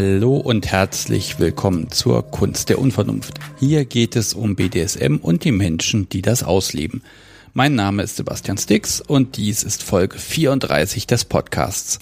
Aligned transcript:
Hallo 0.00 0.36
und 0.36 0.70
herzlich 0.70 1.40
willkommen 1.40 1.90
zur 1.90 2.22
Kunst 2.22 2.68
der 2.68 2.78
Unvernunft. 2.78 3.40
Hier 3.58 3.84
geht 3.84 4.14
es 4.14 4.32
um 4.32 4.54
BDSM 4.54 5.16
und 5.16 5.42
die 5.42 5.50
Menschen, 5.50 6.08
die 6.08 6.22
das 6.22 6.44
ausleben. 6.44 7.02
Mein 7.52 7.74
Name 7.74 8.04
ist 8.04 8.14
Sebastian 8.14 8.58
Stix 8.58 9.00
und 9.00 9.36
dies 9.36 9.64
ist 9.64 9.82
Folge 9.82 10.16
34 10.16 11.08
des 11.08 11.24
Podcasts. 11.24 11.98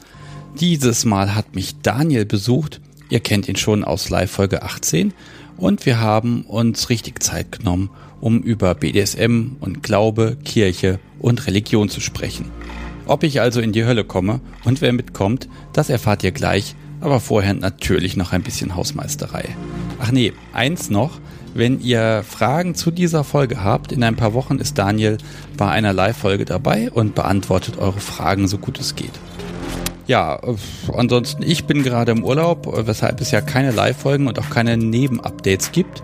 Dieses 0.60 1.06
Mal 1.06 1.34
hat 1.34 1.54
mich 1.54 1.80
Daniel 1.80 2.26
besucht. 2.26 2.82
Ihr 3.08 3.20
kennt 3.20 3.48
ihn 3.48 3.56
schon 3.56 3.82
aus 3.82 4.10
Live 4.10 4.30
Folge 4.30 4.62
18 4.62 5.14
und 5.56 5.86
wir 5.86 5.98
haben 5.98 6.42
uns 6.42 6.90
richtig 6.90 7.22
Zeit 7.22 7.50
genommen, 7.50 7.88
um 8.20 8.42
über 8.42 8.74
BDSM 8.74 9.52
und 9.60 9.82
Glaube, 9.82 10.36
Kirche 10.44 11.00
und 11.18 11.46
Religion 11.46 11.88
zu 11.88 12.02
sprechen. 12.02 12.50
Ob 13.06 13.22
ich 13.22 13.40
also 13.40 13.62
in 13.62 13.72
die 13.72 13.86
Hölle 13.86 14.04
komme 14.04 14.40
und 14.64 14.82
wer 14.82 14.92
mitkommt, 14.92 15.48
das 15.72 15.88
erfahrt 15.88 16.24
ihr 16.24 16.32
gleich, 16.32 16.76
aber 17.06 17.20
vorher 17.20 17.54
natürlich 17.54 18.16
noch 18.16 18.32
ein 18.32 18.42
bisschen 18.42 18.74
Hausmeisterei. 18.74 19.44
Ach 20.00 20.10
nee, 20.10 20.32
eins 20.52 20.90
noch, 20.90 21.20
wenn 21.54 21.80
ihr 21.80 22.24
Fragen 22.28 22.74
zu 22.74 22.90
dieser 22.90 23.22
Folge 23.22 23.62
habt, 23.62 23.92
in 23.92 24.02
ein 24.02 24.16
paar 24.16 24.34
Wochen 24.34 24.58
ist 24.58 24.76
Daniel 24.76 25.16
bei 25.56 25.70
einer 25.70 25.92
Live-Folge 25.92 26.44
dabei 26.44 26.90
und 26.90 27.14
beantwortet 27.14 27.78
eure 27.78 28.00
Fragen 28.00 28.48
so 28.48 28.58
gut 28.58 28.80
es 28.80 28.96
geht. 28.96 29.12
Ja, 30.08 30.40
ansonsten, 30.92 31.42
ich 31.42 31.64
bin 31.64 31.82
gerade 31.82 32.12
im 32.12 32.24
Urlaub, 32.24 32.68
weshalb 32.86 33.20
es 33.20 33.30
ja 33.30 33.40
keine 33.40 33.70
Live-Folgen 33.70 34.26
und 34.26 34.38
auch 34.38 34.50
keine 34.50 34.76
Nebenupdates 34.76 35.72
gibt. 35.72 36.02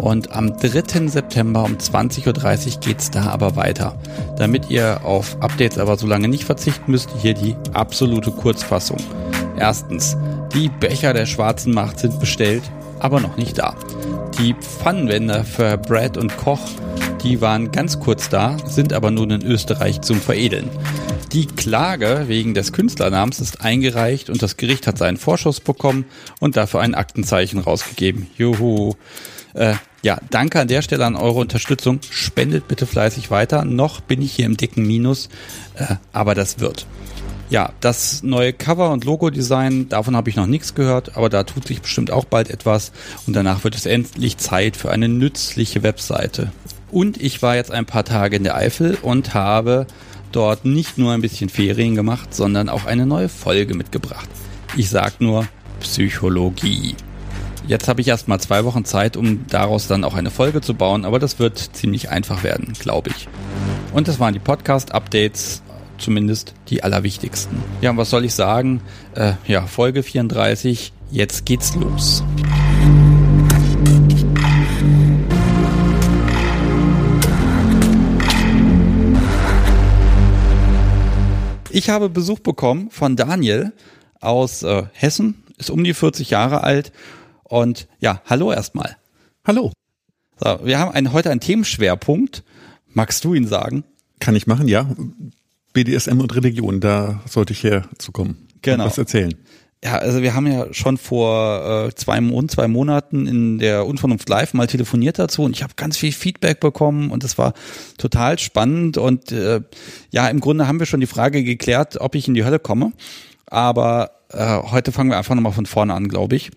Und 0.00 0.32
am 0.32 0.58
3. 0.58 1.08
September 1.08 1.64
um 1.64 1.76
20.30 1.76 2.26
Uhr 2.26 2.80
geht's 2.80 3.10
da 3.10 3.30
aber 3.30 3.56
weiter. 3.56 3.98
Damit 4.36 4.70
ihr 4.70 5.04
auf 5.04 5.38
Updates 5.40 5.78
aber 5.78 5.96
so 5.96 6.06
lange 6.06 6.28
nicht 6.28 6.44
verzichten 6.44 6.90
müsst, 6.90 7.10
hier 7.20 7.32
die 7.32 7.56
absolute 7.72 8.30
Kurzfassung. 8.30 8.98
Erstens, 9.56 10.16
die 10.54 10.68
Becher 10.68 11.12
der 11.12 11.26
schwarzen 11.26 11.72
Macht 11.72 12.00
sind 12.00 12.18
bestellt, 12.20 12.62
aber 12.98 13.20
noch 13.20 13.36
nicht 13.36 13.58
da. 13.58 13.76
Die 14.38 14.54
Pfannenwender 14.54 15.44
für 15.44 15.78
Brad 15.78 16.16
und 16.16 16.36
Koch, 16.36 16.66
die 17.22 17.40
waren 17.40 17.70
ganz 17.70 18.00
kurz 18.00 18.28
da, 18.28 18.56
sind 18.66 18.92
aber 18.92 19.10
nun 19.10 19.30
in 19.30 19.42
Österreich 19.42 20.00
zum 20.00 20.20
Veredeln. 20.20 20.68
Die 21.32 21.46
Klage 21.46 22.24
wegen 22.26 22.54
des 22.54 22.72
Künstlernamens 22.72 23.40
ist 23.40 23.60
eingereicht 23.60 24.30
und 24.30 24.42
das 24.42 24.56
Gericht 24.56 24.86
hat 24.86 24.98
seinen 24.98 25.16
Vorschuss 25.16 25.60
bekommen 25.60 26.04
und 26.38 26.56
dafür 26.56 26.80
ein 26.80 26.94
Aktenzeichen 26.94 27.58
rausgegeben. 27.58 28.28
Juhu. 28.36 28.94
Äh, 29.54 29.74
ja, 30.02 30.18
danke 30.30 30.60
an 30.60 30.68
der 30.68 30.82
Stelle 30.82 31.06
an 31.06 31.16
eure 31.16 31.40
Unterstützung. 31.40 32.00
Spendet 32.10 32.68
bitte 32.68 32.86
fleißig 32.86 33.30
weiter. 33.30 33.64
Noch 33.64 34.00
bin 34.00 34.20
ich 34.20 34.32
hier 34.32 34.46
im 34.46 34.56
dicken 34.56 34.86
Minus, 34.86 35.28
äh, 35.76 35.96
aber 36.12 36.34
das 36.34 36.60
wird. 36.60 36.86
Ja, 37.50 37.72
das 37.80 38.22
neue 38.22 38.52
Cover- 38.52 38.90
und 38.90 39.04
Logo-Design, 39.04 39.88
davon 39.88 40.16
habe 40.16 40.30
ich 40.30 40.36
noch 40.36 40.46
nichts 40.46 40.74
gehört, 40.74 41.16
aber 41.16 41.28
da 41.28 41.44
tut 41.44 41.66
sich 41.66 41.82
bestimmt 41.82 42.10
auch 42.10 42.24
bald 42.24 42.50
etwas 42.50 42.90
und 43.26 43.36
danach 43.36 43.64
wird 43.64 43.74
es 43.74 43.86
endlich 43.86 44.38
Zeit 44.38 44.76
für 44.76 44.90
eine 44.90 45.08
nützliche 45.08 45.82
Webseite. 45.82 46.52
Und 46.90 47.20
ich 47.20 47.42
war 47.42 47.56
jetzt 47.56 47.70
ein 47.70 47.86
paar 47.86 48.04
Tage 48.04 48.36
in 48.36 48.44
der 48.44 48.56
Eifel 48.56 48.96
und 49.02 49.34
habe 49.34 49.86
dort 50.32 50.64
nicht 50.64 50.96
nur 50.96 51.12
ein 51.12 51.20
bisschen 51.20 51.48
Ferien 51.48 51.94
gemacht, 51.94 52.34
sondern 52.34 52.68
auch 52.68 52.86
eine 52.86 53.06
neue 53.06 53.28
Folge 53.28 53.74
mitgebracht. 53.74 54.28
Ich 54.76 54.90
sag 54.90 55.20
nur 55.20 55.46
Psychologie. 55.80 56.96
Jetzt 57.66 57.88
habe 57.88 58.00
ich 58.00 58.08
erst 58.08 58.28
mal 58.28 58.38
zwei 58.38 58.64
Wochen 58.64 58.84
Zeit, 58.84 59.16
um 59.16 59.46
daraus 59.48 59.86
dann 59.86 60.04
auch 60.04 60.14
eine 60.14 60.30
Folge 60.30 60.60
zu 60.60 60.74
bauen, 60.74 61.04
aber 61.04 61.18
das 61.18 61.38
wird 61.38 61.58
ziemlich 61.58 62.10
einfach 62.10 62.42
werden, 62.42 62.74
glaube 62.78 63.10
ich. 63.10 63.28
Und 63.92 64.08
das 64.08 64.18
waren 64.18 64.34
die 64.34 64.40
Podcast-Updates, 64.40 65.62
zumindest 66.04 66.54
die 66.68 66.82
allerwichtigsten. 66.82 67.62
Ja, 67.80 67.90
und 67.90 67.96
was 67.96 68.10
soll 68.10 68.24
ich 68.26 68.34
sagen? 68.34 68.82
Äh, 69.14 69.32
ja, 69.46 69.66
Folge 69.66 70.02
34, 70.02 70.92
jetzt 71.10 71.46
geht's 71.46 71.74
los. 71.74 72.22
Ich 81.70 81.88
habe 81.88 82.08
Besuch 82.08 82.38
bekommen 82.38 82.90
von 82.90 83.16
Daniel 83.16 83.72
aus 84.20 84.62
äh, 84.62 84.84
Hessen, 84.92 85.42
ist 85.56 85.70
um 85.70 85.82
die 85.82 85.94
40 85.94 86.30
Jahre 86.30 86.62
alt 86.62 86.92
und 87.44 87.88
ja, 87.98 88.20
hallo 88.26 88.52
erstmal. 88.52 88.96
Hallo. 89.44 89.72
So, 90.36 90.60
wir 90.64 90.78
haben 90.78 90.92
einen, 90.92 91.12
heute 91.12 91.30
einen 91.30 91.40
Themenschwerpunkt. 91.40 92.44
Magst 92.92 93.24
du 93.24 93.34
ihn 93.34 93.46
sagen? 93.46 93.84
Kann 94.20 94.36
ich 94.36 94.46
machen, 94.46 94.68
ja. 94.68 94.86
BDSM 95.74 96.20
und 96.20 96.34
Religion, 96.34 96.80
da 96.80 97.20
sollte 97.28 97.52
ich 97.52 97.62
herzukommen. 97.62 98.48
Genau. 98.62 98.86
Was 98.86 98.96
erzählen. 98.96 99.34
Ja, 99.84 99.96
also 99.98 100.22
wir 100.22 100.34
haben 100.34 100.46
ja 100.46 100.72
schon 100.72 100.96
vor 100.96 101.88
äh, 101.88 101.94
zwei, 101.94 102.18
zwei 102.48 102.68
Monaten 102.68 103.26
in 103.26 103.58
der 103.58 103.84
Unvernunft 103.84 104.26
Live 104.30 104.54
mal 104.54 104.66
telefoniert 104.66 105.18
dazu 105.18 105.42
und 105.42 105.54
ich 105.54 105.62
habe 105.62 105.74
ganz 105.76 105.98
viel 105.98 106.12
Feedback 106.12 106.58
bekommen 106.58 107.10
und 107.10 107.22
es 107.22 107.36
war 107.36 107.52
total 107.98 108.38
spannend 108.38 108.96
und 108.96 109.30
äh, 109.30 109.60
ja, 110.10 110.28
im 110.28 110.40
Grunde 110.40 110.66
haben 110.66 110.78
wir 110.78 110.86
schon 110.86 111.00
die 111.00 111.06
Frage 111.06 111.44
geklärt, 111.44 112.00
ob 112.00 112.14
ich 112.14 112.26
in 112.26 112.32
die 112.32 112.46
Hölle 112.46 112.60
komme. 112.60 112.92
Aber 113.44 114.12
äh, 114.30 114.62
heute 114.70 114.90
fangen 114.90 115.10
wir 115.10 115.18
einfach 115.18 115.34
nochmal 115.34 115.52
von 115.52 115.66
vorne 115.66 115.92
an, 115.92 116.08
glaube 116.08 116.36
ich. 116.36 116.50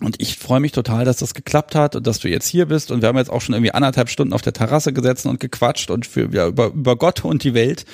Und 0.00 0.20
ich 0.20 0.36
freue 0.36 0.60
mich 0.60 0.72
total, 0.72 1.04
dass 1.04 1.18
das 1.18 1.32
geklappt 1.32 1.74
hat 1.74 1.96
und 1.96 2.06
dass 2.06 2.18
du 2.18 2.28
jetzt 2.28 2.46
hier 2.46 2.66
bist. 2.66 2.90
Und 2.90 3.00
wir 3.00 3.08
haben 3.08 3.16
jetzt 3.16 3.30
auch 3.30 3.40
schon 3.40 3.54
irgendwie 3.54 3.72
anderthalb 3.72 4.10
Stunden 4.10 4.34
auf 4.34 4.42
der 4.42 4.52
Terrasse 4.52 4.92
gesessen 4.92 5.28
und 5.28 5.40
gequatscht 5.40 5.90
und 5.90 6.06
für 6.06 6.30
ja, 6.32 6.46
über, 6.48 6.66
über 6.66 6.96
Gott 6.96 7.24
und 7.24 7.44
die 7.44 7.54
Welt. 7.54 7.86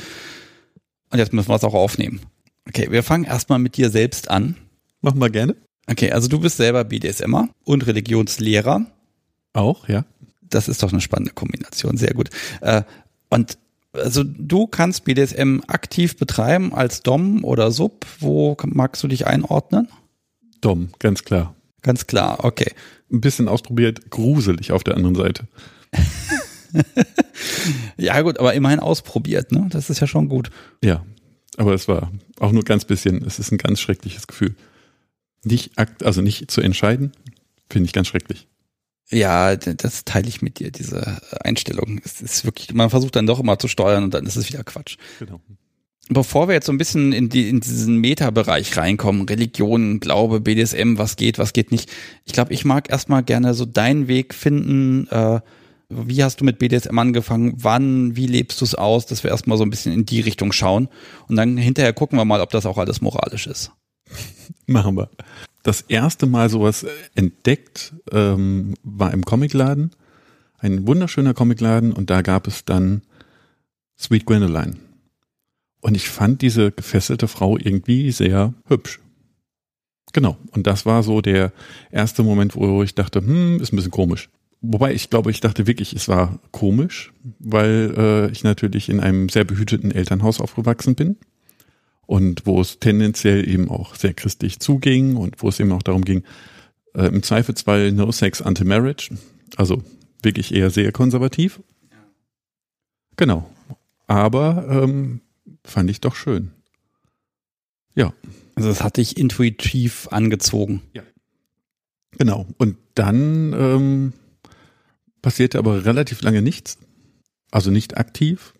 Und 1.10 1.18
jetzt 1.18 1.32
müssen 1.32 1.48
wir 1.48 1.54
es 1.54 1.64
auch 1.64 1.74
aufnehmen. 1.74 2.20
Okay, 2.68 2.88
wir 2.90 3.02
fangen 3.02 3.24
erstmal 3.24 3.58
mit 3.58 3.76
dir 3.76 3.90
selbst 3.90 4.30
an. 4.30 4.56
Machen 5.00 5.20
wir 5.20 5.30
gerne. 5.30 5.54
Okay, 5.88 6.10
also 6.10 6.28
du 6.28 6.40
bist 6.40 6.56
selber 6.56 6.84
BDSMer 6.84 7.48
und 7.64 7.86
Religionslehrer. 7.86 8.86
Auch, 9.52 9.88
ja. 9.88 10.04
Das 10.40 10.68
ist 10.68 10.82
doch 10.82 10.92
eine 10.92 11.00
spannende 11.00 11.32
Kombination, 11.32 11.96
sehr 11.96 12.14
gut. 12.14 12.30
Äh, 12.60 12.82
und 13.30 13.58
also 13.92 14.22
du 14.24 14.66
kannst 14.66 15.04
BDSM 15.04 15.60
aktiv 15.66 16.16
betreiben 16.16 16.74
als 16.74 17.02
Dom 17.02 17.44
oder 17.44 17.70
Sub. 17.70 18.06
Wo 18.20 18.56
magst 18.64 19.02
du 19.02 19.08
dich 19.08 19.26
einordnen? 19.26 19.88
Dom, 20.60 20.90
ganz 20.98 21.24
klar. 21.24 21.54
Ganz 21.82 22.06
klar, 22.06 22.44
okay. 22.44 22.72
Ein 23.10 23.20
bisschen 23.20 23.48
ausprobiert, 23.48 24.10
gruselig 24.10 24.72
auf 24.72 24.84
der 24.84 24.96
anderen 24.96 25.16
Seite. 25.16 25.46
ja 27.96 28.20
gut, 28.22 28.38
aber 28.38 28.54
immerhin 28.54 28.80
ausprobiert, 28.80 29.52
ne? 29.52 29.66
Das 29.70 29.90
ist 29.90 30.00
ja 30.00 30.06
schon 30.06 30.28
gut. 30.28 30.50
Ja, 30.82 31.04
aber 31.56 31.74
es 31.74 31.88
war 31.88 32.10
auch 32.38 32.52
nur 32.52 32.64
ganz 32.64 32.84
bisschen. 32.84 33.24
Es 33.24 33.38
ist 33.38 33.52
ein 33.52 33.58
ganz 33.58 33.80
schreckliches 33.80 34.26
Gefühl. 34.26 34.54
Nicht 35.44 35.76
akt, 35.76 36.04
also 36.04 36.22
nicht 36.22 36.50
zu 36.50 36.60
entscheiden, 36.60 37.12
finde 37.68 37.86
ich 37.86 37.92
ganz 37.92 38.06
schrecklich. 38.08 38.46
Ja, 39.10 39.56
das 39.56 40.04
teile 40.04 40.28
ich 40.28 40.40
mit 40.40 40.58
dir, 40.58 40.70
diese 40.70 41.20
Einstellung. 41.44 42.00
Es 42.02 42.22
ist 42.22 42.44
wirklich, 42.46 42.72
man 42.72 42.88
versucht 42.88 43.16
dann 43.16 43.26
doch 43.26 43.40
immer 43.40 43.58
zu 43.58 43.68
steuern 43.68 44.04
und 44.04 44.14
dann 44.14 44.24
ist 44.24 44.36
es 44.36 44.48
wieder 44.48 44.64
Quatsch. 44.64 44.96
Genau. 45.18 45.40
Bevor 46.08 46.48
wir 46.48 46.54
jetzt 46.54 46.66
so 46.66 46.72
ein 46.72 46.78
bisschen 46.78 47.12
in, 47.12 47.28
die, 47.28 47.48
in 47.48 47.60
diesen 47.60 47.96
Meta-Bereich 47.98 48.76
reinkommen, 48.76 49.22
Religion, 49.22 50.00
Glaube, 50.00 50.40
BDSM, 50.40 50.98
was 50.98 51.16
geht, 51.16 51.38
was 51.38 51.52
geht 51.52 51.70
nicht. 51.70 51.90
Ich 52.24 52.32
glaube, 52.32 52.52
ich 52.52 52.64
mag 52.64 52.90
erstmal 52.90 53.22
gerne 53.22 53.54
so 53.54 53.64
deinen 53.64 54.08
Weg 54.08 54.34
finden. 54.34 55.06
Äh, 55.08 55.40
wie 55.88 56.24
hast 56.24 56.40
du 56.40 56.44
mit 56.44 56.58
BDSM 56.58 56.98
angefangen? 56.98 57.54
Wann, 57.56 58.16
wie 58.16 58.26
lebst 58.26 58.60
du 58.60 58.64
es 58.64 58.74
aus? 58.74 59.06
Dass 59.06 59.22
wir 59.22 59.30
erstmal 59.30 59.58
so 59.58 59.64
ein 59.64 59.70
bisschen 59.70 59.92
in 59.92 60.04
die 60.04 60.20
Richtung 60.20 60.52
schauen. 60.52 60.88
Und 61.28 61.36
dann 61.36 61.56
hinterher 61.56 61.92
gucken 61.92 62.18
wir 62.18 62.24
mal, 62.24 62.40
ob 62.40 62.50
das 62.50 62.66
auch 62.66 62.78
alles 62.78 63.00
moralisch 63.00 63.46
ist. 63.46 63.70
Machen 64.66 64.96
wir. 64.96 65.08
Das 65.62 65.82
erste 65.82 66.26
Mal 66.26 66.50
sowas 66.50 66.84
entdeckt 67.14 67.94
ähm, 68.10 68.74
war 68.82 69.12
im 69.12 69.24
Comicladen. 69.24 69.92
Ein 70.58 70.86
wunderschöner 70.86 71.34
Comicladen 71.34 71.92
und 71.92 72.10
da 72.10 72.22
gab 72.22 72.46
es 72.46 72.64
dann 72.64 73.02
Sweet 73.98 74.26
Gwendoline. 74.26 74.76
Und 75.82 75.96
ich 75.96 76.08
fand 76.08 76.42
diese 76.42 76.70
gefesselte 76.70 77.28
Frau 77.28 77.58
irgendwie 77.58 78.12
sehr 78.12 78.54
hübsch. 78.66 79.00
Genau. 80.12 80.36
Und 80.52 80.66
das 80.66 80.86
war 80.86 81.02
so 81.02 81.20
der 81.20 81.52
erste 81.90 82.22
Moment, 82.22 82.54
wo 82.54 82.82
ich 82.82 82.94
dachte, 82.94 83.20
hm, 83.20 83.60
ist 83.60 83.72
ein 83.72 83.76
bisschen 83.76 83.90
komisch. 83.90 84.30
Wobei 84.60 84.94
ich 84.94 85.10
glaube, 85.10 85.32
ich 85.32 85.40
dachte 85.40 85.66
wirklich, 85.66 85.92
es 85.92 86.06
war 86.06 86.38
komisch, 86.52 87.12
weil 87.40 87.94
äh, 87.96 88.30
ich 88.30 88.44
natürlich 88.44 88.88
in 88.88 89.00
einem 89.00 89.28
sehr 89.28 89.42
behüteten 89.42 89.90
Elternhaus 89.90 90.40
aufgewachsen 90.40 90.94
bin 90.94 91.16
und 92.06 92.46
wo 92.46 92.60
es 92.60 92.78
tendenziell 92.78 93.48
eben 93.48 93.68
auch 93.68 93.96
sehr 93.96 94.14
christlich 94.14 94.60
zuging 94.60 95.16
und 95.16 95.42
wo 95.42 95.48
es 95.48 95.58
eben 95.58 95.72
auch 95.72 95.82
darum 95.82 96.04
ging, 96.04 96.22
äh, 96.94 97.06
im 97.06 97.24
Zweifelsfall 97.24 97.90
No 97.90 98.12
Sex 98.12 98.40
Anti-Marriage, 98.40 99.16
also 99.56 99.82
wirklich 100.22 100.54
eher 100.54 100.70
sehr 100.70 100.92
konservativ. 100.92 101.60
Genau. 103.16 103.50
Aber 104.06 104.66
ähm, 104.70 105.22
fand 105.64 105.90
ich 105.90 106.00
doch 106.00 106.14
schön. 106.14 106.52
Ja. 107.94 108.12
Also 108.54 108.68
das 108.68 108.82
hat 108.82 108.96
dich 108.96 109.16
intuitiv 109.16 110.08
angezogen. 110.10 110.82
Ja. 110.92 111.02
Genau. 112.18 112.46
Und 112.58 112.76
dann 112.94 113.52
ähm, 113.52 114.12
passierte 115.22 115.58
aber 115.58 115.84
relativ 115.84 116.22
lange 116.22 116.42
nichts. 116.42 116.78
Also 117.50 117.70
nicht 117.70 117.96
aktiv. 117.96 118.54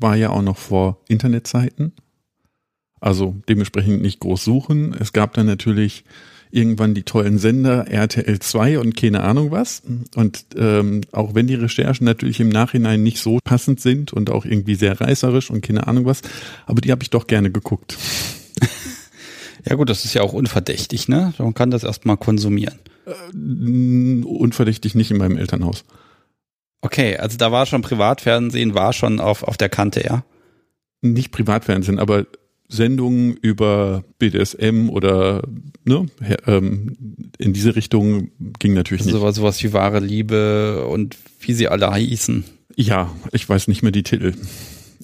War 0.00 0.16
ja 0.16 0.30
auch 0.30 0.42
noch 0.42 0.56
vor 0.56 1.02
Internetzeiten. 1.08 1.92
Also 3.00 3.36
dementsprechend 3.48 4.02
nicht 4.02 4.20
groß 4.20 4.44
suchen. 4.44 4.94
Es 4.94 5.12
gab 5.12 5.34
dann 5.34 5.46
natürlich 5.46 6.04
irgendwann 6.50 6.94
die 6.94 7.02
tollen 7.02 7.38
Sender 7.38 7.88
RTL 7.88 8.38
2 8.38 8.78
und 8.78 8.96
keine 8.96 9.22
Ahnung 9.22 9.50
was. 9.50 9.82
Und 10.14 10.46
ähm, 10.56 11.02
auch 11.12 11.34
wenn 11.34 11.46
die 11.46 11.54
Recherchen 11.54 12.04
natürlich 12.04 12.40
im 12.40 12.48
Nachhinein 12.48 13.02
nicht 13.02 13.18
so 13.18 13.38
passend 13.44 13.80
sind 13.80 14.12
und 14.12 14.30
auch 14.30 14.44
irgendwie 14.44 14.74
sehr 14.74 15.00
reißerisch 15.00 15.50
und 15.50 15.62
keine 15.62 15.86
Ahnung 15.86 16.06
was, 16.06 16.22
aber 16.66 16.80
die 16.80 16.90
habe 16.90 17.02
ich 17.02 17.10
doch 17.10 17.26
gerne 17.26 17.50
geguckt. 17.50 17.96
Ja 19.68 19.74
gut, 19.74 19.90
das 19.90 20.04
ist 20.04 20.14
ja 20.14 20.22
auch 20.22 20.32
unverdächtig, 20.32 21.08
ne? 21.08 21.34
Man 21.36 21.52
kann 21.52 21.70
das 21.70 21.84
erstmal 21.84 22.16
konsumieren. 22.16 22.78
Äh, 23.06 24.24
unverdächtig 24.24 24.94
nicht 24.94 25.10
in 25.10 25.18
meinem 25.18 25.36
Elternhaus. 25.36 25.84
Okay, 26.80 27.16
also 27.16 27.36
da 27.36 27.50
war 27.50 27.66
schon 27.66 27.82
Privatfernsehen, 27.82 28.74
war 28.74 28.92
schon 28.92 29.20
auf, 29.20 29.42
auf 29.42 29.56
der 29.56 29.68
Kante, 29.68 30.04
ja? 30.04 30.24
Nicht 31.02 31.32
Privatfernsehen, 31.32 31.98
aber 31.98 32.26
Sendungen 32.68 33.36
über 33.36 34.04
BDSM 34.18 34.90
oder 34.90 35.42
ne, 35.84 36.06
ähm, 36.46 36.96
in 37.38 37.52
diese 37.54 37.74
Richtung 37.74 38.30
ging 38.58 38.74
natürlich 38.74 39.04
nicht. 39.04 39.14
Sowas, 39.14 39.36
sowas 39.36 39.62
wie 39.62 39.72
wahre 39.72 40.00
Liebe 40.00 40.86
und 40.86 41.16
wie 41.40 41.54
sie 41.54 41.68
alle 41.68 41.92
hießen. 41.94 42.44
Ja, 42.76 43.10
ich 43.32 43.48
weiß 43.48 43.68
nicht 43.68 43.82
mehr 43.82 43.92
die 43.92 44.02
Titel. 44.02 44.34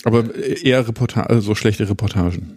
Aber 0.04 0.34
eher 0.34 0.86
Reportage, 0.86 1.28
so 1.28 1.34
also 1.34 1.54
schlechte 1.54 1.88
Reportagen. 1.88 2.54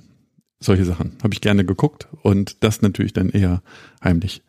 Solche 0.59 0.85
Sachen 0.85 1.17
habe 1.23 1.33
ich 1.33 1.41
gerne 1.41 1.63
geguckt 1.63 2.07
und 2.23 2.63
das 2.63 2.81
natürlich 2.81 3.13
dann 3.13 3.29
eher 3.29 3.61
heimlich. 4.03 4.41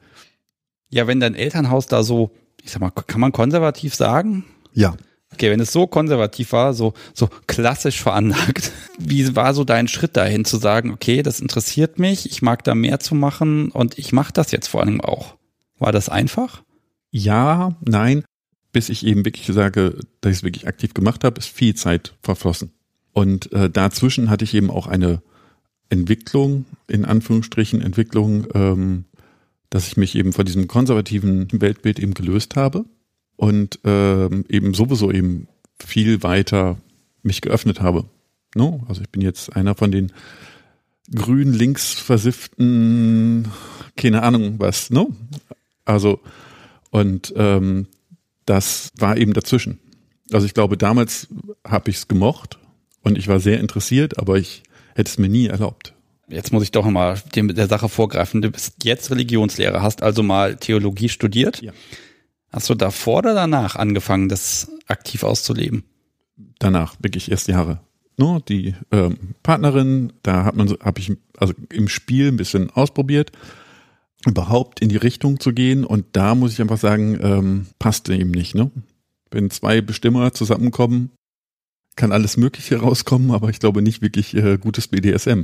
Ja, 0.91 1.07
wenn 1.07 1.21
dein 1.21 1.35
Elternhaus 1.35 1.87
da 1.87 2.03
so, 2.03 2.31
ich 2.63 2.71
sag 2.71 2.81
mal, 2.81 2.91
kann 2.91 3.21
man 3.21 3.31
konservativ 3.31 3.95
sagen? 3.95 4.45
Ja. 4.73 4.97
Okay, 5.33 5.51
wenn 5.51 5.61
es 5.61 5.73
so 5.73 5.87
konservativ 5.87 6.53
war, 6.53 6.73
so, 6.73 6.95
so 7.13 7.29
klassisch 7.47 8.03
veranlagt, 8.03 8.73
wie 8.99 9.37
war 9.37 9.55
so 9.55 9.65
dein 9.65 9.89
Schritt 9.89 10.17
dahin 10.17 10.45
zu 10.45 10.57
sagen, 10.57 10.91
okay, 10.91 11.23
das 11.23 11.41
interessiert 11.41 11.99
mich, 11.99 12.31
ich 12.31 12.43
mag 12.43 12.65
da 12.65 12.75
mehr 12.75 12.99
zu 12.99 13.15
machen 13.15 13.71
und 13.71 13.99
ich 13.99 14.13
mache 14.13 14.33
das 14.33 14.51
jetzt 14.51 14.69
vor 14.69 14.81
allem 14.81 15.01
auch. 15.01 15.37
War 15.79 15.93
das 15.93 16.09
einfach? 16.09 16.63
Ja, 17.11 17.77
nein. 17.81 18.25
Bis 18.73 18.89
ich 18.89 19.07
eben 19.07 19.25
wirklich 19.25 19.47
sage, 19.47 20.01
dass 20.21 20.33
ich 20.33 20.39
es 20.39 20.43
wirklich 20.45 20.67
aktiv 20.67 20.93
gemacht 20.93 21.25
habe, 21.25 21.39
ist 21.39 21.49
viel 21.49 21.75
Zeit 21.75 22.15
verflossen. 22.23 22.73
Und 23.13 23.53
äh, 23.53 23.71
dazwischen 23.71 24.31
hatte 24.31 24.45
ich 24.45 24.55
eben 24.55 24.71
auch 24.71 24.87
eine 24.87 25.23
Entwicklung, 25.89 26.67
in 26.87 27.05
Anführungsstrichen 27.05 27.81
Entwicklung, 27.81 28.47
ähm, 28.55 29.05
dass 29.71 29.87
ich 29.87 29.97
mich 29.97 30.15
eben 30.15 30.33
von 30.33 30.45
diesem 30.45 30.69
konservativen 30.69 31.49
Weltbild 31.53 31.99
eben 31.99 32.15
gelöst 32.15 32.57
habe 32.57 32.85
und 33.39 33.79
ähm, 33.85 34.45
eben 34.49 34.75
sowieso 34.75 35.11
eben 35.13 35.47
viel 35.79 36.23
weiter 36.23 36.77
mich 37.23 37.41
geöffnet 37.41 37.81
habe. 37.81 38.05
No? 38.55 38.85
Also 38.89 39.01
ich 39.01 39.09
bin 39.09 39.23
jetzt 39.23 39.55
einer 39.57 39.75
von 39.77 39.93
den 39.93 40.13
grün 41.15 41.53
links 41.53 41.95
versifften, 41.95 43.49
keine 43.97 44.25
Ahnung 44.25 44.57
was, 44.59 44.91
no? 44.91 45.15
Also 45.85 46.21
und 46.91 47.33
ähm, 47.37 47.87
das 48.45 48.91
war 48.99 49.17
eben 49.17 49.33
dazwischen. 49.35 49.79
Also 50.33 50.45
ich 50.45 50.53
glaube, 50.53 50.77
damals 50.77 51.29
habe 51.67 51.91
ich 51.91 51.97
es 51.97 52.09
gemocht 52.09 52.59
und 53.03 53.17
ich 53.17 53.29
war 53.29 53.39
sehr 53.39 53.61
interessiert, 53.61 54.19
aber 54.19 54.37
ich 54.37 54.65
hätte 54.97 55.11
es 55.11 55.19
mir 55.19 55.29
nie 55.29 55.47
erlaubt. 55.47 55.95
Jetzt 56.29 56.53
muss 56.53 56.65
ich 56.65 56.73
doch 56.73 56.85
mal 56.85 57.23
der 57.35 57.69
Sache 57.69 57.89
vorgreifen. 57.89 58.43
Du 58.43 58.51
bist 58.51 58.83
jetzt 58.83 59.11
Religionslehrer, 59.13 59.81
hast 59.81 60.03
also 60.03 60.25
mal 60.25 60.57
Theologie 60.57 61.09
studiert. 61.09 61.63
Ja. 61.63 61.73
Hast 62.51 62.71
du 62.71 62.75
davor 62.75 63.19
oder 63.19 63.35
danach 63.35 63.77
angefangen, 63.77 64.29
das 64.29 64.71
aktiv 64.87 65.23
auszuleben? 65.23 65.85
Danach, 66.59 66.97
wirklich 67.01 67.31
erst 67.31 67.49
Jahre. 67.49 67.81
No, 68.17 68.41
die 68.41 68.75
ähm, 68.91 69.17
Partnerin, 69.43 70.13
da 70.23 70.45
hat 70.45 70.57
man, 70.57 70.69
habe 70.83 71.01
ich 71.01 71.13
also 71.37 71.55
im 71.73 71.89
Spiel 71.89 72.29
ein 72.29 72.37
bisschen 72.37 72.71
ausprobiert, 72.71 73.31
überhaupt 74.27 74.81
in 74.81 74.89
die 74.89 74.97
Richtung 74.97 75.39
zu 75.39 75.53
gehen. 75.53 75.85
Und 75.85 76.05
da 76.13 76.35
muss 76.35 76.53
ich 76.53 76.61
einfach 76.61 76.79
sagen, 76.79 77.19
ähm, 77.23 77.67
passte 77.79 78.15
eben 78.15 78.33
nicht. 78.33 78.55
Ne? 78.55 78.71
Wenn 79.31 79.51
zwei 79.51 79.81
Bestimmer 79.81 80.33
zusammenkommen, 80.33 81.11
kann 81.95 82.13
alles 82.13 82.37
Mögliche 82.37 82.77
rauskommen, 82.81 83.31
aber 83.31 83.51
ich 83.51 83.61
glaube 83.61 83.83
nicht 83.83 84.03
wirklich 84.03 84.35
äh, 84.35 84.57
gutes 84.57 84.89
BDSM. 84.89 85.43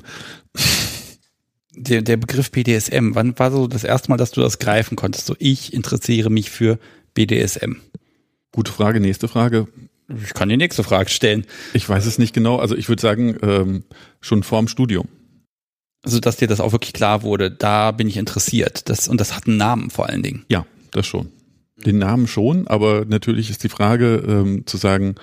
Der, 1.77 2.03
der 2.03 2.17
Begriff 2.17 2.51
BDSM, 2.51 3.15
wann 3.15 3.39
war 3.39 3.51
so 3.51 3.67
das 3.67 3.85
erste 3.85 4.11
Mal, 4.11 4.17
dass 4.17 4.31
du 4.31 4.41
das 4.41 4.59
greifen 4.59 4.97
konntest? 4.97 5.27
So, 5.27 5.35
ich 5.39 5.73
interessiere 5.73 6.31
mich 6.31 6.51
für 6.51 6.79
BDSM. 7.15 7.77
Gute 8.53 8.71
Frage, 8.71 9.01
nächste 9.01 9.27
Frage. 9.27 9.67
Ich 10.23 10.35
kann 10.35 10.49
die 10.49 10.57
nächste 10.57 10.85
Frage 10.85 11.11
stellen. 11.11 11.47
Ich 11.73 11.89
weiß 11.89 12.07
es 12.07 12.19
nicht 12.19 12.35
genau. 12.35 12.59
Also 12.59 12.77
ich 12.77 12.89
würde 12.89 13.03
sagen, 13.03 13.37
ähm, 13.43 13.85
schon 14.21 14.43
vorm 14.43 14.69
Studium. 14.69 15.09
Also, 16.03 16.21
dass 16.21 16.37
dir 16.37 16.49
das 16.49 16.61
auch 16.61 16.73
wirklich 16.73 16.93
klar 16.93 17.23
wurde, 17.23 17.51
da 17.51 17.91
bin 17.91 18.09
ich 18.09 18.19
interessiert. 18.19 18.89
Das, 18.91 19.09
und 19.09 19.21
das 19.21 19.35
hat 19.35 19.47
einen 19.47 19.57
Namen 19.57 19.91
vor 19.91 20.09
allen 20.09 20.23
Dingen. 20.23 20.45
Ja, 20.51 20.67
das 20.91 21.07
schon. 21.07 21.31
Den 21.77 21.99
Namen 21.99 22.29
schon, 22.29 22.69
aber 22.69 23.05
natürlich 23.07 23.51
ist 23.51 23.65
die 23.65 23.69
Frage 23.69 24.23
ähm, 24.27 24.67
zu 24.67 24.77
sagen, 24.77 25.17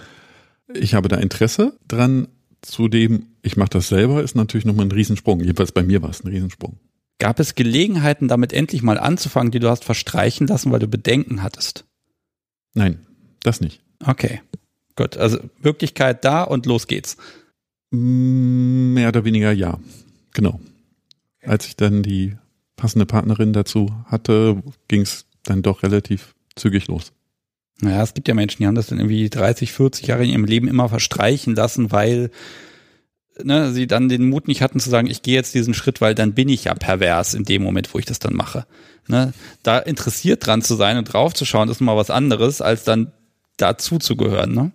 ich 0.74 0.96
habe 0.96 1.08
da 1.08 1.18
Interesse 1.18 1.78
dran. 1.88 2.28
Zudem, 2.62 3.28
ich 3.42 3.58
mache 3.58 3.70
das 3.70 3.88
selber, 3.90 4.24
ist 4.24 4.36
natürlich 4.36 4.66
nochmal 4.66 4.86
ein 4.86 4.92
Riesensprung. 4.92 5.40
Jedenfalls 5.40 5.72
bei 5.72 5.84
mir 5.84 6.02
war 6.02 6.10
es 6.10 6.24
ein 6.24 6.28
Riesensprung. 6.28 6.78
Gab 7.20 7.40
es 7.40 7.56
Gelegenheiten, 7.56 8.28
damit 8.28 8.54
endlich 8.54 8.82
mal 8.82 8.98
anzufangen, 8.98 9.52
die 9.52 9.60
du 9.60 9.70
hast 9.70 9.84
verstreichen 9.84 10.48
lassen, 10.48 10.72
weil 10.72 10.80
du 10.80 10.88
Bedenken 10.88 11.44
hattest? 11.44 11.86
Nein, 12.74 13.00
das 13.44 13.62
nicht. 13.62 13.82
Okay, 14.04 14.42
gut. 14.96 15.18
Also 15.18 15.40
Möglichkeit 15.62 16.26
da 16.26 16.44
und 16.44 16.66
los 16.66 16.88
geht's. 16.88 17.18
Mm, 17.92 18.94
mehr 18.94 19.10
oder 19.10 19.24
weniger 19.26 19.52
ja. 19.52 19.80
Genau. 20.34 20.60
Als 21.44 21.68
ich 21.68 21.76
dann 21.76 22.04
die 22.04 22.38
passende 22.76 23.06
Partnerin 23.06 23.54
dazu 23.54 23.94
hatte, 24.06 24.64
ging 24.88 25.02
es 25.02 25.26
dann 25.44 25.62
doch 25.62 25.84
relativ 25.84 26.34
zügig 26.56 26.88
los. 26.88 27.12
Naja, 27.82 28.04
es 28.04 28.14
gibt 28.14 28.28
ja 28.28 28.34
Menschen, 28.34 28.60
die 28.60 28.68
haben 28.68 28.76
das 28.76 28.88
dann 28.88 29.00
irgendwie 29.00 29.30
30, 29.30 29.72
40 29.74 30.08
Jahre 30.08 30.24
in 30.24 30.30
ihrem 30.30 30.46
Leben 30.46 30.68
immer 30.68 30.88
verstreichen 30.88 31.56
lassen, 31.56 31.92
weil 31.92 32.32
ne, 33.44 33.72
sie 33.72 33.88
dann 33.88 34.10
den 34.10 34.30
Mut 34.30 34.48
nicht 34.48 34.62
hatten 34.62 34.80
zu 34.80 34.90
sagen, 34.90 35.08
ich 35.08 35.22
gehe 35.22 35.36
jetzt 35.36 35.54
diesen 35.54 35.74
Schritt, 35.74 36.02
weil 36.02 36.16
dann 36.16 36.34
bin 36.34 36.50
ich 36.50 36.66
ja 36.66 36.74
pervers 36.74 37.34
in 37.34 37.46
dem 37.46 37.64
Moment, 37.64 37.94
wo 37.94 38.00
ich 38.00 38.06
das 38.06 38.20
dann 38.20 38.34
mache. 38.34 38.66
Ne, 39.08 39.34
da 39.64 39.80
interessiert 39.80 40.46
dran 40.46 40.62
zu 40.62 40.76
sein 40.76 40.98
und 40.98 41.06
drauf 41.06 41.34
zu 41.34 41.46
schauen, 41.46 41.70
ist 41.70 41.82
mal 41.82 41.98
was 41.98 42.10
anderes, 42.10 42.62
als 42.62 42.84
dann 42.84 43.12
dazu 43.58 43.98
zu 43.98 44.16
gehören. 44.16 44.54
Ne? 44.54 44.72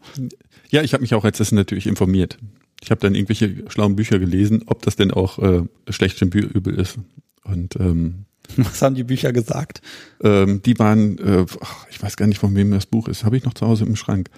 Ja, 0.70 0.82
ich 0.82 0.92
habe 0.92 1.02
mich 1.02 1.14
auch 1.14 1.24
als 1.24 1.38
das 1.38 1.52
natürlich 1.52 1.86
informiert. 1.86 2.38
Ich 2.82 2.90
habe 2.90 3.00
dann 3.00 3.14
irgendwelche 3.14 3.64
schlauen 3.68 3.96
Bücher 3.96 4.18
gelesen, 4.18 4.64
ob 4.66 4.82
das 4.82 4.96
denn 4.96 5.10
auch 5.10 5.38
äh, 5.38 5.62
schlecht 5.88 6.20
und 6.22 6.34
übel 6.34 6.78
ist. 6.78 6.98
Und 7.44 7.76
ähm, 7.76 8.26
Was 8.56 8.82
haben 8.82 8.94
die 8.94 9.04
Bücher 9.04 9.32
gesagt? 9.32 9.80
Ähm, 10.22 10.62
die 10.62 10.78
waren, 10.78 11.18
äh, 11.18 11.46
ach, 11.60 11.86
ich 11.90 12.02
weiß 12.02 12.16
gar 12.16 12.26
nicht, 12.26 12.38
von 12.38 12.54
wem 12.54 12.70
das 12.70 12.86
Buch 12.86 13.08
ist, 13.08 13.24
habe 13.24 13.36
ich 13.36 13.44
noch 13.44 13.54
zu 13.54 13.66
Hause 13.66 13.84
im 13.84 13.96
Schrank. 13.96 14.30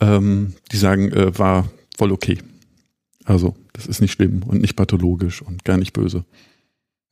Ähm, 0.00 0.54
die 0.70 0.76
sagen, 0.76 1.10
äh, 1.12 1.36
war 1.38 1.68
voll 1.96 2.12
okay. 2.12 2.38
Also, 3.28 3.54
das 3.74 3.86
ist 3.86 4.00
nicht 4.00 4.12
schlimm 4.12 4.42
und 4.42 4.62
nicht 4.62 4.74
pathologisch 4.74 5.42
und 5.42 5.64
gar 5.64 5.76
nicht 5.76 5.92
böse. 5.92 6.24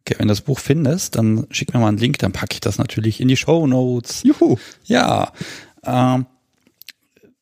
Okay, 0.00 0.14
wenn 0.18 0.28
du 0.28 0.32
das 0.32 0.40
Buch 0.40 0.58
findest, 0.58 1.16
dann 1.16 1.46
schick 1.50 1.74
mir 1.74 1.80
mal 1.80 1.88
einen 1.88 1.98
Link, 1.98 2.18
dann 2.18 2.32
packe 2.32 2.54
ich 2.54 2.60
das 2.60 2.78
natürlich 2.78 3.20
in 3.20 3.28
die 3.28 3.36
Show 3.36 3.66
Notes. 3.66 4.22
Juhu. 4.22 4.56
Ja. 4.84 5.32
Ähm, 5.84 6.24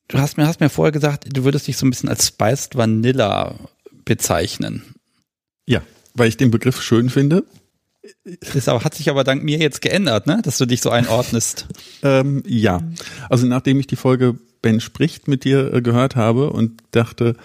du 0.09 0.19
hast 0.19 0.37
mir, 0.37 0.49
hast 0.49 0.59
mir 0.59 0.71
vorher 0.71 0.91
gesagt, 0.91 1.27
du 1.31 1.45
würdest 1.45 1.69
dich 1.69 1.77
so 1.77 1.87
ein 1.87 1.91
bisschen 1.91 2.09
als 2.09 2.27
Spiced 2.27 2.75
Vanilla 2.75 3.55
bezeichnen. 4.05 4.83
Ja, 5.67 5.83
weil 6.15 6.29
ich 6.29 6.37
den 6.37 6.51
Begriff 6.51 6.83
schön 6.83 7.11
finde 7.11 7.45
das 8.53 8.67
hat 8.67 8.95
sich 8.95 9.09
aber 9.09 9.25
dank 9.25 9.43
mir 9.43 9.59
jetzt 9.59 9.81
geändert, 9.81 10.27
ne? 10.27 10.41
dass 10.43 10.59
du 10.59 10.67
dich 10.67 10.81
so 10.81 10.91
einordnest. 10.91 11.67
ähm, 12.03 12.43
ja, 12.47 12.81
also 13.31 13.47
nachdem 13.47 13.81
ich 13.81 13.87
die 13.87 13.97
Folge 13.97 14.37
Ben 14.63 14.81
spricht 14.81 15.29
mit 15.29 15.45
dir 15.45 15.73
äh, 15.73 15.83
gehört 15.83 16.17
habe 16.17 16.51
und 16.51 16.83
dachte, 16.91 17.37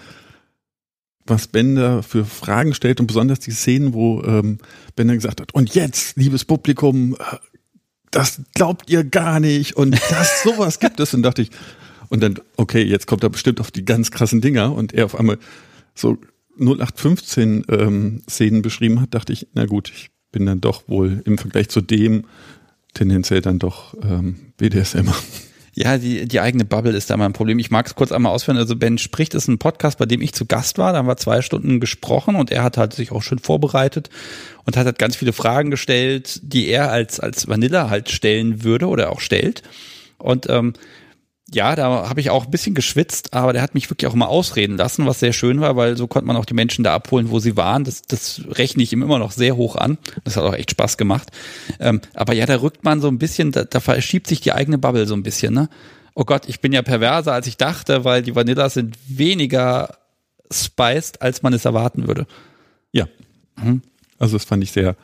was 1.30 1.46
Ben 1.46 1.76
da 1.76 2.02
für 2.02 2.24
Fragen 2.24 2.74
stellt 2.74 3.00
und 3.00 3.06
besonders 3.06 3.40
die 3.40 3.52
Szenen, 3.52 3.94
wo 3.94 4.22
ähm, 4.22 4.58
Ben 4.96 5.08
dann 5.08 5.16
gesagt 5.16 5.40
hat, 5.40 5.54
und 5.54 5.74
jetzt, 5.74 6.16
liebes 6.16 6.44
Publikum, 6.44 7.14
äh, 7.14 7.36
das 8.10 8.42
glaubt 8.54 8.90
ihr 8.90 9.04
gar 9.04 9.40
nicht 9.40 9.76
und 9.76 9.92
das 10.10 10.42
sowas 10.44 10.80
gibt 10.80 11.00
es. 11.00 11.14
Und 11.14 11.22
dachte 11.22 11.42
ich, 11.42 11.50
und 12.08 12.22
dann, 12.22 12.38
okay, 12.56 12.82
jetzt 12.82 13.06
kommt 13.06 13.22
er 13.22 13.30
bestimmt 13.30 13.60
auf 13.60 13.70
die 13.70 13.84
ganz 13.84 14.10
krassen 14.10 14.40
Dinger 14.40 14.74
und 14.74 14.92
er 14.92 15.04
auf 15.04 15.18
einmal 15.18 15.38
so 15.94 16.18
0815 16.58 17.64
ähm, 17.68 18.22
Szenen 18.28 18.62
beschrieben 18.62 19.00
hat, 19.00 19.14
dachte 19.14 19.32
ich, 19.32 19.48
na 19.54 19.64
gut, 19.66 19.90
ich 19.94 20.10
bin 20.32 20.44
dann 20.44 20.60
doch 20.60 20.88
wohl 20.88 21.22
im 21.24 21.38
Vergleich 21.38 21.68
zu 21.68 21.80
dem 21.80 22.24
tendenziell 22.94 23.40
dann 23.40 23.58
doch 23.58 23.94
ähm, 24.02 24.52
BDSM. 24.56 25.08
Ja, 25.74 25.98
die, 25.98 26.26
die 26.26 26.40
eigene 26.40 26.64
Bubble 26.64 26.92
ist 26.92 27.10
da 27.10 27.16
mal 27.16 27.26
ein 27.26 27.32
Problem. 27.32 27.58
Ich 27.58 27.70
mag 27.70 27.86
es 27.86 27.94
kurz 27.94 28.10
einmal 28.10 28.32
ausführen. 28.32 28.56
Also 28.56 28.74
Ben 28.74 28.98
spricht 28.98 29.34
ist 29.34 29.48
ein 29.48 29.58
Podcast, 29.58 29.98
bei 29.98 30.06
dem 30.06 30.20
ich 30.20 30.32
zu 30.32 30.44
Gast 30.46 30.78
war. 30.78 30.92
Da 30.92 30.98
haben 30.98 31.06
wir 31.06 31.16
zwei 31.16 31.42
Stunden 31.42 31.78
gesprochen 31.78 32.34
und 32.34 32.50
er 32.50 32.64
hat 32.64 32.76
halt 32.76 32.92
sich 32.92 33.12
auch 33.12 33.22
schön 33.22 33.38
vorbereitet 33.38 34.10
und 34.66 34.76
hat 34.76 34.86
halt 34.86 34.98
ganz 34.98 35.16
viele 35.16 35.32
Fragen 35.32 35.70
gestellt, 35.70 36.40
die 36.42 36.68
er 36.68 36.90
als, 36.90 37.20
als 37.20 37.46
Vanilla 37.46 37.88
halt 37.88 38.10
stellen 38.10 38.64
würde 38.64 38.88
oder 38.88 39.10
auch 39.12 39.20
stellt. 39.20 39.62
Und 40.18 40.48
ähm, 40.50 40.74
ja, 41.52 41.74
da 41.74 42.08
habe 42.08 42.20
ich 42.20 42.30
auch 42.30 42.44
ein 42.44 42.50
bisschen 42.50 42.74
geschwitzt, 42.74 43.34
aber 43.34 43.52
der 43.52 43.62
hat 43.62 43.74
mich 43.74 43.90
wirklich 43.90 44.10
auch 44.10 44.14
mal 44.14 44.26
ausreden 44.26 44.76
lassen, 44.76 45.06
was 45.06 45.20
sehr 45.20 45.32
schön 45.32 45.60
war, 45.60 45.74
weil 45.76 45.96
so 45.96 46.06
konnte 46.06 46.26
man 46.26 46.36
auch 46.36 46.44
die 46.44 46.54
Menschen 46.54 46.84
da 46.84 46.94
abholen, 46.94 47.30
wo 47.30 47.40
sie 47.40 47.56
waren. 47.56 47.84
Das, 47.84 48.02
das 48.02 48.42
rechne 48.50 48.82
ich 48.82 48.92
ihm 48.92 49.02
immer 49.02 49.18
noch 49.18 49.32
sehr 49.32 49.56
hoch 49.56 49.74
an. 49.76 49.98
Das 50.24 50.36
hat 50.36 50.44
auch 50.44 50.54
echt 50.54 50.70
Spaß 50.70 50.96
gemacht. 50.96 51.30
Ähm, 51.80 52.00
aber 52.14 52.34
ja, 52.34 52.46
da 52.46 52.60
rückt 52.60 52.84
man 52.84 53.00
so 53.00 53.08
ein 53.08 53.18
bisschen, 53.18 53.50
da, 53.50 53.64
da 53.64 53.80
verschiebt 53.80 54.28
sich 54.28 54.40
die 54.40 54.52
eigene 54.52 54.78
Bubble 54.78 55.06
so 55.06 55.14
ein 55.14 55.22
bisschen, 55.22 55.52
ne? 55.54 55.68
Oh 56.14 56.24
Gott, 56.24 56.48
ich 56.48 56.60
bin 56.60 56.72
ja 56.72 56.82
perverser, 56.82 57.32
als 57.32 57.46
ich 57.46 57.56
dachte, 57.56 58.04
weil 58.04 58.22
die 58.22 58.34
Vanillas 58.34 58.74
sind 58.74 58.96
weniger 59.08 59.96
spiced, 60.52 61.22
als 61.22 61.42
man 61.42 61.52
es 61.52 61.64
erwarten 61.64 62.06
würde. 62.06 62.26
Ja. 62.92 63.08
Mhm. 63.56 63.82
Also 64.18 64.36
das 64.36 64.44
fand 64.44 64.62
ich 64.62 64.72
sehr 64.72 64.96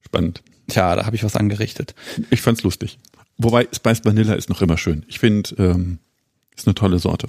spannend. 0.00 0.42
Tja, 0.68 0.96
da 0.96 1.06
habe 1.06 1.16
ich 1.16 1.24
was 1.24 1.36
angerichtet. 1.36 1.94
Ich 2.30 2.42
fand's 2.42 2.62
lustig. 2.62 2.98
Wobei 3.38 3.68
Spiced 3.72 4.04
Vanilla 4.04 4.34
ist 4.34 4.48
noch 4.48 4.62
immer 4.62 4.76
schön. 4.76 5.04
Ich 5.08 5.20
finde, 5.20 5.54
ähm, 5.58 5.98
ist 6.56 6.66
eine 6.66 6.74
tolle 6.74 6.98
Sorte. 6.98 7.28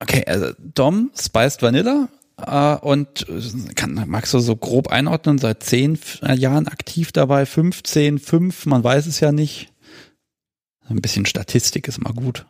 Okay, 0.00 0.24
also 0.26 0.52
Dom, 0.58 1.10
Spiced 1.18 1.62
Vanilla 1.62 2.08
äh, 2.36 2.76
und 2.76 3.26
kann, 3.74 4.04
magst 4.06 4.32
du 4.32 4.38
so 4.38 4.56
grob 4.56 4.88
einordnen, 4.88 5.38
seit 5.38 5.62
zehn 5.62 5.98
Jahren 6.36 6.68
aktiv 6.68 7.10
dabei, 7.12 7.46
15, 7.46 8.18
5, 8.18 8.66
man 8.66 8.84
weiß 8.84 9.06
es 9.06 9.20
ja 9.20 9.32
nicht. 9.32 9.72
Ein 10.88 11.00
bisschen 11.00 11.26
Statistik 11.26 11.88
ist 11.88 12.02
mal 12.02 12.12
gut. 12.12 12.46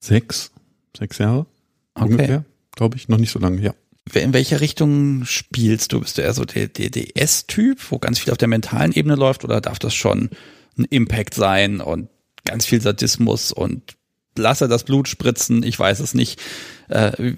Sechs, 0.00 0.52
sechs 0.96 1.18
Jahre 1.18 1.46
okay. 1.94 2.04
ungefähr, 2.04 2.44
glaube 2.76 2.96
ich, 2.96 3.08
noch 3.08 3.18
nicht 3.18 3.30
so 3.30 3.38
lange, 3.38 3.60
ja. 3.60 3.74
In 4.14 4.32
welche 4.32 4.60
Richtung 4.60 5.24
spielst 5.26 5.92
du? 5.92 6.00
Bist 6.00 6.16
du 6.16 6.22
eher 6.22 6.32
so 6.32 6.44
der 6.44 6.68
DDS-Typ, 6.68 7.90
wo 7.90 7.98
ganz 7.98 8.18
viel 8.18 8.32
auf 8.32 8.38
der 8.38 8.48
mentalen 8.48 8.92
Ebene 8.92 9.16
läuft, 9.16 9.44
oder 9.44 9.60
darf 9.60 9.78
das 9.78 9.94
schon 9.94 10.30
ein 10.78 10.84
Impact 10.84 11.34
sein 11.34 11.80
und 11.80 12.08
ganz 12.44 12.66
viel 12.66 12.80
Sadismus 12.80 13.52
und 13.52 13.96
lasse 14.36 14.68
das 14.68 14.84
Blut 14.84 15.08
spritzen, 15.08 15.62
ich 15.62 15.78
weiß 15.78 16.00
es 16.00 16.14
nicht. 16.14 16.40
Äh, 16.88 17.34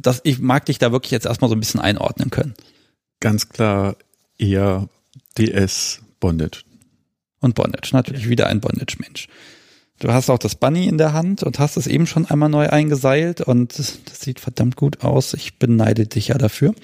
das, 0.00 0.20
ich 0.24 0.38
mag 0.38 0.66
dich 0.66 0.78
da 0.78 0.92
wirklich 0.92 1.10
jetzt 1.10 1.26
erstmal 1.26 1.48
so 1.48 1.56
ein 1.56 1.60
bisschen 1.60 1.80
einordnen 1.80 2.30
können. 2.30 2.54
Ganz 3.20 3.48
klar 3.48 3.96
eher 4.38 4.88
DS 5.36 6.00
Bondage. 6.20 6.62
Und 7.40 7.54
Bondage, 7.54 7.90
natürlich 7.92 8.28
wieder 8.28 8.48
ein 8.48 8.60
Bondage-Mensch. 8.60 9.28
Du 10.00 10.12
hast 10.12 10.30
auch 10.30 10.38
das 10.38 10.54
Bunny 10.54 10.86
in 10.86 10.98
der 10.98 11.12
Hand 11.12 11.42
und 11.42 11.58
hast 11.58 11.76
es 11.76 11.86
eben 11.86 12.06
schon 12.06 12.26
einmal 12.26 12.48
neu 12.48 12.68
eingeseilt 12.68 13.40
und 13.40 13.78
das, 13.78 13.98
das 14.04 14.20
sieht 14.20 14.38
verdammt 14.38 14.76
gut 14.76 15.02
aus. 15.02 15.34
Ich 15.34 15.58
beneide 15.58 16.06
dich 16.06 16.28
ja 16.28 16.38
dafür 16.38 16.74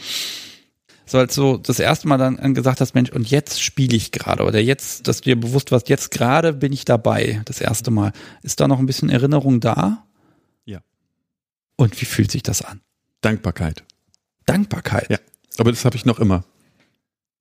so 1.07 1.19
als 1.19 1.35
so 1.35 1.57
das 1.57 1.79
erste 1.79 2.09
Mal 2.09 2.19
dann 2.19 2.55
gesagt 2.55 2.81
hast, 2.81 2.95
Mensch, 2.95 3.11
und 3.11 3.31
jetzt 3.31 3.63
spiele 3.63 3.97
ich 3.97 4.11
gerade 4.11 4.45
oder 4.45 4.59
jetzt, 4.61 5.07
dass 5.07 5.21
du 5.21 5.31
dir 5.31 5.41
bewusst 5.41 5.71
warst, 5.71 5.89
jetzt 5.89 6.11
gerade 6.11 6.53
bin 6.53 6.73
ich 6.73 6.85
dabei, 6.85 7.43
das 7.45 7.61
erste 7.61 7.91
Mal. 7.91 8.13
Ist 8.43 8.61
da 8.61 8.69
noch 8.69 8.79
ein 8.79 8.87
bisschen 8.87 9.11
Erinnerung 9.11 9.61
da? 9.61 10.05
Ja. 10.65 10.81
Und 11.77 12.01
wie 12.01 12.07
fühlt 12.07 12.31
sich 12.31 12.43
das 12.43 12.63
an? 12.63 12.81
Dankbarkeit. 13.21 13.85
Dankbarkeit? 14.47 15.11
Ja. 15.11 15.19
Aber 15.59 15.71
das 15.71 15.85
habe 15.85 15.97
ich 15.97 16.05
noch 16.05 16.19
immer. 16.19 16.45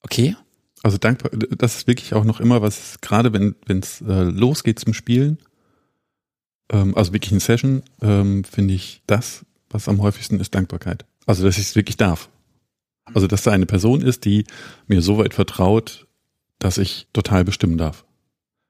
Okay. 0.01 0.35
Also 0.83 0.97
dankbar, 0.97 1.31
das 1.57 1.77
ist 1.77 1.87
wirklich 1.87 2.13
auch 2.13 2.25
noch 2.25 2.41
immer 2.41 2.61
was, 2.61 2.99
gerade 2.99 3.31
wenn 3.31 3.55
es 3.79 4.01
äh, 4.01 4.23
losgeht 4.23 4.79
zum 4.79 4.93
Spielen, 4.93 5.37
ähm, 6.69 6.95
also 6.97 7.13
wirklich 7.13 7.31
in 7.31 7.39
Session, 7.39 7.83
ähm, 8.01 8.43
finde 8.43 8.73
ich 8.73 9.01
das, 9.07 9.45
was 9.69 9.87
am 9.87 10.01
häufigsten 10.01 10.41
ist, 10.41 10.53
Dankbarkeit. 10.53 11.05
Also 11.25 11.45
dass 11.45 11.57
ich 11.57 11.67
es 11.67 11.75
wirklich 11.75 11.95
darf. 11.95 12.29
Also, 13.05 13.27
dass 13.27 13.43
da 13.43 13.51
eine 13.51 13.65
Person 13.65 14.01
ist, 14.01 14.25
die 14.25 14.45
mir 14.87 15.01
so 15.01 15.17
weit 15.17 15.33
vertraut, 15.33 16.07
dass 16.59 16.77
ich 16.77 17.07
total 17.13 17.43
bestimmen 17.43 17.77
darf. 17.77 18.05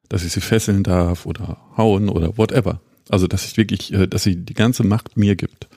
Dass 0.10 0.24
ich 0.24 0.34
sie 0.34 0.42
fesseln 0.42 0.84
darf 0.84 1.26
oder 1.26 1.58
hauen 1.78 2.10
oder 2.10 2.38
whatever. 2.38 2.82
Also, 3.10 3.28
dass 3.28 3.46
ich 3.46 3.58
wirklich, 3.58 3.94
äh, 3.94 4.08
dass 4.08 4.24
sie 4.24 4.36
die 4.38 4.54
ganze 4.54 4.84
Macht 4.84 5.18
mir 5.18 5.36
gibt. 5.36 5.68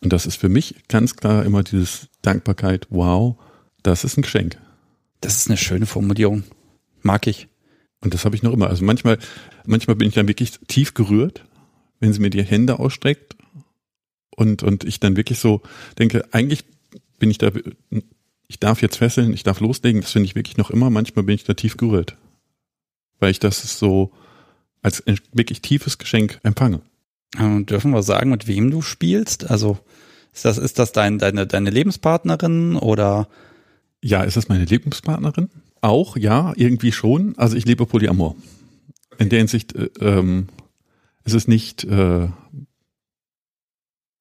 Und 0.00 0.12
das 0.12 0.26
ist 0.26 0.36
für 0.36 0.48
mich 0.48 0.76
ganz 0.88 1.16
klar 1.16 1.44
immer 1.44 1.62
dieses 1.62 2.08
Dankbarkeit, 2.22 2.86
wow, 2.90 3.36
das 3.82 4.04
ist 4.04 4.16
ein 4.16 4.22
Geschenk. 4.22 4.58
Das 5.20 5.36
ist 5.36 5.48
eine 5.48 5.56
schöne 5.56 5.86
Formulierung. 5.86 6.44
Mag 7.02 7.26
ich. 7.26 7.48
Und 8.00 8.14
das 8.14 8.24
habe 8.24 8.36
ich 8.36 8.42
noch 8.42 8.52
immer. 8.52 8.68
Also 8.68 8.84
manchmal, 8.84 9.18
manchmal 9.66 9.96
bin 9.96 10.08
ich 10.08 10.14
dann 10.14 10.28
wirklich 10.28 10.52
tief 10.68 10.94
gerührt, 10.94 11.44
wenn 12.00 12.12
sie 12.12 12.20
mir 12.20 12.30
die 12.30 12.44
Hände 12.44 12.78
ausstreckt 12.78 13.36
und, 14.36 14.62
und 14.62 14.84
ich 14.84 15.00
dann 15.00 15.16
wirklich 15.16 15.40
so 15.40 15.62
denke, 15.98 16.24
eigentlich 16.30 16.64
bin 17.18 17.30
ich 17.30 17.38
da, 17.38 17.50
ich 18.46 18.60
darf 18.60 18.82
jetzt 18.82 18.96
fesseln, 18.96 19.32
ich 19.32 19.42
darf 19.42 19.60
loslegen, 19.60 20.00
das 20.00 20.12
finde 20.12 20.26
ich 20.26 20.34
wirklich 20.34 20.56
noch 20.56 20.70
immer, 20.70 20.90
manchmal 20.90 21.24
bin 21.24 21.34
ich 21.34 21.44
da 21.44 21.54
tief 21.54 21.76
gerührt. 21.76 22.16
Weil 23.18 23.30
ich 23.30 23.40
das 23.40 23.78
so 23.78 24.12
als 24.82 25.02
wirklich 25.32 25.60
tiefes 25.60 25.98
Geschenk 25.98 26.40
empfange. 26.42 26.80
Ähm, 27.38 27.66
dürfen 27.66 27.90
wir 27.90 28.02
sagen, 28.02 28.30
mit 28.30 28.46
wem 28.46 28.70
du 28.70 28.80
spielst? 28.80 29.50
Also 29.50 29.78
ist 30.32 30.44
das, 30.44 30.58
ist 30.58 30.78
das 30.78 30.92
dein, 30.92 31.18
deine, 31.18 31.46
deine 31.46 31.70
Lebenspartnerin 31.70 32.76
oder? 32.76 33.28
Ja, 34.00 34.22
ist 34.22 34.36
das 34.36 34.48
meine 34.48 34.64
Lebenspartnerin? 34.64 35.50
Auch, 35.80 36.16
ja, 36.16 36.52
irgendwie 36.56 36.92
schon. 36.92 37.36
Also 37.36 37.56
ich 37.56 37.66
lebe 37.66 37.86
Polyamor. 37.86 38.36
In 39.18 39.28
der 39.28 39.40
Hinsicht 39.40 39.74
äh, 39.74 39.90
ähm, 40.00 40.48
ist 41.24 41.34
es 41.34 41.48
nicht 41.48 41.84
äh, 41.84 42.28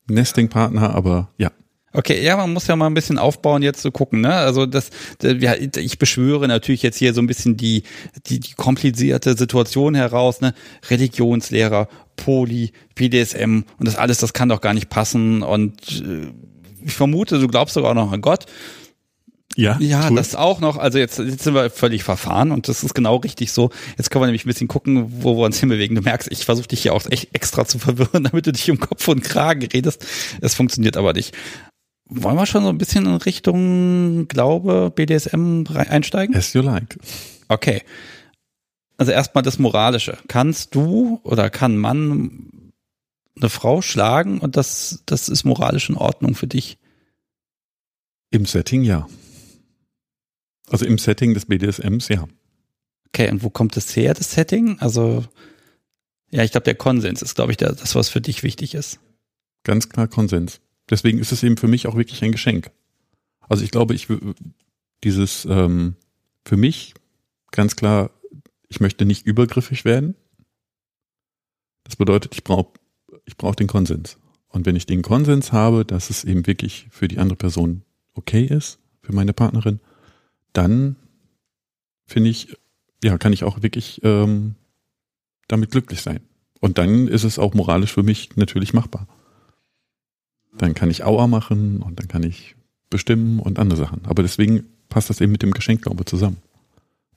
Nesting-Partner, 0.10 0.94
aber 0.96 1.30
ja. 1.38 1.51
Okay, 1.98 2.24
ja, 2.24 2.38
man 2.38 2.54
muss 2.54 2.68
ja 2.68 2.75
mal 2.75 2.86
ein 2.86 2.94
bisschen 2.94 3.18
aufbauen, 3.18 3.63
jetzt 3.63 3.82
zu 3.82 3.92
gucken, 3.92 4.22
ne? 4.22 4.32
Also 4.32 4.68
das, 4.68 4.92
ich 5.24 5.98
beschwöre 5.98 6.48
natürlich 6.48 6.84
jetzt 6.84 6.98
hier 6.98 7.12
so 7.12 7.22
ein 7.22 7.25
bisschen 7.25 7.58
die, 7.58 7.82
die, 8.27 8.39
die 8.39 8.54
komplizierte 8.54 9.36
Situation 9.36 9.96
heraus, 9.96 10.39
ne? 10.39 10.54
Religionslehrer, 10.92 11.88
Poli, 12.16 12.72
PDSM 12.94 13.63
und 13.80 13.88
das 13.88 13.96
alles, 13.96 14.20
das 14.20 14.34
kann 14.34 14.50
doch 14.50 14.62
gar 14.62 14.75
nicht 14.75 14.89
passen. 14.89 15.42
Und 15.42 16.04
äh, 16.06 16.27
ich 16.86 16.94
vermute, 16.94 17.39
du 17.39 17.48
glaubst 17.48 17.74
sogar 17.74 17.96
noch 17.96 18.12
an 18.12 18.22
Gott. 18.22 18.46
Ja, 19.56 19.75
ja, 19.80 20.08
cool. 20.08 20.18
das 20.18 20.36
auch 20.36 20.60
noch. 20.60 20.77
Also 20.77 21.00
jetzt, 21.00 21.18
jetzt 21.18 21.44
sind 21.44 21.56
wir 21.56 21.72
völlig 21.72 22.04
verfahren 22.04 22.51
und 22.51 22.68
das 22.68 22.84
ist 22.84 22.94
genau 22.94 23.16
richtig 23.16 23.51
so. 23.51 23.72
Jetzt 23.98 24.12
können 24.12 24.22
wir 24.22 24.27
nämlich 24.27 24.46
ein 24.46 24.50
bisschen 24.50 24.68
gucken, 24.68 25.24
wo 25.24 25.36
wir 25.36 25.46
uns 25.46 25.60
hinbewegen. 25.60 25.96
Du 25.96 26.04
merkst, 26.04 26.32
ich 26.32 26.46
versuche 26.46 26.68
dich 26.68 26.84
hier 26.84 26.94
auch 26.94 27.04
echt 27.10 27.34
extra 27.34 27.66
zu 27.66 27.80
verwirren, 27.80 28.24
damit 28.32 28.46
du 28.46 28.51
dich 28.51 28.70
um 28.70 28.80
Kopf 28.80 29.08
und 29.08 29.24
Kragen 29.24 29.68
redest. 29.74 30.06
Es 30.42 30.54
funktioniert 30.54 30.96
aber 30.96 31.13
nicht. 31.13 31.36
Wollen 32.10 32.38
wir 32.38 32.46
schon 32.46 32.64
so 32.64 32.70
ein 32.70 32.78
bisschen 32.78 33.06
in 33.06 33.16
Richtung 33.16 34.28
Glaube, 34.28 34.92
BDSM 34.96 35.64
einsteigen? 35.74 36.36
As 36.36 36.54
you 36.54 36.62
like. 36.62 36.98
Okay. 37.50 37.82
Also 38.98 39.12
erstmal 39.12 39.44
das 39.44 39.60
Moralische. 39.60 40.18
Kannst 40.28 40.74
du 40.74 41.20
oder 41.24 41.50
kann 41.50 41.78
man 41.78 42.72
eine 43.36 43.50
Frau 43.50 43.82
schlagen 43.82 44.40
und 44.40 44.58
das, 44.58 45.04
das 45.06 45.30
ist 45.30 45.44
moralisch 45.44 45.90
in 45.90 45.96
Ordnung 45.96 46.34
für 46.34 46.48
dich? 46.48 46.78
Im 48.32 48.46
Setting 48.46 48.84
ja. 48.84 49.08
Also 50.70 50.86
im 50.86 50.98
Setting 50.98 51.34
des 51.34 51.46
BDSMs 51.46 52.08
ja. 52.10 52.28
Okay, 53.08 53.30
und 53.32 53.44
wo 53.44 53.50
kommt 53.50 53.76
das 53.76 53.96
her, 53.96 54.14
das 54.14 54.32
Setting? 54.32 54.78
Also, 54.80 55.24
ja, 56.30 56.44
ich 56.44 56.52
glaube, 56.52 56.66
der 56.66 56.76
Konsens 56.76 57.22
ist, 57.22 57.36
glaube 57.36 57.52
ich, 57.52 57.58
der, 57.58 57.74
das, 57.74 57.96
was 57.96 58.10
für 58.10 58.22
dich 58.22 58.44
wichtig 58.44 58.76
ist. 58.76 59.00
Ganz 59.64 59.90
klar 59.90 60.08
Konsens. 60.08 60.60
Deswegen 60.89 61.20
ist 61.20 61.32
es 61.32 61.44
eben 61.44 61.58
für 61.58 61.67
mich 61.67 61.88
auch 61.88 61.96
wirklich 61.96 62.24
ein 62.24 62.32
Geschenk. 62.32 62.72
Also 63.41 63.63
ich 63.63 63.72
glaube, 63.72 63.94
ich 63.94 64.08
dieses 65.03 65.46
ähm, 65.46 65.96
für 66.46 66.58
mich 66.58 66.94
ganz 67.51 67.75
klar, 67.75 68.12
ich 68.67 68.79
möchte 68.79 69.06
nicht 69.06 69.25
übergriffig 69.25 69.86
werden. 69.86 70.15
Das 71.84 71.96
bedeutet, 71.96 72.34
ich 72.36 72.44
brauche 72.44 72.74
ich 73.25 73.38
brauche 73.38 73.56
den 73.56 73.67
Konsens. 73.67 74.17
Und 74.50 74.65
wenn 74.65 74.75
ich 74.75 74.86
den 74.86 75.01
Konsens 75.01 75.51
habe, 75.51 75.86
dass 75.86 76.10
es 76.10 76.24
eben 76.24 76.48
wirklich 76.48 76.88
für 76.89 77.08
die 77.08 77.20
andere 77.20 77.38
Person 77.38 77.84
okay 78.13 78.46
ist, 78.46 78.79
für 79.01 79.13
meine 79.13 79.34
Partnerin, 79.34 79.79
dann 80.53 80.96
finde 82.06 82.29
ich, 82.29 82.58
ja, 83.03 83.17
kann 83.17 83.34
ich 83.34 83.44
auch 83.44 83.62
wirklich 83.62 84.01
ähm, 84.03 84.56
damit 85.48 85.72
glücklich 85.72 86.01
sein. 86.01 86.22
Und 86.60 86.77
dann 86.77 87.08
ist 87.08 87.24
es 87.24 87.38
auch 87.38 87.53
moralisch 87.53 87.94
für 87.94 88.03
mich 88.03 88.36
natürlich 88.36 88.74
machbar. 88.74 89.08
Dann 90.58 90.74
kann 90.74 90.90
ich 90.90 91.04
Aua 91.04 91.28
machen 91.28 91.82
und 91.82 92.00
dann 92.00 92.08
kann 92.08 92.24
ich 92.24 92.56
bestimmen 92.90 93.40
und 93.40 93.60
andere 93.60 93.80
Sachen. 93.80 94.02
Aber 94.06 94.24
deswegen 94.24 94.66
passt 94.90 95.10
das 95.10 95.22
eben 95.22 95.32
mit 95.32 95.44
dem 95.44 95.52
Geschenkglaube 95.52 96.06
zusammen. 96.06 96.38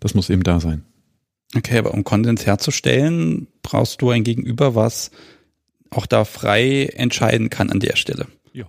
Das 0.01 0.15
muss 0.15 0.31
eben 0.31 0.43
da 0.43 0.61
sein. 0.61 0.85
Okay, 1.57 1.79
aber 1.79 1.95
um 1.95 2.05
Konsens 2.05 2.47
herzustellen, 2.47 3.49
brauchst 3.63 4.03
du 4.03 4.11
ein 4.11 4.25
Gegenüber, 4.25 4.75
was 4.75 5.11
auch 5.91 6.07
da 6.07 6.25
frei 6.25 6.87
entscheiden 6.95 7.51
kann 7.51 7.71
an 7.71 7.81
der 7.81 7.97
Stelle. 7.97 8.27
Ja. 8.53 8.67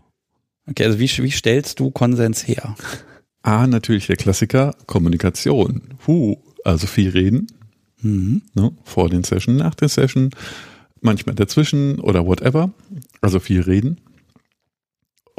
Okay, 0.68 0.86
also 0.86 1.00
wie, 1.00 1.10
wie 1.24 1.32
stellst 1.32 1.80
du 1.80 1.92
Konsens 1.92 2.48
her? 2.48 2.75
A, 3.44 3.66
natürlich 3.66 4.08
der 4.08 4.18
Klassiker, 4.18 4.75
Kommunikation. 4.86 5.96
Huh, 6.06 6.38
also 6.63 6.86
viel 6.88 7.10
reden. 7.10 7.48
Mhm. 8.01 8.44
Ne, 8.54 8.72
vor 8.84 9.10
den 9.10 9.24
Session, 9.24 9.56
nach 9.56 9.75
der 9.75 9.90
Session, 9.90 10.32
manchmal 11.01 11.36
dazwischen 11.36 12.00
oder 12.00 12.25
whatever. 12.25 12.72
Also 13.22 13.40
viel 13.40 13.62
reden. 13.62 14.00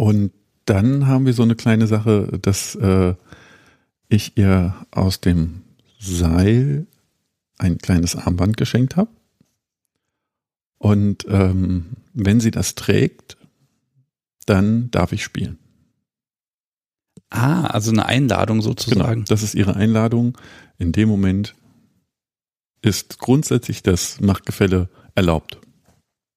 Und 0.02 0.32
dann 0.64 1.06
haben 1.06 1.26
wir 1.26 1.32
so 1.32 1.44
eine 1.44 1.54
kleine 1.54 1.86
Sache, 1.86 2.36
dass 2.42 2.74
äh, 2.74 3.14
ich 4.08 4.36
ihr 4.36 4.74
aus 4.90 5.20
dem 5.20 5.62
Seil 6.00 6.88
ein 7.58 7.78
kleines 7.78 8.16
Armband 8.16 8.56
geschenkt 8.56 8.96
habe. 8.96 9.12
Und 10.78 11.24
ähm, 11.28 11.92
wenn 12.14 12.40
sie 12.40 12.50
das 12.50 12.74
trägt, 12.74 13.36
dann 14.44 14.90
darf 14.90 15.12
ich 15.12 15.22
spielen. 15.22 15.60
Ah, 17.30 17.66
also 17.66 17.92
eine 17.92 18.06
Einladung 18.06 18.60
sozusagen. 18.60 19.20
Genau, 19.20 19.26
das 19.28 19.44
ist 19.44 19.54
ihre 19.54 19.76
Einladung. 19.76 20.36
In 20.78 20.90
dem 20.90 21.08
Moment 21.08 21.54
ist 22.80 23.20
grundsätzlich 23.20 23.84
das 23.84 24.20
Machtgefälle 24.20 24.88
erlaubt. 25.14 25.60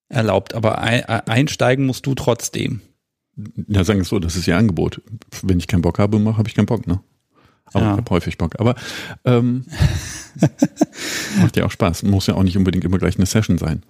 Erlaubt, 0.07 0.53
aber 0.53 0.77
einsteigen 0.77 1.87
musst 1.87 2.05
du 2.05 2.13
trotzdem. 2.13 2.81
Ja, 3.67 3.83
sagen 3.83 3.99
wir 3.99 4.03
es 4.03 4.09
so, 4.09 4.19
das 4.19 4.35
ist 4.35 4.47
ihr 4.47 4.57
Angebot. 4.57 5.01
Wenn 5.41 5.59
ich 5.59 5.67
keinen 5.67 5.81
Bock 5.81 5.99
habe, 5.99 6.17
habe 6.37 6.47
ich 6.47 6.55
keinen 6.55 6.67
Bock, 6.67 6.87
ne? 6.87 7.01
Aber 7.65 7.81
ja. 7.81 7.91
ich 7.91 7.97
habe 7.97 8.09
häufig 8.11 8.37
Bock. 8.37 8.59
Aber 8.59 8.75
ähm, 9.25 9.65
macht 11.41 11.57
ja 11.57 11.65
auch 11.65 11.71
Spaß. 11.71 12.03
Muss 12.03 12.27
ja 12.27 12.35
auch 12.35 12.43
nicht 12.43 12.57
unbedingt 12.57 12.85
immer 12.85 12.99
gleich 12.99 13.17
eine 13.17 13.25
Session 13.25 13.57
sein. 13.57 13.83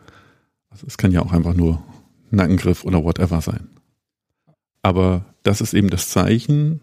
Also 0.69 0.87
es 0.87 0.97
kann 0.97 1.11
ja 1.11 1.21
auch 1.21 1.31
einfach 1.31 1.53
nur 1.53 1.83
Nackengriff 2.31 2.83
oder 2.83 3.03
whatever 3.03 3.41
sein. 3.41 3.69
Aber 4.81 5.25
das 5.43 5.61
ist 5.61 5.73
eben 5.73 5.89
das 5.89 6.09
Zeichen, 6.09 6.81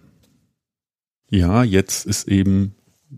ja, 1.28 1.64
jetzt 1.64 2.07
ist 2.07 2.28
eben 2.28 2.75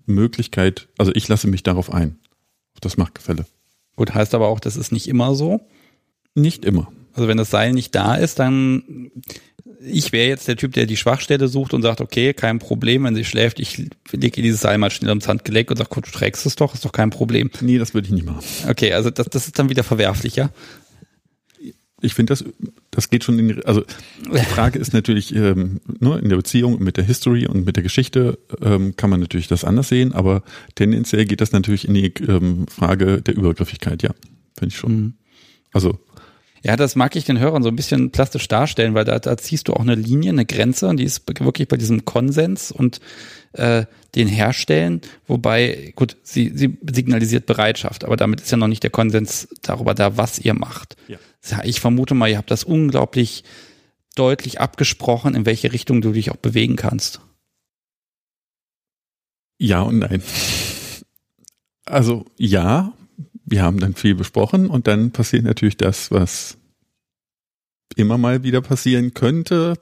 Möglichkeit, 0.06 0.88
also 0.98 1.12
ich 1.14 1.26
lasse 1.28 1.48
mich 1.48 1.62
darauf 1.62 1.92
ein, 1.92 2.18
auf 2.74 2.80
das 2.80 2.96
Machtgefälle. 2.96 3.46
Gut, 3.96 4.14
heißt 4.14 4.34
aber 4.34 4.48
auch, 4.48 4.60
das 4.60 4.76
ist 4.76 4.92
nicht 4.92 5.08
immer 5.08 5.34
so? 5.34 5.60
Nicht 6.34 6.64
immer. 6.64 6.92
Also 7.14 7.28
wenn 7.28 7.36
das 7.36 7.50
Seil 7.50 7.72
nicht 7.72 7.94
da 7.94 8.16
ist, 8.16 8.38
dann 8.38 9.10
ich 9.86 10.12
wäre 10.12 10.28
jetzt 10.28 10.48
der 10.48 10.56
Typ, 10.56 10.72
der 10.72 10.86
die 10.86 10.96
Schwachstelle 10.96 11.48
sucht 11.48 11.74
und 11.74 11.82
sagt, 11.82 12.00
okay, 12.00 12.32
kein 12.32 12.58
Problem, 12.58 13.04
wenn 13.04 13.14
sie 13.14 13.24
schläft, 13.24 13.60
ich 13.60 13.90
lege 14.12 14.38
ihr 14.38 14.42
dieses 14.42 14.60
Seil 14.60 14.78
mal 14.78 14.90
schnell 14.90 15.10
ums 15.10 15.28
Handgelenk 15.28 15.70
und 15.70 15.76
sage, 15.76 15.90
gut, 15.90 16.06
du 16.06 16.10
trägst 16.10 16.46
es 16.46 16.56
doch, 16.56 16.74
ist 16.74 16.84
doch 16.84 16.92
kein 16.92 17.10
Problem. 17.10 17.50
Nee, 17.60 17.78
das 17.78 17.94
würde 17.94 18.06
ich 18.06 18.12
nicht 18.12 18.26
machen. 18.26 18.40
Okay, 18.68 18.92
also 18.92 19.10
das, 19.10 19.26
das 19.26 19.46
ist 19.46 19.58
dann 19.58 19.68
wieder 19.68 19.84
verwerflich, 19.84 20.36
ja? 20.36 20.50
Ich 22.00 22.12
finde, 22.12 22.32
das, 22.32 22.44
das 22.90 23.08
geht 23.08 23.24
schon 23.24 23.38
in, 23.38 23.64
also 23.64 23.82
die 24.30 24.38
Frage 24.38 24.78
ist 24.78 24.92
natürlich, 24.92 25.34
ähm, 25.34 25.80
nur 26.00 26.16
ne, 26.16 26.20
in 26.20 26.28
der 26.28 26.36
Beziehung 26.36 26.82
mit 26.82 26.98
der 26.98 27.04
History 27.04 27.46
und 27.46 27.64
mit 27.64 27.76
der 27.76 27.82
Geschichte 27.82 28.38
ähm, 28.60 28.94
kann 28.96 29.08
man 29.08 29.20
natürlich 29.20 29.48
das 29.48 29.64
anders 29.64 29.88
sehen, 29.88 30.12
aber 30.12 30.42
tendenziell 30.74 31.24
geht 31.24 31.40
das 31.40 31.52
natürlich 31.52 31.88
in 31.88 31.94
die 31.94 32.12
ähm, 32.28 32.66
Frage 32.68 33.22
der 33.22 33.34
Übergriffigkeit, 33.34 34.02
ja, 34.02 34.10
finde 34.58 34.72
ich 34.72 34.76
schon. 34.76 34.92
Mhm. 34.92 35.14
Also 35.72 35.98
ja, 36.64 36.76
das 36.76 36.96
mag 36.96 37.14
ich 37.14 37.26
den 37.26 37.38
Hörern 37.38 37.62
so 37.62 37.68
ein 37.68 37.76
bisschen 37.76 38.10
plastisch 38.10 38.48
darstellen, 38.48 38.94
weil 38.94 39.04
da, 39.04 39.18
da 39.18 39.36
ziehst 39.36 39.68
du 39.68 39.74
auch 39.74 39.80
eine 39.80 39.94
Linie, 39.94 40.30
eine 40.30 40.46
Grenze 40.46 40.88
und 40.88 40.96
die 40.96 41.04
ist 41.04 41.22
wirklich 41.40 41.68
bei 41.68 41.76
diesem 41.76 42.06
Konsens 42.06 42.72
und 42.72 43.00
äh, 43.52 43.84
den 44.14 44.28
Herstellen, 44.28 45.02
wobei, 45.26 45.92
gut, 45.94 46.16
sie, 46.22 46.52
sie 46.54 46.78
signalisiert 46.90 47.44
Bereitschaft, 47.44 48.02
aber 48.02 48.16
damit 48.16 48.40
ist 48.40 48.50
ja 48.50 48.56
noch 48.56 48.68
nicht 48.68 48.82
der 48.82 48.90
Konsens 48.90 49.46
darüber 49.60 49.92
da, 49.94 50.16
was 50.16 50.38
ihr 50.38 50.54
macht. 50.54 50.96
Ja. 51.06 51.18
Ich 51.64 51.80
vermute 51.80 52.14
mal, 52.14 52.30
ihr 52.30 52.38
habt 52.38 52.50
das 52.50 52.64
unglaublich 52.64 53.44
deutlich 54.14 54.58
abgesprochen, 54.58 55.34
in 55.34 55.44
welche 55.44 55.70
Richtung 55.70 56.00
du 56.00 56.12
dich 56.12 56.30
auch 56.30 56.36
bewegen 56.36 56.76
kannst. 56.76 57.20
Ja 59.58 59.82
und 59.82 59.98
nein. 59.98 60.22
Also 61.84 62.24
ja, 62.38 62.94
wir 63.44 63.62
haben 63.62 63.78
dann 63.78 63.94
viel 63.94 64.14
besprochen 64.14 64.68
und 64.68 64.86
dann 64.86 65.10
passiert 65.10 65.44
natürlich 65.44 65.76
das, 65.76 66.10
was 66.10 66.56
immer 67.96 68.18
mal 68.18 68.42
wieder 68.42 68.60
passieren 68.60 69.14
könnte, 69.14 69.74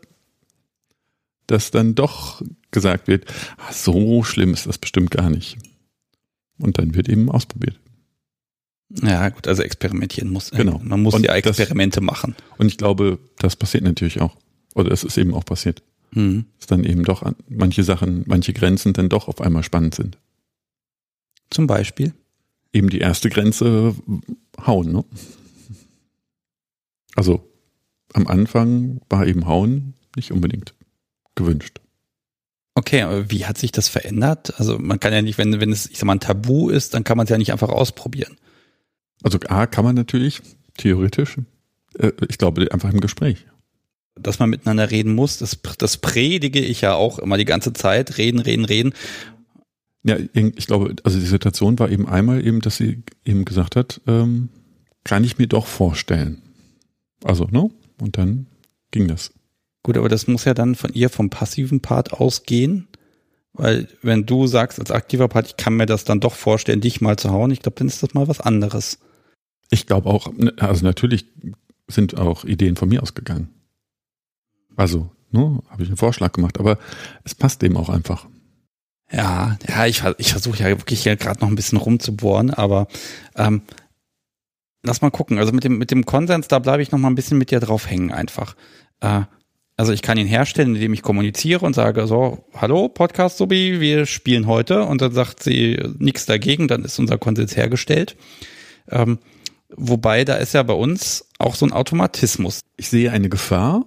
dass 1.47 1.71
dann 1.71 1.95
doch 1.95 2.43
gesagt 2.71 3.09
wird, 3.09 3.27
ach, 3.59 3.73
so 3.73 4.23
schlimm 4.23 4.53
ist 4.53 4.67
das 4.67 4.79
bestimmt 4.79 5.11
gar 5.11 5.31
nicht. 5.31 5.59
Und 6.59 6.79
dann 6.79 6.95
wird 6.95 7.09
eben 7.09 7.31
ausprobiert. 7.31 7.79
Ja, 9.01 9.29
gut, 9.31 9.49
also 9.49 9.63
experimentieren 9.63 10.31
muss. 10.31 10.51
Genau. 10.51 10.81
Man 10.85 11.03
muss 11.03 11.15
und 11.15 11.25
ja 11.25 11.35
Experimente 11.35 12.01
das, 12.01 12.07
machen. 12.07 12.37
Und 12.59 12.67
ich 12.69 12.77
glaube, 12.77 13.19
das 13.39 13.57
passiert 13.57 13.85
natürlich 13.85 14.21
auch. 14.21 14.37
Oder 14.75 14.93
es 14.93 15.03
ist 15.03 15.17
eben 15.17 15.35
auch 15.35 15.45
passiert. 15.45 15.83
Mhm. 16.13 16.47
Dass 16.59 16.67
dann 16.67 16.85
eben 16.85 17.05
doch 17.05 17.25
manche 17.49 17.85
Sachen, 17.85 18.25
manche 18.27 18.53
Grenzen 18.53 18.93
dann 18.93 19.09
doch 19.09 19.29
auf 19.29 19.41
einmal 19.41 19.63
spannend 19.63 19.95
sind. 19.95 20.19
Zum 21.51 21.67
Beispiel? 21.67 22.13
Eben 22.73 22.89
die 22.89 23.01
erste 23.01 23.29
Grenze 23.31 23.95
hauen. 24.67 24.93
Ne? 24.93 25.05
Also 27.15 27.49
am 28.13 28.27
Anfang 28.27 29.01
war 29.09 29.27
eben 29.27 29.47
hauen 29.47 29.95
nicht 30.17 30.33
unbedingt 30.33 30.75
gewünscht. 31.35 31.81
Okay, 32.75 33.03
aber 33.03 33.31
wie 33.31 33.45
hat 33.45 33.59
sich 33.59 33.73
das 33.73 33.89
verändert? 33.89 34.59
Also 34.59 34.79
man 34.79 34.99
kann 34.99 35.13
ja 35.13 35.21
nicht, 35.21 35.37
wenn, 35.39 35.61
wenn 35.61 35.73
es, 35.73 35.87
ich 35.91 35.99
sag 35.99 36.07
mal, 36.07 36.15
ein 36.15 36.21
Tabu 36.21 36.71
ist, 36.71 36.95
dann 36.95 37.05
kann 37.05 37.17
man 37.17 37.25
es 37.25 37.31
ja 37.31 37.39
nicht 37.39 37.53
einfach 37.53 37.69
ausprobieren. 37.69 38.37
Also 39.23 39.39
A 39.49 39.67
kann 39.67 39.85
man 39.85 39.95
natürlich, 39.95 40.41
theoretisch. 40.79 41.37
Äh, 41.99 42.13
ich 42.29 42.39
glaube, 42.39 42.67
einfach 42.73 42.91
im 42.91 43.01
Gespräch. 43.01 43.47
Dass 44.15 44.39
man 44.39 44.51
miteinander 44.51 44.91
reden 44.91 45.15
muss, 45.15 45.39
das, 45.39 45.59
das 45.79 45.99
predige 45.99 46.61
ich 46.61 46.81
ja 46.81 46.95
auch 46.95 47.19
immer 47.19 47.37
die 47.37 47.45
ganze 47.45 47.73
Zeit. 47.73 48.19
Reden, 48.19 48.41
reden, 48.41 48.65
reden. 48.65 48.95
Ja, 50.05 50.17
ich 50.35 50.67
glaube, 50.67 50.97
also 51.05 51.19
die 51.19 51.27
Situation 51.27 51.79
war 51.79 51.91
eben 51.91 52.09
einmal 52.09 52.45
eben, 52.45 52.61
dass 52.61 52.77
sie 52.77 53.03
eben 53.25 53.45
gesagt 53.45 53.77
hat, 53.77 54.01
ähm, 54.07 54.49
kann 55.05 55.25
ich 55.25 55.39
mir 55.39 55.47
doch 55.47 55.67
vorstellen. 55.67 56.43
Also, 57.23 57.45
ne? 57.45 57.71
Und 58.01 58.19
dann 58.19 58.47
ging 58.91 59.07
das. 59.07 59.33
Gut, 59.85 59.97
aber 59.97 60.09
das 60.09 60.27
muss 60.27 60.45
ja 60.45 60.55
dann 60.55 60.75
von 60.75 60.93
ihr 60.93 61.09
vom 61.09 61.31
passiven 61.31 61.81
Part 61.81 62.13
ausgehen. 62.13 62.89
Weil 63.53 63.89
wenn 64.01 64.25
du 64.25 64.47
sagst 64.47 64.81
als 64.81 64.91
aktiver 64.91 65.29
Part, 65.29 65.47
ich 65.47 65.57
kann 65.57 65.77
mir 65.77 65.87
das 65.87 66.05
dann 66.05 66.21
doch 66.21 66.35
vorstellen, 66.35 66.81
dich 66.81 67.01
mal 67.01 67.19
zu 67.19 67.31
hauen, 67.31 67.51
ich 67.51 67.61
glaube, 67.61 67.77
dann 67.79 67.89
ist 67.89 68.03
das 68.03 68.15
mal 68.15 68.29
was 68.29 68.41
anderes. 68.41 68.99
Ich 69.71 69.87
glaube 69.87 70.09
auch, 70.09 70.33
ne, 70.33 70.53
also 70.59 70.85
natürlich 70.85 71.27
sind 71.89 72.17
auch 72.17 72.45
Ideen 72.45 72.77
von 72.77 72.89
mir 72.89 73.03
ausgegangen. 73.03 73.51
Also, 74.77 75.11
ne, 75.31 75.63
habe 75.69 75.83
ich 75.83 75.89
einen 75.89 75.99
Vorschlag 75.99 76.33
gemacht, 76.33 76.59
aber 76.59 76.79
es 77.25 77.35
passt 77.35 77.63
eben 77.63 77.77
auch 77.77 77.91
einfach. 77.91 78.27
Ja, 79.13 79.59
ja, 79.69 79.87
ich, 79.87 80.03
ich 80.19 80.33
versuche 80.33 80.63
ja 80.63 80.69
wirklich 80.69 81.03
hier 81.03 81.17
gerade 81.17 81.41
noch 81.41 81.49
ein 81.49 81.55
bisschen 81.55 81.79
rumzubohren, 81.79 82.51
aber 82.51 82.89
ähm, 83.37 83.63
lass 84.83 85.03
mal 85.03 85.11
gucken. 85.11 85.39
Also 85.39 85.53
mit 85.53 85.65
dem, 85.65 85.79
mit 85.79 85.91
dem 85.91 86.07
Konsens, 86.07 86.49
da 86.49 86.59
bleibe 86.59 86.83
ich 86.83 86.93
noch 86.93 86.99
mal 86.99 87.09
ein 87.09 87.15
bisschen 87.15 87.39
mit 87.39 87.51
dir 87.51 87.61
drauf 87.61 87.89
hängen 87.89 88.11
einfach. 88.11 88.57
Äh, 89.01 89.23
also 89.77 89.93
ich 89.93 90.03
kann 90.03 90.19
ihn 90.19 90.27
herstellen, 90.27 90.75
indem 90.75 90.95
ich 90.95 91.03
kommuniziere 91.03 91.65
und 91.65 91.75
sage 91.75 92.07
so, 92.07 92.45
hallo 92.55 92.89
Podcast 92.89 93.39
Subi, 93.39 93.81
wir 93.81 94.07
spielen 94.07 94.47
heute 94.47 94.85
und 94.85 95.01
dann 95.01 95.13
sagt 95.13 95.43
sie 95.43 95.79
nichts 95.99 96.27
dagegen, 96.27 96.69
dann 96.69 96.85
ist 96.85 96.99
unser 96.99 97.19
Konsens 97.19 97.57
hergestellt. 97.57 98.17
Ähm, 98.89 99.19
wobei 99.75 100.25
da 100.25 100.37
ist 100.37 100.55
ja 100.55 100.63
bei 100.63 100.75
uns 100.75 101.27
auch 101.39 101.55
so 101.55 101.67
ein 101.67 101.73
Automatismus. 101.73 102.61
Ich 102.77 102.89
sehe 102.89 103.11
eine 103.11 103.29
Gefahr, 103.29 103.87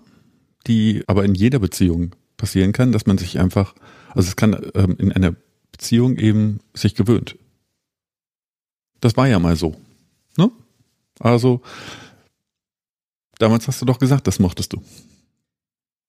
die 0.68 1.04
aber 1.08 1.24
in 1.24 1.36
jeder 1.36 1.60
Beziehung 1.60 2.16
passieren 2.38 2.74
kann, 2.74 2.92
dass 2.92 3.06
man 3.06 3.18
sich 3.18 3.40
einfach 3.40 3.74
also 4.16 4.30
es 4.30 4.36
kann 4.36 4.72
ähm, 4.74 4.96
in 4.98 5.12
einer 5.12 5.36
Beziehung 5.72 6.18
eben 6.18 6.60
sich 6.74 6.96
gewöhnt. 6.96 7.38
Das 9.02 9.18
war 9.18 9.28
ja 9.28 9.40
mal 9.40 9.56
so. 9.56 9.76
Ne? 10.38 10.50
Also, 11.20 11.62
damals 13.38 13.68
hast 13.68 13.82
du 13.82 13.86
doch 13.86 14.00
gesagt, 14.00 14.26
das 14.28 14.40
mochtest 14.40 14.74
du. 14.74 14.82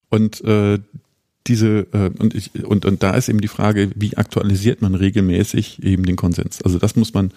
Und 0.09 0.41
äh, 0.43 0.79
diese 1.47 1.87
äh, 1.91 2.11
und 2.17 2.33
ich 2.33 2.63
und 2.63 2.85
und 2.85 3.03
da 3.03 3.11
ist 3.11 3.29
eben 3.29 3.41
die 3.41 3.47
Frage, 3.47 3.91
wie 3.95 4.17
aktualisiert 4.17 4.81
man 4.81 4.95
regelmäßig 4.95 5.83
eben 5.83 6.05
den 6.05 6.15
Konsens? 6.15 6.61
Also 6.61 6.79
das 6.79 6.95
muss 6.95 7.13
man, 7.13 7.31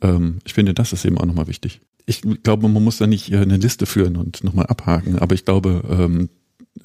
ähm, 0.00 0.38
ich 0.44 0.54
finde, 0.54 0.74
das 0.74 0.92
ist 0.92 1.04
eben 1.04 1.18
auch 1.18 1.26
nochmal 1.26 1.48
wichtig. 1.48 1.80
Ich 2.06 2.22
glaube, 2.42 2.68
man 2.68 2.82
muss 2.82 2.98
da 2.98 3.06
nicht 3.06 3.32
eine 3.34 3.56
Liste 3.56 3.86
führen 3.86 4.16
und 4.16 4.42
nochmal 4.44 4.66
abhaken, 4.66 5.18
aber 5.18 5.34
ich 5.34 5.44
glaube, 5.44 5.82
ähm, 5.88 6.28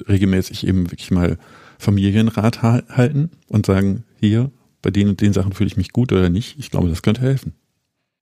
regelmäßig 0.08 0.66
eben 0.66 0.90
wirklich 0.90 1.10
mal 1.10 1.38
Familienrat 1.78 2.62
halten 2.62 3.30
und 3.48 3.66
sagen, 3.66 4.04
hier, 4.20 4.50
bei 4.82 4.90
den 4.90 5.08
und 5.08 5.20
den 5.20 5.32
Sachen 5.32 5.52
fühle 5.52 5.68
ich 5.68 5.76
mich 5.76 5.92
gut 5.92 6.12
oder 6.12 6.28
nicht. 6.28 6.58
Ich 6.58 6.70
glaube, 6.70 6.88
das 6.88 7.02
könnte 7.02 7.22
helfen. 7.22 7.54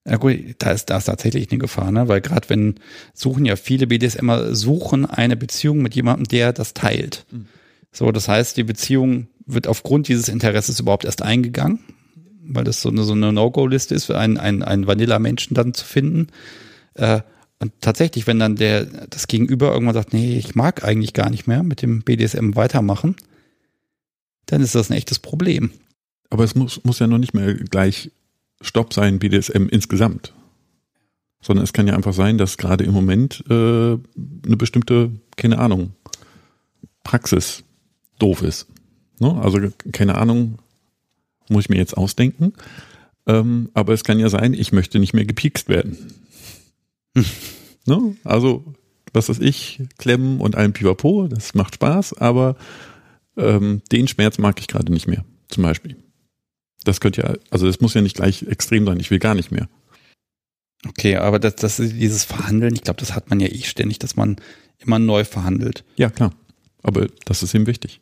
Ja 0.09 0.17
gut, 0.19 0.37
da 0.59 0.71
ist, 0.71 0.87
da 0.87 0.99
ist 0.99 1.07
tatsächlich 1.07 1.51
eine 1.51 1.59
Gefahr, 1.59 1.91
ne? 1.91 2.07
weil 2.07 2.21
gerade 2.21 2.49
wenn 2.49 2.77
suchen 3.13 3.45
ja 3.45 3.57
viele 3.57 3.89
BDSMer 3.89 4.55
suchen 4.55 5.05
eine 5.05 5.37
Beziehung 5.37 5.83
mit 5.83 5.97
jemandem, 5.97 6.29
der 6.29 6.53
das 6.53 6.75
teilt. 6.75 7.27
Mhm. 7.33 7.47
So, 7.91 8.13
das 8.13 8.29
heißt, 8.29 8.57
die 8.57 8.63
Beziehung 8.63 9.27
wird 9.47 9.67
aufgrund 9.67 10.09
dieses 10.09 10.29
Interesses 10.29 10.79
überhaupt 10.79 11.05
erst 11.05 11.23
eingegangen, 11.23 11.81
weil 12.43 12.63
das 12.63 12.83
so 12.83 12.89
eine, 12.89 13.03
so 13.03 13.15
eine 13.15 13.33
No-Go-Liste 13.33 13.95
ist, 13.95 14.05
für 14.05 14.19
einen, 14.19 14.39
einen, 14.39 14.63
einen 14.63 14.87
Vanilla-Menschen 14.87 15.55
dann 15.55 15.75
zu 15.75 15.85
finden. 15.85 16.29
Äh, 16.95 17.21
und 17.59 17.73
tatsächlich, 17.81 18.27
wenn 18.27 18.39
dann 18.39 18.57
der 18.57 18.85
das 18.85 19.29
Gegenüber 19.29 19.73
irgendwann 19.73 19.95
sagt, 19.95 20.13
nee, 20.13 20.37
ich 20.37 20.55
mag 20.55 20.85
eigentlich 20.85 21.15
gar 21.15 21.31
nicht 21.31 21.47
mehr 21.47 21.63
mit 21.63 21.83
dem 21.83 22.03
BDSM 22.03 22.55
weitermachen, 22.55 23.17
dann 24.47 24.63
ist 24.63 24.75
das 24.75 24.91
ein 24.91 24.97
echtes 24.97 25.19
Problem. 25.19 25.71
Aber 26.31 26.45
es 26.45 26.55
muss, 26.55 26.83
muss 26.85 26.99
ja 26.99 27.07
noch 27.07 27.19
nicht 27.19 27.35
mehr 27.35 27.55
gleich 27.55 28.11
Stopp 28.61 28.93
sein, 28.93 29.19
BDSM 29.19 29.69
insgesamt. 29.69 30.33
Sondern 31.41 31.65
es 31.65 31.73
kann 31.73 31.87
ja 31.87 31.95
einfach 31.95 32.15
sein, 32.15 32.39
dass 32.39 32.57
gerade 32.57 32.85
im 32.85 32.93
Moment 32.93 33.45
äh, 33.49 33.53
eine 33.55 34.57
bestimmte, 34.57 35.11
keine 35.37 35.59
Ahnung, 35.59 35.93
Praxis 37.05 37.63
doof 38.19 38.43
ist. 38.43 38.67
Ne? 39.21 39.41
Also 39.41 39.61
keine 39.93 40.17
Ahnung, 40.17 40.59
muss 41.49 41.65
ich 41.65 41.69
mir 41.69 41.77
jetzt 41.77 41.97
ausdenken. 41.97 42.55
Ähm, 43.27 43.71
aber 43.75 43.93
es 43.93 44.05
kann 44.05 44.19
ja 44.19 44.29
sein, 44.29 44.55
ich 44.55 44.73
möchte 44.73 44.99
nicht 44.99 45.15
mehr 45.15 45.25
gepiekst 45.25 45.69
werden. 45.69 45.97
Ne? 47.89 48.17
Also, 48.25 48.65
was 49.13 49.29
weiß 49.29 49.39
ich, 49.39 49.81
klemmen 49.97 50.41
und 50.41 50.57
allem 50.57 50.73
Pipapo, 50.73 51.29
das 51.29 51.55
macht 51.55 51.77
Spaß, 51.77 52.15
aber 52.15 52.57
ähm, 53.37 53.83
den 53.93 54.09
Schmerz 54.09 54.39
mag 54.39 54.59
ich 54.61 54.69
gerade 54.69 54.93
nicht 54.93 55.07
mehr, 55.07 55.25
zum 55.49 55.63
Beispiel. 55.63 55.97
Das 56.85 57.01
könnte 57.01 57.23
ja, 57.23 57.35
also 57.51 57.67
das 57.67 57.81
muss 57.81 57.95
ja 57.95 58.01
nicht 58.01 58.17
gleich 58.17 58.43
extrem 58.45 58.87
sein, 58.87 59.01
ich 59.01 59.11
will 59.11 59.19
gar 59.19 59.35
nicht 59.35 59.51
mehr. 59.51 59.69
Okay, 60.89 61.17
aber 61.17 61.39
das, 61.39 61.57
das 61.57 61.77
dieses 61.77 62.25
Verhandeln, 62.25 62.75
ich 62.75 62.83
glaube, 62.83 63.01
das 63.01 63.15
hat 63.15 63.31
man 63.31 63.41
ja 63.41 63.49
eh 63.49 63.63
ständig, 63.63 63.99
dass 63.99 64.17
man 64.17 64.37
immer 64.79 64.99
neu 64.99 65.25
verhandelt. 65.25 65.85
Ja, 65.97 66.11
klar. 66.11 66.33
Aber 66.83 67.09
das 67.25 67.43
ist 67.43 67.55
eben 67.55 67.67
wichtig. 67.67 68.01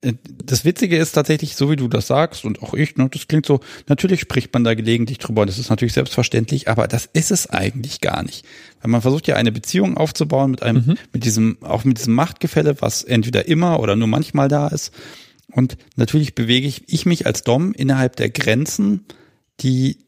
Äh, 0.00 0.14
das 0.44 0.64
Witzige 0.64 0.96
ist 0.96 1.12
tatsächlich, 1.12 1.56
so 1.56 1.70
wie 1.70 1.76
du 1.76 1.88
das 1.88 2.06
sagst 2.06 2.44
und 2.44 2.62
auch 2.62 2.74
ich, 2.74 2.96
ne, 2.96 3.08
das 3.10 3.28
klingt 3.28 3.46
so, 3.46 3.60
natürlich 3.88 4.20
spricht 4.20 4.52
man 4.52 4.64
da 4.64 4.74
gelegentlich 4.74 5.18
drüber 5.18 5.42
und 5.42 5.48
das 5.48 5.58
ist 5.58 5.70
natürlich 5.70 5.94
selbstverständlich, 5.94 6.68
aber 6.68 6.88
das 6.88 7.08
ist 7.12 7.30
es 7.30 7.48
eigentlich 7.48 8.00
gar 8.00 8.22
nicht. 8.22 8.44
Weil 8.80 8.90
man 8.90 9.02
versucht 9.02 9.26
ja 9.26 9.36
eine 9.36 9.52
Beziehung 9.52 9.96
aufzubauen 9.96 10.50
mit 10.50 10.62
einem, 10.62 10.84
mhm. 10.86 10.98
mit 11.12 11.24
diesem, 11.24 11.58
auch 11.62 11.84
mit 11.84 11.98
diesem 11.98 12.14
Machtgefälle, 12.14 12.80
was 12.80 13.02
entweder 13.02 13.46
immer 13.48 13.80
oder 13.80 13.96
nur 13.96 14.08
manchmal 14.08 14.48
da 14.48 14.68
ist. 14.68 14.92
Und 15.52 15.76
natürlich 15.96 16.34
bewege 16.34 16.66
ich, 16.66 16.84
ich 16.86 17.06
mich 17.06 17.26
als 17.26 17.42
Dom 17.42 17.72
innerhalb 17.72 18.16
der 18.16 18.30
Grenzen, 18.30 19.04
die, 19.60 19.98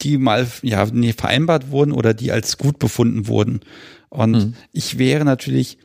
die 0.00 0.18
mal, 0.18 0.46
ja, 0.62 0.86
vereinbart 0.86 1.70
wurden 1.70 1.92
oder 1.92 2.14
die 2.14 2.32
als 2.32 2.58
gut 2.58 2.78
befunden 2.78 3.26
wurden. 3.26 3.60
Und 4.08 4.32
mhm. 4.32 4.54
ich 4.72 4.98
wäre 4.98 5.24
natürlich, 5.24 5.78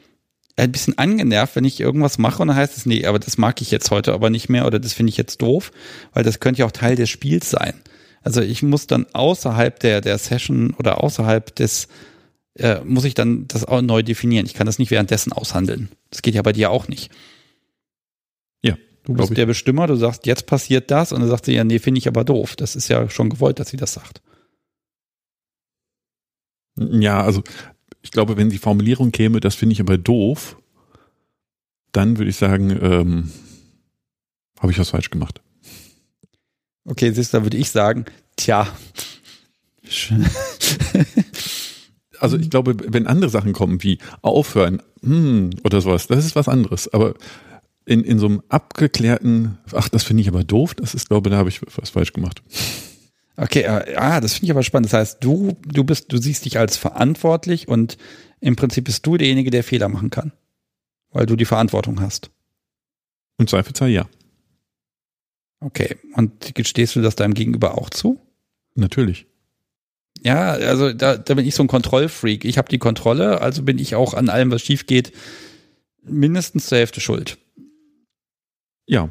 ein 0.57 0.71
bisschen 0.71 0.97
angenervt, 0.97 1.55
wenn 1.55 1.63
ich 1.65 1.79
irgendwas 1.79 2.17
mache 2.17 2.41
und 2.41 2.49
dann 2.49 2.57
heißt 2.57 2.77
es, 2.77 2.85
nee, 2.85 3.05
aber 3.05 3.19
das 3.19 3.37
mag 3.37 3.61
ich 3.61 3.71
jetzt 3.71 3.91
heute 3.91 4.13
aber 4.13 4.29
nicht 4.29 4.49
mehr 4.49 4.65
oder 4.65 4.79
das 4.79 4.93
finde 4.93 5.11
ich 5.11 5.17
jetzt 5.17 5.41
doof, 5.41 5.71
weil 6.13 6.23
das 6.23 6.39
könnte 6.39 6.59
ja 6.59 6.65
auch 6.65 6.71
Teil 6.71 6.95
des 6.95 7.09
Spiels 7.09 7.49
sein. 7.49 7.75
Also 8.23 8.41
ich 8.41 8.63
muss 8.63 8.87
dann 8.87 9.05
außerhalb 9.13 9.79
der, 9.79 10.01
der 10.01 10.17
Session 10.17 10.73
oder 10.73 11.03
außerhalb 11.03 11.55
des, 11.55 11.87
äh, 12.55 12.81
muss 12.83 13.05
ich 13.05 13.13
dann 13.13 13.47
das 13.47 13.65
auch 13.65 13.81
neu 13.81 14.01
definieren. 14.01 14.47
Ich 14.47 14.55
kann 14.55 14.65
das 14.65 14.79
nicht 14.79 14.91
währenddessen 14.91 15.31
aushandeln. 15.31 15.89
Das 16.09 16.23
geht 16.23 16.33
ja 16.33 16.41
bei 16.41 16.53
dir 16.53 16.71
auch 16.71 16.87
nicht. 16.87 17.11
Ja. 18.63 18.75
Du 19.05 19.13
bist 19.13 19.29
ich. 19.29 19.35
der 19.35 19.45
Bestimmer, 19.45 19.85
du 19.85 19.95
sagst, 19.95 20.25
jetzt 20.25 20.47
passiert 20.47 20.89
das 20.89 21.11
und 21.11 21.21
dann 21.21 21.29
sagt 21.29 21.45
sie, 21.45 21.53
ja, 21.53 21.63
nee, 21.63 21.79
finde 21.79 21.99
ich 21.99 22.07
aber 22.07 22.23
doof. 22.23 22.55
Das 22.55 22.75
ist 22.75 22.87
ja 22.89 23.09
schon 23.09 23.29
gewollt, 23.29 23.59
dass 23.59 23.69
sie 23.69 23.77
das 23.77 23.93
sagt. 23.93 24.21
Ja, 26.75 27.23
also 27.23 27.43
ich 28.07 28.11
glaube, 28.11 28.37
wenn 28.37 28.49
die 28.49 28.57
Formulierung 28.57 29.11
käme, 29.11 29.41
das 29.41 29.55
finde 29.55 29.73
ich 29.73 29.81
aber 29.81 29.97
doof, 29.97 30.55
dann 31.91 32.17
würde 32.17 32.29
ich 32.29 32.37
sagen, 32.37 32.69
ähm, 32.81 33.31
habe 34.61 34.71
ich 34.71 34.79
was 34.79 34.91
falsch 34.91 35.09
gemacht. 35.09 35.41
Okay, 36.85 37.11
siehst 37.11 37.33
du, 37.33 37.39
da 37.39 37.43
würde 37.43 37.57
ich 37.57 37.69
sagen, 37.69 38.05
tja. 38.37 38.65
also 42.19 42.37
ich 42.37 42.49
glaube, 42.49 42.77
wenn 42.87 43.07
andere 43.07 43.29
Sachen 43.29 43.51
kommen 43.51 43.83
wie 43.83 43.97
aufhören 44.21 44.81
hm, 45.01 45.49
oder 45.65 45.81
sowas, 45.81 46.07
das 46.07 46.25
ist 46.25 46.37
was 46.37 46.47
anderes. 46.47 46.87
Aber 46.93 47.13
in, 47.85 48.05
in 48.05 48.19
so 48.19 48.27
einem 48.27 48.41
abgeklärten, 48.47 49.57
ach, 49.73 49.89
das 49.89 50.03
finde 50.03 50.21
ich 50.21 50.29
aber 50.29 50.45
doof, 50.45 50.75
das 50.75 50.95
ist, 50.95 51.09
glaube, 51.09 51.29
da 51.29 51.35
habe 51.35 51.49
ich 51.49 51.59
was 51.75 51.89
falsch 51.89 52.13
gemacht. 52.13 52.41
Okay, 53.37 53.61
äh, 53.61 53.95
ah, 53.95 54.19
das 54.19 54.33
finde 54.33 54.45
ich 54.45 54.51
aber 54.51 54.63
spannend. 54.63 54.87
Das 54.87 54.99
heißt, 54.99 55.23
du, 55.23 55.55
du 55.65 55.83
bist, 55.83 56.11
du 56.11 56.17
siehst 56.17 56.45
dich 56.45 56.57
als 56.57 56.75
verantwortlich 56.75 57.67
und 57.67 57.97
im 58.39 58.55
Prinzip 58.55 58.85
bist 58.85 59.05
du 59.05 59.17
derjenige, 59.17 59.51
der 59.51 59.63
Fehler 59.63 59.89
machen 59.89 60.09
kann. 60.09 60.33
Weil 61.11 61.27
du 61.27 61.35
die 61.35 61.45
Verantwortung 61.45 62.01
hast. 62.01 62.31
Im 63.37 63.47
Zweifelsfall 63.47 63.89
ja. 63.89 64.09
Okay. 65.59 65.97
Und 66.13 66.55
gestehst 66.55 66.95
du 66.95 67.01
das 67.01 67.15
deinem 67.15 67.35
Gegenüber 67.35 67.77
auch 67.77 67.89
zu? 67.89 68.19
Natürlich. 68.75 69.27
Ja, 70.23 70.51
also 70.51 70.93
da, 70.93 71.17
da 71.17 71.33
bin 71.35 71.45
ich 71.45 71.55
so 71.55 71.63
ein 71.63 71.67
Kontrollfreak. 71.67 72.43
Ich 72.43 72.57
habe 72.57 72.69
die 72.69 72.79
Kontrolle, 72.79 73.41
also 73.41 73.61
bin 73.61 73.77
ich 73.77 73.95
auch 73.95 74.15
an 74.15 74.29
allem, 74.29 74.51
was 74.51 74.63
schief 74.63 74.87
geht, 74.87 75.13
mindestens 76.03 76.67
zur 76.67 76.79
Hälfte 76.79 77.01
schuld. 77.01 77.37
Ja, 78.87 79.09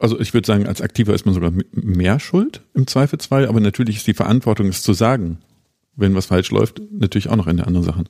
also 0.00 0.18
ich 0.18 0.32
würde 0.34 0.46
sagen, 0.46 0.66
als 0.66 0.80
Aktiver 0.80 1.14
ist 1.14 1.26
man 1.26 1.34
sogar 1.34 1.52
mehr 1.72 2.18
schuld 2.18 2.62
im 2.74 2.86
Zweifelsfall, 2.86 3.46
aber 3.46 3.60
natürlich 3.60 3.96
ist 3.98 4.06
die 4.06 4.14
Verantwortung, 4.14 4.68
es 4.68 4.82
zu 4.82 4.94
sagen, 4.94 5.38
wenn 5.94 6.14
was 6.14 6.26
falsch 6.26 6.50
läuft, 6.50 6.80
natürlich 6.90 7.28
auch 7.28 7.36
noch 7.36 7.46
eine 7.46 7.66
andere 7.66 7.84
Sache. 7.84 8.04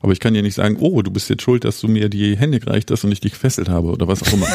Aber 0.00 0.12
ich 0.12 0.20
kann 0.20 0.34
ja 0.34 0.42
nicht 0.42 0.54
sagen, 0.54 0.76
oh, 0.80 1.00
du 1.00 1.10
bist 1.10 1.30
jetzt 1.30 1.42
schuld, 1.42 1.64
dass 1.64 1.80
du 1.80 1.88
mir 1.88 2.10
die 2.10 2.36
Hände 2.36 2.60
gereicht 2.60 2.90
hast 2.90 3.04
und 3.04 3.12
ich 3.12 3.20
dich 3.20 3.32
gefesselt 3.32 3.70
habe 3.70 3.88
oder 3.88 4.06
was 4.06 4.22
auch 4.22 4.30
immer. 4.34 4.46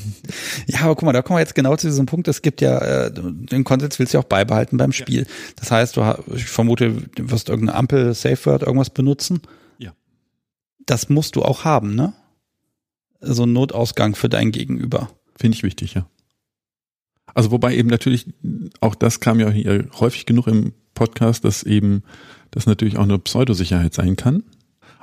ja, 0.66 0.80
aber 0.80 0.96
guck 0.96 1.04
mal, 1.04 1.14
da 1.14 1.22
kommen 1.22 1.38
wir 1.38 1.40
jetzt 1.40 1.54
genau 1.54 1.76
zu 1.76 1.86
diesem 1.86 2.04
Punkt. 2.04 2.28
Es 2.28 2.42
gibt 2.42 2.60
ja, 2.60 3.06
äh, 3.06 3.10
den 3.10 3.64
Konsens 3.64 3.98
willst 3.98 4.12
du 4.12 4.18
ja 4.18 4.22
auch 4.22 4.28
beibehalten 4.28 4.76
beim 4.76 4.92
Spiel. 4.92 5.22
Ja. 5.22 5.28
Das 5.56 5.70
heißt, 5.70 5.96
du, 5.96 6.02
ich 6.34 6.44
vermute, 6.44 6.92
du 7.14 7.30
wirst 7.30 7.48
irgendeine 7.48 7.78
Ampel, 7.78 8.12
Safe 8.12 8.44
Word, 8.44 8.64
irgendwas 8.64 8.90
benutzen. 8.90 9.40
Ja. 9.78 9.92
Das 10.84 11.08
musst 11.08 11.36
du 11.36 11.42
auch 11.42 11.64
haben, 11.64 11.94
ne? 11.94 12.12
So 13.22 13.44
ein 13.44 13.52
Notausgang 13.54 14.14
für 14.14 14.28
dein 14.28 14.52
Gegenüber. 14.52 15.08
Finde 15.36 15.56
ich 15.56 15.62
wichtig, 15.62 15.94
ja. 15.94 16.06
Also 17.34 17.50
wobei 17.50 17.74
eben 17.76 17.88
natürlich, 17.88 18.26
auch 18.80 18.94
das 18.94 19.20
kam 19.20 19.40
ja 19.40 19.50
hier 19.50 19.86
häufig 19.98 20.26
genug 20.26 20.46
im 20.46 20.72
Podcast, 20.94 21.44
dass 21.44 21.62
eben 21.62 22.02
das 22.50 22.66
natürlich 22.66 22.98
auch 22.98 23.04
eine 23.04 23.18
Pseudosicherheit 23.18 23.94
sein 23.94 24.16
kann. 24.16 24.44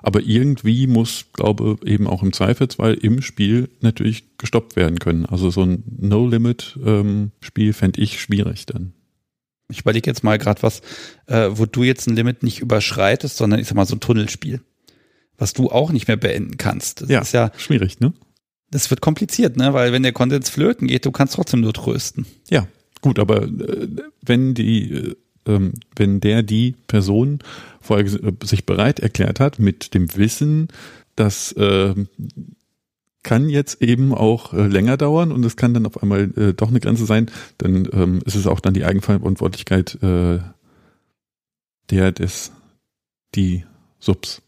Aber 0.02 0.22
irgendwie 0.22 0.88
muss, 0.88 1.26
glaube 1.34 1.78
eben 1.84 2.08
auch 2.08 2.24
im 2.24 2.32
Zweifelsfall 2.32 2.94
im 2.94 3.22
Spiel 3.22 3.70
natürlich 3.82 4.38
gestoppt 4.38 4.76
werden 4.76 5.00
können. 5.00 5.26
Also 5.26 5.50
so 5.50 5.64
ein 5.64 5.84
No-Limit-Spiel 6.00 7.68
ähm, 7.68 7.74
fände 7.74 8.02
ich 8.02 8.22
schwierig 8.22 8.66
dann. 8.66 8.94
Ich 9.70 9.82
überlege 9.82 10.10
jetzt 10.10 10.24
mal 10.24 10.38
gerade 10.38 10.64
was, 10.64 10.82
äh, 11.28 11.50
wo 11.52 11.66
du 11.66 11.84
jetzt 11.84 12.08
ein 12.08 12.16
Limit 12.16 12.44
nicht 12.44 12.62
überschreitest, 12.62 13.38
sondern 13.38 13.60
ich 13.60 13.68
sag 13.68 13.76
mal 13.76 13.86
so 13.86 13.96
ein 13.96 14.00
Tunnelspiel, 14.00 14.62
was 15.38 15.54
du 15.54 15.70
auch 15.70 15.92
nicht 15.92 16.08
mehr 16.08 16.18
beenden 16.18 16.58
kannst. 16.58 17.02
Das 17.02 17.10
ja, 17.10 17.20
ist 17.20 17.34
ja 17.34 17.52
schwierig, 17.58 18.00
ne? 18.00 18.14
Das 18.72 18.90
wird 18.90 19.02
kompliziert, 19.02 19.58
ne? 19.58 19.74
Weil 19.74 19.92
wenn 19.92 20.04
der 20.04 20.12
Konsens 20.12 20.50
flöten 20.50 20.88
geht, 20.88 21.06
du 21.06 21.12
kannst 21.12 21.36
trotzdem 21.36 21.62
nur 21.62 21.74
trösten. 21.74 22.26
Ja, 22.50 22.68
gut, 23.02 23.20
aber 23.20 23.44
äh, 23.44 23.88
wenn 24.22 24.54
die, 24.54 24.92
äh, 24.92 25.16
ähm, 25.48 25.74
wenn 25.96 26.20
der 26.20 26.44
die 26.44 26.76
Person 26.88 27.40
vorher 27.82 28.06
äh, 28.06 28.34
sich 28.44 28.66
bereit 28.66 29.00
erklärt 29.00 29.40
hat 29.40 29.60
mit 29.60 29.94
dem 29.94 30.16
Wissen, 30.16 30.68
dass 31.16 31.52
äh, 31.54 31.96
kann 33.24 33.50
jetzt 33.50 33.82
eben 33.82 34.14
auch 34.14 34.54
äh, 34.54 34.68
länger 34.68 34.98
dauern 34.98 35.32
und 35.32 35.44
es 35.46 35.58
kann 35.58 35.74
dann 35.74 35.86
auf 35.86 36.02
einmal 36.02 36.32
äh, 36.38 36.54
doch 36.54 36.70
eine 36.70 36.80
Grenze 36.80 37.06
sein, 37.06 37.30
dann 37.58 37.88
ähm, 37.92 38.22
ist 38.26 38.36
es 38.36 38.48
auch 38.48 38.60
dann 38.60 38.74
die 38.74 38.86
Eigenverantwortlichkeit 38.86 40.02
äh, 40.02 40.40
der 41.90 42.12
des 42.12 42.52
die 43.36 43.66
Subs. 44.00 44.42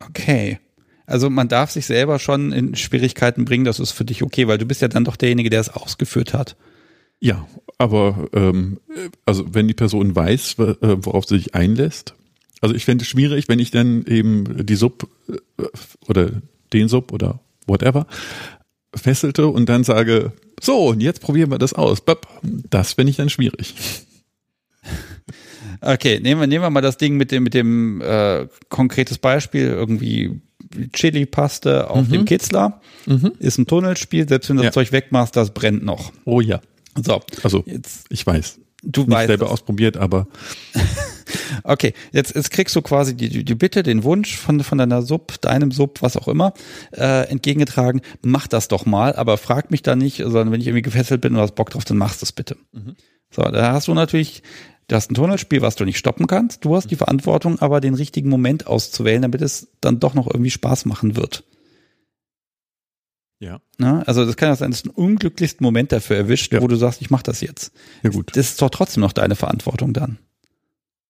Okay. 0.00 0.58
Also 1.08 1.30
man 1.30 1.48
darf 1.48 1.70
sich 1.70 1.86
selber 1.86 2.18
schon 2.18 2.52
in 2.52 2.74
Schwierigkeiten 2.76 3.46
bringen, 3.46 3.64
das 3.64 3.80
ist 3.80 3.92
für 3.92 4.04
dich 4.04 4.22
okay, 4.22 4.46
weil 4.46 4.58
du 4.58 4.66
bist 4.66 4.82
ja 4.82 4.88
dann 4.88 5.04
doch 5.04 5.16
derjenige, 5.16 5.48
der 5.48 5.60
es 5.60 5.70
ausgeführt 5.70 6.34
hat. 6.34 6.54
Ja, 7.18 7.48
aber 7.78 8.28
ähm, 8.34 8.78
also 9.24 9.54
wenn 9.54 9.66
die 9.66 9.74
Person 9.74 10.14
weiß, 10.14 10.56
äh, 10.58 10.74
worauf 10.80 11.24
sie 11.24 11.38
sich 11.38 11.54
einlässt, 11.54 12.14
also 12.60 12.74
ich 12.74 12.84
fände 12.84 13.02
es 13.02 13.08
schwierig, 13.08 13.48
wenn 13.48 13.58
ich 13.58 13.70
dann 13.70 14.04
eben 14.04 14.66
die 14.66 14.74
Sub 14.76 15.08
äh, 15.28 15.62
oder 16.08 16.30
den 16.74 16.88
Sub 16.88 17.10
oder 17.10 17.40
whatever 17.66 18.06
fesselte 18.94 19.46
und 19.46 19.66
dann 19.70 19.84
sage, 19.84 20.32
so, 20.60 20.88
und 20.88 21.00
jetzt 21.00 21.22
probieren 21.22 21.50
wir 21.50 21.58
das 21.58 21.72
aus. 21.72 22.02
Das 22.42 22.92
fände 22.92 23.10
ich 23.10 23.16
dann 23.16 23.30
schwierig. 23.30 23.74
Okay, 25.80 26.20
nehmen 26.20 26.40
wir, 26.40 26.46
nehmen 26.46 26.64
wir 26.64 26.70
mal 26.70 26.80
das 26.80 26.96
Ding 26.96 27.16
mit 27.16 27.30
dem, 27.30 27.44
mit 27.44 27.54
dem 27.54 28.00
äh, 28.00 28.46
konkretes 28.68 29.18
Beispiel, 29.18 29.66
irgendwie 29.66 30.40
Chili-Paste 30.92 31.90
auf 31.90 32.08
mhm. 32.08 32.12
dem 32.12 32.24
Kitzler. 32.24 32.80
Mhm. 33.06 33.32
Ist 33.38 33.58
ein 33.58 33.66
Tunnelspiel, 33.66 34.28
selbst 34.28 34.48
wenn 34.50 34.56
du 34.56 34.62
das 34.64 34.74
Zeug 34.74 34.92
wegmachst, 34.92 35.36
das 35.36 35.52
brennt 35.52 35.84
noch. 35.84 36.12
Oh 36.24 36.40
ja. 36.40 36.60
So. 37.02 37.22
Also, 37.42 37.62
jetzt, 37.66 38.06
ich 38.10 38.26
weiß. 38.26 38.58
Du 38.82 39.02
Nicht 39.02 39.10
weißt 39.10 39.26
selber 39.26 39.50
ausprobiert, 39.50 39.96
aber. 39.96 40.28
okay, 41.64 41.94
jetzt, 42.12 42.34
jetzt 42.34 42.50
kriegst 42.50 42.76
du 42.76 42.82
quasi 42.82 43.16
die, 43.16 43.44
die 43.44 43.54
Bitte, 43.54 43.82
den 43.82 44.04
Wunsch 44.04 44.36
von, 44.36 44.62
von 44.62 44.78
deiner 44.78 45.02
Sub, 45.02 45.40
deinem 45.40 45.72
Sub, 45.72 46.00
was 46.00 46.16
auch 46.16 46.28
immer, 46.28 46.52
äh, 46.92 47.28
entgegengetragen, 47.28 48.02
mach 48.22 48.46
das 48.46 48.68
doch 48.68 48.86
mal, 48.86 49.16
aber 49.16 49.36
frag 49.36 49.70
mich 49.70 49.82
da 49.82 49.96
nicht, 49.96 50.18
sondern 50.18 50.52
wenn 50.52 50.60
ich 50.60 50.68
irgendwie 50.68 50.82
gefesselt 50.82 51.20
bin 51.20 51.34
und 51.34 51.40
hast 51.40 51.56
Bock 51.56 51.70
drauf, 51.70 51.84
dann 51.84 51.96
machst 51.96 52.22
du 52.22 52.24
es 52.24 52.32
bitte. 52.32 52.56
Mhm. 52.72 52.94
So, 53.30 53.42
da 53.42 53.72
hast 53.72 53.88
du 53.88 53.94
natürlich 53.94 54.42
Du 54.88 54.96
hast 54.96 55.10
ein 55.10 55.14
Tunnelspiel, 55.14 55.60
was 55.60 55.76
du 55.76 55.84
nicht 55.84 55.98
stoppen 55.98 56.26
kannst. 56.26 56.64
Du 56.64 56.74
hast 56.74 56.90
die 56.90 56.96
Verantwortung, 56.96 57.58
aber 57.58 57.80
den 57.80 57.94
richtigen 57.94 58.30
Moment 58.30 58.66
auszuwählen, 58.66 59.22
damit 59.22 59.42
es 59.42 59.68
dann 59.82 60.00
doch 60.00 60.14
noch 60.14 60.26
irgendwie 60.26 60.50
Spaß 60.50 60.86
machen 60.86 61.14
wird. 61.14 61.44
Ja. 63.38 63.60
Na, 63.76 64.02
also 64.02 64.24
das 64.24 64.36
kann 64.36 64.48
ja 64.48 64.56
sein, 64.56 64.70
dass 64.70 64.82
du 64.82 64.88
den 64.88 64.96
unglücklichsten 64.96 65.62
Moment 65.62 65.92
dafür 65.92 66.16
erwischt, 66.16 66.52
ja. 66.52 66.62
wo 66.62 66.66
du 66.66 66.76
sagst, 66.76 67.02
ich 67.02 67.10
mach 67.10 67.22
das 67.22 67.42
jetzt. 67.42 67.72
Ja 68.02 68.10
gut. 68.10 68.30
Das 68.34 68.48
ist 68.48 68.62
doch 68.62 68.70
trotzdem 68.70 69.02
noch 69.02 69.12
deine 69.12 69.36
Verantwortung 69.36 69.92
dann. 69.92 70.18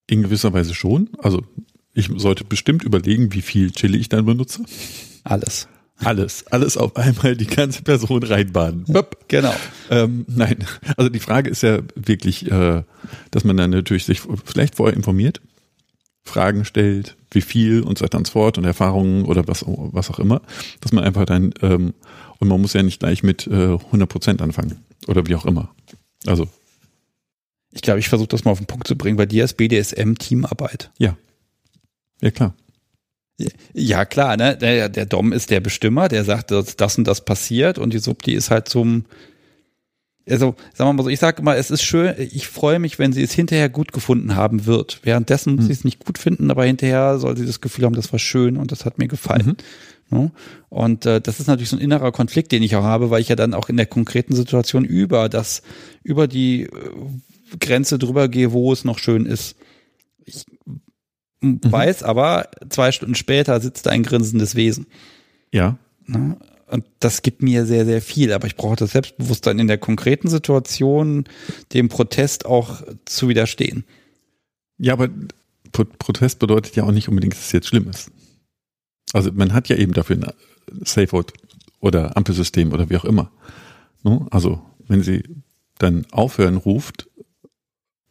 In 0.09 0.23
gewisser 0.23 0.53
Weise 0.53 0.75
schon. 0.75 1.11
Also 1.19 1.43
ich 1.95 2.11
sollte 2.17 2.45
bestimmt 2.45 2.83
überlegen, 2.83 3.33
wie 3.33 3.43
viel 3.43 3.71
Chili 3.71 3.99
ich 3.99 4.09
dann 4.09 4.27
benutze. 4.27 4.65
Alles. 5.25 5.69
Alles, 5.99 6.47
alles 6.47 6.77
auf 6.77 6.97
einmal 6.97 7.37
die 7.37 7.47
ganze 7.47 7.83
Person 7.83 8.23
reinbaden. 8.23 8.85
Böp. 8.85 9.25
Genau. 9.29 9.55
Ähm, 9.91 10.25
nein, 10.29 10.65
also 10.97 11.11
die 11.11 11.19
Frage 11.19 11.51
ist 11.51 11.63
ja 11.63 11.81
wirklich, 11.97 12.51
äh, 12.51 12.83
dass 13.31 13.45
man 13.45 13.57
dann 13.57 13.71
natürlich 13.71 14.05
sich 14.05 14.23
vielleicht 14.45 14.77
vorher 14.77 14.97
informiert. 14.97 15.41
Fragen 16.25 16.65
stellt, 16.65 17.17
wie 17.31 17.41
viel 17.41 17.83
und 17.83 17.99
so 17.99 18.05
weiter 18.05 18.19
und 18.19 18.27
so 18.27 18.35
fort 18.35 18.59
und 18.59 18.65
Erfahrungen 18.65 19.25
oder 19.25 19.49
was, 19.49 19.65
was 19.67 20.11
auch 20.11 20.19
immer, 20.19 20.43
dass 20.81 20.93
man 20.93 21.03
einfach 21.03 21.25
dann, 21.25 21.53
ähm, 21.63 21.95
und 22.39 22.49
man 22.49 22.61
muss 22.61 22.75
ja 22.75 22.83
nicht 22.83 23.01
gleich 23.01 23.23
mit 23.23 23.47
äh, 23.47 23.75
100 23.75 24.09
Prozent 24.09 24.43
anfangen 24.43 24.85
oder 25.07 25.27
wie 25.27 25.35
auch 25.35 25.47
immer. 25.47 25.75
Also. 26.27 26.47
Ich 27.73 27.83
glaube, 27.83 27.99
ich 27.99 28.09
versuche 28.09 28.29
das 28.29 28.45
mal 28.45 28.53
auf 28.53 28.59
den 28.59 28.67
Punkt 28.67 28.87
zu 28.87 28.97
bringen. 28.97 29.17
Bei 29.17 29.27
dir 29.27 29.45
ist 29.45 29.57
BDSM 29.57 30.15
Teamarbeit. 30.15 30.91
Ja. 30.99 31.17
Ja, 32.21 32.31
klar. 32.31 32.55
Ja, 33.73 34.05
klar, 34.05 34.37
ne? 34.37 34.57
Der, 34.57 34.89
der 34.89 35.07
Dom 35.07 35.33
ist 35.33 35.51
der 35.51 35.61
Bestimmer, 35.61 36.09
der 36.09 36.25
sagt, 36.25 36.51
dass 36.51 36.77
das 36.77 36.99
und 36.99 37.07
das 37.07 37.25
passiert 37.25 37.79
und 37.79 37.93
die 37.93 37.99
Subti 37.99 38.33
ist 38.33 38.51
halt 38.51 38.69
zum, 38.69 39.05
also 40.29 40.57
sagen 40.75 40.91
wir 40.91 40.93
mal 40.95 41.03
so, 41.05 41.09
ich 41.09 41.21
sage 41.21 41.41
immer, 41.41 41.57
es 41.57 41.71
ist 41.71 41.83
schön, 41.83 42.15
ich 42.19 42.49
freue 42.49 42.81
mich, 42.81 42.99
wenn 42.99 43.13
sie 43.13 43.23
es 43.23 43.33
hinterher 43.33 43.69
gut 43.69 43.93
gefunden 43.93 44.35
haben 44.35 44.67
wird. 44.67 45.01
Währenddessen 45.05 45.55
muss 45.55 45.65
mhm. 45.65 45.67
sie 45.69 45.73
es 45.73 45.85
nicht 45.85 46.05
gut 46.05 46.19
finden, 46.19 46.51
aber 46.51 46.65
hinterher 46.65 47.19
soll 47.19 47.37
sie 47.37 47.47
das 47.47 47.61
Gefühl 47.61 47.85
haben, 47.85 47.95
das 47.95 48.13
war 48.13 48.19
schön 48.19 48.57
und 48.57 48.73
das 48.73 48.85
hat 48.85 48.99
mir 48.99 49.09
gefallen. 49.09 49.57
Mhm. 50.11 50.19
Ne? 50.19 50.31
Und 50.69 51.07
äh, 51.07 51.21
das 51.21 51.39
ist 51.39 51.47
natürlich 51.47 51.69
so 51.69 51.77
ein 51.77 51.83
innerer 51.83 52.11
Konflikt, 52.11 52.51
den 52.51 52.63
ich 52.65 52.75
auch 52.75 52.83
habe, 52.83 53.11
weil 53.11 53.21
ich 53.21 53.29
ja 53.29 53.37
dann 53.37 53.55
auch 53.55 53.69
in 53.69 53.77
der 53.77 53.87
konkreten 53.87 54.35
Situation 54.35 54.85
über 54.85 55.29
das, 55.29 55.63
über 56.03 56.27
die 56.27 56.63
äh, 56.63 56.69
Grenze 57.61 57.99
drüber 57.99 58.29
gehe, 58.29 58.53
wo 58.53 58.73
es 58.73 58.85
noch 58.85 58.99
schön 58.99 59.27
ist. 59.27 59.57
Ich 60.25 60.45
mhm. 61.41 61.61
weiß 61.63 62.03
aber, 62.03 62.49
zwei 62.69 62.93
Stunden 62.93 63.15
später 63.15 63.61
sitzt 63.61 63.87
da 63.87 63.91
ein 63.91 64.03
grinsendes 64.03 64.55
Wesen. 64.55 64.87
Ja. 65.53 65.79
Ne? 66.07 66.37
Und 66.71 66.85
das 67.01 67.23
gibt 67.23 67.43
mir 67.43 67.65
sehr, 67.65 67.87
sehr 67.87 68.03
viel. 68.03 68.33
Aber 68.33 68.47
ich 68.47 68.57
brauche 68.57 68.77
das 68.77 68.93
Selbstbewusstsein 68.93 69.59
in 69.59 69.69
der 69.69 69.79
konkreten 69.79 70.29
Situation, 70.29 71.25
dem 71.73 71.89
Protest 71.89 72.47
auch 72.47 72.83
zu 73.05 73.29
widerstehen. 73.29 73.85
Ja, 74.77 74.93
aber 74.93 75.09
Protest 75.73 76.39
bedeutet 76.39 76.77
ja 76.77 76.85
auch 76.85 76.93
nicht 76.93 77.09
unbedingt, 77.09 77.35
dass 77.35 77.47
es 77.47 77.53
jetzt 77.53 77.69
schlimm 77.69 77.89
ist. 77.89 78.11
Also 79.13 79.33
man 79.33 79.55
hat 79.55 79.69
ja 79.69 79.77
eben 79.77 79.93
dafür 79.93 80.17
ein 80.17 80.85
Safehold 80.85 81.33
oder 81.81 82.17
Ampelsystem 82.17 82.73
oder 82.73 82.91
wie 82.91 82.97
auch 82.97 83.05
immer. 83.05 83.31
Ne? 84.03 84.27
Also 84.31 84.61
wenn 84.87 85.03
sie 85.03 85.23
dann 85.79 86.07
aufhören 86.11 86.57
ruft 86.57 87.09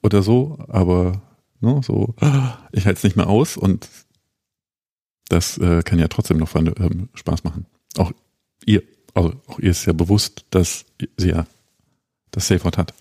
oder 0.01 0.23
so, 0.23 0.57
aber 0.67 1.21
ne, 1.61 1.81
so, 1.83 2.15
ich 2.71 2.85
halte 2.85 2.97
es 2.97 3.03
nicht 3.03 3.15
mehr 3.15 3.27
aus 3.27 3.57
und 3.57 3.87
das 5.29 5.57
äh, 5.57 5.81
kann 5.83 5.99
ja 5.99 6.07
trotzdem 6.07 6.37
noch 6.37 6.55
ähm, 6.55 7.09
Spaß 7.13 7.43
machen. 7.43 7.65
Auch 7.97 8.11
ihr, 8.65 8.83
also 9.13 9.33
auch 9.47 9.59
ihr 9.59 9.71
ist 9.71 9.85
ja 9.85 9.93
bewusst, 9.93 10.45
dass 10.51 10.85
sie 11.17 11.29
ja 11.29 11.45
das 12.31 12.47
Safeword 12.47 12.77
hat. 12.77 12.93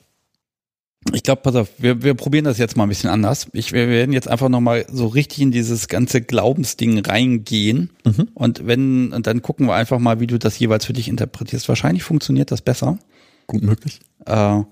Ich 1.13 1.23
glaube, 1.23 1.43
pass 1.43 1.55
auf, 1.55 1.69
wir, 1.79 2.03
wir 2.03 2.15
probieren 2.15 2.47
das 2.47 2.59
jetzt 2.59 2.77
mal 2.77 2.85
ein 2.85 2.89
bisschen 2.89 3.11
anders. 3.11 3.49
Ich, 3.53 3.73
wir 3.73 3.89
werden 3.89 4.13
jetzt 4.13 4.29
einfach 4.29 4.49
nochmal 4.49 4.87
so 4.91 5.07
richtig 5.07 5.41
in 5.41 5.53
dieses 5.53 5.87
ganze 5.87 6.21
Glaubensding 6.21 6.99
reingehen. 6.99 7.91
Mhm. 8.05 8.29
Und 8.35 8.67
wenn, 8.67 9.13
und 9.13 9.27
dann 9.27 9.41
gucken 9.41 9.69
wir 9.69 9.75
einfach 9.75 10.01
mal, 10.01 10.19
wie 10.19 10.27
du 10.27 10.39
das 10.39 10.59
jeweils 10.59 10.85
für 10.85 10.93
dich 10.93 11.09
interpretierst. 11.09 11.69
Wahrscheinlich 11.69 12.03
funktioniert 12.03 12.51
das 12.51 12.61
besser. 12.61 12.99
Gut 13.47 13.63
möglich. 13.63 14.01
Äh, 14.25 14.63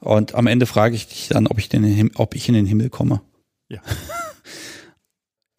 und 0.00 0.34
am 0.34 0.46
Ende 0.46 0.66
frage 0.66 0.94
ich 0.94 1.08
dich 1.08 1.28
dann, 1.28 1.46
ob 1.46 1.58
ich, 1.58 1.68
den, 1.68 2.10
ob 2.16 2.34
ich 2.34 2.48
in 2.48 2.54
den 2.54 2.66
Himmel 2.66 2.90
komme. 2.90 3.22
Ja. 3.68 3.80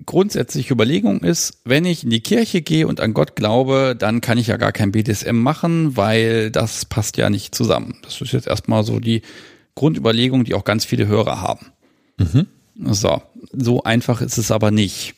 grundsätzliche 0.06 0.74
Überlegung 0.74 1.20
ist, 1.24 1.62
wenn 1.66 1.86
ich 1.86 2.04
in 2.04 2.10
die 2.10 2.22
Kirche 2.22 2.62
gehe 2.62 2.88
und 2.88 3.00
an 3.00 3.14
Gott 3.14 3.36
glaube, 3.36 3.96
dann 3.98 4.22
kann 4.22 4.40
ich 4.40 4.48
ja 4.48 4.58
gar 4.58 4.72
kein 4.72 4.92
BDSM 4.92 5.36
machen, 5.36 5.98
weil 5.98 6.50
das 6.50 6.86
passt 6.86 7.18
ja 7.18 7.30
nicht 7.30 7.54
zusammen. 7.54 7.96
Das 8.02 8.20
ist 8.20 8.32
jetzt 8.32 8.48
erstmal 8.48 8.84
so 8.84 9.00
die 9.00 9.22
Grundüberlegung, 9.76 10.46
die 10.46 10.56
auch 10.56 10.64
ganz 10.64 10.84
viele 10.84 11.08
Hörer 11.08 11.42
haben. 11.42 11.68
Mhm. 12.18 12.48
So, 12.92 13.22
so 13.52 13.84
einfach 13.84 14.22
ist 14.22 14.40
es 14.40 14.50
aber 14.50 14.72
nicht. 14.72 15.14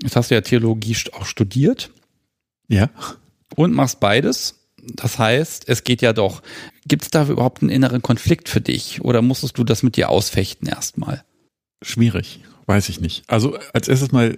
Jetzt 0.00 0.14
hast 0.16 0.30
du 0.30 0.36
ja 0.36 0.42
Theologie 0.42 0.96
auch 1.12 1.26
studiert. 1.26 1.90
Ja. 2.68 2.90
Und 3.56 3.72
machst 3.72 3.98
beides. 3.98 4.60
Das 4.80 5.18
heißt, 5.18 5.64
es 5.66 5.82
geht 5.82 6.02
ja 6.02 6.12
doch. 6.12 6.42
Gibt 6.86 7.02
es 7.02 7.10
da 7.10 7.26
überhaupt 7.26 7.62
einen 7.62 7.70
inneren 7.70 8.02
Konflikt 8.02 8.48
für 8.48 8.60
dich 8.60 9.02
oder 9.02 9.22
musstest 9.22 9.58
du 9.58 9.64
das 9.64 9.82
mit 9.82 9.96
dir 9.96 10.10
ausfechten 10.10 10.68
erstmal? 10.68 11.24
Schwierig. 11.82 12.40
Weiß 12.66 12.88
ich 12.88 13.00
nicht. 13.00 13.24
Also 13.28 13.58
als 13.72 13.88
erstes 13.88 14.12
mal 14.12 14.36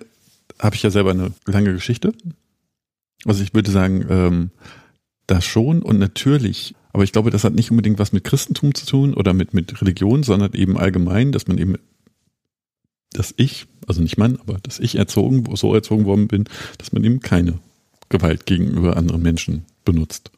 habe 0.58 0.76
ich 0.76 0.82
ja 0.82 0.90
selber 0.90 1.10
eine 1.10 1.32
lange 1.46 1.72
Geschichte. 1.72 2.12
Also 3.24 3.42
ich 3.42 3.54
würde 3.54 3.70
sagen, 3.70 4.06
ähm, 4.08 4.50
das 5.26 5.44
schon 5.44 5.82
und 5.82 5.98
natürlich, 5.98 6.74
aber 6.92 7.04
ich 7.04 7.12
glaube, 7.12 7.30
das 7.30 7.44
hat 7.44 7.54
nicht 7.54 7.70
unbedingt 7.70 7.98
was 7.98 8.12
mit 8.12 8.24
Christentum 8.24 8.74
zu 8.74 8.86
tun 8.86 9.14
oder 9.14 9.32
mit, 9.32 9.54
mit 9.54 9.80
Religion, 9.80 10.22
sondern 10.22 10.52
eben 10.52 10.78
allgemein, 10.78 11.32
dass 11.32 11.46
man 11.46 11.58
eben, 11.58 11.74
dass 13.12 13.34
ich, 13.36 13.66
also 13.86 14.00
nicht 14.00 14.18
Mann, 14.18 14.38
aber 14.40 14.58
dass 14.62 14.78
ich 14.78 14.96
erzogen, 14.96 15.44
so 15.56 15.74
erzogen 15.74 16.04
worden 16.04 16.28
bin, 16.28 16.44
dass 16.78 16.92
man 16.92 17.02
eben 17.04 17.20
keine 17.20 17.58
Gewalt 18.08 18.46
gegenüber 18.46 18.96
anderen 18.96 19.22
Menschen 19.22 19.64
benutzt. 19.84 20.30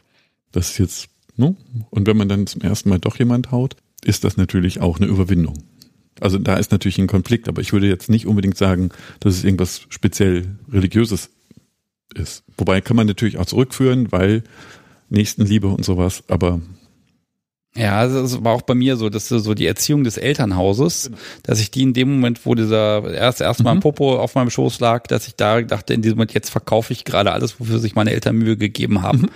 Das 0.52 0.70
ist 0.70 0.78
jetzt, 0.78 1.08
ne? 1.36 1.54
Und 1.90 2.06
wenn 2.06 2.16
man 2.16 2.28
dann 2.28 2.46
zum 2.46 2.62
ersten 2.62 2.88
Mal 2.88 2.98
doch 2.98 3.18
jemand 3.18 3.50
haut, 3.50 3.76
ist 4.04 4.24
das 4.24 4.36
natürlich 4.36 4.80
auch 4.80 4.98
eine 4.98 5.06
Überwindung. 5.06 5.58
Also 6.20 6.38
da 6.38 6.56
ist 6.56 6.72
natürlich 6.72 6.98
ein 6.98 7.06
Konflikt, 7.06 7.48
aber 7.48 7.60
ich 7.60 7.72
würde 7.72 7.88
jetzt 7.88 8.08
nicht 8.08 8.26
unbedingt 8.26 8.56
sagen, 8.56 8.90
dass 9.20 9.34
es 9.34 9.44
irgendwas 9.44 9.82
speziell 9.88 10.56
religiöses 10.72 11.30
ist. 12.14 12.44
Wobei 12.56 12.80
kann 12.80 12.96
man 12.96 13.06
natürlich 13.06 13.38
auch 13.38 13.46
zurückführen, 13.46 14.10
weil 14.10 14.42
Nächstenliebe 15.10 15.68
und 15.68 15.84
sowas, 15.84 16.24
aber 16.28 16.60
ja, 17.78 17.98
also 17.98 18.20
es 18.20 18.42
war 18.42 18.54
auch 18.54 18.62
bei 18.62 18.74
mir 18.74 18.96
so, 18.96 19.08
dass 19.08 19.28
so 19.28 19.54
die 19.54 19.66
Erziehung 19.66 20.02
des 20.02 20.16
Elternhauses, 20.16 21.04
genau. 21.04 21.18
dass 21.44 21.60
ich 21.60 21.70
die 21.70 21.82
in 21.82 21.92
dem 21.92 22.10
Moment, 22.10 22.44
wo 22.44 22.54
dieser 22.56 23.08
erst 23.12 23.40
erstmal 23.40 23.76
mhm. 23.76 23.80
Popo 23.80 24.18
auf 24.18 24.34
meinem 24.34 24.50
Schoß 24.50 24.80
lag, 24.80 25.06
dass 25.06 25.28
ich 25.28 25.36
da 25.36 25.60
dachte, 25.62 25.94
in 25.94 26.02
diesem 26.02 26.16
Moment 26.16 26.34
jetzt 26.34 26.50
verkaufe 26.50 26.92
ich 26.92 27.04
gerade 27.04 27.30
alles, 27.30 27.60
wofür 27.60 27.78
sich 27.78 27.94
meine 27.94 28.10
Eltern 28.10 28.36
Mühe 28.36 28.56
gegeben 28.56 29.02
haben. 29.02 29.28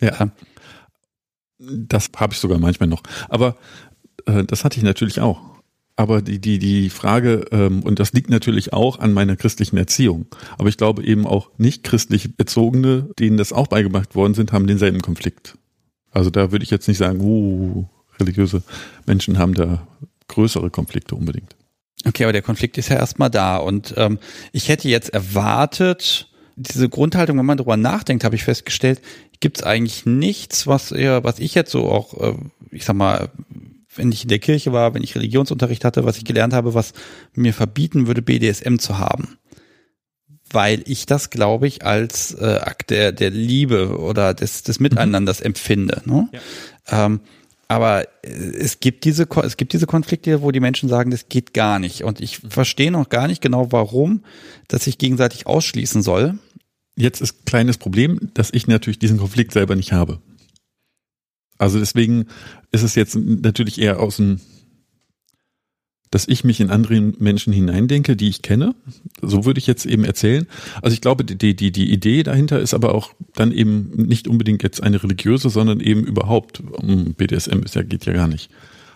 Mhm. 0.00 0.06
Ja. 0.06 0.30
Das 1.58 2.10
habe 2.16 2.34
ich 2.34 2.38
sogar 2.38 2.58
manchmal 2.58 2.88
noch. 2.88 3.02
Aber 3.28 3.56
äh, 4.26 4.44
das 4.44 4.64
hatte 4.64 4.78
ich 4.78 4.84
natürlich 4.84 5.20
auch. 5.20 5.40
Aber 5.96 6.22
die, 6.22 6.38
die, 6.38 6.58
die 6.58 6.88
Frage, 6.88 7.46
ähm, 7.52 7.82
und 7.82 7.98
das 7.98 8.12
liegt 8.12 8.30
natürlich 8.30 8.72
auch 8.72 8.98
an 8.98 9.12
meiner 9.12 9.36
christlichen 9.36 9.76
Erziehung, 9.76 10.26
aber 10.58 10.68
ich 10.68 10.76
glaube 10.76 11.04
eben 11.04 11.26
auch 11.26 11.50
nicht 11.58 11.82
christlich 11.82 12.30
Erzogene, 12.38 13.10
denen 13.18 13.36
das 13.36 13.52
auch 13.52 13.66
beigebracht 13.66 14.14
worden 14.14 14.34
sind, 14.34 14.52
haben 14.52 14.66
denselben 14.66 15.02
Konflikt. 15.02 15.58
Also 16.10 16.30
da 16.30 16.50
würde 16.50 16.64
ich 16.64 16.70
jetzt 16.70 16.88
nicht 16.88 16.98
sagen, 16.98 17.20
uh, 17.20 17.84
religiöse 18.18 18.62
Menschen 19.06 19.38
haben 19.38 19.54
da 19.54 19.86
größere 20.28 20.70
Konflikte 20.70 21.14
unbedingt. 21.14 21.56
Okay, 22.04 22.24
aber 22.24 22.32
der 22.32 22.42
Konflikt 22.42 22.78
ist 22.78 22.88
ja 22.88 22.96
erstmal 22.96 23.30
da. 23.30 23.58
Und 23.58 23.94
ähm, 23.96 24.18
ich 24.52 24.68
hätte 24.68 24.88
jetzt 24.88 25.10
erwartet, 25.10 26.28
diese 26.56 26.88
Grundhaltung, 26.88 27.38
wenn 27.38 27.46
man 27.46 27.58
darüber 27.58 27.76
nachdenkt, 27.76 28.24
habe 28.24 28.34
ich 28.34 28.44
festgestellt, 28.44 29.00
gibt 29.40 29.58
es 29.58 29.62
eigentlich 29.62 30.06
nichts, 30.06 30.66
was 30.66 30.92
eher, 30.92 31.24
was 31.24 31.38
ich 31.38 31.54
jetzt 31.54 31.70
so 31.70 31.88
auch, 31.88 32.20
äh, 32.20 32.34
ich 32.70 32.84
sag 32.84 32.96
mal, 32.96 33.30
wenn 33.94 34.12
ich 34.12 34.22
in 34.22 34.28
der 34.28 34.38
Kirche 34.38 34.72
war, 34.72 34.94
wenn 34.94 35.02
ich 35.02 35.14
Religionsunterricht 35.14 35.84
hatte, 35.84 36.04
was 36.04 36.16
ich 36.16 36.24
gelernt 36.24 36.54
habe, 36.54 36.74
was 36.74 36.92
mir 37.34 37.52
verbieten 37.52 38.06
würde, 38.06 38.22
BDSM 38.22 38.76
zu 38.78 38.98
haben. 38.98 39.38
Weil 40.50 40.82
ich 40.86 41.06
das, 41.06 41.30
glaube 41.30 41.66
ich, 41.66 41.84
als 41.84 42.34
äh, 42.34 42.58
Akt 42.62 42.90
der, 42.90 43.12
der 43.12 43.30
Liebe 43.30 43.98
oder 43.98 44.34
des, 44.34 44.62
des 44.62 44.80
Miteinanders 44.80 45.40
mhm. 45.40 45.46
empfinde. 45.46 46.02
Ne? 46.04 46.28
Ja. 46.32 47.06
Ähm, 47.06 47.20
aber 47.68 48.06
äh, 48.22 48.28
es 48.28 48.80
gibt 48.80 49.04
diese 49.04 49.26
es 49.42 49.56
gibt 49.56 49.72
diese 49.72 49.86
Konflikte, 49.86 50.42
wo 50.42 50.50
die 50.50 50.60
Menschen 50.60 50.88
sagen, 50.88 51.10
das 51.10 51.28
geht 51.28 51.54
gar 51.54 51.78
nicht. 51.78 52.04
Und 52.04 52.20
ich 52.20 52.42
mhm. 52.42 52.50
verstehe 52.50 52.90
noch 52.90 53.08
gar 53.08 53.28
nicht 53.28 53.40
genau, 53.40 53.72
warum 53.72 54.24
das 54.68 54.84
sich 54.84 54.98
gegenseitig 54.98 55.46
ausschließen 55.46 56.02
soll. 56.02 56.38
Jetzt 56.96 57.22
ist 57.22 57.46
kleines 57.46 57.78
Problem, 57.78 58.30
dass 58.34 58.50
ich 58.52 58.66
natürlich 58.66 58.98
diesen 58.98 59.18
Konflikt 59.18 59.52
selber 59.52 59.74
nicht 59.74 59.92
habe. 59.92 60.20
Also 61.56 61.78
deswegen 61.78 62.26
ist 62.72 62.82
es 62.82 62.94
jetzt 62.94 63.16
natürlich 63.16 63.80
eher 63.80 64.00
aus 64.00 64.16
dem, 64.16 64.40
dass 66.10 66.28
ich 66.28 66.44
mich 66.44 66.60
in 66.60 66.70
andere 66.70 67.00
Menschen 67.00 67.52
hineindenke, 67.52 68.16
die 68.16 68.28
ich 68.28 68.42
kenne. 68.42 68.74
So 69.22 69.44
würde 69.44 69.58
ich 69.58 69.66
jetzt 69.66 69.86
eben 69.86 70.04
erzählen. 70.04 70.46
Also 70.82 70.94
ich 70.94 71.00
glaube, 71.00 71.24
die, 71.24 71.56
die, 71.56 71.72
die 71.72 71.90
Idee 71.90 72.22
dahinter 72.22 72.60
ist 72.60 72.74
aber 72.74 72.94
auch 72.94 73.14
dann 73.34 73.52
eben 73.52 73.90
nicht 73.94 74.28
unbedingt 74.28 74.62
jetzt 74.62 74.82
eine 74.82 75.02
religiöse, 75.02 75.48
sondern 75.48 75.80
eben 75.80 76.04
überhaupt, 76.04 76.62
BDSM 76.82 77.62
ist 77.62 77.74
ja, 77.74 77.82
geht 77.82 78.04
ja 78.04 78.12
gar 78.12 78.28
nicht. 78.28 78.50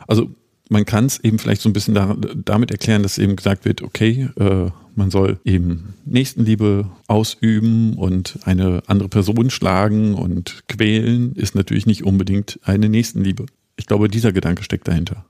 Also 0.06 0.30
man 0.68 0.84
kann 0.84 1.06
es 1.06 1.22
eben 1.22 1.38
vielleicht 1.38 1.62
so 1.62 1.68
ein 1.68 1.72
bisschen 1.72 1.94
da, 1.94 2.16
damit 2.44 2.70
erklären, 2.70 3.02
dass 3.02 3.18
eben 3.18 3.36
gesagt 3.36 3.64
wird, 3.64 3.82
okay, 3.82 4.28
äh, 4.36 4.70
man 4.94 5.10
soll 5.10 5.38
eben 5.44 5.94
Nächstenliebe 6.04 6.90
ausüben 7.06 7.94
und 7.94 8.38
eine 8.44 8.82
andere 8.86 9.08
Person 9.08 9.50
schlagen 9.50 10.14
und 10.14 10.64
quälen, 10.68 11.34
ist 11.34 11.54
natürlich 11.54 11.86
nicht 11.86 12.04
unbedingt 12.04 12.58
eine 12.64 12.88
Nächstenliebe. 12.88 13.46
Ich 13.76 13.86
glaube, 13.86 14.08
dieser 14.08 14.32
Gedanke 14.32 14.62
steckt 14.62 14.88
dahinter. 14.88 15.26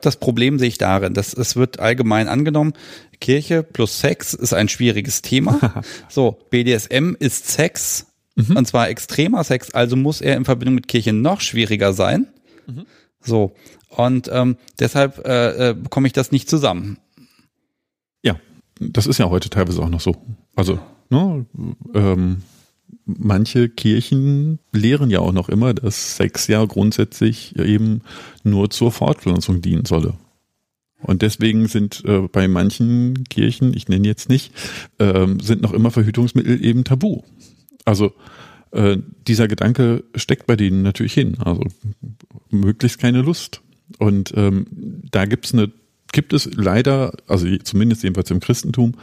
Das 0.00 0.16
Problem 0.16 0.58
sehe 0.58 0.68
ich 0.68 0.78
darin, 0.78 1.14
dass 1.14 1.34
es 1.34 1.56
wird 1.56 1.78
allgemein 1.78 2.28
angenommen, 2.28 2.72
Kirche 3.20 3.62
plus 3.62 4.00
Sex 4.00 4.32
ist 4.32 4.54
ein 4.54 4.68
schwieriges 4.68 5.22
Thema. 5.22 5.82
so, 6.08 6.38
BDSM 6.50 7.14
ist 7.18 7.48
Sex, 7.48 8.06
mhm. 8.34 8.56
und 8.56 8.66
zwar 8.66 8.88
extremer 8.88 9.44
Sex, 9.44 9.72
also 9.72 9.96
muss 9.96 10.20
er 10.20 10.36
in 10.36 10.46
Verbindung 10.46 10.74
mit 10.74 10.88
Kirche 10.88 11.12
noch 11.12 11.40
schwieriger 11.40 11.92
sein. 11.92 12.28
Mhm. 12.66 12.86
So, 13.20 13.52
und 13.90 14.30
ähm, 14.32 14.56
deshalb 14.78 15.26
äh, 15.26 15.70
äh, 15.70 15.74
bekomme 15.74 16.06
ich 16.06 16.14
das 16.14 16.32
nicht 16.32 16.48
zusammen. 16.48 16.98
Ja, 18.22 18.36
das 18.78 19.06
ist 19.06 19.18
ja 19.18 19.28
heute 19.28 19.50
teilweise 19.50 19.82
auch 19.82 19.90
noch 19.90 20.00
so. 20.00 20.16
Also, 20.56 20.78
ne, 21.10 21.44
ähm, 21.94 22.42
manche 23.04 23.68
Kirchen 23.68 24.58
lehren 24.72 25.10
ja 25.10 25.20
auch 25.20 25.32
noch 25.32 25.48
immer, 25.48 25.74
dass 25.74 26.16
Sex 26.16 26.46
ja 26.46 26.64
grundsätzlich 26.64 27.56
eben 27.58 28.02
nur 28.42 28.70
zur 28.70 28.92
Fortpflanzung 28.92 29.60
dienen 29.62 29.84
solle. 29.84 30.14
Und 31.02 31.22
deswegen 31.22 31.66
sind 31.66 32.04
äh, 32.04 32.28
bei 32.30 32.46
manchen 32.46 33.24
Kirchen, 33.24 33.74
ich 33.74 33.88
nenne 33.88 34.06
jetzt 34.06 34.28
nicht, 34.28 34.52
äh, 34.98 35.26
sind 35.42 35.62
noch 35.62 35.72
immer 35.72 35.90
Verhütungsmittel 35.90 36.62
eben 36.62 36.84
tabu. 36.84 37.22
Also 37.84 38.12
äh, 38.72 38.98
dieser 39.26 39.48
Gedanke 39.48 40.04
steckt 40.14 40.46
bei 40.46 40.56
denen 40.56 40.82
natürlich 40.82 41.14
hin. 41.14 41.38
Also 41.38 41.64
möglichst 42.50 42.98
keine 42.98 43.22
Lust. 43.22 43.62
Und 43.98 44.32
ähm, 44.36 44.66
da 45.10 45.24
gibt's 45.24 45.52
eine, 45.52 45.70
gibt 46.12 46.32
es 46.32 46.48
leider, 46.54 47.12
also 47.26 47.46
zumindest 47.64 48.02
jedenfalls 48.02 48.30
im 48.30 48.40
Christentum, 48.40 48.94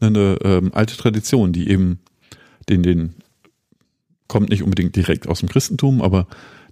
eine 0.00 0.38
ähm, 0.42 0.72
alte 0.74 0.96
Tradition, 0.96 1.52
die 1.52 1.68
eben 1.70 2.00
den, 2.68 2.82
den 2.82 3.14
kommt 4.28 4.50
nicht 4.50 4.62
unbedingt 4.62 4.96
direkt 4.96 5.28
aus 5.28 5.40
dem 5.40 5.48
Christentum, 5.48 6.02
aber 6.02 6.26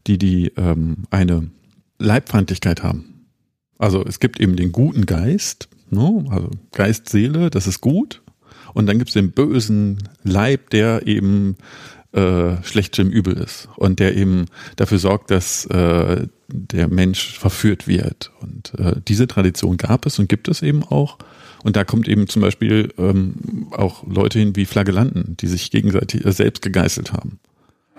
die, 0.07 0.19
die 0.19 0.53
ähm, 0.57 1.05
eine 1.11 1.51
Leibfeindlichkeit 1.99 2.83
haben. 2.83 3.27
Also 3.79 4.05
es 4.05 4.21
gibt 4.21 4.41
eben 4.41 4.57
den 4.57 4.73
guten 4.73 5.07
Geist, 5.07 5.69
ne? 5.91 6.25
also 6.31 6.51
Geist, 6.73 7.09
Seele, 7.09 7.51
das 7.51 7.67
ist 7.67 7.81
gut. 7.81 8.23
Und 8.75 8.87
dann 8.87 8.99
gibt 8.99 9.11
es 9.11 9.15
den 9.15 9.33
bösen 9.33 10.09
Leib, 10.23 10.71
der 10.71 11.07
eben 11.07 11.57
äh, 12.13 12.63
schlechtem 12.63 13.11
Übel 13.11 13.35
ist 13.35 13.69
und 13.77 13.99
der 13.99 14.17
eben 14.17 14.47
dafür 14.77 14.99
sorgt, 14.99 15.31
dass 15.31 15.67
äh, 15.67 16.27
der 16.49 16.89
Mensch 16.89 17.39
verführt 17.39 17.87
wird. 17.87 18.31
Und 18.41 18.79
äh, 18.79 19.01
diese 19.07 19.27
Tradition 19.27 19.77
gab 19.77 20.07
es 20.07 20.19
und 20.19 20.29
gibt 20.29 20.49
es 20.49 20.63
eben 20.63 20.83
auch. 20.85 21.19
Und 21.63 21.77
da 21.77 21.85
kommt 21.85 22.09
eben 22.09 22.29
zum 22.29 22.43
Beispiel 22.43 22.93
ähm, 22.99 23.69
auch 23.71 24.05
Leute 24.07 24.39
hin 24.39 24.57
wie 24.57 24.65
Flagellanten, 24.65 25.37
die 25.39 25.47
sich 25.47 25.71
gegenseitig 25.71 26.25
äh, 26.25 26.33
selbst 26.33 26.63
gegeißelt 26.63 27.13
haben 27.13 27.39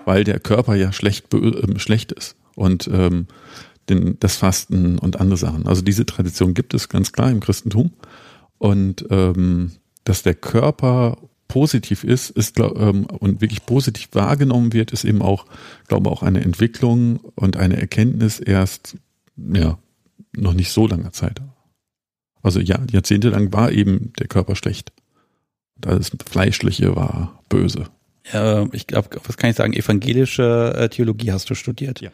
weil 0.04 0.24
der 0.24 0.40
Körper 0.40 0.74
ja 0.74 0.92
schlecht, 0.92 1.32
äh, 1.34 1.78
schlecht 1.78 2.12
ist. 2.12 2.36
Und 2.54 2.88
ähm, 2.92 3.26
den, 3.88 4.18
das 4.20 4.36
Fasten 4.36 4.98
und 4.98 5.20
andere 5.20 5.36
Sachen. 5.36 5.66
Also 5.66 5.82
diese 5.82 6.06
Tradition 6.06 6.54
gibt 6.54 6.72
es 6.72 6.88
ganz 6.88 7.12
klar 7.12 7.30
im 7.30 7.40
Christentum. 7.40 7.92
Und 8.58 9.04
ähm, 9.10 9.72
dass 10.04 10.22
der 10.22 10.34
Körper 10.34 11.18
positiv 11.48 12.04
ist, 12.04 12.30
ist 12.30 12.58
ähm, 12.58 13.04
und 13.04 13.40
wirklich 13.40 13.66
positiv 13.66 14.08
wahrgenommen 14.12 14.72
wird, 14.72 14.92
ist 14.92 15.04
eben 15.04 15.20
auch, 15.20 15.44
glaube 15.88 16.10
auch 16.10 16.22
eine 16.22 16.42
Entwicklung 16.42 17.18
und 17.34 17.56
eine 17.56 17.78
Erkenntnis 17.78 18.40
erst, 18.40 18.96
ja, 19.36 19.78
noch 20.36 20.54
nicht 20.54 20.72
so 20.72 20.86
langer 20.86 21.12
Zeit. 21.12 21.42
Also 22.44 22.60
ja, 22.60 22.78
jahrzehntelang 22.90 23.52
war 23.52 23.72
eben 23.72 24.12
der 24.20 24.28
Körper 24.28 24.54
schlecht. 24.54 24.92
Das 25.76 26.12
Fleischliche 26.30 26.94
war 26.94 27.42
böse 27.48 27.86
äh, 28.32 28.66
ich 28.72 28.86
glaube, 28.86 29.08
was 29.24 29.36
kann 29.36 29.50
ich 29.50 29.56
sagen, 29.56 29.72
evangelische 29.72 30.74
äh, 30.76 30.88
Theologie 30.88 31.32
hast 31.32 31.50
du 31.50 31.54
studiert. 31.54 32.00
Ja. 32.00 32.10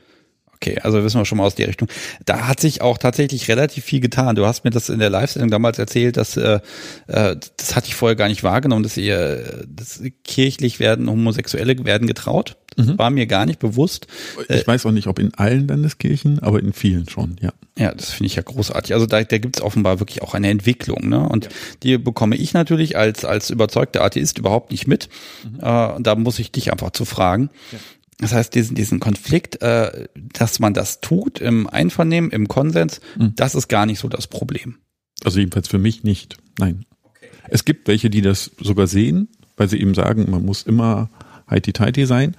Okay, 0.62 0.78
also 0.82 1.02
wissen 1.02 1.18
wir 1.18 1.24
schon 1.24 1.38
mal 1.38 1.46
aus 1.46 1.54
der 1.54 1.68
Richtung. 1.68 1.88
Da 2.26 2.46
hat 2.46 2.60
sich 2.60 2.82
auch 2.82 2.98
tatsächlich 2.98 3.48
relativ 3.48 3.82
viel 3.82 4.00
getan. 4.00 4.36
Du 4.36 4.44
hast 4.44 4.62
mir 4.62 4.70
das 4.70 4.90
in 4.90 4.98
der 4.98 5.08
Live-Sendung 5.08 5.50
damals 5.50 5.78
erzählt, 5.78 6.18
dass 6.18 6.36
äh, 6.36 6.60
äh, 7.06 7.36
das 7.56 7.74
hatte 7.74 7.88
ich 7.88 7.94
vorher 7.94 8.14
gar 8.14 8.28
nicht 8.28 8.42
wahrgenommen, 8.42 8.82
dass 8.82 8.98
ihr 8.98 9.64
dass 9.66 10.02
kirchlich 10.22 10.78
werden, 10.78 11.08
Homosexuelle 11.08 11.82
werden 11.86 12.06
getraut. 12.06 12.58
Das 12.76 12.88
mhm. 12.88 12.98
war 12.98 13.08
mir 13.08 13.26
gar 13.26 13.46
nicht 13.46 13.58
bewusst. 13.58 14.06
Ich 14.48 14.66
weiß 14.66 14.84
auch 14.84 14.92
nicht, 14.92 15.06
ob 15.06 15.18
in 15.18 15.34
allen 15.34 15.66
Landeskirchen, 15.66 16.40
aber 16.40 16.60
in 16.60 16.74
vielen 16.74 17.08
schon, 17.08 17.36
ja. 17.40 17.52
Ja, 17.78 17.94
das 17.94 18.10
finde 18.10 18.26
ich 18.26 18.36
ja 18.36 18.42
großartig. 18.42 18.92
Also 18.92 19.06
da, 19.06 19.22
da 19.24 19.38
gibt 19.38 19.56
es 19.56 19.62
offenbar 19.62 19.98
wirklich 19.98 20.20
auch 20.20 20.34
eine 20.34 20.50
Entwicklung, 20.50 21.08
ne? 21.08 21.26
Und 21.26 21.46
ja. 21.46 21.50
die 21.82 21.98
bekomme 21.98 22.36
ich 22.36 22.52
natürlich 22.52 22.98
als 22.98 23.24
als 23.24 23.48
überzeugter 23.48 24.04
Atheist 24.04 24.38
überhaupt 24.38 24.70
nicht 24.70 24.86
mit. 24.86 25.08
Mhm. 25.42 25.60
Äh, 25.60 26.02
da 26.02 26.14
muss 26.16 26.38
ich 26.38 26.52
dich 26.52 26.70
einfach 26.70 26.90
zu 26.90 27.06
fragen. 27.06 27.48
Ja. 27.72 27.78
Das 28.20 28.32
heißt, 28.32 28.54
diesen, 28.54 28.74
diesen 28.74 29.00
Konflikt, 29.00 29.62
äh, 29.62 30.08
dass 30.14 30.58
man 30.58 30.74
das 30.74 31.00
tut 31.00 31.40
im 31.40 31.66
Einvernehmen, 31.66 32.30
im 32.30 32.48
Konsens, 32.48 33.00
mhm. 33.16 33.34
das 33.34 33.54
ist 33.54 33.68
gar 33.68 33.86
nicht 33.86 33.98
so 33.98 34.08
das 34.08 34.26
Problem. 34.26 34.76
Also 35.24 35.38
jedenfalls 35.38 35.68
für 35.68 35.78
mich 35.78 36.04
nicht. 36.04 36.36
Nein. 36.58 36.84
Okay. 37.02 37.28
Es 37.48 37.64
gibt 37.64 37.88
welche, 37.88 38.10
die 38.10 38.20
das 38.20 38.50
sogar 38.60 38.86
sehen, 38.86 39.28
weil 39.56 39.68
sie 39.68 39.80
eben 39.80 39.94
sagen, 39.94 40.30
man 40.30 40.44
muss 40.44 40.62
immer 40.62 41.10
heiti-teiti 41.48 42.06
sein 42.06 42.36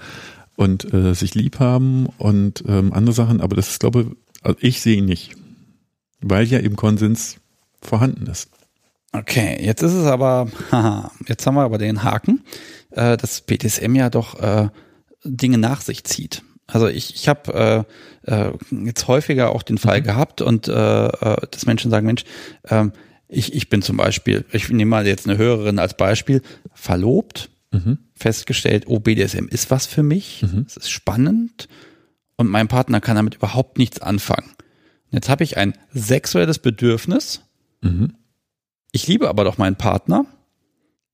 und 0.55 0.93
äh, 0.93 1.15
sich 1.15 1.33
lieb 1.33 1.59
haben 1.59 2.05
und 2.17 2.63
ähm, 2.67 2.93
andere 2.93 3.13
Sachen, 3.13 3.41
aber 3.41 3.55
das 3.55 3.69
ist, 3.69 3.79
glaube 3.79 4.15
also 4.43 4.57
ich 4.61 4.81
sehe 4.81 4.97
ihn 4.97 5.05
nicht. 5.05 5.35
Weil 6.21 6.45
ja 6.45 6.59
eben 6.59 6.75
Konsens 6.75 7.37
vorhanden 7.81 8.27
ist. 8.27 8.49
Okay, 9.11 9.57
jetzt 9.63 9.81
ist 9.81 9.93
es 9.93 10.05
aber, 10.05 10.47
haha, 10.71 11.11
jetzt 11.27 11.45
haben 11.45 11.55
wir 11.55 11.63
aber 11.63 11.77
den 11.77 12.03
Haken, 12.03 12.43
äh, 12.91 13.17
dass 13.17 13.41
BDSM 13.41 13.95
ja 13.95 14.09
doch 14.09 14.39
äh, 14.39 14.69
Dinge 15.23 15.57
nach 15.57 15.81
sich 15.81 16.03
zieht. 16.03 16.43
Also 16.67 16.87
ich, 16.87 17.15
ich 17.15 17.27
habe 17.27 17.85
äh, 18.25 18.31
äh, 18.31 18.53
jetzt 18.85 19.07
häufiger 19.07 19.51
auch 19.51 19.63
den 19.63 19.77
Fall 19.77 20.01
mhm. 20.01 20.05
gehabt 20.05 20.41
und 20.41 20.67
äh, 20.67 20.71
äh, 21.07 21.47
dass 21.49 21.65
Menschen 21.65 21.91
sagen, 21.91 22.05
Mensch, 22.05 22.23
äh, 22.63 22.85
ich, 23.27 23.53
ich 23.53 23.69
bin 23.69 23.81
zum 23.81 23.97
Beispiel, 23.97 24.45
ich 24.51 24.69
nehme 24.69 24.89
mal 24.89 25.07
jetzt 25.07 25.27
eine 25.27 25.37
Hörerin 25.37 25.79
als 25.79 25.95
Beispiel, 25.95 26.41
verlobt, 26.73 27.49
mhm. 27.71 27.97
festgestellt, 28.15 28.85
oh, 28.87 28.99
BDSM 28.99 29.47
ist 29.47 29.71
was 29.71 29.85
für 29.85 30.03
mich, 30.03 30.43
mhm. 30.43 30.65
es 30.67 30.77
ist 30.77 30.89
spannend 30.89 31.67
und 32.35 32.47
mein 32.47 32.67
Partner 32.67 33.01
kann 33.01 33.15
damit 33.15 33.35
überhaupt 33.35 33.77
nichts 33.77 34.01
anfangen. 34.01 34.51
Jetzt 35.11 35.29
habe 35.29 35.43
ich 35.43 35.57
ein 35.57 35.73
sexuelles 35.93 36.59
Bedürfnis, 36.59 37.41
mhm. 37.81 38.15
ich 38.91 39.07
liebe 39.07 39.29
aber 39.29 39.43
doch 39.43 39.57
meinen 39.57 39.75
Partner 39.75 40.25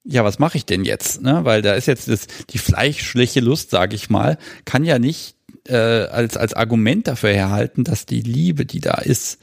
ja, 0.09 0.23
was 0.23 0.39
mache 0.39 0.57
ich 0.57 0.65
denn 0.65 0.85
jetzt? 0.85 1.21
Ne? 1.21 1.41
Weil 1.43 1.61
da 1.61 1.73
ist 1.73 1.87
jetzt 1.87 2.07
das, 2.07 2.27
die 2.49 2.57
fleischliche 2.57 3.41
Lust, 3.41 3.69
sage 3.69 3.95
ich 3.95 4.09
mal, 4.09 4.37
kann 4.65 4.85
ja 4.85 4.99
nicht 4.99 5.35
äh, 5.67 5.75
als, 5.75 6.37
als 6.37 6.53
Argument 6.53 7.07
dafür 7.07 7.31
herhalten, 7.33 7.83
dass 7.83 8.05
die 8.05 8.21
Liebe, 8.21 8.65
die 8.65 8.79
da 8.79 8.95
ist, 8.95 9.39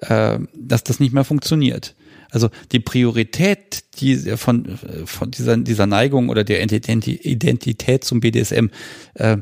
äh, 0.00 0.38
dass 0.54 0.82
das 0.82 0.98
nicht 0.98 1.12
mehr 1.12 1.24
funktioniert. 1.24 1.94
Also 2.30 2.50
die 2.72 2.80
Priorität 2.80 3.84
die 4.00 4.16
von, 4.36 4.78
von 5.04 5.30
dieser, 5.30 5.56
dieser 5.56 5.86
Neigung 5.86 6.28
oder 6.28 6.44
der 6.44 6.62
Identität 6.62 8.04
zum 8.04 8.20
BDSM, 8.20 8.68
äh, 9.14 9.38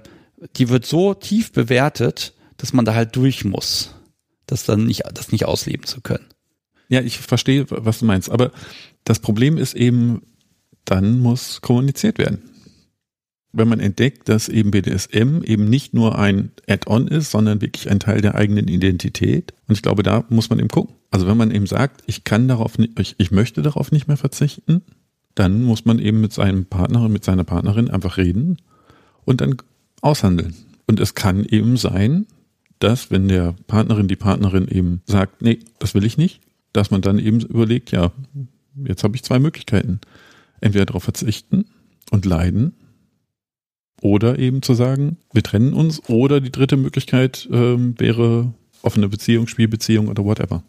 die 0.57 0.68
wird 0.68 0.87
so 0.87 1.14
tief 1.14 1.52
bewertet, 1.52 2.35
dass 2.57 2.72
man 2.72 2.85
da 2.85 2.94
halt 2.94 3.14
durch 3.16 3.44
muss, 3.44 3.94
das 4.46 4.64
dann 4.64 4.85
nicht, 4.85 5.02
das 5.14 5.33
nicht 5.33 5.44
ausleben 5.44 5.87
zu 5.87 6.00
können. 6.00 6.26
Ja, 6.88 7.02
ich 7.02 7.18
verstehe, 7.18 7.66
was 7.68 7.98
du 7.98 8.07
meinst. 8.07 8.31
Aber 8.31 8.50
das 9.04 9.20
Problem 9.20 9.59
ist 9.59 9.74
eben, 9.74 10.22
dann 10.90 11.20
muss 11.20 11.61
kommuniziert 11.61 12.18
werden. 12.18 12.42
Wenn 13.53 13.68
man 13.68 13.81
entdeckt, 13.81 14.29
dass 14.29 14.48
eben 14.48 14.70
BDSM 14.70 15.42
eben 15.42 15.64
nicht 15.64 15.94
nur 15.94 16.18
ein 16.18 16.51
Add-on 16.68 17.09
ist, 17.09 17.31
sondern 17.31 17.61
wirklich 17.61 17.90
ein 17.90 18.01
Teil 18.01 18.20
der 18.20 18.35
eigenen 18.35 18.68
Identität. 18.68 19.55
Und 19.66 19.74
ich 19.74 19.83
glaube, 19.83 20.03
da 20.03 20.24
muss 20.29 20.51
man 20.51 20.59
eben 20.59 20.68
gucken. 20.68 20.94
Also 21.11 21.27
wenn 21.27 21.37
man 21.37 21.51
eben 21.51 21.66
sagt, 21.66 22.03
ich 22.07 22.24
kann 22.24 22.48
darauf 22.48 22.79
nicht, 22.79 23.14
ich, 23.18 23.31
möchte 23.31 23.62
darauf 23.62 23.90
nicht 23.90 24.07
mehr 24.07 24.16
verzichten, 24.16 24.83
dann 25.35 25.62
muss 25.62 25.85
man 25.85 25.98
eben 25.98 26.20
mit 26.20 26.33
seinem 26.33 26.66
Partner 26.66 27.03
und 27.03 27.12
mit 27.12 27.24
seiner 27.24 27.44
Partnerin 27.44 27.90
einfach 27.90 28.16
reden 28.16 28.59
und 29.24 29.40
dann 29.40 29.57
aushandeln. 30.03 30.55
Und 30.87 31.01
es 31.01 31.14
kann 31.14 31.44
eben 31.44 31.77
sein, 31.77 32.27
dass 32.79 33.11
wenn 33.11 33.29
der 33.29 33.55
Partnerin, 33.66 34.09
die 34.09 34.16
Partnerin 34.16 34.68
eben 34.68 35.03
sagt, 35.07 35.42
nee, 35.42 35.59
das 35.78 35.95
will 35.95 36.05
ich 36.05 36.18
nicht, 36.18 36.41
dass 36.72 36.91
man 36.91 37.01
dann 37.01 37.18
eben 37.18 37.41
überlegt, 37.41 37.93
ja, 37.93 38.12
jetzt 38.84 39.05
habe 39.05 39.16
ich 39.16 39.22
zwei 39.22 39.39
Möglichkeiten 39.39 40.01
entweder 40.61 40.86
darauf 40.86 41.04
verzichten 41.04 41.66
und 42.11 42.24
leiden 42.24 42.74
oder 44.00 44.38
eben 44.38 44.62
zu 44.62 44.74
sagen, 44.74 45.18
wir 45.32 45.42
trennen 45.42 45.72
uns 45.72 46.09
oder 46.09 46.40
die 46.40 46.52
dritte 46.52 46.76
Möglichkeit 46.76 47.48
ähm, 47.50 47.94
wäre 47.98 48.52
offene 48.82 49.09
Beziehung, 49.09 49.48
Spielbeziehung 49.48 50.09
oder 50.09 50.24
whatever. 50.24 50.62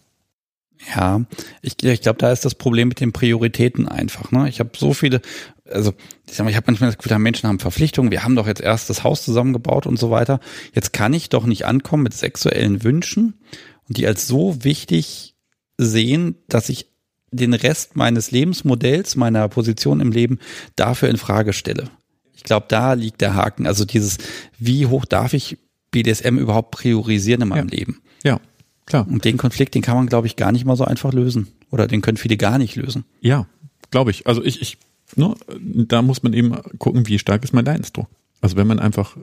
Ja, 0.95 1.25
ich, 1.61 1.83
ich 1.83 2.01
glaube, 2.01 2.19
da 2.19 2.31
ist 2.31 2.45
das 2.45 2.55
Problem 2.55 2.87
mit 2.87 3.01
den 3.01 3.11
Prioritäten 3.11 3.87
einfach. 3.87 4.31
Ne? 4.31 4.47
Ich 4.47 4.59
habe 4.59 4.71
so 4.77 4.93
viele, 4.93 5.21
also 5.65 5.93
ich, 6.25 6.35
sag 6.35 6.45
mal, 6.45 6.49
ich 6.49 6.55
habe 6.55 6.67
manchmal 6.67 6.89
das 6.89 6.97
Gefühl, 6.97 7.19
Menschen 7.19 7.49
haben 7.49 7.59
Verpflichtungen, 7.59 8.11
wir 8.11 8.23
haben 8.23 8.35
doch 8.35 8.47
jetzt 8.47 8.61
erst 8.61 8.89
das 8.89 9.03
Haus 9.03 9.23
zusammengebaut 9.23 9.85
und 9.85 9.99
so 9.99 10.09
weiter. 10.09 10.39
Jetzt 10.73 10.93
kann 10.93 11.13
ich 11.13 11.29
doch 11.29 11.45
nicht 11.45 11.65
ankommen 11.65 12.03
mit 12.03 12.13
sexuellen 12.13 12.83
Wünschen 12.83 13.39
und 13.87 13.97
die 13.97 14.07
als 14.07 14.25
so 14.27 14.63
wichtig 14.63 15.35
sehen, 15.77 16.35
dass 16.47 16.69
ich 16.69 16.87
den 17.31 17.53
Rest 17.53 17.95
meines 17.95 18.31
Lebensmodells, 18.31 19.15
meiner 19.15 19.47
Position 19.47 19.99
im 19.99 20.11
Leben 20.11 20.39
dafür 20.75 21.09
in 21.09 21.17
Frage 21.17 21.53
stelle. 21.53 21.89
Ich 22.35 22.43
glaube, 22.43 22.65
da 22.69 22.93
liegt 22.93 23.21
der 23.21 23.35
Haken. 23.35 23.67
Also 23.67 23.85
dieses, 23.85 24.17
wie 24.57 24.85
hoch 24.85 25.05
darf 25.05 25.33
ich 25.33 25.57
BDSM 25.91 26.37
überhaupt 26.37 26.71
priorisieren 26.71 27.41
in 27.41 27.49
meinem 27.49 27.69
ja. 27.69 27.77
Leben? 27.77 28.01
Ja, 28.23 28.39
klar. 28.85 29.07
Und 29.07 29.25
den 29.25 29.37
Konflikt, 29.37 29.75
den 29.75 29.81
kann 29.81 29.97
man, 29.97 30.07
glaube 30.07 30.27
ich, 30.27 30.35
gar 30.35 30.51
nicht 30.51 30.65
mal 30.65 30.77
so 30.77 30.85
einfach 30.85 31.13
lösen. 31.13 31.47
Oder 31.71 31.87
den 31.87 32.01
können 32.01 32.17
viele 32.17 32.37
gar 32.37 32.57
nicht 32.57 32.75
lösen. 32.75 33.05
Ja, 33.21 33.45
glaube 33.91 34.11
ich. 34.11 34.25
Also 34.27 34.43
ich, 34.43 34.61
ich, 34.61 34.77
ne, 35.15 35.35
da 35.59 36.01
muss 36.01 36.23
man 36.23 36.33
eben 36.33 36.55
gucken, 36.77 37.07
wie 37.07 37.19
stark 37.19 37.43
ist 37.43 37.53
mein 37.53 37.65
Leidensdruck. 37.65 38.07
Also 38.41 38.55
wenn 38.55 38.67
man 38.67 38.79
einfach 38.79 39.17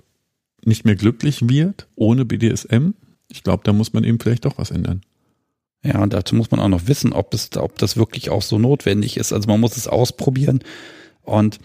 nicht 0.64 0.84
mehr 0.84 0.96
glücklich 0.96 1.48
wird 1.48 1.86
ohne 1.96 2.24
BDSM, 2.24 2.90
ich 3.28 3.42
glaube, 3.42 3.62
da 3.64 3.72
muss 3.72 3.92
man 3.92 4.04
eben 4.04 4.20
vielleicht 4.20 4.44
doch 4.44 4.59
was 4.59 4.70
ändern. 4.70 5.02
Ja, 5.87 6.01
und 6.01 6.12
dazu 6.12 6.34
muss 6.34 6.51
man 6.51 6.59
auch 6.59 6.68
noch 6.68 6.89
wissen, 6.89 7.12
ob 7.12 7.32
es, 7.32 7.57
ob 7.57 7.78
das 7.78 7.97
wirklich 7.97 8.30
auch 8.30 8.43
so 8.43 8.59
notwendig 8.59 9.16
ist. 9.16 9.32
Also 9.32 9.49
man 9.49 9.61
muss 9.61 9.76
es 9.76 9.87
ausprobieren 9.87 10.61
und 11.22 11.59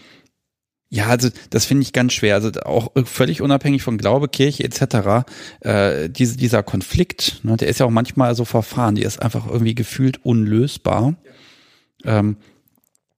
ja, 0.94 1.06
also 1.06 1.30
das 1.48 1.64
finde 1.64 1.84
ich 1.84 1.94
ganz 1.94 2.12
schwer. 2.12 2.34
Also 2.34 2.50
auch 2.64 2.92
völlig 3.06 3.40
unabhängig 3.40 3.82
von 3.82 3.96
Glaube, 3.96 4.28
Kirche 4.28 4.62
etc. 4.62 5.26
Äh, 5.60 6.10
diese, 6.10 6.36
dieser 6.36 6.62
Konflikt, 6.62 7.40
ne, 7.44 7.56
der 7.56 7.68
ist 7.68 7.80
ja 7.80 7.86
auch 7.86 7.90
manchmal 7.90 8.34
so 8.34 8.44
verfahren, 8.44 8.94
die 8.94 9.02
ist 9.02 9.22
einfach 9.22 9.46
irgendwie 9.46 9.74
gefühlt 9.74 10.22
unlösbar. 10.22 11.14
Ähm, 12.04 12.36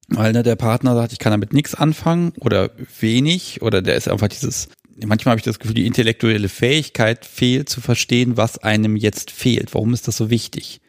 weil 0.07 0.33
ne, 0.33 0.45
der 0.45 0.55
Partner 0.55 0.95
sagt, 0.95 1.13
ich 1.13 1.19
kann 1.19 1.33
damit 1.33 1.53
nichts 1.53 1.75
anfangen 1.75 2.33
oder 2.39 2.71
wenig 3.01 3.61
oder 3.61 3.83
der 3.83 3.97
ist 3.97 4.09
einfach 4.09 4.29
dieses, 4.29 4.69
manchmal 5.05 5.33
habe 5.33 5.41
ich 5.41 5.45
das 5.45 5.59
Gefühl, 5.59 5.75
die 5.75 5.87
intellektuelle 5.87 6.49
Fähigkeit 6.49 7.25
fehlt 7.25 7.69
zu 7.69 7.81
verstehen, 7.81 8.37
was 8.37 8.59
einem 8.59 8.95
jetzt 8.95 9.33
fehlt. 9.33 9.75
Warum 9.75 9.95
ist 9.95 10.07
das 10.07 10.17
so 10.17 10.31
wichtig? 10.31 10.81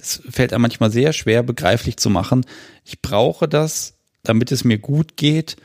Das 0.00 0.22
fällt 0.30 0.52
einem 0.52 0.62
manchmal 0.62 0.90
sehr 0.90 1.12
schwer 1.12 1.42
begreiflich 1.42 1.98
zu 1.98 2.08
machen. 2.08 2.46
Ich 2.84 3.02
brauche 3.02 3.48
das, 3.48 3.98
damit 4.22 4.50
es 4.50 4.64
mir 4.64 4.78
gut 4.78 5.16
geht 5.16 5.56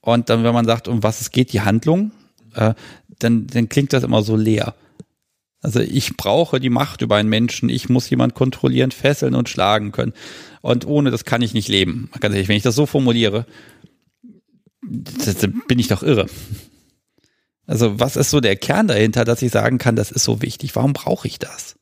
und 0.00 0.30
dann, 0.30 0.42
wenn 0.42 0.54
man 0.54 0.64
sagt, 0.64 0.88
um 0.88 1.02
was 1.02 1.20
es 1.20 1.30
geht, 1.30 1.52
die 1.52 1.60
Handlung, 1.60 2.12
äh, 2.54 2.74
dann, 3.18 3.46
dann 3.46 3.68
klingt 3.68 3.92
das 3.92 4.02
immer 4.02 4.22
so 4.22 4.36
leer. 4.36 4.74
Also 5.60 5.80
ich 5.80 6.16
brauche 6.16 6.60
die 6.60 6.70
Macht 6.70 7.02
über 7.02 7.16
einen 7.16 7.28
Menschen, 7.28 7.68
ich 7.68 7.88
muss 7.88 8.10
jemand 8.10 8.34
kontrollieren, 8.34 8.90
fesseln 8.90 9.34
und 9.34 9.48
schlagen 9.48 9.92
können. 9.92 10.12
Und 10.60 10.86
ohne 10.86 11.10
das 11.10 11.24
kann 11.24 11.42
ich 11.42 11.54
nicht 11.54 11.68
leben. 11.68 12.10
Ganz 12.20 12.34
ehrlich, 12.34 12.48
wenn 12.48 12.56
ich 12.56 12.62
das 12.62 12.74
so 12.74 12.86
formuliere, 12.86 13.46
bin 14.82 15.78
ich 15.78 15.88
doch 15.88 16.02
irre. 16.02 16.26
Also 17.66 17.98
was 17.98 18.16
ist 18.16 18.30
so 18.30 18.40
der 18.40 18.56
Kern 18.56 18.88
dahinter, 18.88 19.24
dass 19.24 19.42
ich 19.42 19.52
sagen 19.52 19.78
kann, 19.78 19.96
das 19.96 20.10
ist 20.10 20.24
so 20.24 20.42
wichtig? 20.42 20.76
Warum 20.76 20.92
brauche 20.92 21.28
ich 21.28 21.38
das? 21.38 21.76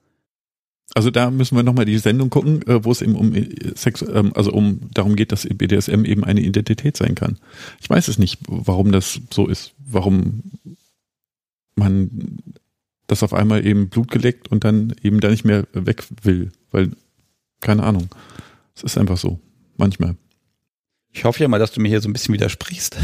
Also 0.94 1.10
da 1.10 1.30
müssen 1.30 1.56
wir 1.56 1.62
nochmal 1.62 1.86
die 1.86 1.98
Sendung 1.98 2.28
gucken, 2.28 2.62
äh, 2.66 2.84
wo 2.84 2.92
es 2.92 3.00
eben 3.00 3.14
um 3.14 3.34
äh, 3.34 3.48
Sex, 3.74 4.02
ähm, 4.02 4.32
also 4.34 4.52
um 4.52 4.80
darum 4.92 5.16
geht, 5.16 5.32
dass 5.32 5.46
BDSM 5.46 6.04
eben 6.04 6.24
eine 6.24 6.40
Identität 6.40 6.96
sein 6.96 7.14
kann. 7.14 7.38
Ich 7.80 7.88
weiß 7.88 8.08
es 8.08 8.18
nicht, 8.18 8.40
warum 8.46 8.92
das 8.92 9.20
so 9.30 9.46
ist, 9.46 9.72
warum 9.78 10.42
man 11.76 12.38
das 13.06 13.22
auf 13.22 13.32
einmal 13.32 13.66
eben 13.66 13.88
Blut 13.88 14.10
geleckt 14.10 14.48
und 14.48 14.64
dann 14.64 14.94
eben 15.02 15.20
da 15.20 15.28
nicht 15.28 15.44
mehr 15.44 15.66
weg 15.72 16.04
will, 16.22 16.52
weil 16.70 16.92
keine 17.60 17.84
Ahnung. 17.84 18.08
Es 18.74 18.82
ist 18.82 18.98
einfach 18.98 19.16
so, 19.16 19.38
manchmal. 19.76 20.16
Ich 21.12 21.24
hoffe 21.24 21.42
ja 21.42 21.48
mal, 21.48 21.58
dass 21.58 21.72
du 21.72 21.80
mir 21.80 21.88
hier 21.88 22.00
so 22.00 22.08
ein 22.08 22.12
bisschen 22.12 22.34
widersprichst. 22.34 22.96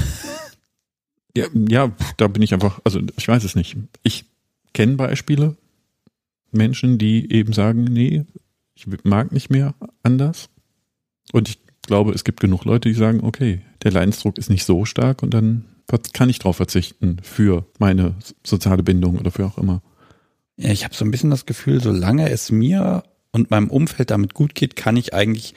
Ja, 1.36 1.46
ja, 1.68 1.92
da 2.16 2.26
bin 2.26 2.42
ich 2.42 2.52
einfach, 2.52 2.80
also 2.84 3.00
ich 3.16 3.28
weiß 3.28 3.44
es 3.44 3.54
nicht. 3.54 3.76
Ich 4.02 4.24
kenne 4.72 4.96
Beispiele, 4.96 5.56
Menschen, 6.50 6.98
die 6.98 7.30
eben 7.32 7.52
sagen, 7.52 7.84
nee, 7.84 8.24
ich 8.74 8.86
mag 9.04 9.32
nicht 9.32 9.50
mehr 9.50 9.74
anders. 10.02 10.48
Und 11.32 11.48
ich 11.48 11.58
glaube, 11.82 12.12
es 12.12 12.24
gibt 12.24 12.40
genug 12.40 12.64
Leute, 12.64 12.88
die 12.88 12.94
sagen, 12.94 13.20
okay, 13.22 13.62
der 13.82 13.92
Leidensdruck 13.92 14.38
ist 14.38 14.50
nicht 14.50 14.64
so 14.64 14.84
stark 14.84 15.22
und 15.22 15.34
dann 15.34 15.64
kann 16.12 16.28
ich 16.28 16.38
darauf 16.38 16.56
verzichten 16.56 17.18
für 17.22 17.66
meine 17.78 18.14
soziale 18.44 18.82
Bindung 18.82 19.18
oder 19.18 19.30
für 19.30 19.46
auch 19.46 19.58
immer. 19.58 19.82
Ja, 20.56 20.70
ich 20.70 20.84
habe 20.84 20.94
so 20.94 21.04
ein 21.04 21.10
bisschen 21.10 21.30
das 21.30 21.46
Gefühl, 21.46 21.80
solange 21.80 22.28
es 22.30 22.50
mir 22.50 23.04
und 23.32 23.50
meinem 23.50 23.70
Umfeld 23.70 24.10
damit 24.10 24.34
gut 24.34 24.54
geht, 24.54 24.76
kann 24.76 24.96
ich 24.96 25.14
eigentlich 25.14 25.54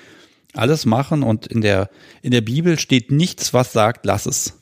alles 0.54 0.86
machen 0.86 1.24
und 1.24 1.48
in 1.48 1.62
der, 1.62 1.90
in 2.22 2.32
der 2.32 2.42
Bibel 2.42 2.80
steht 2.80 3.12
nichts, 3.12 3.54
was 3.54 3.74
sagt, 3.74 4.06
lass 4.06 4.26
es. 4.26 4.61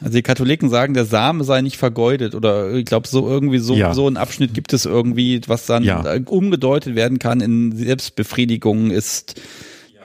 Also 0.00 0.12
die 0.14 0.22
Katholiken 0.22 0.68
sagen, 0.68 0.94
der 0.94 1.04
Same 1.04 1.44
sei 1.44 1.60
nicht 1.60 1.76
vergeudet 1.76 2.34
oder 2.34 2.72
ich 2.72 2.84
glaube 2.84 3.08
so 3.08 3.28
irgendwie 3.28 3.58
so 3.58 3.74
ja. 3.74 3.94
so 3.94 4.08
ein 4.08 4.16
Abschnitt 4.16 4.54
gibt 4.54 4.72
es 4.72 4.84
irgendwie, 4.84 5.40
was 5.46 5.66
dann 5.66 5.82
ja. 5.84 6.02
umgedeutet 6.26 6.94
werden 6.94 7.18
kann 7.18 7.40
in 7.40 7.76
Selbstbefriedigung 7.76 8.90
ist 8.90 9.40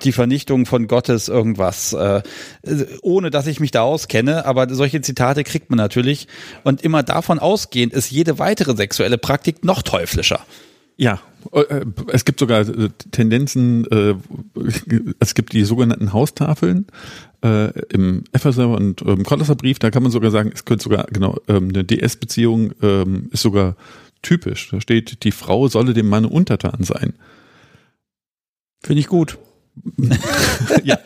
die 0.03 0.11
Vernichtung 0.11 0.65
von 0.65 0.87
Gottes 0.87 1.29
irgendwas, 1.29 1.93
äh, 1.93 2.21
ohne 3.01 3.29
dass 3.29 3.47
ich 3.47 3.59
mich 3.59 3.71
da 3.71 3.81
auskenne, 3.83 4.45
aber 4.45 4.73
solche 4.73 5.01
Zitate 5.01 5.43
kriegt 5.43 5.69
man 5.69 5.77
natürlich 5.77 6.27
und 6.63 6.81
immer 6.81 7.03
davon 7.03 7.39
ausgehend 7.39 7.93
ist 7.93 8.11
jede 8.11 8.39
weitere 8.39 8.75
sexuelle 8.75 9.17
Praktik 9.17 9.63
noch 9.63 9.81
teuflischer. 9.81 10.41
Ja, 10.97 11.13
äh, 11.13 11.17
es 12.07 12.25
gibt 12.25 12.39
sogar 12.39 12.61
äh, 12.61 12.89
Tendenzen, 13.11 13.85
äh, 13.91 14.15
es 15.19 15.35
gibt 15.35 15.53
die 15.53 15.63
sogenannten 15.63 16.13
Haustafeln 16.13 16.87
im 17.89 18.23
Epheser 18.31 18.69
und 18.69 19.01
im 19.01 19.23
Kolosserbrief, 19.23 19.77
da 19.77 19.91
kann 19.91 20.01
man 20.01 20.13
sogar 20.13 20.31
sagen, 20.31 20.51
es 20.53 20.63
könnte 20.63 20.85
sogar, 20.85 21.07
genau, 21.11 21.35
ähm, 21.49 21.67
eine 21.73 21.83
DS-Beziehung 21.83 22.71
ähm, 22.81 23.27
ist 23.33 23.41
sogar 23.41 23.75
typisch. 24.21 24.69
Da 24.71 24.81
steht, 24.81 25.25
die 25.25 25.31
Frau 25.31 25.67
solle 25.67 25.93
dem 25.93 26.07
Mann 26.07 26.23
untertan 26.23 26.83
sein. 26.83 27.13
Finde 28.81 29.01
ich 29.01 29.07
gut. 29.07 29.37
ja, 30.83 30.97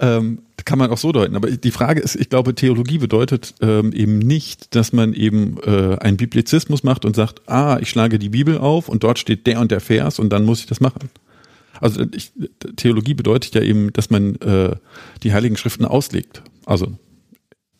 ähm, 0.00 0.40
kann 0.64 0.78
man 0.78 0.90
auch 0.90 0.98
so 0.98 1.12
deuten. 1.12 1.34
Aber 1.34 1.50
die 1.50 1.70
Frage 1.70 2.00
ist, 2.00 2.14
ich 2.14 2.28
glaube, 2.28 2.54
Theologie 2.54 2.98
bedeutet 2.98 3.54
ähm, 3.60 3.92
eben 3.92 4.18
nicht, 4.18 4.74
dass 4.74 4.92
man 4.92 5.14
eben 5.14 5.56
äh, 5.64 5.96
einen 5.98 6.16
Biblizismus 6.16 6.82
macht 6.82 7.04
und 7.04 7.16
sagt, 7.16 7.48
ah, 7.48 7.78
ich 7.80 7.88
schlage 7.88 8.18
die 8.18 8.28
Bibel 8.28 8.58
auf 8.58 8.88
und 8.88 9.02
dort 9.02 9.18
steht 9.18 9.46
der 9.46 9.60
und 9.60 9.70
der 9.70 9.80
Vers 9.80 10.18
und 10.18 10.30
dann 10.30 10.44
muss 10.44 10.60
ich 10.60 10.66
das 10.66 10.80
machen. 10.80 11.08
Also 11.80 12.04
ich, 12.12 12.32
Theologie 12.76 13.14
bedeutet 13.14 13.54
ja 13.54 13.62
eben, 13.62 13.92
dass 13.92 14.10
man 14.10 14.34
äh, 14.36 14.76
die 15.22 15.32
Heiligen 15.32 15.56
Schriften 15.56 15.84
auslegt. 15.84 16.42
Also 16.66 16.98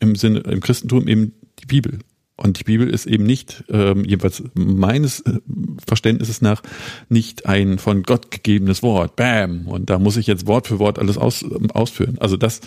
im 0.00 0.14
Sinne, 0.14 0.40
im 0.40 0.60
Christentum 0.60 1.08
eben 1.08 1.34
die 1.60 1.66
Bibel. 1.66 1.98
Und 2.40 2.60
die 2.60 2.64
Bibel 2.64 2.88
ist 2.88 3.06
eben 3.06 3.24
nicht, 3.24 3.64
ähm, 3.68 4.04
jedenfalls 4.04 4.44
meines 4.54 5.20
äh, 5.20 5.40
Verständnisses 5.84 6.40
nach, 6.40 6.62
nicht 7.08 7.46
ein 7.46 7.78
von 7.78 8.04
Gott 8.04 8.30
gegebenes 8.30 8.80
Wort. 8.84 9.16
Bam! 9.16 9.66
Und 9.66 9.90
da 9.90 9.98
muss 9.98 10.16
ich 10.16 10.28
jetzt 10.28 10.46
Wort 10.46 10.68
für 10.68 10.78
Wort 10.78 11.00
alles 11.00 11.18
aus, 11.18 11.42
ähm, 11.42 11.72
ausführen. 11.72 12.16
Also 12.20 12.36
das, 12.36 12.60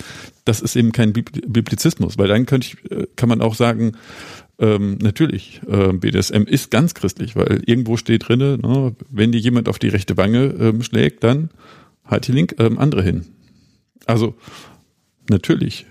das 0.44 0.60
ist 0.60 0.76
eben 0.76 0.92
kein 0.92 1.14
Biblizismus, 1.14 2.18
weil 2.18 2.28
dann 2.28 2.46
könnte 2.46 2.68
ich, 2.68 2.92
äh, 2.92 3.08
kann 3.16 3.30
man 3.30 3.42
auch 3.42 3.56
sagen, 3.56 3.94
ähm, 4.60 4.98
natürlich, 5.02 5.62
äh, 5.70 5.94
BDSM 5.94 6.44
ist 6.44 6.70
ganz 6.70 6.94
christlich, 6.94 7.38
weil 7.38 7.64
irgendwo 7.66 7.96
steht 7.96 8.28
drinne, 8.28 8.58
ne, 8.58 8.94
wenn 9.10 9.32
dir 9.32 9.40
jemand 9.40 9.70
auf 9.70 9.80
die 9.80 9.88
rechte 9.88 10.18
Wange 10.18 10.54
ähm, 10.60 10.84
schlägt, 10.84 11.24
dann 11.24 11.50
halt 12.06 12.28
die 12.28 12.34
link 12.34 12.56
ähm, 12.60 12.78
andere 12.78 13.04
hin. 13.04 13.26
Also 14.06 14.36
natürlich 15.30 15.86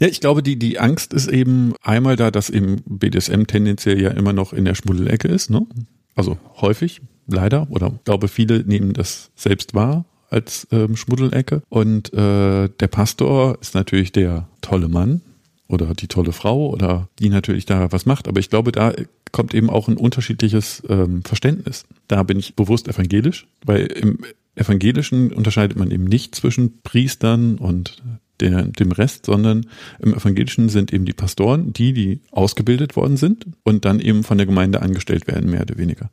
ja, 0.00 0.06
ich 0.06 0.20
glaube, 0.20 0.42
die, 0.42 0.58
die 0.58 0.78
Angst 0.78 1.12
ist 1.12 1.28
eben 1.28 1.74
einmal 1.82 2.16
da, 2.16 2.30
dass 2.30 2.50
eben 2.50 2.82
BDSM 2.86 3.44
tendenziell 3.44 4.00
ja 4.00 4.10
immer 4.10 4.32
noch 4.32 4.52
in 4.52 4.64
der 4.64 4.74
Schmuddelecke 4.74 5.28
ist, 5.28 5.50
ne? 5.50 5.66
Also 6.14 6.38
häufig, 6.60 7.00
leider, 7.26 7.66
oder 7.70 7.92
glaube 8.04 8.28
viele 8.28 8.64
nehmen 8.64 8.92
das 8.92 9.30
selbst 9.34 9.74
wahr 9.74 10.04
als 10.28 10.66
ähm, 10.72 10.96
Schmuddelecke. 10.96 11.62
Und 11.68 12.12
äh, 12.12 12.68
der 12.68 12.88
Pastor 12.88 13.58
ist 13.60 13.74
natürlich 13.74 14.12
der 14.12 14.48
tolle 14.60 14.88
Mann 14.88 15.22
oder 15.68 15.94
die 15.94 16.08
tolle 16.08 16.32
Frau 16.32 16.70
oder 16.70 17.08
die 17.18 17.28
natürlich 17.28 17.66
da 17.66 17.92
was 17.92 18.06
macht. 18.06 18.28
Aber 18.28 18.40
ich 18.40 18.50
glaube, 18.50 18.72
da 18.72 18.92
kommt 19.30 19.54
eben 19.54 19.70
auch 19.70 19.88
ein 19.88 19.96
unterschiedliches 19.96 20.82
ähm, 20.88 21.22
Verständnis. 21.22 21.84
Da 22.08 22.22
bin 22.22 22.38
ich 22.38 22.56
bewusst 22.56 22.88
evangelisch, 22.88 23.46
weil 23.64 23.86
im 23.86 24.18
Evangelischen 24.54 25.32
unterscheidet 25.32 25.78
man 25.78 25.90
eben 25.90 26.04
nicht 26.04 26.34
zwischen 26.34 26.82
Priestern 26.82 27.56
und 27.56 28.02
der, 28.42 28.64
dem 28.64 28.92
Rest, 28.92 29.26
sondern 29.26 29.66
im 30.00 30.14
Evangelischen 30.14 30.68
sind 30.68 30.92
eben 30.92 31.04
die 31.04 31.12
Pastoren, 31.12 31.72
die, 31.72 31.92
die 31.92 32.20
ausgebildet 32.30 32.96
worden 32.96 33.16
sind 33.16 33.46
und 33.62 33.84
dann 33.84 34.00
eben 34.00 34.24
von 34.24 34.38
der 34.38 34.46
Gemeinde 34.46 34.82
angestellt 34.82 35.26
werden, 35.26 35.50
mehr 35.50 35.62
oder 35.62 35.78
weniger. 35.78 36.10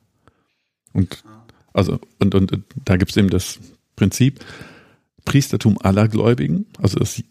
Und 0.93 1.23
also, 1.73 1.99
und, 2.19 2.35
und, 2.35 2.51
und 2.51 2.63
da 2.85 2.97
gibt 2.97 3.11
es 3.11 3.17
eben 3.17 3.29
das 3.29 3.59
Prinzip 3.95 4.39
Priestertum 5.25 5.77
aller 5.81 6.07
Gläubigen. 6.07 6.65
Also 6.77 6.99
das 6.99 7.21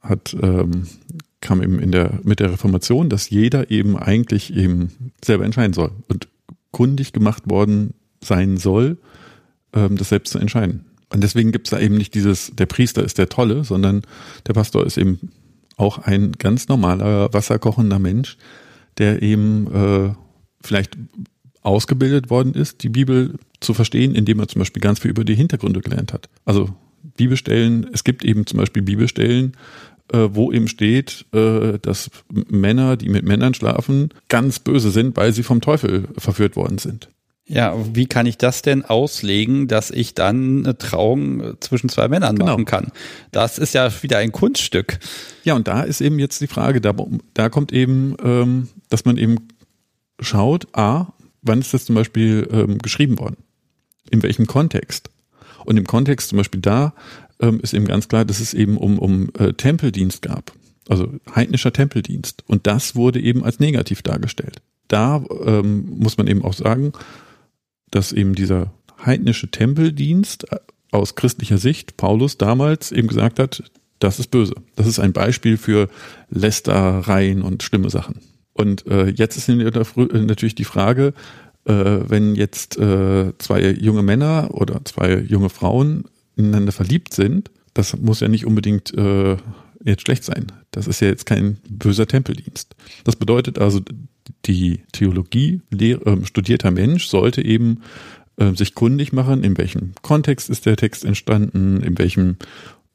hat, 0.00 0.36
ähm, 0.40 0.86
kam 1.40 1.62
eben 1.62 1.78
in 1.78 1.90
der, 1.90 2.20
mit 2.22 2.40
der 2.40 2.52
Reformation, 2.52 3.08
dass 3.08 3.30
jeder 3.30 3.70
eben 3.70 3.98
eigentlich 3.98 4.54
eben 4.54 5.12
selber 5.22 5.44
entscheiden 5.44 5.72
soll 5.72 5.90
und 6.08 6.28
kundig 6.70 7.12
gemacht 7.12 7.48
worden 7.48 7.94
sein 8.22 8.56
soll, 8.56 8.98
ähm, 9.72 9.96
das 9.96 10.10
selbst 10.10 10.32
zu 10.32 10.38
entscheiden. 10.38 10.84
Und 11.10 11.22
deswegen 11.22 11.52
gibt 11.52 11.66
es 11.66 11.70
da 11.70 11.80
eben 11.80 11.96
nicht 11.96 12.14
dieses, 12.14 12.52
der 12.54 12.66
Priester 12.66 13.04
ist 13.04 13.18
der 13.18 13.28
Tolle, 13.28 13.64
sondern 13.64 14.02
der 14.46 14.52
Pastor 14.52 14.84
ist 14.86 14.98
eben 14.98 15.30
auch 15.76 15.98
ein 15.98 16.32
ganz 16.32 16.68
normaler, 16.68 17.32
wasserkochender 17.32 17.98
Mensch, 17.98 18.36
der 18.98 19.22
eben 19.22 19.72
äh, 19.72 20.14
vielleicht 20.62 20.96
ausgebildet 21.62 22.30
worden 22.30 22.54
ist, 22.54 22.82
die 22.82 22.88
Bibel 22.88 23.34
zu 23.60 23.74
verstehen, 23.74 24.14
indem 24.14 24.38
er 24.38 24.48
zum 24.48 24.60
Beispiel 24.60 24.82
ganz 24.82 25.00
viel 25.00 25.10
über 25.10 25.24
die 25.24 25.34
Hintergründe 25.34 25.80
gelernt 25.80 26.12
hat. 26.12 26.28
Also 26.44 26.70
Bibelstellen, 27.16 27.86
es 27.92 28.04
gibt 28.04 28.24
eben 28.24 28.46
zum 28.46 28.58
Beispiel 28.58 28.82
Bibelstellen, 28.82 29.56
äh, 30.12 30.28
wo 30.32 30.52
eben 30.52 30.68
steht, 30.68 31.24
äh, 31.32 31.78
dass 31.78 32.10
Männer, 32.30 32.96
die 32.96 33.08
mit 33.08 33.24
Männern 33.24 33.54
schlafen, 33.54 34.10
ganz 34.28 34.58
böse 34.58 34.90
sind, 34.90 35.16
weil 35.16 35.32
sie 35.32 35.42
vom 35.42 35.60
Teufel 35.60 36.08
verführt 36.18 36.56
worden 36.56 36.78
sind. 36.78 37.08
Ja, 37.46 37.74
wie 37.94 38.06
kann 38.06 38.24
ich 38.24 38.38
das 38.38 38.62
denn 38.62 38.84
auslegen, 38.84 39.68
dass 39.68 39.90
ich 39.90 40.14
dann 40.14 40.64
eine 40.64 40.78
Trauung 40.78 41.56
zwischen 41.60 41.90
zwei 41.90 42.08
Männern 42.08 42.36
genau. 42.36 42.52
machen 42.52 42.64
kann? 42.64 42.90
Das 43.32 43.58
ist 43.58 43.74
ja 43.74 43.90
wieder 44.02 44.18
ein 44.18 44.32
Kunststück. 44.32 44.98
Ja, 45.44 45.54
und 45.54 45.68
da 45.68 45.82
ist 45.82 46.00
eben 46.00 46.18
jetzt 46.18 46.40
die 46.40 46.46
Frage, 46.46 46.80
da, 46.80 46.94
da 47.34 47.50
kommt 47.50 47.70
eben, 47.72 48.16
ähm, 48.24 48.68
dass 48.88 49.04
man 49.04 49.18
eben 49.18 49.36
schaut, 50.20 50.68
a, 50.72 51.12
wann 51.42 51.60
ist 51.60 51.74
das 51.74 51.84
zum 51.84 51.96
Beispiel 51.96 52.48
ähm, 52.50 52.78
geschrieben 52.78 53.18
worden? 53.18 53.36
In 54.10 54.22
welchem 54.22 54.46
Kontext? 54.46 55.10
Und 55.66 55.76
im 55.76 55.86
Kontext 55.86 56.30
zum 56.30 56.38
Beispiel 56.38 56.62
da 56.62 56.94
ähm, 57.40 57.60
ist 57.60 57.74
eben 57.74 57.86
ganz 57.86 58.08
klar, 58.08 58.24
dass 58.24 58.40
es 58.40 58.54
eben 58.54 58.78
um, 58.78 58.98
um 58.98 59.28
äh, 59.38 59.52
Tempeldienst 59.52 60.22
gab. 60.22 60.52
Also 60.88 61.12
heidnischer 61.34 61.72
Tempeldienst. 61.72 62.42
Und 62.46 62.66
das 62.66 62.96
wurde 62.96 63.20
eben 63.20 63.44
als 63.44 63.60
negativ 63.60 64.00
dargestellt. 64.00 64.62
Da 64.88 65.22
ähm, 65.44 65.96
muss 65.98 66.16
man 66.16 66.26
eben 66.26 66.42
auch 66.42 66.52
sagen, 66.52 66.92
dass 67.94 68.12
eben 68.12 68.34
dieser 68.34 68.72
heidnische 69.04 69.50
Tempeldienst 69.50 70.52
äh, 70.52 70.58
aus 70.90 71.14
christlicher 71.14 71.58
Sicht 71.58 71.96
Paulus 71.96 72.38
damals 72.38 72.92
eben 72.92 73.08
gesagt 73.08 73.38
hat, 73.38 73.62
das 73.98 74.18
ist 74.18 74.30
böse. 74.30 74.54
Das 74.76 74.86
ist 74.86 74.98
ein 74.98 75.12
Beispiel 75.12 75.56
für 75.56 75.88
Lästereien 76.28 77.42
und 77.42 77.62
schlimme 77.62 77.90
Sachen. 77.90 78.20
Und 78.52 78.86
äh, 78.86 79.08
jetzt 79.08 79.36
ist 79.36 79.48
natürlich 79.48 80.54
die 80.54 80.64
Frage, 80.64 81.14
äh, 81.64 81.72
wenn 81.72 82.34
jetzt 82.34 82.78
äh, 82.78 83.32
zwei 83.38 83.70
junge 83.70 84.02
Männer 84.02 84.50
oder 84.52 84.84
zwei 84.84 85.18
junge 85.18 85.48
Frauen 85.48 86.04
ineinander 86.36 86.72
verliebt 86.72 87.14
sind, 87.14 87.50
das 87.72 87.96
muss 87.96 88.20
ja 88.20 88.28
nicht 88.28 88.46
unbedingt 88.46 88.94
äh, 88.94 89.36
jetzt 89.84 90.02
schlecht 90.02 90.24
sein. 90.24 90.52
Das 90.70 90.86
ist 90.86 91.00
ja 91.00 91.08
jetzt 91.08 91.26
kein 91.26 91.58
böser 91.68 92.06
Tempeldienst. 92.06 92.74
Das 93.04 93.16
bedeutet 93.16 93.58
also, 93.58 93.80
die 94.46 94.82
Theologie 94.92 95.60
äh, 95.72 95.96
studierter 96.24 96.70
Mensch 96.70 97.06
sollte 97.06 97.44
eben 97.44 97.80
äh, 98.36 98.52
sich 98.52 98.74
kundig 98.74 99.12
machen, 99.12 99.44
in 99.44 99.56
welchem 99.58 99.92
Kontext 100.02 100.50
ist 100.50 100.66
der 100.66 100.76
Text 100.76 101.04
entstanden, 101.04 101.82
in 101.82 101.98
welchem 101.98 102.36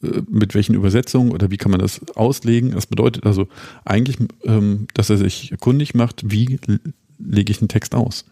äh, 0.04 0.22
mit 0.30 0.56
welchen 0.56 0.76
Übersetzungen 0.76 1.32
oder 1.32 1.52
wie 1.52 1.58
kann 1.58 1.72
man 1.72 1.80
das 1.80 2.02
auslegen. 2.16 2.72
Das 2.72 2.88
bedeutet 2.88 3.26
also 3.26 3.48
eigentlich, 3.86 4.18
ähm, 4.44 4.88
dass 4.94 5.10
er 5.10 5.18
sich 5.18 5.54
kundig 5.60 5.94
macht, 5.94 6.24
wie 6.30 6.60
lege 7.18 7.52
ich 7.52 7.62
einen 7.62 7.70
Text 7.70 7.96
aus. 7.96 8.26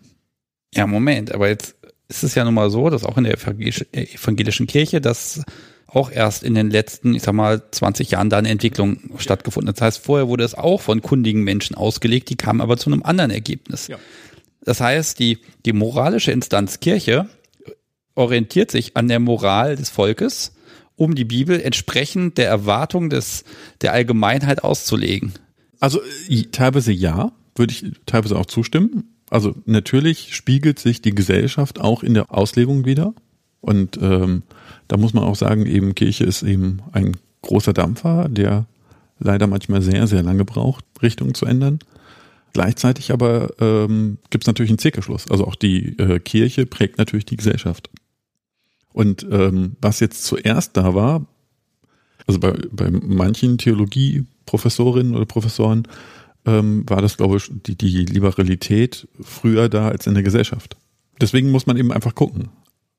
Ja, 0.74 0.88
Moment, 0.88 1.34
aber 1.34 1.48
jetzt 1.48 1.76
ist 2.10 2.24
es 2.24 2.36
ja 2.36 2.46
nun 2.46 2.54
mal 2.54 2.70
so, 2.70 2.90
dass 2.90 3.04
auch 3.04 3.18
in 3.18 3.26
der 3.26 3.38
evangelischen 3.38 4.68
Kirche, 4.68 5.02
dass 5.02 5.44
auch 5.88 6.12
erst 6.12 6.44
in 6.44 6.54
den 6.54 6.70
letzten, 6.70 7.16
ich 7.16 7.24
sag 7.24 7.34
mal, 7.34 7.64
20 7.72 8.12
Jahren 8.12 8.30
da 8.30 8.38
eine 8.38 8.50
Entwicklung 8.50 9.00
stattgefunden. 9.18 9.74
Das 9.74 9.82
heißt, 9.82 10.00
vorher 10.00 10.28
wurde 10.28 10.44
es 10.44 10.54
auch 10.54 10.82
von 10.82 11.02
kundigen 11.02 11.44
Menschen 11.44 11.76
ausgelegt, 11.76 12.30
die 12.30 12.36
kamen 12.36 12.62
aber 12.62 12.78
zu 12.78 12.92
einem 12.92 13.04
anderen 13.04 13.32
Ergebnis. 13.32 13.88
Ja. 13.88 13.98
Das 14.62 14.82
heißt, 14.82 15.18
die, 15.20 15.40
die 15.66 15.72
moralische 15.72 16.32
Instanz 16.32 16.82
Kirche 16.82 17.30
orientiert 18.16 18.70
sich 18.70 18.98
an 18.98 19.08
der 19.08 19.20
Moral 19.20 19.78
des 19.78 19.90
Volkes, 19.90 20.54
um 20.98 21.16
die 21.16 21.24
Bibel 21.24 21.62
entsprechend 21.62 22.38
der 22.38 22.50
Erwartung 22.50 23.10
des, 23.10 23.46
der 23.82 23.94
Allgemeinheit 23.94 24.64
auszulegen. 24.64 25.34
Also 25.80 26.02
äh, 26.28 26.44
teilweise 26.52 26.92
ja, 26.92 27.32
würde 27.56 27.72
ich 27.72 27.86
teilweise 28.06 28.38
auch 28.38 28.48
zustimmen. 28.48 29.16
Also 29.30 29.56
natürlich 29.66 30.36
spiegelt 30.36 30.80
sich 30.80 31.02
die 31.02 31.16
Gesellschaft 31.16 31.80
auch 31.80 32.04
in 32.04 32.14
der 32.14 32.34
Auslegung 32.34 32.86
wieder. 32.86 33.14
Und 33.62 33.98
ähm, 34.02 34.44
da 34.88 34.98
muss 34.98 35.14
man 35.14 35.24
auch 35.24 35.36
sagen, 35.36 35.66
eben 35.66 35.96
Kirche 35.96 36.24
ist 36.24 36.44
eben 36.44 36.82
ein 36.92 37.18
großer 37.42 37.74
Dampfer, 37.74 38.30
der 38.30 38.66
leider 39.20 39.48
manchmal 39.48 39.82
sehr, 39.82 40.08
sehr 40.08 40.24
lange 40.24 40.46
braucht, 40.46 40.86
Richtung 41.02 41.34
zu 41.34 41.46
ändern. 41.46 41.80
Gleichzeitig 42.54 43.12
aber 43.12 43.54
ähm, 43.60 44.18
gibt 44.30 44.44
es 44.44 44.48
natürlich 44.48 44.72
einen 44.72 44.80
Zirkelschluss. 44.80 45.30
Also 45.30 45.46
auch 45.46 45.56
die 45.56 45.98
äh, 46.00 46.20
Kirche 46.20 46.66
prägt 46.66 46.98
natürlich 46.98 47.26
die 47.26 47.38
Gesellschaft. 47.38 47.90
Und 48.94 49.28
ähm, 49.30 49.76
was 49.82 50.00
jetzt 50.00 50.24
zuerst 50.24 50.76
da 50.78 50.96
war, 50.96 51.26
also 52.26 52.40
bei, 52.40 52.54
bei 52.72 52.90
manchen 52.90 53.58
Theologieprofessorinnen 53.58 55.16
oder 55.16 55.26
Professoren 55.26 55.88
ähm, 56.46 56.84
war 56.88 57.02
das, 57.02 57.18
glaube 57.18 57.38
ich, 57.38 57.52
die, 57.52 57.76
die 57.76 58.06
Liberalität 58.06 59.08
früher 59.22 59.70
da 59.70 59.90
als 59.90 60.08
in 60.08 60.14
der 60.14 60.24
Gesellschaft. 60.24 60.78
Deswegen 61.22 61.52
muss 61.52 61.68
man 61.68 61.78
eben 61.78 61.92
einfach 61.92 62.16
gucken 62.16 62.50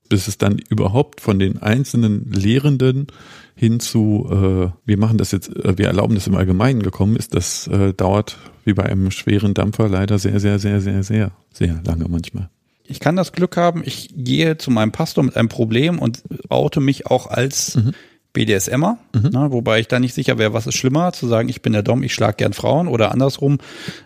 bis 0.09 0.27
es 0.27 0.37
dann 0.37 0.57
überhaupt 0.69 1.21
von 1.21 1.39
den 1.39 1.61
einzelnen 1.61 2.31
Lehrenden 2.31 3.07
hin 3.55 3.79
zu, 3.79 4.27
äh, 4.31 4.71
wir 4.85 4.97
machen 4.97 5.17
das 5.17 5.31
jetzt, 5.31 5.55
äh, 5.55 5.77
wir 5.77 5.87
erlauben 5.87 6.15
das 6.15 6.27
im 6.27 6.35
Allgemeinen 6.35 6.81
gekommen 6.81 7.15
ist, 7.15 7.35
das 7.35 7.67
äh, 7.67 7.93
dauert 7.93 8.37
wie 8.65 8.73
bei 8.73 8.83
einem 8.83 9.11
schweren 9.11 9.53
Dampfer 9.53 9.87
leider 9.87 10.17
sehr, 10.17 10.39
sehr, 10.39 10.59
sehr, 10.59 10.81
sehr, 10.81 11.03
sehr, 11.03 11.31
sehr 11.53 11.81
lange 11.85 12.05
manchmal. 12.09 12.49
Ich 12.85 12.99
kann 12.99 13.15
das 13.15 13.33
Glück 13.33 13.55
haben, 13.55 13.83
ich 13.85 14.09
gehe 14.15 14.57
zu 14.57 14.71
meinem 14.71 14.91
Pastor 14.91 15.23
mit 15.23 15.37
einem 15.37 15.49
Problem 15.49 15.99
und 15.99 16.23
oute 16.49 16.79
mich 16.79 17.05
auch 17.05 17.27
als 17.27 17.75
mhm. 17.75 17.93
BDSMer, 18.39 18.97
mhm. 19.13 19.31
ne, 19.31 19.51
wobei 19.51 19.81
ich 19.81 19.89
da 19.89 19.99
nicht 19.99 20.13
sicher 20.13 20.37
wäre, 20.37 20.53
was 20.53 20.65
ist 20.65 20.75
schlimmer, 20.75 21.11
zu 21.11 21.27
sagen, 21.27 21.49
ich 21.49 21.61
bin 21.61 21.73
der 21.73 21.83
Dom, 21.83 22.03
ich 22.03 22.13
schlag 22.13 22.37
gern 22.37 22.53
Frauen 22.53 22.87
oder 22.87 23.11
andersrum, 23.11 23.57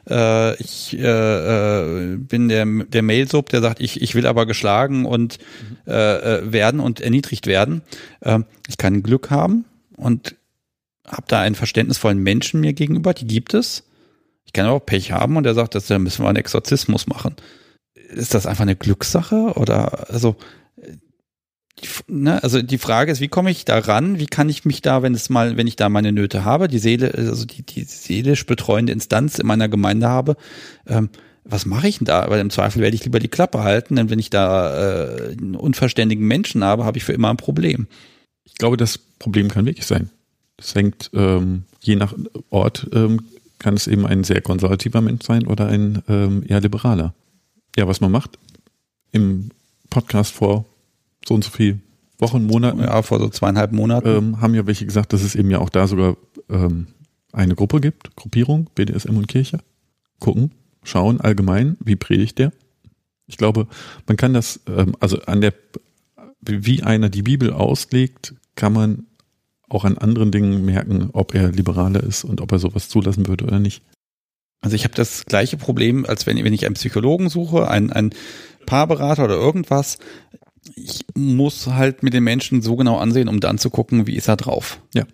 äh, 0.10 0.56
ich 0.60 0.98
äh, 0.98 2.14
äh, 2.14 2.18
bin 2.18 2.50
der, 2.50 2.66
der 2.66 3.04
Mailsub, 3.04 3.50
der 3.50 3.62
sagt, 3.62 3.80
ich, 3.80 4.02
ich 4.02 4.16
will 4.16 4.26
aber 4.26 4.48
geschlagen 4.48 5.06
und 5.06 5.38
mhm. 5.38 5.92
äh, 5.94 6.16
äh 6.16 6.52
werden 6.52 6.80
und 6.80 7.00
erniedrigt 7.00 7.46
werden. 7.46 7.84
Äh, 8.22 8.40
ich 8.68 8.78
kann 8.78 9.04
Glück 9.04 9.30
haben 9.30 9.66
und 9.98 10.36
habe 11.08 11.26
da 11.28 11.42
einen 11.42 11.54
verständnisvollen 11.54 12.18
Menschen 12.18 12.60
mir 12.60 12.74
gegenüber, 12.74 13.14
die 13.14 13.28
gibt 13.28 13.54
es. 13.54 13.84
Ich 14.48 14.54
kann 14.54 14.66
aber 14.66 14.78
auch 14.78 14.86
Pech 14.86 15.12
haben 15.12 15.38
und 15.38 15.44
der 15.44 15.54
sagt, 15.54 15.76
da 15.76 16.00
müssen 16.00 16.24
wir 16.24 16.30
einen 16.30 16.38
Exorzismus 16.38 17.06
machen. 17.06 17.36
Ist 17.94 18.34
das 18.34 18.48
einfach 18.48 18.64
eine 18.64 18.76
Glückssache 18.76 19.54
oder 19.56 20.10
also 20.10 20.38
ne, 22.08 22.42
also 22.44 22.62
die 22.62 22.78
Frage 22.78 23.12
ist, 23.12 23.22
wie 23.22 23.28
komme 23.28 23.52
ich 23.52 23.66
da 23.66 23.80
ran? 23.80 24.20
Wie 24.20 24.26
kann 24.26 24.50
ich 24.50 24.66
mich 24.66 24.82
da, 24.82 25.02
wenn 25.02 25.14
es 25.14 25.30
mal, 25.30 25.58
wenn 25.58 25.68
ich 25.68 25.76
da 25.76 25.90
meine 25.90 26.12
Nöte 26.12 26.46
habe, 26.46 26.68
die 26.68 26.80
Seele, 26.80 27.14
also 27.14 27.46
die, 27.46 27.64
die 27.64 27.84
seelisch 27.84 28.46
betreuende 28.46 28.94
Instanz 28.94 29.40
in 29.40 29.48
meiner 29.48 29.70
Gemeinde 29.70 30.08
habe, 30.08 30.36
ähm, 30.88 31.10
was 31.46 31.66
mache 31.66 31.88
ich 31.88 31.98
denn 31.98 32.06
da? 32.06 32.30
Weil 32.30 32.40
im 32.40 32.50
Zweifel 32.50 32.82
werde 32.82 32.96
ich 32.96 33.04
lieber 33.04 33.20
die 33.20 33.28
Klappe 33.28 33.64
halten, 33.64 33.96
denn 33.96 34.10
wenn 34.10 34.20
ich 34.20 34.30
da 34.30 35.04
äh, 35.06 35.32
einen 35.32 35.56
unverständigen 35.56 36.26
Menschen 36.26 36.64
habe, 36.64 36.86
habe 36.86 36.98
ich 36.98 37.04
für 37.04 37.14
immer 37.14 37.30
ein 37.30 37.38
Problem. 37.38 37.88
Ich 38.46 38.56
glaube, 38.56 38.78
das 38.78 38.98
Problem 38.98 39.50
kann 39.50 39.66
wirklich 39.66 39.86
sein. 39.86 40.10
Das 40.58 40.76
hängt 40.76 41.12
ähm, 41.14 41.64
je 41.82 41.96
nach 41.96 42.14
Ort 42.50 42.88
ähm, 42.94 43.22
kann 43.60 43.76
es 43.76 43.88
eben 43.88 44.06
ein 44.06 44.24
sehr 44.24 44.42
konservativer 44.42 45.02
Mensch 45.02 45.26
sein 45.26 45.48
oder 45.48 45.68
ein 45.68 46.04
ähm, 46.08 46.44
eher 46.48 46.62
liberaler. 46.62 47.14
Ja, 47.76 47.88
was 47.88 48.02
man 48.02 48.12
macht 48.12 48.38
im 49.12 49.50
Podcast 49.90 50.34
vor 50.34 50.66
so 51.28 51.34
und 51.34 51.44
so 51.44 51.52
viel 51.52 51.80
Wochen, 52.20 52.46
Monaten. 52.46 52.80
Ja, 52.80 53.02
vor 53.02 53.20
so 53.20 53.30
zweieinhalb 53.30 53.72
Monaten. 53.72 54.08
Ähm, 54.08 54.42
haben 54.42 54.56
ja 54.56 54.66
welche 54.66 54.86
gesagt, 54.86 55.14
dass 55.14 55.24
es 55.24 55.36
eben 55.36 55.50
ja 55.52 55.60
auch 55.60 55.70
da 55.70 55.88
sogar 55.88 56.16
ähm, 56.50 56.88
eine 57.32 57.56
Gruppe 57.56 57.82
gibt, 57.82 58.16
Gruppierung, 58.16 58.70
BDSM 58.76 59.18
und 59.18 59.28
Kirche. 59.28 59.60
Gucken, 60.20 60.52
schauen 60.84 61.20
allgemein, 61.20 61.78
wie 61.84 61.96
predigt 61.96 62.40
der. 62.40 62.54
Ich 63.28 63.38
glaube, 63.38 63.68
man 64.08 64.18
kann 64.18 64.34
das, 64.34 64.62
ähm, 64.68 64.96
also 65.00 65.22
an 65.24 65.42
der, 65.42 65.54
wie 66.42 66.84
einer 66.84 67.10
die 67.10 67.24
Bibel 67.24 67.52
auslegt, 67.52 68.36
kann 68.56 68.74
man 68.74 69.08
auch 69.70 69.86
an 69.86 69.98
anderen 69.98 70.32
Dingen 70.32 70.66
merken, 70.66 71.10
ob 71.14 71.34
er 71.34 71.52
liberaler 71.52 72.04
ist 72.04 72.24
und 72.24 72.42
ob 72.42 72.52
er 72.52 72.60
sowas 72.60 72.90
zulassen 72.90 73.28
würde 73.28 73.46
oder 73.46 73.60
nicht. 73.60 73.82
Also 74.62 74.76
ich 74.76 74.86
habe 74.86 74.94
das 74.94 75.26
gleiche 75.26 75.58
Problem, 75.58 76.06
als 76.06 76.26
wenn, 76.26 76.42
wenn 76.44 76.54
ich 76.54 76.66
einen 76.66 76.76
Psychologen 76.76 77.30
suche, 77.30 77.68
einen, 77.68 77.92
einen 77.92 78.12
Paarberater 78.66 79.26
oder 79.26 79.36
irgendwas 79.36 79.98
ich 80.76 81.06
muss 81.16 81.68
halt 81.68 82.04
mit 82.04 82.14
den 82.14 82.24
Menschen 82.24 82.62
so 82.62 82.76
genau 82.76 82.98
ansehen, 82.98 83.28
um 83.28 83.40
dann 83.40 83.58
zu 83.58 83.70
gucken, 83.70 84.08
wie 84.08 84.16
ist 84.16 84.28
er 84.28 84.38
drauf. 84.38 84.80
Ja, 84.94 85.06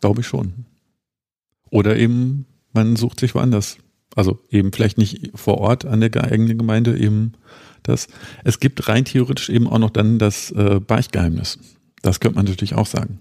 glaube 0.00 0.20
ich 0.20 0.26
schon. 0.26 0.66
Oder 1.70 1.96
eben, 1.96 2.46
man 2.72 2.96
sucht 2.96 3.20
sich 3.20 3.34
woanders. 3.34 3.78
Also 4.14 4.38
eben 4.48 4.72
vielleicht 4.72 4.98
nicht 4.98 5.32
vor 5.34 5.58
Ort 5.58 5.84
an 5.84 6.00
der 6.00 6.24
eigenen 6.24 6.56
Gemeinde 6.56 6.96
eben 6.96 7.32
das. 7.82 8.06
Es 8.44 8.60
gibt 8.60 8.88
rein 8.88 9.04
theoretisch 9.04 9.48
eben 9.48 9.66
auch 9.66 9.78
noch 9.78 9.90
dann 9.90 10.18
das 10.18 10.52
äh, 10.52 10.78
Beichtgeheimnis. 10.80 11.58
Das 12.02 12.20
könnte 12.20 12.36
man 12.36 12.44
natürlich 12.44 12.74
auch 12.74 12.86
sagen. 12.86 13.20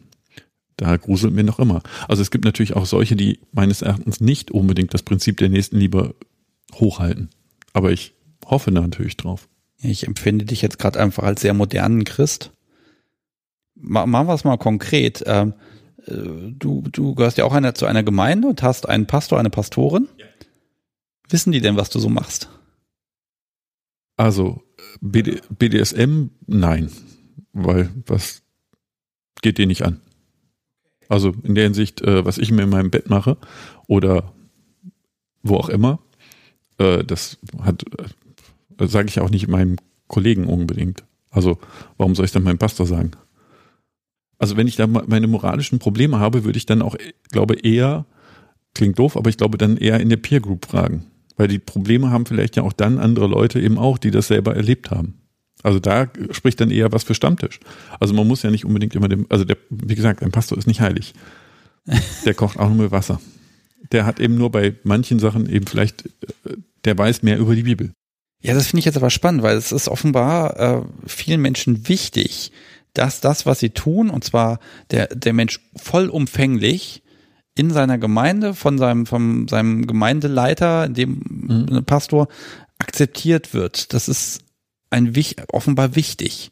Da 0.76 0.96
gruselt 0.96 1.34
mir 1.34 1.42
noch 1.42 1.58
immer. 1.58 1.82
Also 2.06 2.22
es 2.22 2.30
gibt 2.30 2.44
natürlich 2.44 2.74
auch 2.74 2.86
solche, 2.86 3.16
die 3.16 3.40
meines 3.52 3.82
Erachtens 3.82 4.20
nicht 4.20 4.52
unbedingt 4.52 4.94
das 4.94 5.02
Prinzip 5.02 5.38
der 5.38 5.48
Nächstenliebe 5.48 6.14
hochhalten. 6.74 7.30
Aber 7.72 7.90
ich 7.90 8.14
hoffe 8.46 8.70
natürlich 8.70 9.16
drauf. 9.16 9.48
Ich 9.80 10.06
empfinde 10.06 10.44
dich 10.44 10.62
jetzt 10.62 10.78
gerade 10.78 11.00
einfach 11.00 11.24
als 11.24 11.40
sehr 11.40 11.54
modernen 11.54 12.04
Christ. 12.04 12.52
Machen 13.80 14.26
wir 14.26 14.34
es 14.34 14.44
mal 14.44 14.56
konkret. 14.56 15.22
Ähm, 15.26 15.54
äh, 16.06 16.52
du, 16.58 16.82
du 16.90 17.14
gehörst 17.14 17.38
ja 17.38 17.44
auch 17.44 17.52
einer, 17.52 17.74
zu 17.74 17.86
einer 17.86 18.02
Gemeinde 18.02 18.48
und 18.48 18.62
hast 18.62 18.88
einen 18.88 19.06
Pastor, 19.06 19.38
eine 19.38 19.50
Pastorin. 19.50 20.08
Ja. 20.16 20.26
Wissen 21.28 21.52
die 21.52 21.60
denn, 21.60 21.76
was 21.76 21.90
du 21.90 21.98
so 21.98 22.08
machst? 22.08 22.48
Also 24.16 24.62
BD, 25.00 25.40
BDSM, 25.56 26.30
nein, 26.46 26.90
weil 27.52 27.90
was 28.06 28.42
geht 29.42 29.58
dir 29.58 29.66
nicht 29.66 29.82
an. 29.82 30.00
Also 31.08 31.32
in 31.42 31.54
der 31.54 31.64
Hinsicht, 31.64 32.00
äh, 32.02 32.24
was 32.24 32.38
ich 32.38 32.50
mir 32.50 32.62
in 32.62 32.70
meinem 32.70 32.90
Bett 32.90 33.08
mache 33.08 33.36
oder 33.86 34.32
wo 35.42 35.56
auch 35.56 35.68
immer, 35.68 36.00
äh, 36.78 37.04
das 37.04 37.38
hat, 37.60 37.84
äh, 38.78 38.86
sage 38.86 39.08
ich 39.08 39.20
auch 39.20 39.30
nicht 39.30 39.48
meinem 39.48 39.76
Kollegen 40.06 40.46
unbedingt. 40.46 41.04
Also 41.30 41.58
warum 41.96 42.14
soll 42.14 42.24
ich 42.24 42.32
dann 42.32 42.42
meinem 42.42 42.58
Pastor 42.58 42.86
sagen? 42.86 43.12
Also 44.38 44.56
wenn 44.56 44.68
ich 44.68 44.76
da 44.76 44.86
meine 44.86 45.26
moralischen 45.26 45.78
Probleme 45.78 46.20
habe, 46.20 46.44
würde 46.44 46.58
ich 46.58 46.66
dann 46.66 46.82
auch, 46.82 46.96
glaube 47.30 47.54
eher, 47.54 48.06
klingt 48.74 48.98
doof, 48.98 49.16
aber 49.16 49.30
ich 49.30 49.36
glaube 49.36 49.58
dann 49.58 49.76
eher 49.76 50.00
in 50.00 50.08
der 50.08 50.16
Peer 50.16 50.40
Group 50.40 50.66
fragen. 50.66 51.06
Weil 51.36 51.48
die 51.48 51.58
Probleme 51.58 52.10
haben 52.10 52.26
vielleicht 52.26 52.56
ja 52.56 52.62
auch 52.62 52.72
dann 52.72 52.98
andere 52.98 53.26
Leute 53.26 53.60
eben 53.60 53.78
auch, 53.78 53.98
die 53.98 54.10
das 54.10 54.28
selber 54.28 54.54
erlebt 54.54 54.90
haben. 54.90 55.14
Also 55.62 55.80
da 55.80 56.08
spricht 56.30 56.60
dann 56.60 56.70
eher 56.70 56.92
was 56.92 57.04
für 57.04 57.14
Stammtisch. 57.14 57.58
Also 57.98 58.14
man 58.14 58.26
muss 58.28 58.42
ja 58.42 58.50
nicht 58.50 58.64
unbedingt 58.64 58.94
immer 58.94 59.08
dem, 59.08 59.26
also 59.28 59.44
der, 59.44 59.56
wie 59.70 59.94
gesagt, 59.94 60.22
ein 60.22 60.30
Pastor 60.30 60.56
ist 60.56 60.66
nicht 60.66 60.80
heilig. 60.80 61.14
Der 62.24 62.34
kocht 62.34 62.58
auch 62.58 62.68
nur 62.68 62.82
mit 62.84 62.90
Wasser. 62.90 63.20
Der 63.92 64.04
hat 64.04 64.20
eben 64.20 64.36
nur 64.36 64.50
bei 64.50 64.74
manchen 64.82 65.18
Sachen 65.18 65.48
eben 65.48 65.66
vielleicht, 65.66 66.06
äh, 66.44 66.56
der 66.84 66.98
weiß 66.98 67.22
mehr 67.22 67.38
über 67.38 67.54
die 67.54 67.62
Bibel. 67.62 67.92
Ja, 68.40 68.54
das 68.54 68.66
finde 68.68 68.80
ich 68.80 68.84
jetzt 68.84 68.96
aber 68.96 69.10
spannend, 69.10 69.42
weil 69.42 69.56
es 69.56 69.72
ist 69.72 69.88
offenbar 69.88 70.58
äh, 70.60 70.82
vielen 71.06 71.40
Menschen 71.40 71.88
wichtig, 71.88 72.52
dass 72.94 73.20
das, 73.20 73.46
was 73.46 73.60
sie 73.60 73.70
tun, 73.70 74.10
und 74.10 74.24
zwar 74.24 74.58
der, 74.90 75.06
der 75.08 75.32
Mensch 75.32 75.60
vollumfänglich 75.76 77.02
in 77.54 77.70
seiner 77.70 77.98
Gemeinde 77.98 78.54
von 78.54 78.78
seinem, 78.78 79.06
von 79.06 79.48
seinem 79.48 79.86
Gemeindeleiter, 79.86 80.88
dem 80.88 81.22
mhm. 81.28 81.84
Pastor, 81.84 82.28
akzeptiert 82.78 83.52
wird. 83.52 83.92
Das 83.92 84.08
ist 84.08 84.40
ein 84.90 85.12
offenbar 85.52 85.96
wichtig. 85.96 86.50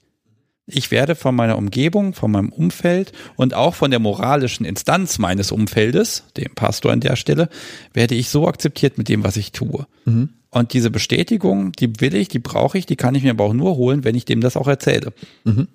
Ich 0.69 0.91
werde 0.91 1.15
von 1.15 1.37
meiner 1.37 1.59
Umgebung, 1.59 2.13
von 2.13 2.33
meinem 2.33 2.49
Umfeld 2.49 3.13
und 3.37 3.55
auch 3.55 3.77
von 3.77 3.93
der 3.93 4.01
moralischen 4.01 4.67
Instanz 4.67 5.19
meines 5.21 5.53
Umfeldes, 5.53 6.25
dem 6.37 6.57
Pastor 6.57 6.91
an 6.91 6.99
der 6.99 7.15
Stelle, 7.15 7.49
werde 7.93 8.17
ich 8.17 8.29
so 8.29 8.49
akzeptiert 8.49 8.99
mit 8.99 9.09
dem, 9.09 9.23
was 9.23 9.37
ich 9.37 9.53
tue. 9.53 9.87
Mhm. 10.07 10.31
Und 10.51 10.73
diese 10.73 10.91
Bestätigung, 10.91 11.71
die 11.73 12.01
will 12.01 12.17
ich, 12.17 12.29
die 12.29 12.41
brauche 12.41 12.79
ich, 12.79 12.87
die 12.87 12.97
kann 12.97 13.15
ich 13.15 13.23
mir 13.23 13.31
aber 13.31 13.45
auch 13.45 13.53
nur 13.53 13.77
holen, 13.77 14.03
wenn 14.03 14.17
ich 14.17 14.25
dem 14.25 14.41
das 14.41 14.57
auch 14.57 14.67
erzähle. 14.67 15.13
Mhm. 15.45 15.69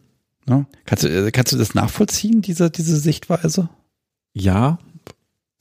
Ja? 0.47 0.65
Kannst, 0.85 1.03
du, 1.03 1.31
kannst 1.31 1.53
du 1.53 1.57
das 1.57 1.75
nachvollziehen, 1.75 2.41
diese, 2.41 2.69
diese 2.69 2.97
Sichtweise? 2.97 3.69
Ja, 4.33 4.79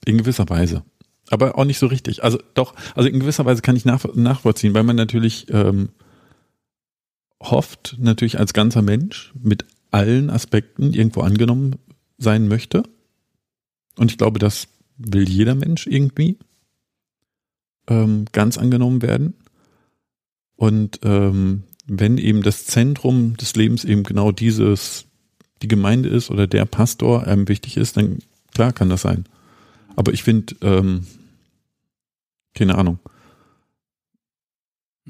in 0.05 0.19
gewisser 0.19 0.49
Weise. 0.49 0.85
Aber 1.31 1.57
auch 1.59 1.65
nicht 1.65 1.79
so 1.79 1.87
richtig. 1.87 2.25
Also 2.25 2.39
doch, 2.55 2.75
also 2.95 3.09
in 3.09 3.21
gewisser 3.21 3.45
Weise 3.45 3.63
kann 3.63 3.77
ich 3.77 3.85
nach, 3.85 4.05
nachvollziehen, 4.15 4.75
weil 4.75 4.83
man 4.83 4.97
natürlich 4.97 5.47
ähm, 5.51 5.91
hofft, 7.43 7.97
natürlich 7.99 8.39
als 8.39 8.53
ganzer 8.53 8.83
Mensch 8.83 9.33
mit 9.41 9.65
allen 9.91 10.31
Aspekten 10.31 10.93
irgendwo 10.93 11.21
angenommen 11.21 11.77
sein 12.19 12.49
möchte. 12.49 12.83
Und 13.97 14.11
ich 14.11 14.19
glaube, 14.19 14.39
das 14.39 14.69
will 14.97 15.29
jeder 15.29 15.55
Mensch 15.55 15.87
irgendwie 15.87 16.39
ähm, 17.89 18.25
ganz 18.33 18.59
angenommen 18.59 19.03
werden. 19.03 19.35
Und 20.57 21.01
ähm, 21.03 21.65
wenn 21.93 22.19
eben 22.19 22.43
das 22.43 22.67
Zentrum 22.67 23.37
des 23.37 23.57
Lebens 23.57 23.85
eben 23.85 24.05
genau 24.05 24.31
dieses, 24.31 25.07
die 25.61 25.69
Gemeinde 25.69 26.09
ist 26.09 26.31
oder 26.31 26.47
der 26.47 26.65
Pastor 26.65 27.27
einem 27.27 27.49
wichtig 27.49 27.77
ist, 27.77 27.97
dann 27.97 28.21
klar 28.55 28.73
kann 28.73 28.89
das 28.89 29.03
sein. 29.03 29.25
Aber 29.97 30.13
ich 30.13 30.23
finde, 30.23 30.55
ähm, 30.63 31.07
keine 32.55 32.79
Ahnung. 32.79 33.01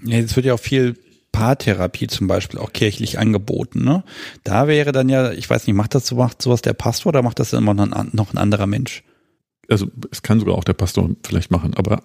Ja, 0.02 0.18
es 0.18 0.34
wird 0.36 0.46
ja 0.46 0.54
auch 0.54 0.60
viel 0.60 0.96
Paartherapie 1.32 2.06
zum 2.06 2.26
Beispiel 2.26 2.58
auch 2.58 2.72
kirchlich 2.72 3.18
angeboten. 3.18 3.84
Ne? 3.84 4.02
Da 4.42 4.66
wäre 4.66 4.92
dann 4.92 5.10
ja, 5.10 5.32
ich 5.32 5.50
weiß 5.50 5.66
nicht, 5.66 5.76
macht 5.76 5.94
das 5.94 6.06
so, 6.06 6.16
macht 6.16 6.40
sowas 6.40 6.62
der 6.62 6.72
Pastor 6.72 7.10
oder 7.10 7.20
macht 7.20 7.40
das 7.40 7.52
immer 7.52 7.74
noch 7.74 7.92
ein, 7.92 8.08
noch 8.12 8.32
ein 8.32 8.38
anderer 8.38 8.66
Mensch? 8.66 9.04
Also 9.68 9.86
es 10.10 10.22
kann 10.22 10.40
sogar 10.40 10.54
auch 10.54 10.64
der 10.64 10.72
Pastor 10.72 11.10
vielleicht 11.22 11.50
machen, 11.50 11.74
aber 11.74 12.02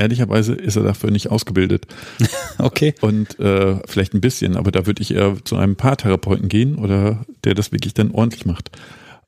ehrlicherweise 0.00 0.54
ist 0.54 0.76
er 0.76 0.82
dafür 0.82 1.10
nicht 1.10 1.30
ausgebildet. 1.30 1.86
okay. 2.58 2.94
Und 3.00 3.38
äh, 3.38 3.76
vielleicht 3.86 4.14
ein 4.14 4.20
bisschen, 4.20 4.56
aber 4.56 4.72
da 4.72 4.86
würde 4.86 5.02
ich 5.02 5.14
eher 5.14 5.36
zu 5.44 5.56
einem 5.56 5.76
Paartherapeuten 5.76 6.48
gehen 6.48 6.76
oder 6.76 7.24
der 7.44 7.54
das 7.54 7.70
wirklich 7.70 7.94
dann 7.94 8.10
ordentlich 8.10 8.46
macht. 8.46 8.70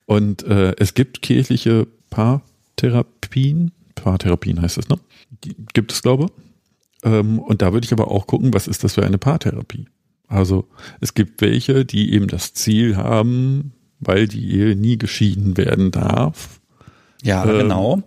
Und 0.06 0.42
äh, 0.44 0.74
es 0.78 0.94
gibt 0.94 1.22
kirchliche 1.22 1.86
Paartherapien, 2.10 3.70
Paartherapien 3.94 4.60
heißt 4.60 4.78
es, 4.78 4.88
ne? 4.88 4.96
Die 5.44 5.54
gibt 5.72 5.92
es, 5.92 6.02
glaube 6.02 6.26
ähm, 7.02 7.38
Und 7.38 7.62
da 7.62 7.72
würde 7.72 7.84
ich 7.84 7.92
aber 7.92 8.10
auch 8.10 8.26
gucken, 8.26 8.52
was 8.52 8.66
ist 8.66 8.84
das 8.84 8.94
für 8.94 9.04
eine 9.04 9.18
Paartherapie? 9.18 9.86
Also 10.26 10.66
es 11.00 11.14
gibt 11.14 11.40
welche, 11.40 11.84
die 11.84 12.12
eben 12.14 12.26
das 12.26 12.54
Ziel 12.54 12.96
haben, 12.96 13.72
weil 14.00 14.26
die 14.26 14.50
Ehe 14.56 14.74
nie 14.76 14.96
geschieden 14.96 15.56
werden 15.56 15.90
darf. 15.90 16.60
Ja, 17.22 17.44
ähm, 17.44 17.58
genau. 17.58 18.02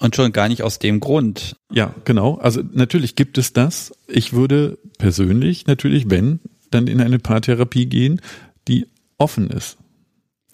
Und 0.00 0.14
schon 0.14 0.32
gar 0.32 0.48
nicht 0.48 0.62
aus 0.62 0.78
dem 0.78 1.00
Grund. 1.00 1.56
Ja, 1.72 1.94
genau. 2.04 2.36
Also 2.36 2.62
natürlich 2.72 3.16
gibt 3.16 3.36
es 3.36 3.52
das. 3.52 3.92
Ich 4.06 4.32
würde 4.32 4.78
persönlich 4.98 5.66
natürlich, 5.66 6.08
wenn, 6.08 6.40
dann 6.70 6.86
in 6.86 7.00
eine 7.00 7.18
Paartherapie 7.18 7.86
gehen, 7.86 8.20
die 8.68 8.86
offen 9.18 9.50
ist 9.50 9.78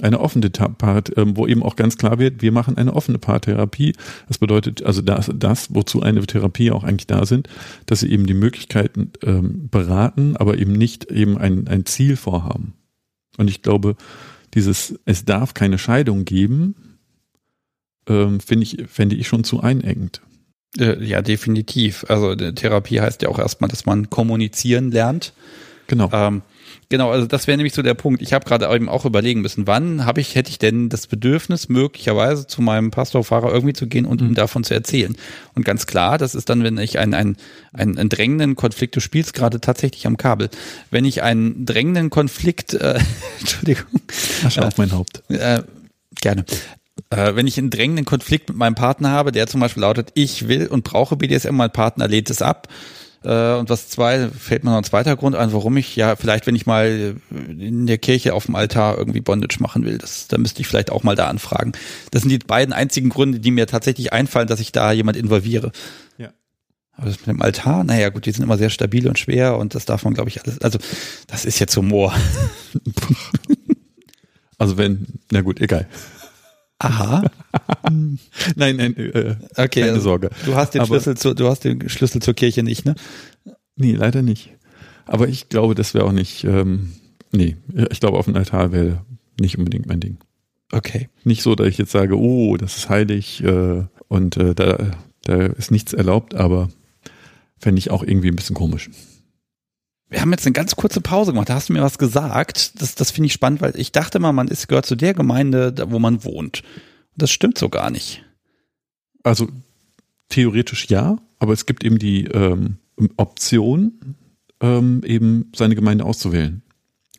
eine 0.03 0.21
offene 0.21 0.51
Part, 0.51 1.17
ähm, 1.17 1.37
wo 1.37 1.47
eben 1.47 1.63
auch 1.63 1.77
ganz 1.77 1.97
klar 1.97 2.19
wird, 2.19 2.43
wir 2.43 2.53
machen 2.53 2.77
eine 2.77 2.95
offene 2.95 3.19
Paartherapie. 3.19 3.95
Das 4.27 4.39
bedeutet 4.39 4.83
also 4.83 5.03
das, 5.03 5.31
das, 5.35 5.73
wozu 5.75 6.03
eine 6.03 6.27
Therapie 6.27 6.73
auch 6.73 6.85
eigentlich 6.85 7.07
da 7.07 7.27
sind, 7.27 7.49
dass 7.87 8.01
sie 8.01 8.11
eben 8.11 8.27
die 8.27 8.35
Möglichkeiten 8.35 9.13
ähm, 9.23 9.69
beraten, 9.71 10.37
aber 10.37 10.59
eben 10.59 10.73
nicht 10.73 11.11
eben 11.11 11.39
ein, 11.39 11.69
ein 11.69 11.87
Ziel 11.87 12.17
vorhaben. 12.17 12.75
Und 13.37 13.49
ich 13.49 13.63
glaube, 13.63 13.97
dieses, 14.55 14.99
es 15.05 15.25
darf 15.25 15.55
keine 15.55 15.79
Scheidung 15.79 16.25
geben, 16.25 16.75
ähm, 18.09 18.41
finde 18.41 18.65
ich, 18.65 18.85
fände 18.89 19.17
ich 19.17 19.29
schon 19.29 19.45
zu 19.45 19.61
einengend. 19.61 20.21
Äh, 20.79 21.05
ja, 21.05 21.23
definitiv. 21.23 22.05
Also 22.09 22.35
Therapie 22.35 23.01
heißt 23.01 23.23
ja 23.23 23.29
auch 23.29 23.39
erstmal, 23.39 23.69
dass 23.69 23.87
man 23.87 24.11
kommunizieren 24.11 24.91
lernt. 24.91 25.33
Genau. 25.87 26.11
Ähm, 26.13 26.43
Genau, 26.89 27.11
also 27.11 27.27
das 27.27 27.47
wäre 27.47 27.57
nämlich 27.57 27.75
so 27.75 27.83
der 27.83 27.95
Punkt. 27.95 28.23
Ich 28.23 28.33
habe 28.33 28.45
gerade 28.45 28.73
eben 28.73 28.89
auch 28.89 29.05
überlegen 29.05 29.41
müssen, 29.41 29.67
wann 29.67 30.05
habe 30.05 30.21
ich, 30.21 30.35
hätte 30.35 30.51
ich 30.51 30.59
denn 30.59 30.89
das 30.89 31.07
Bedürfnis, 31.07 31.69
möglicherweise 31.69 32.47
zu 32.47 32.63
meinem 32.63 32.91
Pastorfahrer 32.91 33.53
irgendwie 33.53 33.73
zu 33.73 33.87
gehen 33.87 34.05
und 34.05 34.21
mhm. 34.21 34.29
ihm 34.29 34.35
davon 34.35 34.65
zu 34.65 34.75
erzählen. 34.75 35.17
Und 35.55 35.65
ganz 35.65 35.87
klar, 35.87 36.19
das 36.19 36.35
ist 36.35 36.49
dann, 36.49 36.63
wenn 36.63 36.79
ich 36.79 36.99
einen, 36.99 37.15
einen, 37.15 37.37
einen, 37.73 38.09
drängenden 38.09 38.55
Konflikt, 38.55 38.95
du 38.97 39.01
spielst 39.01 39.35
gerade 39.35 39.61
tatsächlich 39.61 40.07
am 40.07 40.17
Kabel, 40.17 40.51
wenn 40.91 41.05
ich 41.05 41.23
einen 41.23 41.67
drängenden 41.67 42.11
Konflikt, 42.11 42.75
äh, 42.75 42.99
Entschuldigung. 43.41 44.01
Asche 44.45 44.61
äh, 44.61 44.65
auf 44.65 44.77
mein 44.79 44.93
Haupt. 44.93 45.23
Äh, 45.29 45.63
gerne. 46.21 46.45
Äh, 47.11 47.35
wenn 47.35 47.47
ich 47.47 47.59
einen 47.59 47.71
drängenden 47.71 48.05
Konflikt 48.05 48.49
mit 48.49 48.59
meinem 48.59 48.75
Partner 48.75 49.11
habe, 49.11 49.33
der 49.33 49.47
zum 49.47 49.61
Beispiel 49.61 49.83
lautet, 49.83 50.11
ich 50.15 50.49
will 50.49 50.67
und 50.67 50.85
brauche 50.85 51.17
BDSM, 51.17 51.55
mein 51.55 51.73
Partner 51.73 52.09
lehnt 52.09 52.31
es 52.31 52.43
ab, 52.43 52.69
äh, 53.25 53.55
und 53.55 53.71
was 53.71 53.89
zwei, 53.89 54.29
fällt 54.29 54.65
mir 54.65 54.71
noch 54.71 54.79
ein 54.79 54.85
zweiter 54.85 55.17
Grund 55.17 55.35
ein, 55.35 55.53
warum 55.53 55.77
ich 55.79 55.97
ja 55.97 56.15
vielleicht, 56.15 56.47
wenn 56.47 56.55
ich 56.55 56.67
mal 56.67 57.17
in 57.31 57.87
der 57.87 57.99
Kirche 57.99 58.35
auf 58.35 58.47
dem 58.47 58.55
Altar 58.55 58.99
irgendwie 58.99 59.23
Bondage 59.23 59.57
machen 59.61 59.85
will, 59.85 59.99
das, 59.99 60.29
da 60.29 60.37
müsste 60.37 60.61
ich 60.61 60.69
vielleicht 60.69 60.91
auch 60.91 61.03
mal 61.03 61.17
da 61.17 61.29
anfragen. 61.29 61.73
Das 62.11 62.23
sind 62.23 62.31
die 62.31 62.39
beiden 62.39 62.75
einzigen 62.75 63.09
Gründe, 63.09 63.41
die 63.41 63.51
mir 63.51 63.67
tatsächlich 63.67 64.13
einfallen, 64.13 64.47
dass 64.47 64.61
ich 64.61 64.73
da 64.73 64.93
jemand 64.93 65.17
involviere. 65.17 65.73
Ja. 66.19 66.29
Aber 66.93 67.07
das 67.07 67.19
mit 67.21 67.29
dem 67.29 67.43
Altar, 67.43 67.83
naja 67.83 68.11
gut, 68.11 68.27
die 68.27 68.31
sind 68.31 68.45
immer 68.45 68.59
sehr 68.59 68.71
stabil 68.71 69.09
und 69.09 69.19
schwer 69.19 69.57
und 69.57 69.75
das 69.75 69.87
darf 69.87 70.05
man, 70.05 70.13
glaube 70.13 70.29
ich, 70.29 70.43
alles. 70.43 70.61
Also, 70.61 70.79
das 71.27 71.47
ist 71.47 71.59
jetzt 71.59 71.77
Humor. 71.77 72.15
also 74.59 74.77
wenn, 74.77 75.07
na 75.33 75.41
gut, 75.41 75.61
egal. 75.61 75.89
Aha. 76.79 77.23
nein, 78.57 78.77
nein, 78.77 78.97
äh, 78.97 79.37
okay, 79.57 79.81
keine 79.81 79.93
also, 79.93 80.03
Sorge. 80.03 80.31
Du 80.45 80.55
hast 80.55 80.75
den 80.75 80.81
Aber, 80.81 80.89
Schlüssel 80.89 81.17
zu, 81.17 81.35
du 81.35 81.49
hast 81.49 81.65
den 81.65 81.89
Schlüssel 81.89 82.21
zur 82.21 82.35
Kirche 82.35 82.63
nicht, 82.63 82.85
ne? 82.85 82.95
Nee, 83.77 83.93
leider 83.93 84.23
nicht. 84.23 84.51
Aber 85.07 85.29
ich 85.29 85.49
glaube, 85.49 85.75
das 85.75 85.95
wäre 85.95 86.05
auch 86.05 86.13
nicht, 86.13 86.45
ähm, 86.45 86.93
nee, 87.33 87.57
ich 87.91 88.01
glaube, 88.01 88.19
auf 88.19 88.25
dem 88.25 88.37
Altar 88.37 88.73
wäre 88.73 89.05
nicht 89.41 89.59
unbedingt 89.59 89.87
mein 89.87 90.01
Ding. 90.01 90.19
Okay. 90.73 91.09
Nicht 91.25 91.43
so, 91.43 91.55
dass 91.55 91.69
ich 91.69 91.79
jetzt 91.79 91.93
sage, 91.93 92.19
oh, 92.19 92.57
das 92.57 92.77
ist 92.77 92.89
heilig 92.89 93.43
äh, 93.45 93.85
und 94.09 94.37
äh, 94.37 94.55
da, 94.55 94.93
da 95.23 95.47
ist 95.47 95.71
nichts 95.71 95.93
erlaubt, 95.93 96.35
aber 96.35 96.69
fände 97.59 97.79
ich 97.79 97.91
auch 97.91 98.03
irgendwie 98.03 98.29
ein 98.29 98.37
bisschen 98.37 98.57
komisch. 98.57 98.91
Wir 100.11 100.21
haben 100.21 100.33
jetzt 100.33 100.47
eine 100.47 100.53
ganz 100.53 100.77
kurze 100.77 101.01
Pause 101.01 101.33
gemacht. 101.33 101.49
Da 101.49 101.55
hast 101.55 101.69
du 101.69 101.73
mir 101.73 101.83
was 101.83 101.99
gesagt. 101.99 102.81
Das, 102.81 102.95
das 102.95 103.11
finde 103.11 103.27
ich 103.27 103.33
spannend, 103.33 103.61
weil 103.61 103.79
ich 103.79 103.93
dachte 103.93 104.19
mal, 104.19 104.33
man 104.33 104.49
ist, 104.49 104.69
gehört 104.69 104.87
zu 104.87 104.97
der 104.97 105.15
Gemeinde, 105.15 105.75
wo 105.89 105.99
man 105.99 106.25
wohnt. 106.25 106.63
Das 107.17 107.31
stimmt 107.31 107.59
so 107.59 107.69
gar 107.69 107.91
nicht. 107.91 108.25
Also 109.23 109.49
theoretisch 110.29 110.89
ja, 110.89 111.17
aber 111.39 111.53
es 111.53 111.67
gibt 111.67 111.85
eben 111.85 111.99
die, 111.99 112.25
ähm, 112.25 112.79
Option, 113.17 114.17
ähm, 114.61 115.03
eben 115.05 115.51
seine 115.55 115.75
Gemeinde 115.75 116.05
auszuwählen. 116.05 116.63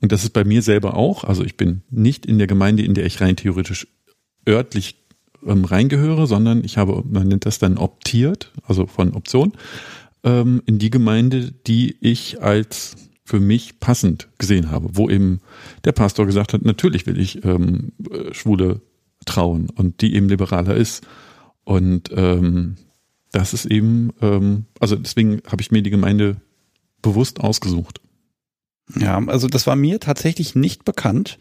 Und 0.02 0.12
das 0.12 0.24
ist 0.24 0.32
bei 0.32 0.44
mir 0.44 0.62
selber 0.62 0.96
auch. 0.96 1.24
Also 1.24 1.44
ich 1.44 1.58
bin 1.58 1.82
nicht 1.90 2.26
in 2.26 2.38
der 2.38 2.48
Gemeinde, 2.48 2.84
in 2.84 2.94
der 2.94 3.06
ich 3.06 3.22
rein 3.22 3.36
theoretisch 3.36 3.88
örtlich 4.48 5.04
ähm, 5.46 5.66
reingehöre, 5.66 6.28
sondern 6.28 6.64
ich 6.64 6.78
habe, 6.78 7.04
man 7.08 7.28
nennt 7.28 7.46
das 7.46 7.60
dann 7.60 7.78
optiert, 7.78 8.52
also 8.64 8.88
von 8.88 9.14
Option, 9.14 9.54
ähm, 10.26 10.62
in 10.66 10.80
die 10.80 10.90
Gemeinde, 10.90 11.54
die 11.66 11.96
ich 12.02 12.42
als 12.42 12.96
für 13.24 13.40
mich 13.40 13.80
passend 13.80 14.28
gesehen 14.38 14.70
habe, 14.70 14.90
wo 14.94 15.10
eben 15.10 15.40
der 15.86 15.94
Pastor 15.94 16.26
gesagt 16.26 16.54
hat, 16.54 16.64
natürlich 16.64 17.08
will 17.08 17.20
ich 17.20 17.44
ähm, 17.46 17.94
äh, 18.12 18.34
Schwule 18.34 18.82
trauen 19.26 19.70
und 19.70 20.02
die 20.02 20.14
eben 20.16 20.28
liberaler 20.28 20.76
ist. 20.76 21.08
Und 21.64 22.12
ähm, 22.14 22.76
das 23.32 23.54
ist 23.54 23.66
eben, 23.66 24.12
ähm, 24.22 24.66
also 24.80 24.96
deswegen 24.96 25.42
habe 25.48 25.62
ich 25.62 25.72
mir 25.72 25.82
die 25.82 25.90
Gemeinde 25.90 26.38
bewusst 27.02 27.40
ausgesucht. 27.40 28.02
Ja, 28.96 29.18
also 29.26 29.48
das 29.48 29.66
war 29.66 29.76
mir 29.76 30.00
tatsächlich 30.00 30.54
nicht 30.54 30.86
bekannt. 30.86 31.40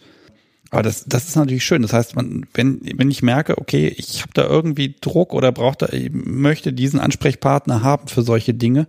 Aber 0.75 0.83
das, 0.83 1.05
das 1.05 1.29
ist 1.29 1.37
natürlich 1.37 1.65
schön. 1.65 1.83
Das 1.83 1.93
heißt, 1.93 2.17
man, 2.17 2.47
wenn, 2.55 2.81
wenn 2.97 3.11
ich 3.11 3.23
merke, 3.23 3.59
okay, 3.59 3.89
ich 3.97 4.23
habe 4.23 4.33
da 4.35 4.45
irgendwie 4.45 4.97
Druck 5.01 5.33
oder 5.33 5.53
brauche 5.53 5.79
da, 5.79 5.89
ich 5.91 6.11
möchte 6.13 6.73
diesen 6.73 7.01
Ansprechpartner 7.01 7.83
haben 7.83 8.09
für 8.09 8.23
solche 8.23 8.55
Dinge, 8.55 8.87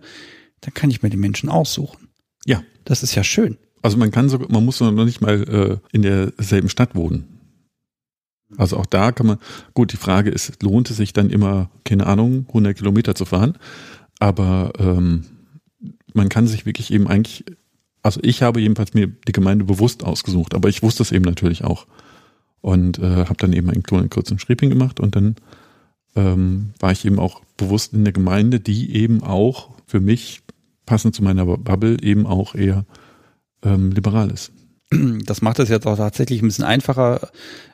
dann 0.60 0.74
kann 0.74 0.90
ich 0.90 1.02
mir 1.02 1.10
die 1.10 1.16
Menschen 1.16 1.48
aussuchen. 1.48 2.08
Ja. 2.44 2.62
Das 2.84 3.02
ist 3.02 3.14
ja 3.14 3.24
schön. 3.24 3.58
Also 3.82 3.98
man 3.98 4.10
kann 4.10 4.28
so, 4.28 4.38
man 4.38 4.64
muss 4.64 4.80
noch 4.80 4.92
nicht 4.92 5.20
mal 5.20 5.42
äh, 5.42 5.78
in 5.92 6.02
derselben 6.02 6.68
Stadt 6.68 6.94
wohnen. 6.94 7.36
Also 8.56 8.76
auch 8.76 8.86
da 8.86 9.12
kann 9.12 9.26
man, 9.26 9.38
gut, 9.74 9.92
die 9.92 9.96
Frage 9.96 10.30
ist, 10.30 10.62
lohnt 10.62 10.90
es 10.90 10.96
sich 10.96 11.12
dann 11.12 11.30
immer, 11.30 11.70
keine 11.84 12.06
Ahnung, 12.06 12.46
100 12.48 12.76
Kilometer 12.76 13.14
zu 13.14 13.24
fahren? 13.24 13.58
Aber 14.18 14.72
ähm, 14.78 15.24
man 16.14 16.28
kann 16.28 16.46
sich 16.46 16.64
wirklich 16.64 16.92
eben 16.92 17.08
eigentlich, 17.08 17.44
also 18.06 18.20
ich 18.22 18.42
habe 18.42 18.60
jedenfalls 18.60 18.94
mir 18.94 19.08
die 19.08 19.32
Gemeinde 19.32 19.64
bewusst 19.64 20.04
ausgesucht, 20.04 20.54
aber 20.54 20.68
ich 20.68 20.82
wusste 20.82 21.02
es 21.02 21.10
eben 21.10 21.24
natürlich 21.24 21.64
auch. 21.64 21.86
Und 22.60 22.98
äh, 22.98 23.26
habe 23.26 23.36
dann 23.38 23.52
eben 23.52 23.68
einen 23.68 23.82
kleinen 23.82 24.10
kurzen 24.10 24.38
Schriebing 24.38 24.70
gemacht 24.70 25.00
und 25.00 25.16
dann 25.16 25.34
ähm, 26.14 26.72
war 26.78 26.92
ich 26.92 27.04
eben 27.04 27.18
auch 27.18 27.42
bewusst 27.56 27.94
in 27.94 28.04
der 28.04 28.12
Gemeinde, 28.12 28.60
die 28.60 28.94
eben 28.94 29.22
auch 29.22 29.70
für 29.86 30.00
mich, 30.00 30.42
passend 30.86 31.16
zu 31.16 31.24
meiner 31.24 31.44
Bubble, 31.44 31.96
eben 32.00 32.26
auch 32.26 32.54
eher 32.54 32.84
ähm, 33.62 33.90
liberal 33.90 34.30
ist. 34.30 34.52
Das 34.90 35.42
macht 35.42 35.58
es 35.58 35.68
jetzt 35.68 35.86
auch 35.86 35.96
tatsächlich 35.96 36.42
ein 36.42 36.46
bisschen 36.46 36.64
einfacher 36.64 37.30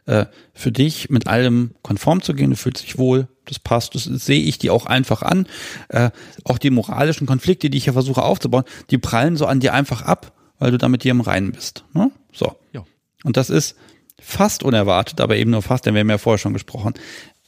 äh, 0.07 0.27
für 0.55 0.73
dich, 0.73 1.11
mit 1.11 1.27
allem 1.27 1.75
konform 1.83 2.23
zu 2.23 2.33
gehen. 2.33 2.51
Du 2.51 2.57
fühlst 2.57 2.83
dich 2.83 2.97
wohl, 2.97 3.29
das 3.45 3.59
passt, 3.59 3.95
das 3.95 4.05
sehe 4.05 4.43
ich 4.43 4.59
dir 4.59 4.73
auch 4.73 4.87
einfach 4.87 5.23
an. 5.23 5.47
Äh, 5.89 6.11
auch 6.45 6.59
die 6.59 6.71
moralischen 6.71 7.27
Konflikte, 7.27 7.69
die 7.69 7.79
ich 7.79 7.85
hier 7.85 7.93
versuche 7.93 8.23
aufzubauen, 8.23 8.65
die 8.91 8.99
prallen 8.99 9.37
so 9.37 9.47
an 9.47 9.61
dir 9.61 9.75
einfach 9.75 10.03
ab, 10.03 10.33
weil 10.59 10.71
du 10.71 10.79
da 10.79 10.89
mit 10.89 11.05
dir 11.05 11.11
im 11.11 11.21
Reinen 11.21 11.53
bist. 11.53 11.85
Ne? 11.93 12.11
So. 12.33 12.57
Ja. 12.73 12.85
Und 13.25 13.37
das 13.37 13.51
ist 13.51 13.77
fast 14.19 14.63
unerwartet, 14.63 15.21
aber 15.21 15.37
eben 15.37 15.51
nur 15.51 15.63
fast, 15.63 15.85
denn 15.85 15.95
wir 15.95 16.01
haben 16.01 16.11
ja 16.11 16.19
vorher 16.19 16.39
schon 16.39 16.55
gesprochen. 16.55 16.95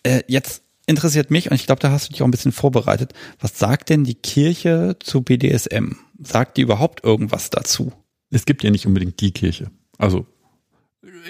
Äh, 0.03 0.23
jetzt 0.29 0.63
interessiert 0.87 1.31
mich, 1.31 1.51
und 1.51 1.55
ich 1.55 1.67
glaube, 1.67 1.81
da 1.81 1.91
hast 1.91 2.09
du 2.09 2.13
dich 2.13 2.23
auch 2.23 2.27
ein 2.27 2.33
bisschen 2.33 2.53
vorbereitet, 2.53 3.15
was 3.41 3.59
sagt 3.59 3.89
denn 3.89 4.05
die 4.05 4.15
Kirche 4.15 4.97
zu 5.01 5.23
BDSM? 5.23 5.97
Sagt 6.23 6.59
die 6.59 6.63
überhaupt 6.63 7.03
irgendwas 7.03 7.49
dazu? 7.51 7.93
Es 8.35 8.47
gibt 8.47 8.65
ja 8.65 8.71
nicht 8.71 8.87
unbedingt 8.87 9.21
die 9.21 9.31
Kirche. 9.31 9.71
Also 9.97 10.27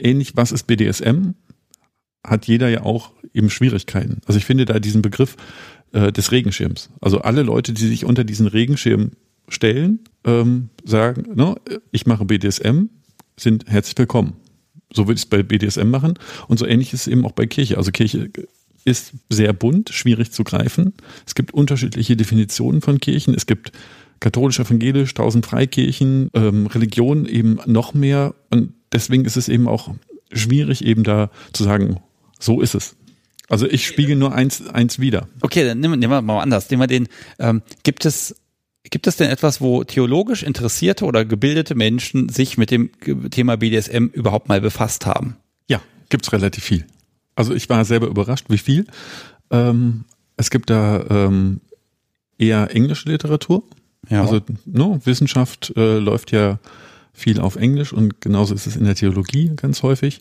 ähnlich, 0.00 0.36
was 0.36 0.52
ist 0.52 0.66
BDSM? 0.66 1.34
Hat 2.26 2.46
jeder 2.46 2.68
ja 2.68 2.82
auch 2.82 3.12
eben 3.34 3.50
Schwierigkeiten. 3.50 4.22
Also 4.26 4.38
ich 4.38 4.46
finde 4.46 4.64
da 4.64 4.80
diesen 4.80 5.02
Begriff 5.02 5.36
äh, 5.92 6.10
des 6.10 6.32
Regenschirms. 6.32 6.88
Also 7.02 7.20
alle 7.20 7.42
Leute, 7.42 7.74
die 7.74 7.86
sich 7.86 8.06
unter 8.06 8.24
diesen 8.24 8.46
Regenschirm 8.46 9.10
stellen, 9.48 10.00
ähm, 10.24 10.70
sagen, 10.84 11.26
no, 11.34 11.56
ne, 11.68 11.80
ich 11.90 12.06
mache 12.06 12.24
BDSM, 12.24 12.86
sind 13.36 13.66
herzlich 13.66 13.98
willkommen. 13.98 14.36
So 14.90 15.06
würde 15.06 15.16
ich 15.16 15.24
es 15.24 15.26
bei 15.26 15.42
BDSM 15.42 15.90
machen. 15.90 16.14
Und 16.48 16.58
so 16.58 16.66
ähnlich 16.66 16.94
ist 16.94 17.02
es 17.02 17.08
eben 17.08 17.26
auch 17.26 17.32
bei 17.32 17.46
Kirche. 17.46 17.76
Also 17.76 17.90
Kirche 17.90 18.30
ist 18.86 19.12
sehr 19.28 19.52
bunt, 19.52 19.90
schwierig 19.90 20.30
zu 20.30 20.44
greifen. 20.44 20.94
Es 21.26 21.34
gibt 21.34 21.52
unterschiedliche 21.52 22.16
Definitionen 22.16 22.80
von 22.80 22.98
Kirchen. 22.98 23.34
Es 23.34 23.44
gibt 23.44 23.72
katholisch, 24.20 24.58
evangelisch, 24.58 25.14
tausend 25.14 25.46
Freikirchen, 25.46 26.30
ähm, 26.34 26.66
Religion 26.66 27.26
eben 27.26 27.58
noch 27.66 27.94
mehr. 27.94 28.34
Und 28.50 28.72
deswegen 28.92 29.24
ist 29.24 29.36
es 29.36 29.48
eben 29.48 29.68
auch 29.68 29.94
schwierig, 30.32 30.84
eben 30.84 31.04
da 31.04 31.30
zu 31.52 31.64
sagen, 31.64 32.00
so 32.38 32.60
ist 32.60 32.74
es. 32.74 32.96
Also 33.48 33.66
ich 33.66 33.86
spiegel 33.86 34.16
nur 34.16 34.34
eins, 34.34 34.66
eins 34.68 34.98
wieder. 34.98 35.28
Okay, 35.42 35.64
dann 35.64 35.80
nehmen, 35.80 35.98
nehmen 35.98 36.12
wir 36.12 36.22
mal 36.22 36.40
anders. 36.40 36.70
Nehmen 36.70 36.82
wir 36.82 36.86
den, 36.86 37.08
ähm, 37.38 37.62
gibt 37.82 38.04
es 38.04 38.34
Gibt 38.90 39.06
es 39.06 39.16
denn 39.16 39.30
etwas, 39.30 39.62
wo 39.62 39.82
theologisch 39.82 40.42
interessierte 40.42 41.06
oder 41.06 41.24
gebildete 41.24 41.74
Menschen 41.74 42.28
sich 42.28 42.58
mit 42.58 42.70
dem 42.70 42.90
Thema 43.30 43.56
BDSM 43.56 44.08
überhaupt 44.12 44.48
mal 44.48 44.60
befasst 44.60 45.06
haben? 45.06 45.36
Ja, 45.68 45.80
gibt's 46.10 46.32
relativ 46.32 46.64
viel. 46.64 46.84
Also 47.34 47.54
ich 47.54 47.68
war 47.70 47.84
selber 47.86 48.08
überrascht, 48.08 48.46
wie 48.50 48.58
viel. 48.58 48.86
Ähm, 49.50 50.04
es 50.36 50.50
gibt 50.50 50.68
da 50.68 51.02
ähm, 51.08 51.60
eher 52.38 52.74
englische 52.76 53.08
Literatur, 53.08 53.64
ja. 54.08 54.22
Also 54.22 54.40
no, 54.64 55.00
Wissenschaft 55.04 55.72
äh, 55.76 55.98
läuft 55.98 56.32
ja 56.32 56.58
viel 57.12 57.40
auf 57.40 57.56
Englisch 57.56 57.92
und 57.92 58.20
genauso 58.20 58.54
ist 58.54 58.66
es 58.66 58.76
in 58.76 58.84
der 58.84 58.94
Theologie 58.94 59.52
ganz 59.54 59.82
häufig. 59.82 60.20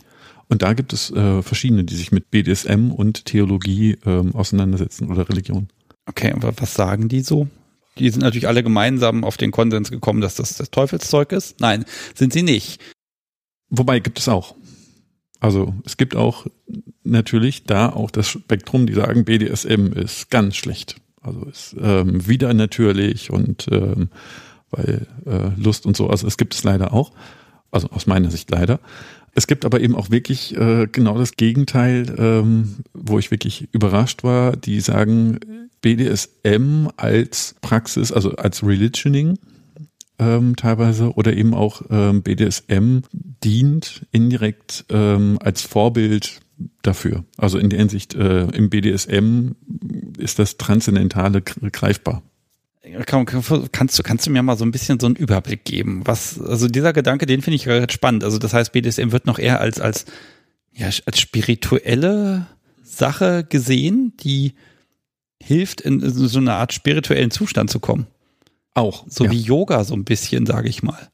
Und 0.49 0.61
da 0.61 0.73
gibt 0.73 0.93
es 0.93 1.09
äh, 1.11 1.41
verschiedene, 1.41 1.83
die 1.83 1.95
sich 1.95 2.11
mit 2.11 2.29
BDSM 2.29 2.91
und 2.91 3.25
Theologie 3.25 3.97
ähm, 4.05 4.35
auseinandersetzen 4.35 5.09
oder 5.09 5.27
Religion. 5.29 5.69
Okay, 6.05 6.31
aber 6.31 6.53
was 6.57 6.73
sagen 6.73 7.07
die 7.07 7.21
so? 7.21 7.47
Die 7.97 8.09
sind 8.09 8.21
natürlich 8.21 8.47
alle 8.47 8.63
gemeinsam 8.63 9.23
auf 9.23 9.37
den 9.37 9.51
Konsens 9.51 9.89
gekommen, 9.89 10.21
dass 10.21 10.35
das 10.35 10.57
das 10.57 10.71
Teufelszeug 10.71 11.31
ist. 11.31 11.59
Nein, 11.59 11.85
sind 12.15 12.33
sie 12.33 12.43
nicht. 12.43 12.81
Wobei 13.69 13.99
gibt 13.99 14.19
es 14.19 14.27
auch. 14.27 14.55
Also 15.39 15.73
es 15.85 15.97
gibt 15.97 16.15
auch 16.15 16.47
natürlich 17.03 17.65
da 17.65 17.89
auch 17.89 18.11
das 18.11 18.29
Spektrum, 18.29 18.87
die 18.87 18.93
sagen, 18.93 19.25
BDSM 19.25 19.93
ist 19.93 20.29
ganz 20.29 20.55
schlecht. 20.55 20.95
Also 21.23 21.45
ist 21.45 21.75
ähm, 21.81 22.27
wieder 22.27 22.53
natürlich 22.53 23.31
und 23.31 23.67
ähm, 23.71 24.09
weil 24.71 25.07
äh, 25.25 25.61
Lust 25.61 25.85
und 25.85 25.95
so, 25.95 26.09
also 26.09 26.27
es 26.27 26.37
gibt 26.37 26.53
es 26.53 26.63
leider 26.63 26.93
auch. 26.93 27.11
Also 27.71 27.89
aus 27.89 28.05
meiner 28.05 28.29
Sicht 28.29 28.51
leider. 28.51 28.79
Es 29.35 29.47
gibt 29.47 29.65
aber 29.65 29.79
eben 29.79 29.95
auch 29.95 30.11
wirklich 30.11 30.55
äh, 30.55 30.87
genau 30.91 31.17
das 31.17 31.35
Gegenteil, 31.37 32.13
ähm, 32.17 32.75
wo 32.93 33.17
ich 33.17 33.31
wirklich 33.31 33.67
überrascht 33.71 34.23
war, 34.23 34.55
die 34.55 34.79
sagen 34.79 35.39
BDSM 35.81 36.87
als 36.97 37.55
Praxis, 37.61 38.11
also 38.11 38.35
als 38.35 38.63
Religioning 38.63 39.39
ähm, 40.19 40.55
teilweise 40.55 41.13
oder 41.13 41.33
eben 41.33 41.55
auch 41.55 41.81
ähm, 41.89 42.21
BDSM 42.21 42.99
dient 43.11 44.05
indirekt 44.11 44.85
ähm, 44.89 45.39
als 45.41 45.63
Vorbild 45.63 46.41
dafür. 46.81 47.25
Also 47.37 47.57
in 47.57 47.69
der 47.69 47.79
Hinsicht, 47.79 48.13
äh, 48.13 48.45
im 48.45 48.69
BDSM 48.69 49.51
ist 50.17 50.39
das 50.39 50.57
Transzendentale 50.57 51.41
greifbar. 51.41 52.23
Kannst 53.05 53.97
du, 53.97 54.03
kannst 54.03 54.27
du 54.27 54.29
mir 54.29 54.43
mal 54.43 54.57
so 54.57 54.65
ein 54.65 54.71
bisschen 54.71 54.99
so 54.99 55.05
einen 55.05 55.15
Überblick 55.15 55.63
geben? 55.63 56.01
Was, 56.05 56.39
also 56.39 56.67
dieser 56.67 56.91
Gedanke, 56.91 57.25
den 57.25 57.41
finde 57.41 57.55
ich 57.55 57.67
relativ 57.67 57.93
spannend. 57.93 58.23
Also 58.23 58.37
das 58.37 58.53
heißt, 58.53 58.73
BDSM 58.73 59.11
wird 59.11 59.25
noch 59.25 59.39
eher 59.39 59.61
als, 59.61 59.79
als, 59.79 60.05
ja, 60.73 60.87
als 60.87 61.19
spirituelle 61.19 62.45
Sache 62.83 63.45
gesehen, 63.47 64.13
die 64.19 64.53
hilft, 65.41 65.81
in 65.81 66.01
so 66.01 66.39
eine 66.39 66.53
Art 66.53 66.73
spirituellen 66.73 67.31
Zustand 67.31 67.69
zu 67.69 67.79
kommen. 67.79 68.07
Auch. 68.73 69.05
So 69.07 69.25
ja. 69.25 69.31
wie 69.31 69.39
Yoga 69.39 69.83
so 69.85 69.93
ein 69.93 70.03
bisschen, 70.03 70.45
sage 70.45 70.67
ich 70.67 70.83
mal. 70.83 71.09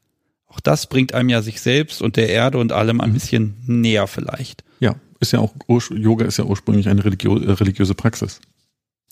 Auch 0.48 0.60
das 0.60 0.88
bringt 0.88 1.14
einem 1.14 1.28
ja 1.28 1.40
sich 1.40 1.60
selbst 1.60 2.02
und 2.02 2.16
der 2.16 2.28
Erde 2.28 2.58
und 2.58 2.72
allem 2.72 3.00
ein 3.00 3.10
mhm. 3.10 3.14
bisschen 3.14 3.54
näher 3.66 4.08
vielleicht. 4.08 4.64
Ja, 4.80 4.96
ist 5.20 5.32
ja 5.32 5.38
auch, 5.38 5.54
Yoga 5.90 6.24
ist 6.24 6.38
ja 6.38 6.44
ursprünglich 6.44 6.88
eine 6.88 7.04
religiö 7.04 7.38
äh, 7.38 7.52
religiöse 7.52 7.94
Praxis 7.94 8.40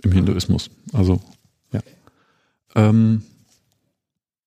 im 0.02 0.12
Hinduismus. 0.12 0.70
Also, 0.92 1.20
ja. 1.72 1.80
Ähm, 2.74 3.22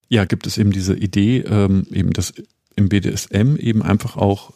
ja, 0.09 0.26
gibt 0.26 0.47
es 0.47 0.57
eben 0.57 0.72
diese 0.72 0.95
Idee, 0.95 1.39
ähm, 1.39 1.86
eben, 1.91 2.12
dass 2.12 2.34
im 2.76 2.89
BDSM 2.89 3.55
eben 3.57 3.82
einfach 3.82 4.18
auch 4.18 4.53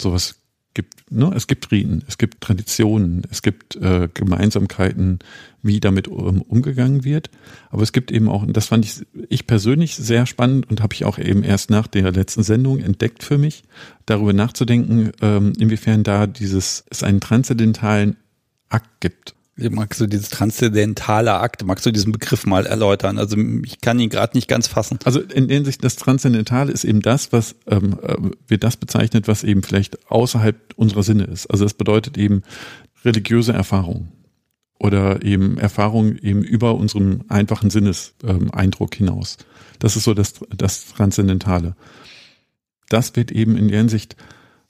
sowas 0.00 0.36
gibt, 0.74 1.10
ne? 1.10 1.32
es 1.34 1.46
gibt 1.46 1.70
Riten, 1.70 2.02
es 2.08 2.18
gibt 2.18 2.40
Traditionen, 2.40 3.22
es 3.30 3.42
gibt 3.42 3.76
äh, 3.76 4.08
Gemeinsamkeiten, 4.12 5.18
wie 5.62 5.80
damit 5.80 6.08
um, 6.08 6.42
umgegangen 6.42 7.04
wird. 7.04 7.30
Aber 7.70 7.82
es 7.82 7.92
gibt 7.92 8.10
eben 8.10 8.28
auch, 8.28 8.42
und 8.42 8.56
das 8.56 8.66
fand 8.66 8.84
ich, 8.84 9.06
ich 9.28 9.46
persönlich 9.46 9.96
sehr 9.96 10.26
spannend 10.26 10.68
und 10.70 10.82
habe 10.82 10.94
ich 10.94 11.04
auch 11.04 11.18
eben 11.18 11.42
erst 11.44 11.70
nach 11.70 11.86
der 11.86 12.10
letzten 12.12 12.42
Sendung 12.42 12.80
entdeckt 12.80 13.22
für 13.22 13.38
mich, 13.38 13.64
darüber 14.06 14.32
nachzudenken, 14.32 15.12
ähm, 15.20 15.52
inwiefern 15.58 16.02
da 16.02 16.26
dieses, 16.26 16.84
es 16.90 17.02
einen 17.02 17.20
transzendentalen 17.20 18.16
Akt 18.68 19.00
gibt. 19.00 19.34
Magst 19.70 20.00
du 20.00 20.06
dieses 20.06 20.28
transzendentale 20.30 21.34
Akt, 21.34 21.64
magst 21.64 21.86
du 21.86 21.90
diesen 21.92 22.12
Begriff 22.12 22.46
mal 22.46 22.66
erläutern? 22.66 23.18
Also 23.18 23.36
ich 23.64 23.80
kann 23.80 23.98
ihn 24.00 24.08
gerade 24.10 24.36
nicht 24.36 24.48
ganz 24.48 24.66
fassen. 24.66 24.98
Also 25.04 25.20
in 25.20 25.48
der 25.48 25.56
Hinsicht, 25.56 25.82
das 25.84 25.96
Transzendentale 25.96 26.72
ist 26.72 26.84
eben 26.84 27.00
das, 27.02 27.32
was 27.32 27.54
ähm, 27.66 27.98
äh, 28.02 28.16
wird 28.48 28.64
das 28.64 28.76
bezeichnet, 28.76 29.28
was 29.28 29.44
eben 29.44 29.62
vielleicht 29.62 30.10
außerhalb 30.10 30.56
unserer 30.76 31.02
Sinne 31.02 31.24
ist. 31.24 31.46
Also 31.46 31.64
das 31.64 31.74
bedeutet 31.74 32.18
eben 32.18 32.42
religiöse 33.04 33.52
Erfahrung. 33.52 34.08
oder 34.78 35.22
eben 35.22 35.58
Erfahrung 35.58 36.16
eben 36.18 36.42
über 36.42 36.74
unserem 36.74 37.22
einfachen 37.28 37.70
Sinneseindruck 37.70 38.94
hinaus. 38.96 39.38
Das 39.78 39.94
ist 39.96 40.04
so 40.04 40.12
das, 40.12 40.34
das 40.56 40.86
Transzendentale. 40.86 41.76
Das 42.88 43.14
wird 43.14 43.30
eben 43.30 43.56
in 43.56 43.68
der 43.68 43.78
Hinsicht 43.78 44.16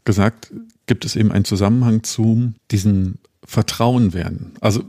gesagt, 0.04 0.52
gibt 0.86 1.06
es 1.06 1.16
eben 1.16 1.32
einen 1.32 1.46
Zusammenhang 1.46 2.02
zu 2.02 2.52
diesem 2.70 3.16
Vertrauen 3.44 4.14
werden. 4.14 4.52
Also 4.60 4.84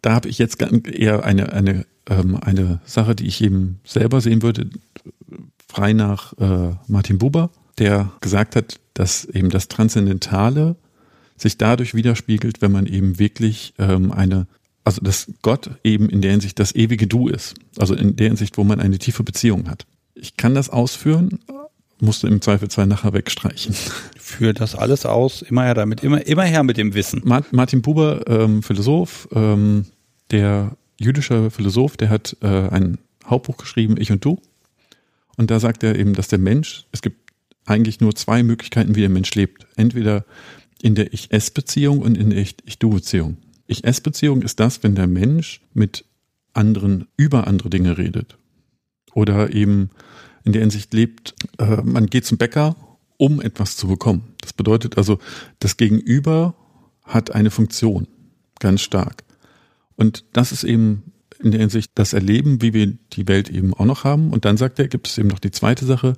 da 0.00 0.14
habe 0.14 0.28
ich 0.28 0.38
jetzt 0.38 0.60
eher 0.60 1.24
eine, 1.24 1.52
eine, 1.52 1.86
ähm, 2.08 2.36
eine 2.36 2.80
Sache, 2.84 3.14
die 3.14 3.26
ich 3.26 3.42
eben 3.42 3.80
selber 3.84 4.20
sehen 4.20 4.42
würde, 4.42 4.68
frei 5.68 5.92
nach 5.92 6.32
äh, 6.38 6.74
Martin 6.86 7.18
Buber, 7.18 7.50
der 7.78 8.12
gesagt 8.20 8.56
hat, 8.56 8.80
dass 8.94 9.24
eben 9.24 9.50
das 9.50 9.68
Transzendentale 9.68 10.76
sich 11.36 11.56
dadurch 11.56 11.94
widerspiegelt, 11.94 12.60
wenn 12.60 12.72
man 12.72 12.86
eben 12.86 13.18
wirklich 13.18 13.74
ähm, 13.78 14.12
eine, 14.12 14.46
also 14.84 15.00
dass 15.00 15.32
Gott 15.42 15.70
eben 15.82 16.08
in 16.08 16.20
der 16.20 16.32
Hinsicht 16.32 16.58
das 16.58 16.74
ewige 16.74 17.06
Du 17.06 17.28
ist. 17.28 17.54
Also 17.78 17.94
in 17.94 18.16
der 18.16 18.28
Hinsicht, 18.28 18.58
wo 18.58 18.64
man 18.64 18.80
eine 18.80 18.98
tiefe 18.98 19.22
Beziehung 19.22 19.68
hat. 19.68 19.86
Ich 20.14 20.36
kann 20.36 20.54
das 20.54 20.68
ausführen, 20.68 21.40
musst 22.02 22.22
du 22.22 22.26
im 22.26 22.40
Zweifelsfall 22.40 22.86
nachher 22.86 23.12
wegstreichen. 23.12 23.74
Führ 24.18 24.52
das 24.52 24.74
alles 24.74 25.06
aus, 25.06 25.42
immer 25.42 25.64
her 25.64 25.74
damit, 25.74 26.02
immer, 26.02 26.26
immer 26.26 26.42
her 26.42 26.64
mit 26.64 26.76
dem 26.76 26.94
Wissen. 26.94 27.22
Martin 27.24 27.80
Buber, 27.80 28.24
ähm, 28.26 28.62
Philosoph, 28.62 29.28
ähm, 29.32 29.86
der 30.30 30.76
jüdische 30.98 31.50
Philosoph, 31.50 31.96
der 31.96 32.10
hat 32.10 32.36
äh, 32.42 32.46
ein 32.46 32.98
Hauptbuch 33.24 33.56
geschrieben, 33.56 33.96
Ich 33.98 34.10
und 34.10 34.24
Du. 34.24 34.40
Und 35.36 35.50
da 35.50 35.60
sagt 35.60 35.82
er 35.82 35.98
eben, 35.98 36.14
dass 36.14 36.28
der 36.28 36.38
Mensch, 36.38 36.86
es 36.92 37.02
gibt 37.02 37.32
eigentlich 37.64 38.00
nur 38.00 38.14
zwei 38.14 38.42
Möglichkeiten, 38.42 38.96
wie 38.96 39.00
der 39.00 39.08
Mensch 39.08 39.34
lebt. 39.34 39.66
Entweder 39.76 40.24
in 40.82 40.96
der 40.96 41.12
Ich-Es-Beziehung 41.12 42.00
und 42.00 42.18
in 42.18 42.30
der 42.30 42.40
Ich-Du-Beziehung. 42.40 43.36
Ich-Es-Beziehung 43.68 44.42
ist 44.42 44.58
das, 44.58 44.82
wenn 44.82 44.96
der 44.96 45.06
Mensch 45.06 45.60
mit 45.72 46.04
anderen 46.52 47.06
über 47.16 47.46
andere 47.46 47.70
Dinge 47.70 47.96
redet. 47.96 48.36
Oder 49.14 49.54
eben 49.54 49.90
in 50.44 50.52
der 50.52 50.62
Hinsicht 50.62 50.92
lebt, 50.92 51.34
äh, 51.58 51.82
man 51.82 52.06
geht 52.06 52.26
zum 52.26 52.38
Bäcker, 52.38 52.76
um 53.16 53.40
etwas 53.40 53.76
zu 53.76 53.86
bekommen. 53.86 54.34
Das 54.40 54.52
bedeutet 54.52 54.98
also, 54.98 55.18
das 55.58 55.76
Gegenüber 55.76 56.54
hat 57.04 57.32
eine 57.32 57.50
Funktion, 57.50 58.08
ganz 58.58 58.80
stark. 58.80 59.24
Und 59.96 60.24
das 60.32 60.52
ist 60.52 60.64
eben 60.64 61.12
in 61.42 61.50
der 61.50 61.60
Hinsicht 61.60 61.92
das 61.94 62.12
Erleben, 62.12 62.62
wie 62.62 62.72
wir 62.72 62.94
die 63.12 63.28
Welt 63.28 63.50
eben 63.50 63.74
auch 63.74 63.84
noch 63.84 64.04
haben. 64.04 64.30
Und 64.30 64.44
dann 64.44 64.56
sagt 64.56 64.78
er, 64.78 64.88
gibt 64.88 65.08
es 65.08 65.18
eben 65.18 65.28
noch 65.28 65.40
die 65.40 65.50
zweite 65.50 65.84
Sache, 65.84 66.16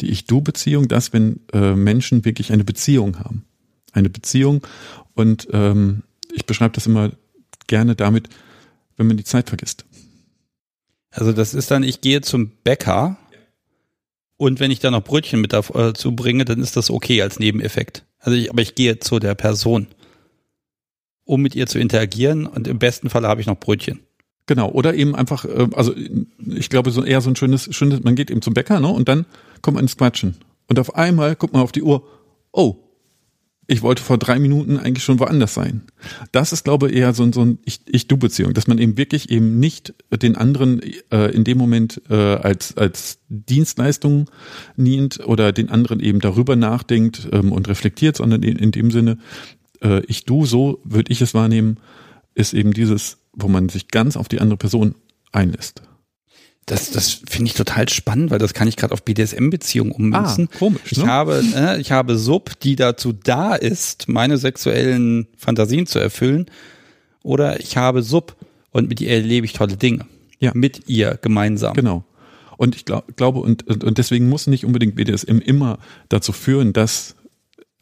die 0.00 0.10
Ich-Du-Beziehung, 0.10 0.88
das, 0.88 1.12
wenn 1.12 1.40
äh, 1.52 1.74
Menschen 1.74 2.24
wirklich 2.24 2.52
eine 2.52 2.64
Beziehung 2.64 3.18
haben. 3.18 3.44
Eine 3.92 4.10
Beziehung. 4.10 4.66
Und 5.14 5.48
ähm, 5.52 6.02
ich 6.32 6.46
beschreibe 6.46 6.74
das 6.74 6.86
immer 6.86 7.12
gerne 7.66 7.94
damit, 7.94 8.28
wenn 8.96 9.06
man 9.06 9.16
die 9.16 9.24
Zeit 9.24 9.48
vergisst. 9.48 9.84
Also 11.10 11.32
das 11.32 11.54
ist 11.54 11.70
dann, 11.70 11.84
ich 11.84 12.00
gehe 12.00 12.20
zum 12.20 12.50
Bäcker 12.64 13.16
und 14.36 14.60
wenn 14.60 14.70
ich 14.70 14.80
da 14.80 14.90
noch 14.90 15.04
Brötchen 15.04 15.40
mit 15.40 15.52
dazu 15.52 16.08
äh, 16.08 16.12
bringe, 16.12 16.44
dann 16.44 16.60
ist 16.60 16.76
das 16.76 16.90
okay 16.90 17.22
als 17.22 17.38
Nebeneffekt. 17.38 18.04
Also 18.18 18.36
ich, 18.36 18.50
aber 18.50 18.62
ich 18.62 18.74
gehe 18.74 18.98
zu 18.98 19.18
der 19.18 19.34
Person, 19.34 19.86
um 21.24 21.40
mit 21.40 21.54
ihr 21.54 21.66
zu 21.66 21.78
interagieren 21.78 22.46
und 22.46 22.66
im 22.66 22.78
besten 22.78 23.10
Fall 23.10 23.26
habe 23.26 23.40
ich 23.40 23.46
noch 23.46 23.58
Brötchen. 23.58 24.00
Genau, 24.46 24.70
oder 24.70 24.94
eben 24.94 25.14
einfach, 25.14 25.44
äh, 25.44 25.68
also 25.74 25.94
ich 26.38 26.68
glaube, 26.68 26.90
so 26.90 27.04
eher 27.04 27.20
so 27.20 27.30
ein 27.30 27.36
schönes, 27.36 27.74
schönes, 27.74 28.02
man 28.02 28.14
geht 28.14 28.30
eben 28.30 28.42
zum 28.42 28.54
Bäcker, 28.54 28.80
ne? 28.80 28.88
Und 28.88 29.08
dann 29.08 29.24
kommt 29.62 29.76
man 29.76 29.84
ins 29.84 29.96
Quatschen. 29.96 30.36
Und 30.68 30.78
auf 30.78 30.94
einmal 30.94 31.36
guckt 31.36 31.52
man 31.52 31.62
auf 31.62 31.72
die 31.72 31.82
Uhr, 31.82 32.06
oh, 32.52 32.76
ich 33.66 33.82
wollte 33.82 34.02
vor 34.02 34.18
drei 34.18 34.38
Minuten 34.38 34.78
eigentlich 34.78 35.04
schon 35.04 35.18
woanders 35.18 35.54
sein. 35.54 35.82
Das 36.32 36.52
ist, 36.52 36.64
glaube 36.64 36.90
ich, 36.90 36.96
eher 36.96 37.14
so, 37.14 37.30
so 37.32 37.44
ein 37.44 37.58
Ich-Du-Beziehung, 37.64 38.52
dass 38.52 38.66
man 38.66 38.78
eben 38.78 38.96
wirklich 38.98 39.30
eben 39.30 39.58
nicht 39.58 39.94
den 40.10 40.36
anderen 40.36 40.80
äh, 41.10 41.30
in 41.30 41.44
dem 41.44 41.58
Moment 41.58 42.02
äh, 42.10 42.14
als, 42.14 42.76
als 42.76 43.18
Dienstleistung 43.28 44.30
dient 44.76 45.26
oder 45.26 45.52
den 45.52 45.70
anderen 45.70 46.00
eben 46.00 46.20
darüber 46.20 46.56
nachdenkt 46.56 47.28
ähm, 47.32 47.52
und 47.52 47.68
reflektiert, 47.68 48.16
sondern 48.16 48.42
in, 48.42 48.56
in 48.56 48.70
dem 48.70 48.90
Sinne, 48.90 49.18
äh, 49.82 50.02
Ich-Du, 50.06 50.44
so 50.44 50.80
würde 50.84 51.12
ich 51.12 51.22
es 51.22 51.34
wahrnehmen, 51.34 51.78
ist 52.34 52.52
eben 52.52 52.72
dieses 52.72 53.18
wo 53.36 53.48
man 53.48 53.68
sich 53.68 53.88
ganz 53.88 54.16
auf 54.16 54.28
die 54.28 54.40
andere 54.40 54.56
Person 54.56 54.94
einlässt. 55.32 55.82
Das, 56.66 56.90
das 56.90 57.20
finde 57.28 57.50
ich 57.50 57.54
total 57.54 57.88
spannend, 57.90 58.30
weil 58.30 58.38
das 58.38 58.54
kann 58.54 58.68
ich 58.68 58.76
gerade 58.76 58.94
auf 58.94 59.02
BDSM-Beziehungen 59.02 59.92
ummünzen. 59.92 60.48
Ah, 60.50 60.58
komisch. 60.58 60.80
Ich 60.92 60.98
ne? 60.98 61.06
habe, 61.06 61.42
äh, 61.54 61.78
ich 61.78 61.92
habe 61.92 62.16
Sub, 62.16 62.58
die 62.60 62.74
dazu 62.74 63.12
da 63.12 63.54
ist, 63.54 64.08
meine 64.08 64.38
sexuellen 64.38 65.26
Fantasien 65.36 65.86
zu 65.86 65.98
erfüllen, 65.98 66.46
oder 67.22 67.60
ich 67.60 67.76
habe 67.76 68.02
Sub 68.02 68.36
und 68.70 68.88
mit 68.88 69.00
ihr 69.00 69.10
erlebe 69.10 69.44
ich 69.44 69.52
tolle 69.52 69.76
Dinge. 69.76 70.06
Ja. 70.38 70.52
Mit 70.54 70.88
ihr 70.88 71.18
gemeinsam. 71.20 71.74
Genau. 71.74 72.04
Und 72.56 72.76
ich 72.76 72.84
glaub, 72.84 73.16
glaube, 73.16 73.40
und, 73.40 73.84
und 73.84 73.98
deswegen 73.98 74.28
muss 74.28 74.46
nicht 74.46 74.64
unbedingt 74.64 74.94
BDSM 74.94 75.38
immer 75.38 75.78
dazu 76.08 76.32
führen, 76.32 76.72
dass 76.72 77.14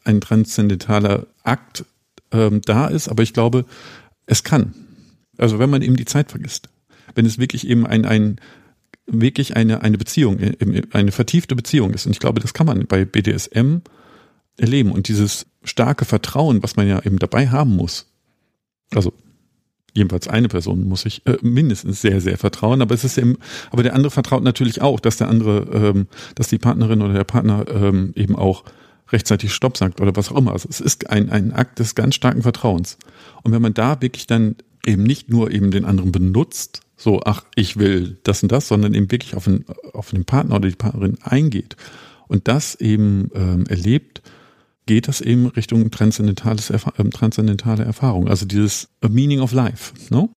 ein 0.03 0.19
transzendentaler 0.19 1.27
Akt 1.43 1.85
ähm, 2.31 2.61
da 2.65 2.87
ist, 2.87 3.07
aber 3.07 3.23
ich 3.23 3.33
glaube, 3.33 3.65
es 4.25 4.43
kann. 4.43 4.73
Also 5.37 5.59
wenn 5.59 5.69
man 5.69 5.81
eben 5.81 5.95
die 5.95 6.05
Zeit 6.05 6.31
vergisst. 6.31 6.69
Wenn 7.15 7.25
es 7.25 7.37
wirklich 7.37 7.67
eben 7.67 7.85
ein, 7.85 8.05
ein 8.05 8.39
wirklich 9.05 9.55
eine, 9.55 9.81
eine 9.81 9.97
Beziehung, 9.97 10.39
eine 10.91 11.11
vertiefte 11.11 11.55
Beziehung 11.55 11.93
ist. 11.93 12.05
Und 12.05 12.13
ich 12.13 12.19
glaube, 12.19 12.39
das 12.39 12.53
kann 12.53 12.67
man 12.67 12.87
bei 12.87 13.05
BDSM 13.05 13.77
erleben. 14.57 14.91
Und 14.91 15.07
dieses 15.07 15.45
starke 15.63 16.05
Vertrauen, 16.05 16.63
was 16.63 16.75
man 16.75 16.87
ja 16.87 17.03
eben 17.03 17.19
dabei 17.19 17.49
haben 17.49 17.75
muss. 17.75 18.07
Also 18.93 19.13
jedenfalls 19.93 20.27
eine 20.27 20.47
Person 20.47 20.87
muss 20.87 21.05
ich 21.05 21.25
äh, 21.25 21.37
mindestens 21.41 22.01
sehr, 22.01 22.21
sehr 22.21 22.37
vertrauen, 22.37 22.81
aber 22.81 22.95
es 22.95 23.03
ist 23.03 23.17
eben, 23.17 23.37
aber 23.71 23.83
der 23.83 23.93
andere 23.93 24.11
vertraut 24.11 24.43
natürlich 24.43 24.81
auch, 24.81 24.99
dass 24.99 25.17
der 25.17 25.29
andere, 25.29 25.67
ähm, 25.71 26.07
dass 26.35 26.47
die 26.47 26.57
Partnerin 26.57 27.01
oder 27.01 27.13
der 27.13 27.23
Partner 27.23 27.65
ähm, 27.69 28.11
eben 28.15 28.35
auch 28.35 28.63
rechtzeitig 29.11 29.53
Stopp 29.53 29.77
sagt 29.77 30.01
oder 30.01 30.15
was 30.15 30.31
auch 30.31 30.37
immer. 30.37 30.53
Also 30.53 30.67
es 30.69 30.81
ist 30.81 31.09
ein, 31.09 31.29
ein 31.29 31.53
Akt 31.53 31.79
des 31.79 31.95
ganz 31.95 32.15
starken 32.15 32.41
Vertrauens. 32.41 32.97
Und 33.43 33.51
wenn 33.51 33.61
man 33.61 33.73
da 33.73 34.01
wirklich 34.01 34.27
dann 34.27 34.55
eben 34.85 35.03
nicht 35.03 35.29
nur 35.29 35.51
eben 35.51 35.71
den 35.71 35.85
anderen 35.85 36.11
benutzt, 36.11 36.81
so, 36.95 37.21
ach, 37.25 37.43
ich 37.55 37.77
will 37.77 38.17
das 38.23 38.43
und 38.43 38.51
das, 38.51 38.67
sondern 38.67 38.93
eben 38.93 39.11
wirklich 39.11 39.35
auf 39.35 39.45
den, 39.45 39.65
auf 39.93 40.11
den 40.11 40.25
Partner 40.25 40.55
oder 40.55 40.69
die 40.69 40.75
Partnerin 40.75 41.17
eingeht 41.21 41.75
und 42.27 42.47
das 42.47 42.75
eben 42.75 43.29
ähm, 43.35 43.65
erlebt, 43.67 44.21
geht 44.85 45.07
das 45.07 45.21
eben 45.21 45.47
Richtung 45.47 45.91
transzendentales, 45.91 46.69
äh, 46.69 46.79
transzendentale 47.11 47.83
Erfahrung, 47.83 48.27
also 48.27 48.45
dieses 48.45 48.89
Meaning 49.07 49.39
of 49.39 49.53
Life, 49.53 49.93
no? 50.09 50.29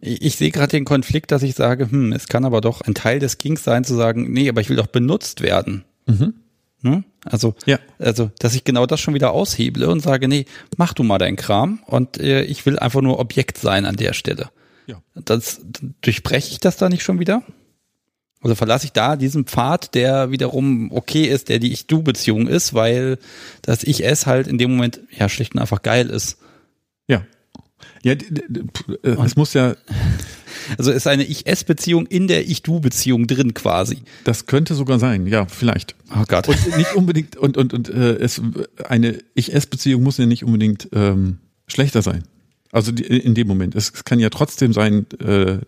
Ich, 0.00 0.22
ich 0.22 0.36
sehe 0.36 0.50
gerade 0.50 0.70
den 0.70 0.84
Konflikt, 0.84 1.30
dass 1.30 1.42
ich 1.42 1.54
sage, 1.54 1.90
hm, 1.90 2.12
es 2.12 2.26
kann 2.26 2.44
aber 2.44 2.60
doch 2.60 2.80
ein 2.80 2.94
Teil 2.94 3.20
des 3.20 3.38
Kings 3.38 3.62
sein, 3.62 3.84
zu 3.84 3.94
sagen, 3.94 4.32
nee, 4.32 4.48
aber 4.48 4.60
ich 4.60 4.68
will 4.68 4.76
doch 4.76 4.88
benutzt 4.88 5.40
werden. 5.42 5.84
Mhm. 6.06 6.34
Ne? 6.82 7.04
Also, 7.24 7.54
ja. 7.66 7.78
also, 7.98 8.32
dass 8.40 8.54
ich 8.54 8.64
genau 8.64 8.86
das 8.86 9.00
schon 9.00 9.14
wieder 9.14 9.30
ausheble 9.30 9.88
und 9.88 10.00
sage, 10.00 10.26
nee, 10.26 10.46
mach 10.76 10.92
du 10.92 11.04
mal 11.04 11.18
deinen 11.18 11.36
Kram 11.36 11.80
und 11.86 12.18
äh, 12.18 12.42
ich 12.42 12.66
will 12.66 12.78
einfach 12.78 13.00
nur 13.00 13.20
Objekt 13.20 13.58
sein 13.58 13.86
an 13.86 13.94
der 13.94 14.12
Stelle. 14.12 14.50
Ja. 14.86 15.02
Das, 15.14 15.60
durchbreche 16.00 16.50
ich 16.50 16.60
das 16.60 16.76
da 16.76 16.88
nicht 16.88 17.02
schon 17.02 17.20
wieder? 17.20 17.42
Also 18.42 18.56
verlasse 18.56 18.86
ich 18.86 18.92
da 18.92 19.16
diesen 19.16 19.44
Pfad, 19.44 19.94
der 19.94 20.32
wiederum 20.32 20.90
okay 20.90 21.24
ist, 21.24 21.48
der 21.48 21.60
die 21.60 21.72
Ich-Du-Beziehung 21.72 22.48
ist, 22.48 22.74
weil 22.74 23.18
das 23.62 23.84
Ich-Es 23.84 24.26
halt 24.26 24.48
in 24.48 24.58
dem 24.58 24.72
Moment 24.72 25.00
ja 25.16 25.28
schlicht 25.28 25.54
und 25.54 25.60
einfach 25.60 25.82
geil 25.82 26.10
ist. 26.10 26.38
Ja. 27.06 27.24
Ja, 28.02 28.14
es 29.24 29.36
muss 29.36 29.54
ja, 29.54 29.76
also 30.76 30.90
ist 30.90 31.06
eine 31.06 31.24
Ich-Es-Beziehung 31.24 32.06
in 32.06 32.26
der 32.26 32.48
Ich-Du-Beziehung 32.48 33.28
drin 33.28 33.54
quasi. 33.54 33.98
Das 34.24 34.46
könnte 34.46 34.74
sogar 34.74 34.98
sein, 34.98 35.26
ja, 35.26 35.46
vielleicht. 35.46 35.94
Oh 36.12 36.24
Gott. 36.26 36.48
Und 36.48 36.76
nicht 36.76 36.94
unbedingt, 36.94 37.36
und, 37.36 37.56
und, 37.56 37.72
und 37.72 37.88
äh, 37.90 38.16
es, 38.16 38.40
eine 38.88 39.18
Ich-Es-Beziehung 39.34 40.02
muss 40.02 40.18
ja 40.18 40.26
nicht 40.26 40.44
unbedingt 40.44 40.88
ähm, 40.92 41.38
schlechter 41.68 42.02
sein. 42.02 42.24
Also 42.72 42.90
die, 42.90 43.04
in 43.04 43.34
dem 43.34 43.46
Moment. 43.46 43.76
Es 43.76 43.92
kann 44.04 44.18
ja 44.18 44.30
trotzdem 44.30 44.72
sein, 44.72 45.06
äh, 45.20 45.58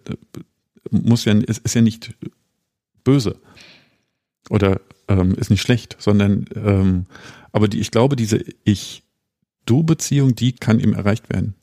muss 0.91 1.25
ja, 1.25 1.35
es 1.47 1.59
ist 1.59 1.75
ja 1.75 1.83
nicht 1.83 2.15
böse 3.05 3.37
oder 4.51 4.81
ähm, 5.09 5.35
ist 5.35 5.51
nicht 5.51 5.63
schlecht, 5.63 5.97
sondern 6.01 6.47
ähm, 6.57 7.07
aber 7.53 7.69
die, 7.69 7.79
ich 7.79 7.91
glaube, 7.91 8.17
diese 8.17 8.43
Ich-Du-Beziehung, 8.65 10.35
die 10.35 10.53
kann 10.53 10.81
eben 10.81 10.95
erreicht 10.95 11.31
werden 11.31 11.55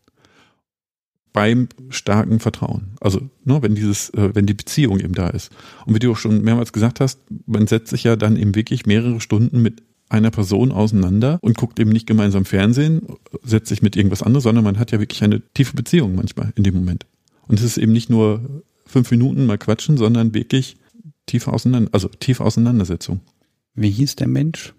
beim 1.33 1.69
starken 1.89 2.39
Vertrauen. 2.39 2.95
Also, 2.99 3.29
ne, 3.43 3.61
wenn 3.61 3.75
dieses, 3.75 4.09
äh, 4.11 4.35
wenn 4.35 4.45
die 4.45 4.53
Beziehung 4.53 4.99
eben 4.99 5.13
da 5.13 5.29
ist. 5.29 5.51
Und 5.85 5.95
wie 5.95 5.99
du 5.99 6.11
auch 6.11 6.17
schon 6.17 6.41
mehrmals 6.43 6.73
gesagt 6.73 6.99
hast, 6.99 7.19
man 7.45 7.67
setzt 7.67 7.89
sich 7.89 8.03
ja 8.03 8.15
dann 8.15 8.35
eben 8.35 8.53
wirklich 8.55 8.85
mehrere 8.85 9.21
Stunden 9.21 9.61
mit 9.61 9.81
einer 10.11 10.31
Person 10.31 10.71
auseinander 10.71 11.39
und 11.41 11.57
guckt 11.57 11.79
eben 11.79 11.91
nicht 11.91 12.07
gemeinsam 12.07 12.45
Fernsehen, 12.45 13.01
setzt 13.43 13.69
sich 13.69 13.81
mit 13.81 13.95
irgendwas 13.95 14.21
anderes, 14.23 14.43
sondern 14.43 14.63
man 14.63 14.77
hat 14.77 14.91
ja 14.91 14.99
wirklich 14.99 15.23
eine 15.23 15.41
tiefe 15.53 15.75
Beziehung 15.75 16.15
manchmal 16.15 16.51
in 16.55 16.63
dem 16.63 16.75
Moment. 16.75 17.05
Und 17.47 17.59
es 17.59 17.65
ist 17.65 17.77
eben 17.77 17.93
nicht 17.93 18.09
nur 18.09 18.63
fünf 18.85 19.09
Minuten 19.11 19.45
mal 19.45 19.57
quatschen, 19.57 19.97
sondern 19.97 20.33
wirklich 20.33 20.77
tiefe 21.25 21.53
Auseinander, 21.53 21.89
also 21.93 22.07
tiefe 22.07 22.43
Auseinandersetzung. 22.43 23.21
Wie 23.73 23.89
hieß 23.89 24.17
der 24.17 24.27
Mensch? 24.27 24.73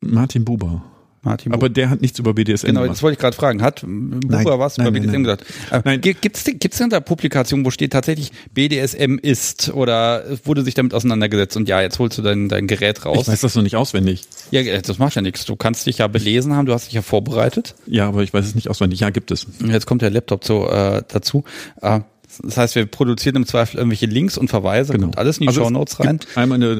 Martin 0.00 0.44
Buber. 0.44 0.84
Martin 1.28 1.52
Aber 1.52 1.68
der 1.68 1.90
hat 1.90 2.00
nichts 2.00 2.18
über 2.18 2.34
BDSM 2.34 2.66
Genau, 2.66 2.80
gemacht. 2.80 2.96
das 2.96 3.02
wollte 3.02 3.12
ich 3.14 3.18
gerade 3.18 3.36
fragen. 3.36 3.62
Hat 3.62 3.82
Bucher 3.82 3.90
Nein, 4.28 4.58
was 4.58 4.78
nein, 4.78 4.86
über 4.88 4.98
nein, 4.98 5.02
BDSM 5.02 5.12
nein. 5.12 5.22
gesagt? 5.24 5.44
Äh, 5.70 5.80
Nein. 5.84 6.00
gi- 6.00 6.14
Gibt's 6.20 6.44
gibt's 6.44 6.78
denn 6.78 6.90
da 6.90 7.00
Publikationen, 7.00 7.64
wo 7.66 7.70
steht 7.70 7.92
tatsächlich 7.92 8.32
BDSM 8.54 9.18
ist 9.20 9.70
oder 9.72 10.24
wurde 10.44 10.62
sich 10.62 10.74
damit 10.74 10.94
auseinandergesetzt 10.94 11.56
und 11.56 11.68
ja, 11.68 11.80
jetzt 11.80 11.98
holst 11.98 12.18
du 12.18 12.22
dein, 12.22 12.48
dein 12.48 12.66
Gerät 12.66 12.98
Ich 12.98 13.06
raus? 13.06 13.28
weiß 13.28 13.40
das 13.40 13.54
noch 13.54 13.62
nicht 13.62 13.76
auswendig. 13.76 14.22
Ja, 14.50 14.60
äh, 14.60 14.82
das 14.82 14.98
macht 14.98 15.14
ja 15.14 15.22
nichts. 15.22 15.44
Du 15.44 15.56
kannst 15.56 15.86
dich 15.86 15.98
ja 15.98 16.06
belesen 16.08 16.54
haben, 16.54 16.66
du 16.66 16.72
hast 16.72 16.86
dich 16.86 16.94
ja 16.94 17.02
vorbereitet. 17.02 17.74
Ja, 17.86 18.08
aber 18.08 18.22
ich 18.22 18.32
weiß 18.32 18.44
es 18.46 18.54
nicht 18.54 18.68
auswendig. 18.68 19.00
Ja, 19.00 19.10
gibt 19.10 19.30
es. 19.30 19.46
Jetzt 19.66 19.86
kommt 19.86 20.02
der 20.02 20.10
Laptop 20.10 20.44
so, 20.44 20.68
äh, 20.68 21.02
dazu. 21.08 21.44
Äh, 21.82 22.00
das 22.42 22.56
heißt, 22.56 22.74
wir 22.74 22.86
produzieren 22.86 23.36
im 23.36 23.46
Zweifel 23.46 23.78
irgendwelche 23.78 24.06
Links 24.06 24.36
und 24.38 24.48
Verweise, 24.48 24.96
kommt 24.98 25.16
alles 25.18 25.38
in 25.38 25.42
die 25.42 25.48
Also 25.48 25.62
es 25.62 25.66
Shownotes 25.68 26.00
rein. 26.00 26.20
Einmal 26.34 26.56
eine 26.62 26.72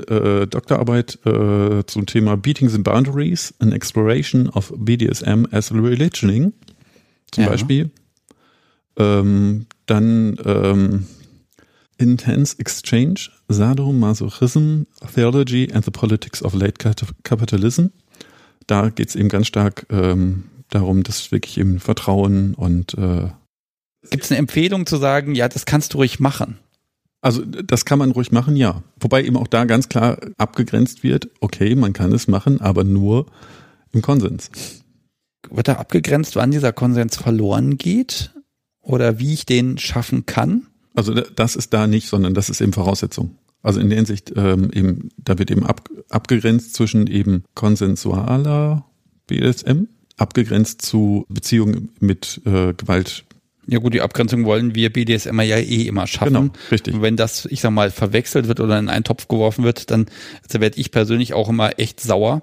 äh, 0.42 0.46
Doktorarbeit 0.46 1.18
äh, 1.26 1.84
zum 1.86 2.06
Thema 2.06 2.36
Beating 2.36 2.68
the 2.68 2.78
Boundaries, 2.78 3.54
an 3.58 3.72
Exploration 3.72 4.48
of 4.50 4.72
BDSM 4.76 5.46
as 5.50 5.72
Religioning 5.72 6.52
zum 7.30 7.44
Ja. 7.44 7.50
Beispiel. 7.50 7.90
Ähm, 8.98 9.66
dann 9.86 10.36
ähm, 10.44 11.06
Intense 11.98 12.56
Exchange, 12.58 13.28
Sadomasochism, 13.48 14.82
Theology 15.14 15.68
and 15.72 15.84
the 15.84 15.90
Politics 15.90 16.42
of 16.42 16.54
Late 16.54 16.74
Cap- 16.78 17.14
Capitalism. 17.24 17.86
Da 18.66 18.90
geht 18.90 19.08
es 19.08 19.16
eben 19.16 19.28
ganz 19.28 19.46
stark 19.46 19.86
ähm, 19.90 20.44
darum, 20.70 21.02
dass 21.02 21.32
wirklich 21.32 21.58
eben 21.58 21.80
Vertrauen 21.80 22.54
und 22.54 22.94
äh, 22.94 23.28
Gibt 24.10 24.24
es 24.24 24.30
eine 24.30 24.38
Empfehlung 24.38 24.86
zu 24.86 24.96
sagen, 24.96 25.34
ja, 25.34 25.48
das 25.48 25.66
kannst 25.66 25.94
du 25.94 25.98
ruhig 25.98 26.20
machen? 26.20 26.58
Also 27.20 27.44
das 27.44 27.84
kann 27.84 27.98
man 27.98 28.12
ruhig 28.12 28.30
machen, 28.32 28.54
ja. 28.56 28.82
Wobei 29.00 29.24
eben 29.24 29.36
auch 29.36 29.48
da 29.48 29.64
ganz 29.64 29.88
klar 29.88 30.18
abgegrenzt 30.36 31.02
wird, 31.02 31.28
okay, 31.40 31.74
man 31.74 31.92
kann 31.92 32.12
es 32.12 32.28
machen, 32.28 32.60
aber 32.60 32.84
nur 32.84 33.26
im 33.92 34.02
Konsens. 34.02 34.50
Wird 35.50 35.68
da 35.68 35.74
abgegrenzt, 35.74 36.36
wann 36.36 36.50
dieser 36.50 36.72
Konsens 36.72 37.16
verloren 37.16 37.76
geht? 37.78 38.32
Oder 38.80 39.18
wie 39.18 39.34
ich 39.34 39.46
den 39.46 39.78
schaffen 39.78 40.26
kann? 40.26 40.66
Also 40.94 41.12
da- 41.14 41.24
das 41.34 41.56
ist 41.56 41.72
da 41.74 41.86
nicht, 41.86 42.08
sondern 42.08 42.34
das 42.34 42.48
ist 42.50 42.60
eben 42.60 42.72
Voraussetzung. 42.72 43.36
Also 43.62 43.80
in 43.80 43.88
der 43.88 43.96
Hinsicht 43.96 44.32
ähm, 44.36 44.70
eben, 44.72 45.08
da 45.18 45.38
wird 45.38 45.50
eben 45.50 45.66
ab, 45.66 45.88
abgegrenzt 46.10 46.74
zwischen 46.74 47.06
eben 47.08 47.42
konsensualer 47.54 48.84
BDSM, 49.26 49.88
abgegrenzt 50.16 50.82
zu 50.82 51.26
Beziehungen 51.28 51.90
mit 52.00 52.40
äh, 52.44 52.72
Gewalt. 52.74 53.24
Ja 53.70 53.80
gut, 53.80 53.92
die 53.92 54.00
Abgrenzung 54.00 54.46
wollen 54.46 54.74
wir 54.74 54.90
BDSMer 54.90 55.42
ja 55.42 55.58
eh 55.58 55.82
immer 55.82 56.06
schaffen. 56.06 56.32
Genau, 56.32 56.52
richtig. 56.70 56.94
Und 56.94 57.02
wenn 57.02 57.16
das, 57.16 57.44
ich 57.44 57.60
sag 57.60 57.70
mal, 57.70 57.90
verwechselt 57.90 58.48
wird 58.48 58.60
oder 58.60 58.78
in 58.78 58.88
einen 58.88 59.04
Topf 59.04 59.28
geworfen 59.28 59.62
wird, 59.62 59.90
dann 59.90 60.06
also 60.42 60.60
werde 60.60 60.80
ich 60.80 60.90
persönlich 60.90 61.34
auch 61.34 61.50
immer 61.50 61.78
echt 61.78 62.00
sauer, 62.00 62.42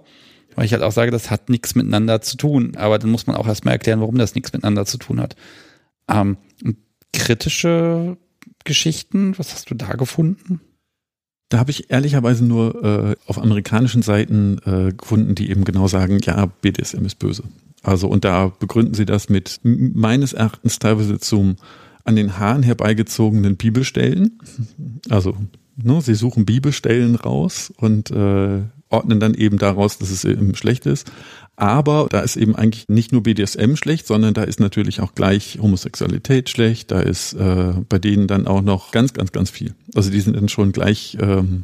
weil 0.56 0.66
ich 0.66 0.74
halt 0.74 0.84
auch 0.84 0.92
sage, 0.92 1.10
das 1.10 1.32
hat 1.32 1.50
nichts 1.50 1.74
miteinander 1.74 2.22
zu 2.22 2.38
tun. 2.38 2.74
Aber 2.76 3.00
dann 3.00 3.10
muss 3.10 3.26
man 3.26 3.36
auch 3.36 3.48
erstmal 3.48 3.74
erklären, 3.74 4.02
warum 4.02 4.20
das 4.20 4.36
nichts 4.36 4.54
miteinander 4.54 4.86
zu 4.86 5.00
tun 5.00 5.20
hat. 5.20 5.36
Ähm, 6.08 6.38
kritische 7.12 8.18
Geschichten, 8.64 9.36
was 9.40 9.54
hast 9.54 9.72
du 9.72 9.76
da 9.76 9.94
gefunden? 9.94 10.62
Da 11.50 11.60
habe 11.60 11.72
ich 11.72 11.92
ehrlicherweise 11.92 12.44
nur 12.44 12.84
äh, 12.84 13.16
auf 13.28 13.38
amerikanischen 13.38 14.02
Seiten 14.02 14.58
äh, 14.66 14.94
gefunden, 14.94 15.36
die 15.36 15.50
eben 15.50 15.64
genau 15.64 15.88
sagen, 15.88 16.20
ja, 16.24 16.46
BDSM 16.46 17.06
ist 17.06 17.20
böse. 17.20 17.44
Also 17.84 18.08
und 18.08 18.26
da 18.26 18.48
begründen 18.48 18.96
sie 18.96 19.06
das 19.06 19.30
mit 19.30 19.60
meines 19.64 20.34
Erachtens 20.34 20.80
teilweise 20.80 21.20
zum 21.20 21.58
an 22.04 22.16
den 22.16 22.38
Haaren 22.40 22.64
herbeigezogenen 22.64 23.58
Bibelstellen. 23.58 24.40
Also 25.10 25.36
ne, 25.76 26.02
sie 26.02 26.16
suchen 26.16 26.46
Bibelstellen 26.46 27.16
raus 27.16 27.72
und 27.78 28.12
äh, 28.12 28.62
ordnen 28.90 29.20
dann 29.20 29.34
eben 29.34 29.58
daraus, 29.58 29.98
dass 29.98 30.10
es 30.10 30.24
eben 30.24 30.56
schlecht 30.56 30.86
ist. 30.86 31.12
Aber 31.58 32.08
da 32.10 32.20
ist 32.20 32.36
eben 32.36 32.56
eigentlich 32.56 32.90
nicht 32.90 33.12
nur 33.12 33.24
BDSM 33.24 33.76
schlecht, 33.76 34.08
sondern 34.08 34.34
da 34.34 34.44
ist 34.44 34.60
natürlich 34.60 35.00
auch 35.00 35.16
gleich 35.16 35.58
Homosexualität 35.62 36.50
schlecht. 36.50 36.92
Da 36.92 37.00
ist 37.00 37.34
äh, 37.34 37.74
bei 37.88 37.98
denen 37.98 38.28
dann 38.28 38.48
auch 38.48 38.62
noch 38.62 38.92
ganz, 38.92 39.14
ganz, 39.14 39.32
ganz 39.32 39.50
viel. 39.50 39.74
Also 39.94 40.12
die 40.12 40.20
sind 40.20 40.36
dann 40.36 40.50
schon 40.50 40.74
gleich 40.74 41.18
ähm, 41.22 41.64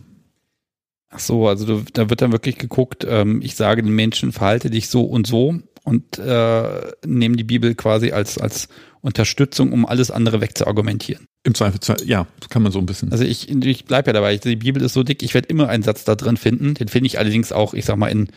Ach 1.14 1.20
so, 1.20 1.48
also 1.50 1.66
du, 1.66 1.84
da 1.92 2.10
wird 2.10 2.22
dann 2.22 2.32
wirklich 2.32 2.58
geguckt, 2.58 3.06
ähm, 3.08 3.42
ich 3.44 3.56
sage 3.56 3.84
den 3.84 3.94
Menschen, 3.94 4.32
verhalte 4.32 4.70
dich 4.70 4.88
so 4.88 5.04
und 5.04 5.28
so 5.28 5.60
und 5.84 6.18
äh, 6.18 6.92
nehmen 7.06 7.36
die 7.36 7.44
Bibel 7.44 7.76
quasi 7.76 8.12
als, 8.12 8.38
als 8.38 8.70
Unterstützung, 9.02 9.74
um 9.74 9.86
alles 9.86 10.10
andere 10.10 10.40
wegzuargumentieren. 10.40 11.26
im 11.44 11.54
Zweifelsfall, 11.54 11.98
ja, 12.06 12.28
kann 12.50 12.62
man 12.62 12.72
so 12.72 12.80
ein 12.80 12.86
bisschen. 12.86 13.12
Also 13.12 13.26
ich, 13.26 13.50
ich 13.50 13.86
bleib 13.86 14.08
ja 14.08 14.14
dabei, 14.14 14.38
die 14.38 14.56
Bibel 14.56 14.82
ist 14.82 14.94
so 14.94 15.04
dick, 15.04 15.22
ich 15.22 15.34
werde 15.34 15.50
immer 15.50 15.68
einen 15.68 15.84
Satz 15.84 16.06
da 16.06 16.16
drin 16.16 16.38
finden. 16.38 16.76
Den 16.76 16.88
finde 16.88 17.08
ich 17.08 17.20
allerdings 17.20 17.52
auch, 17.52 17.74
ich 17.74 17.84
sag 17.84 17.98
mal, 17.98 18.08
in, 18.08 18.30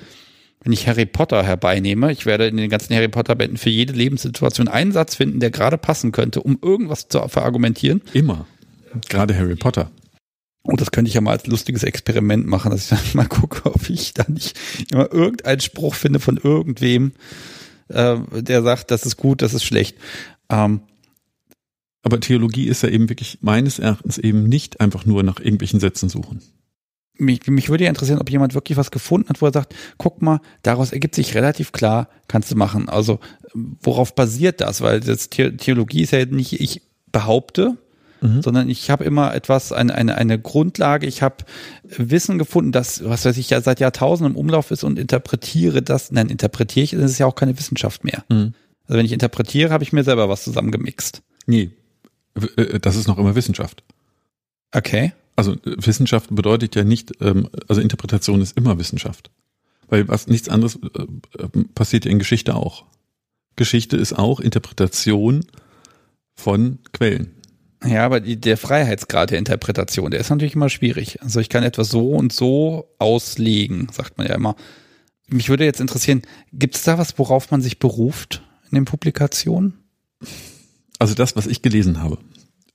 wenn 0.65 0.73
ich 0.73 0.89
Harry 0.89 1.05
Potter 1.05 1.43
herbeinehme, 1.43 2.11
ich 2.11 2.25
werde 2.25 2.47
in 2.47 2.57
den 2.57 2.71
ganzen 2.71 2.95
Harry 2.95 3.09
Potter 3.09 3.35
Bänden 3.35 3.59
für 3.59 3.69
jede 3.71 3.93
Lebenssituation 3.93 4.67
einen 4.67 4.93
Satz 4.93 5.15
finden, 5.15 5.39
der 5.39 5.51
gerade 5.51 5.77
passen 5.77 6.11
könnte, 6.11 6.43
um 6.43 6.59
irgendwas 6.61 7.09
zu 7.09 7.29
verargumentieren. 7.29 8.01
Immer. 8.15 8.47
Gerade 9.09 9.37
Harry 9.37 9.57
Potter. 9.57 9.91
Und 10.63 10.81
das 10.81 10.91
könnte 10.91 11.11
ich 11.11 11.15
ja 11.15 11.21
mal 11.21 11.33
als 11.33 11.47
lustiges 11.47 11.83
Experiment 11.83 12.47
machen, 12.47 12.71
dass 12.71 12.85
ich 12.85 12.89
dann 12.89 13.01
mal 13.13 13.27
gucke, 13.27 13.71
ob 13.71 13.91
ich 13.91 14.15
da 14.15 14.25
nicht 14.27 14.59
immer 14.91 15.13
irgendeinen 15.13 15.61
Spruch 15.61 15.95
finde 15.95 16.19
von 16.19 16.39
irgendwem, 16.39 17.13
äh, 17.89 18.17
der 18.33 18.63
sagt, 18.63 18.91
das 18.91 19.05
ist 19.05 19.19
gut, 19.19 19.43
das 19.43 19.53
ist 19.53 19.65
schlecht. 19.65 19.99
Ähm, 20.49 20.81
Aber 22.03 22.21
Theologie 22.21 22.67
ist 22.67 22.83
ja 22.83 22.89
eben 22.89 23.11
wirklich 23.11 23.39
meines 23.43 23.79
Erachtens 23.79 24.17
eben 24.17 24.49
nicht 24.49 24.81
einfach 24.81 25.05
nur 25.05 25.23
nach 25.23 25.39
irgendwelchen 25.39 25.81
Sätzen 25.81 26.09
suchen. 26.09 26.41
Mich, 27.17 27.47
mich 27.47 27.69
würde 27.69 27.85
ja 27.85 27.91
interessieren, 27.91 28.21
ob 28.21 28.31
jemand 28.31 28.55
wirklich 28.55 28.77
was 28.77 28.91
gefunden 28.91 29.29
hat, 29.29 29.41
wo 29.41 29.47
er 29.47 29.53
sagt, 29.53 29.75
guck 29.99 30.23
mal, 30.23 30.41
daraus 30.63 30.93
ergibt 30.93 31.15
sich 31.15 31.35
relativ 31.35 31.73
klar, 31.73 32.09
kannst 32.29 32.51
du 32.51 32.57
machen. 32.57 32.89
Also 32.89 33.21
worauf 33.55 34.15
basiert 34.15 34.61
das? 34.61 34.81
Weil 34.81 35.01
das 35.01 35.29
The 35.33 35.57
Theologie 35.57 36.03
ist 36.03 36.13
ja 36.13 36.25
nicht, 36.25 36.61
ich 36.61 36.83
behaupte, 37.13 37.77
sondern 38.41 38.71
ich 38.71 38.91
habe 38.91 39.05
immer 39.05 39.35
etwas, 39.35 39.71
eine, 39.71 39.95
eine, 39.95 40.17
eine 40.17 40.41
Grundlage, 40.41 41.07
ich 41.07 41.21
habe 41.21 41.45
Wissen 41.85 42.39
gefunden, 42.39 42.73
das, 42.73 43.05
was 43.05 43.27
weiß 43.27 43.37
ich, 43.37 43.51
ja 43.51 43.61
seit 43.61 43.81
Jahrtausenden 43.81 44.33
im 44.33 44.39
Umlauf 44.39 44.71
ist 44.71 44.83
und 44.83 44.99
interpretiere 44.99 45.83
das, 45.83 46.11
nein, 46.11 46.31
interpretiere 46.31 46.85
ich, 46.85 46.91
das 46.93 47.11
ist 47.11 47.19
ja 47.19 47.27
auch 47.27 47.35
keine 47.35 47.59
Wissenschaft 47.59 48.03
mehr. 48.03 48.25
Also 48.87 48.99
wenn 48.99 49.05
ich 49.05 49.13
interpretiere, 49.13 49.71
habe 49.71 49.85
ich 49.85 49.93
mir 49.93 50.05
selber 50.05 50.31
was 50.31 50.43
zusammengemixt. 50.43 51.21
Nee, 51.47 51.73
äh, 52.57 52.81
das 52.81 52.97
ist 52.97 53.09
noch 53.09 53.19
immer 53.19 53.35
Wissenschaft. 53.35 53.85
Okay. 54.73 55.13
Also 55.37 55.53
äh, 55.53 55.59
Wissenschaft 55.65 56.35
bedeutet 56.35 56.75
ja 56.77 56.85
nicht, 56.85 57.13
ähm, 57.21 57.49
also 57.69 57.81
Interpretation 57.81 58.41
ist 58.41 58.57
immer 58.57 58.79
Wissenschaft. 58.79 59.31
Weil 59.89 60.09
was 60.09 60.27
nichts 60.27 60.49
anderes 60.49 60.77
äh, 60.77 61.43
äh, 61.43 61.65
passiert 61.75 62.05
ja 62.05 62.11
in 62.11 62.19
Geschichte 62.19 62.55
auch. 62.55 62.85
Geschichte 63.57 63.97
ist 63.97 64.13
auch 64.13 64.41
Interpretation 64.41 65.45
von 66.35 66.79
Quellen. 66.93 67.31
Ja, 67.85 68.05
aber 68.05 68.21
die, 68.21 68.41
der 68.41 68.57
Freiheitsgrad 68.57 69.31
der 69.31 69.39
Interpretation, 69.39 70.11
der 70.11 70.21
ist 70.21 70.31
natürlich 70.31 70.55
immer 70.55 70.71
schwierig. 70.71 71.21
Also 71.23 71.41
ich 71.41 71.49
kann 71.49 71.63
etwas 71.63 71.91
so 71.91 72.13
und 72.13 72.33
so 72.33 72.89
auslegen, 72.99 73.89
sagt 73.93 74.17
man 74.17 74.27
ja 74.27 74.35
immer. 74.35 74.57
Mich 75.29 75.49
würde 75.49 75.65
jetzt 75.65 75.81
interessieren, 75.81 76.23
gibt 76.53 76.77
es 76.77 76.83
da 76.83 76.99
was, 76.99 77.19
worauf 77.19 77.51
man 77.51 77.61
sich 77.61 77.79
beruft 77.79 78.43
in 78.71 78.75
den 78.75 78.85
Publikationen? 78.85 79.75
Also 80.99 81.15
das, 81.15 81.37
was 81.37 81.47
ich 81.47 81.63
gelesen 81.63 82.03
habe, 82.03 82.19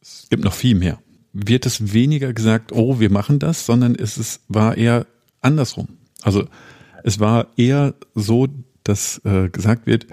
es 0.01 0.27
gibt 0.29 0.43
noch 0.43 0.53
viel 0.53 0.75
mehr, 0.75 0.99
wird 1.33 1.65
es 1.65 1.93
weniger 1.93 2.33
gesagt, 2.33 2.71
oh, 2.71 2.99
wir 2.99 3.11
machen 3.11 3.39
das, 3.39 3.65
sondern 3.65 3.95
es 3.95 4.17
ist, 4.17 4.41
war 4.47 4.77
eher 4.77 5.05
andersrum. 5.41 5.87
Also 6.21 6.45
es 7.03 7.19
war 7.19 7.47
eher 7.57 7.95
so, 8.15 8.47
dass 8.83 9.21
äh, 9.25 9.49
gesagt 9.49 9.85
wird, 9.85 10.07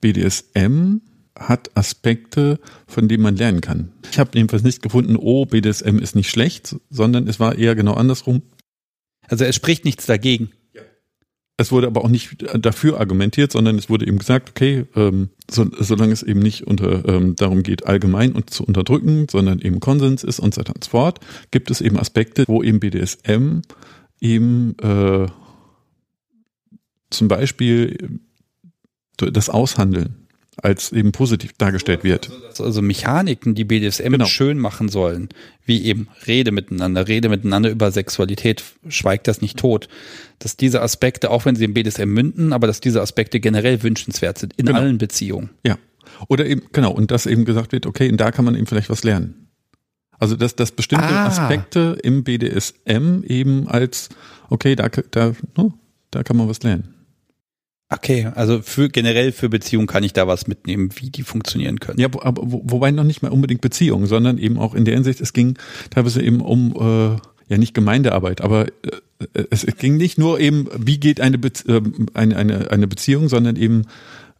BDSM 0.00 0.98
hat 1.38 1.70
Aspekte, 1.76 2.60
von 2.86 3.08
denen 3.08 3.22
man 3.22 3.36
lernen 3.36 3.60
kann. 3.60 3.92
Ich 4.10 4.18
habe 4.18 4.30
jedenfalls 4.34 4.62
nicht 4.62 4.82
gefunden, 4.82 5.16
oh, 5.16 5.46
BDSM 5.46 5.98
ist 5.98 6.14
nicht 6.14 6.30
schlecht, 6.30 6.76
sondern 6.90 7.26
es 7.26 7.40
war 7.40 7.56
eher 7.56 7.74
genau 7.74 7.94
andersrum. 7.94 8.42
Also 9.28 9.44
es 9.44 9.56
spricht 9.56 9.84
nichts 9.84 10.06
dagegen. 10.06 10.50
Es 11.58 11.70
wurde 11.70 11.86
aber 11.86 12.02
auch 12.04 12.08
nicht 12.08 12.44
dafür 12.58 12.98
argumentiert, 12.98 13.52
sondern 13.52 13.76
es 13.76 13.90
wurde 13.90 14.06
eben 14.06 14.18
gesagt, 14.18 14.50
okay, 14.50 14.86
ähm, 14.96 15.28
so, 15.50 15.66
solange 15.78 16.12
es 16.12 16.22
eben 16.22 16.40
nicht 16.40 16.66
unter, 16.66 17.06
ähm, 17.06 17.36
darum 17.36 17.62
geht, 17.62 17.86
allgemein 17.86 18.32
und 18.32 18.50
zu 18.50 18.64
unterdrücken, 18.64 19.26
sondern 19.30 19.60
eben 19.60 19.78
Konsens 19.78 20.24
ist 20.24 20.40
und 20.40 20.54
so 20.54 20.60
weiter 20.60 20.74
und 20.74 20.84
so 20.84 20.90
fort, 20.90 21.20
gibt 21.50 21.70
es 21.70 21.80
eben 21.80 21.98
Aspekte, 21.98 22.44
wo 22.48 22.62
eben 22.62 22.80
BDSM 22.80 23.60
eben 24.20 24.76
äh, 24.78 25.26
zum 27.10 27.28
Beispiel 27.28 28.20
das 29.18 29.50
Aushandeln 29.50 30.21
als 30.60 30.92
eben 30.92 31.12
positiv 31.12 31.52
dargestellt 31.56 32.04
wird. 32.04 32.30
Also 32.58 32.82
Mechaniken, 32.82 33.54
die 33.54 33.64
BDSM 33.64 34.10
Genau. 34.12 34.26
schön 34.26 34.58
machen 34.58 34.88
sollen, 34.90 35.30
wie 35.64 35.82
eben 35.84 36.08
Rede 36.26 36.52
miteinander, 36.52 37.08
Rede 37.08 37.28
miteinander 37.30 37.70
über 37.70 37.90
Sexualität, 37.90 38.62
schweigt 38.88 39.28
das 39.28 39.40
nicht 39.40 39.58
tot. 39.58 39.88
Dass 40.40 40.56
diese 40.56 40.82
Aspekte, 40.82 41.30
auch 41.30 41.46
wenn 41.46 41.56
sie 41.56 41.64
im 41.64 41.72
BDSM 41.74 42.06
münden, 42.12 42.52
aber 42.52 42.66
dass 42.66 42.80
diese 42.80 43.00
Aspekte 43.00 43.40
generell 43.40 43.82
wünschenswert 43.82 44.38
sind 44.38 44.52
in 44.58 44.66
Genau. 44.66 44.78
allen 44.80 44.98
Beziehungen. 44.98 45.50
Ja. 45.66 45.78
Oder 46.28 46.44
eben, 46.46 46.62
genau, 46.72 46.92
und 46.92 47.10
dass 47.10 47.24
eben 47.26 47.44
gesagt 47.46 47.72
wird, 47.72 47.86
okay, 47.86 48.10
und 48.10 48.18
da 48.20 48.30
kann 48.30 48.44
man 48.44 48.54
eben 48.54 48.66
vielleicht 48.66 48.90
was 48.90 49.04
lernen. 49.04 49.48
Also 50.18 50.36
dass, 50.36 50.54
dass 50.54 50.70
bestimmte 50.70 51.06
Ah. 51.06 51.26
Aspekte 51.26 51.98
im 52.02 52.22
BDSM 52.24 53.22
eben 53.26 53.66
als, 53.68 54.10
okay, 54.50 54.76
da, 54.76 54.88
da, 54.88 55.32
ne, 55.56 55.72
da 56.10 56.22
kann 56.22 56.36
man 56.36 56.48
was 56.48 56.62
lernen. 56.62 56.91
Okay, 57.94 58.30
also 58.34 58.62
für 58.62 58.88
generell 58.88 59.32
für 59.32 59.50
Beziehungen 59.50 59.86
kann 59.86 60.02
ich 60.02 60.14
da 60.14 60.26
was 60.26 60.46
mitnehmen, 60.46 60.88
wie 60.96 61.10
die 61.10 61.22
funktionieren 61.22 61.78
können. 61.78 62.00
Ja, 62.00 62.06
aber 62.06 62.42
wo, 62.42 62.62
wobei 62.64 62.90
noch 62.90 63.04
nicht 63.04 63.20
mal 63.20 63.30
unbedingt 63.30 63.60
Beziehungen, 63.60 64.06
sondern 64.06 64.38
eben 64.38 64.58
auch 64.58 64.74
in 64.74 64.86
der 64.86 64.94
Hinsicht, 64.94 65.20
es 65.20 65.34
ging 65.34 65.58
teilweise 65.90 66.22
eben 66.22 66.40
um 66.40 66.72
äh, 66.74 67.16
ja 67.48 67.58
nicht 67.58 67.74
Gemeindearbeit, 67.74 68.40
aber 68.40 68.68
äh, 68.68 69.44
es, 69.50 69.66
ging 69.76 69.98
nicht 69.98 70.16
nur 70.16 70.40
eben, 70.40 70.68
wie 70.78 70.98
geht 70.98 71.20
eine, 71.20 71.36
Be 71.36 71.52
äh, 71.68 71.82
eine, 72.14 72.36
eine, 72.36 72.70
eine 72.70 72.88
Beziehung, 72.88 73.28
sondern 73.28 73.56
eben 73.56 73.82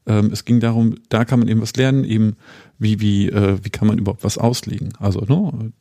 ähm, 0.07 0.30
es 0.32 0.46
ging 0.46 0.59
darum, 0.59 0.94
da 1.11 1.26
kann 1.26 1.38
man 1.38 1.48
eben 1.48 1.61
was 1.61 1.76
lernen, 1.76 2.05
eben 2.05 2.36
wie 2.78 3.00
wie 3.00 3.28
äh, 3.28 3.59
wie 3.62 3.70
kann 3.70 3.86
man 3.86 3.98
überhaupt 3.98 4.24
was 4.24 4.38
auslegen. 4.38 4.94
Also 4.98 5.20
ne, 5.20 5.72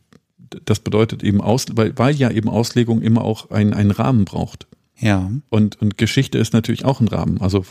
das 0.65 0.81
bedeutet 0.81 1.23
eben 1.23 1.39
aus, 1.39 1.67
weil, 1.73 1.97
weil 1.97 2.15
ja 2.15 2.29
eben 2.31 2.49
Auslegung 2.49 3.01
immer 3.01 3.23
auch 3.23 3.49
einen, 3.49 3.73
einen 3.73 3.91
Rahmen 3.91 4.25
braucht. 4.25 4.67
Ja. 5.01 5.31
Und, 5.49 5.81
und 5.81 5.97
Geschichte 5.97 6.37
ist 6.37 6.53
natürlich 6.53 6.85
auch 6.85 7.01
ein 7.01 7.07
Rahmen. 7.07 7.41
Also 7.41 7.65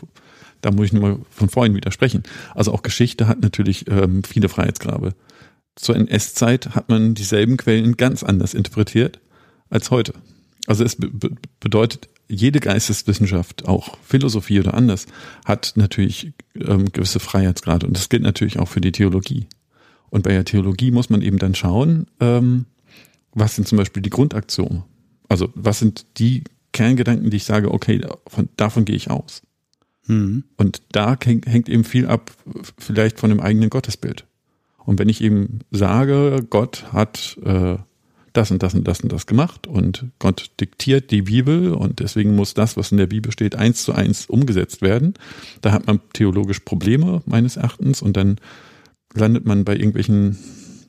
da 0.60 0.70
muss 0.70 0.86
ich 0.86 0.92
nur 0.92 1.02
mal 1.02 1.18
von 1.30 1.48
vorhin 1.48 1.74
widersprechen. 1.74 2.24
Also 2.54 2.72
auch 2.72 2.82
Geschichte 2.82 3.28
hat 3.28 3.40
natürlich 3.40 3.88
ähm, 3.88 4.22
viele 4.24 4.48
Freiheitsgrabe. 4.48 5.14
Zur 5.76 5.96
NS-Zeit 5.96 6.74
hat 6.74 6.88
man 6.88 7.14
dieselben 7.14 7.56
Quellen 7.56 7.96
ganz 7.96 8.22
anders 8.22 8.52
interpretiert 8.52 9.20
als 9.70 9.90
heute. 9.90 10.12
Also 10.66 10.84
es 10.84 10.96
be 10.96 11.10
bedeutet, 11.60 12.08
jede 12.28 12.60
Geisteswissenschaft, 12.60 13.66
auch 13.66 13.96
Philosophie 14.04 14.60
oder 14.60 14.74
anders, 14.74 15.06
hat 15.44 15.72
natürlich 15.76 16.32
ähm, 16.54 16.92
gewisse 16.92 17.18
Freiheitsgrade. 17.18 17.86
Und 17.86 17.96
das 17.96 18.08
gilt 18.08 18.22
natürlich 18.22 18.58
auch 18.58 18.68
für 18.68 18.80
die 18.80 18.92
Theologie. 18.92 19.46
Und 20.10 20.22
bei 20.22 20.30
der 20.30 20.44
Theologie 20.44 20.90
muss 20.90 21.10
man 21.10 21.22
eben 21.22 21.38
dann 21.38 21.54
schauen, 21.54 22.06
ähm, 22.20 22.66
was 23.32 23.54
sind 23.54 23.66
zum 23.66 23.78
Beispiel 23.78 24.02
die 24.02 24.10
Grundaktionen? 24.10 24.82
Also 25.28 25.48
was 25.54 25.78
sind 25.78 26.06
die 26.18 26.44
Kerngedanken, 26.72 27.30
die 27.30 27.36
ich 27.36 27.44
sage, 27.44 27.72
okay, 27.72 28.00
von, 28.26 28.48
davon 28.56 28.84
gehe 28.84 28.96
ich 28.96 29.10
aus. 29.10 29.42
Mhm. 30.06 30.44
Und 30.56 30.82
da 30.92 31.16
hängt, 31.22 31.46
hängt 31.46 31.68
eben 31.68 31.84
viel 31.84 32.06
ab, 32.06 32.30
vielleicht 32.78 33.18
von 33.18 33.30
dem 33.30 33.40
eigenen 33.40 33.70
Gottesbild. 33.70 34.24
Und 34.78 34.98
wenn 34.98 35.08
ich 35.08 35.22
eben 35.22 35.60
sage, 35.70 36.46
Gott 36.48 36.92
hat 36.92 37.38
äh, 37.44 37.76
das 38.32 38.50
und 38.50 38.62
das 38.62 38.74
und 38.74 38.86
das 38.86 39.00
und 39.00 39.12
das 39.12 39.26
gemacht 39.26 39.66
und 39.66 40.06
Gott 40.18 40.50
diktiert 40.60 41.10
die 41.10 41.22
Bibel 41.22 41.72
und 41.74 42.00
deswegen 42.00 42.36
muss 42.36 42.54
das, 42.54 42.76
was 42.76 42.92
in 42.92 42.98
der 42.98 43.06
Bibel 43.06 43.32
steht, 43.32 43.56
eins 43.56 43.82
zu 43.82 43.92
eins 43.92 44.26
umgesetzt 44.26 44.82
werden, 44.82 45.14
da 45.62 45.72
hat 45.72 45.86
man 45.86 46.00
theologisch 46.12 46.60
Probleme 46.60 47.22
meines 47.26 47.56
Erachtens 47.56 48.02
und 48.02 48.16
dann 48.16 48.36
landet 49.14 49.44
man 49.44 49.64
bei 49.64 49.74
irgendwelchen 49.74 50.38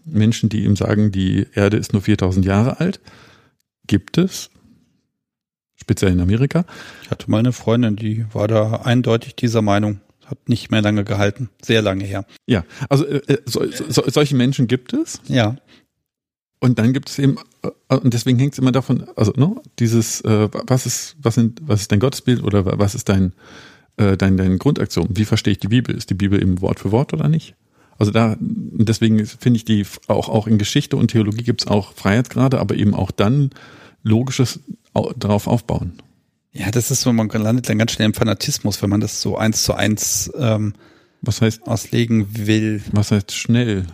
Menschen, 0.06 0.50
die 0.50 0.66
ihm 0.66 0.76
sagen, 0.76 1.12
die 1.12 1.48
Erde 1.54 1.78
ist 1.78 1.94
nur 1.94 2.02
4000 2.02 2.46
Jahre 2.46 2.80
alt. 2.80 3.00
Gibt 3.88 4.18
es, 4.18 4.51
speziell 5.82 6.12
in 6.12 6.22
Amerika. 6.22 6.66
Ich 7.04 7.12
hatte 7.12 7.30
mal 7.30 7.40
eine 7.40 7.52
Freundin, 7.52 7.96
die 7.96 8.26
war 8.34 8.48
da 8.48 8.82
eindeutig 8.84 9.36
dieser 9.36 9.62
Meinung. 9.62 10.00
Hat 10.26 10.48
nicht 10.48 10.72
mehr 10.72 10.82
lange 10.82 11.04
gehalten, 11.04 11.50
sehr 11.62 11.82
lange 11.82 12.06
her. 12.06 12.26
Ja, 12.46 12.64
also 12.88 13.06
äh, 13.06 13.22
äh 13.28 13.38
so, 13.46 13.66
so, 13.70 14.04
solche 14.08 14.36
Menschen 14.36 14.68
gibt 14.68 14.94
es. 14.94 15.20
Ja. 15.28 15.58
Und 16.62 16.80
dann 16.80 16.94
gibt 16.94 17.10
es 17.10 17.20
eben, 17.20 17.38
äh, 17.64 17.96
und 17.96 18.14
deswegen 18.14 18.40
hängt 18.40 18.54
es 18.54 18.60
immer 18.60 18.72
davon, 18.72 19.06
also 19.16 19.34
ne, 19.36 19.56
dieses, 19.80 20.22
äh, 20.22 20.48
was 20.68 20.86
ist, 20.86 21.18
was 21.22 21.36
sind, 21.36 21.60
was 21.64 21.82
ist 21.82 21.92
dein 21.92 22.00
Gottesbild 22.00 22.44
oder 22.44 22.80
was 22.80 22.96
ist 22.96 23.10
dein, 23.10 23.34
äh, 23.98 24.16
dein, 24.16 24.38
dein 24.38 24.58
Grundaktion? 24.60 25.10
Wie 25.10 25.26
verstehe 25.26 25.54
ich 25.54 25.60
die 25.60 25.68
Bibel? 25.68 25.94
Ist 25.94 26.10
die 26.10 26.16
Bibel 26.16 26.42
eben 26.42 26.62
Wort 26.62 26.80
für 26.80 26.92
Wort 26.92 27.14
oder 27.14 27.28
nicht? 27.28 27.56
Also 27.98 28.12
da, 28.12 28.36
deswegen 28.40 29.26
finde 29.26 29.58
ich 29.58 29.66
die, 29.66 29.86
auch, 30.08 30.30
auch 30.30 30.48
in 30.48 30.58
Geschichte 30.58 30.96
und 30.98 31.10
Theologie 31.10 31.44
gibt 31.44 31.62
es 31.62 31.68
auch 31.68 31.94
Freiheitsgrade, 31.94 32.60
aber 32.60 32.76
eben 32.76 32.94
auch 32.94 33.12
dann 33.12 33.52
logisches 34.04 34.60
darauf 35.16 35.48
aufbauen. 35.48 35.94
Ja, 36.54 36.70
das 36.70 36.92
ist 36.92 37.02
so, 37.02 37.14
man 37.14 37.30
landet 37.30 37.70
dann 37.70 37.78
ganz 37.78 37.94
schnell 37.94 38.08
im 38.08 38.14
Fanatismus, 38.14 38.82
wenn 38.82 38.90
man 38.90 39.00
das 39.00 39.22
so 39.22 39.38
eins 39.38 39.64
zu 39.64 39.74
eins 39.74 40.32
ähm, 40.38 40.74
was 41.22 41.42
heißt, 41.42 41.68
auslegen 41.68 42.48
will. 42.48 42.82
Was 42.92 43.12
heißt 43.12 43.32
schnell? 43.32 43.86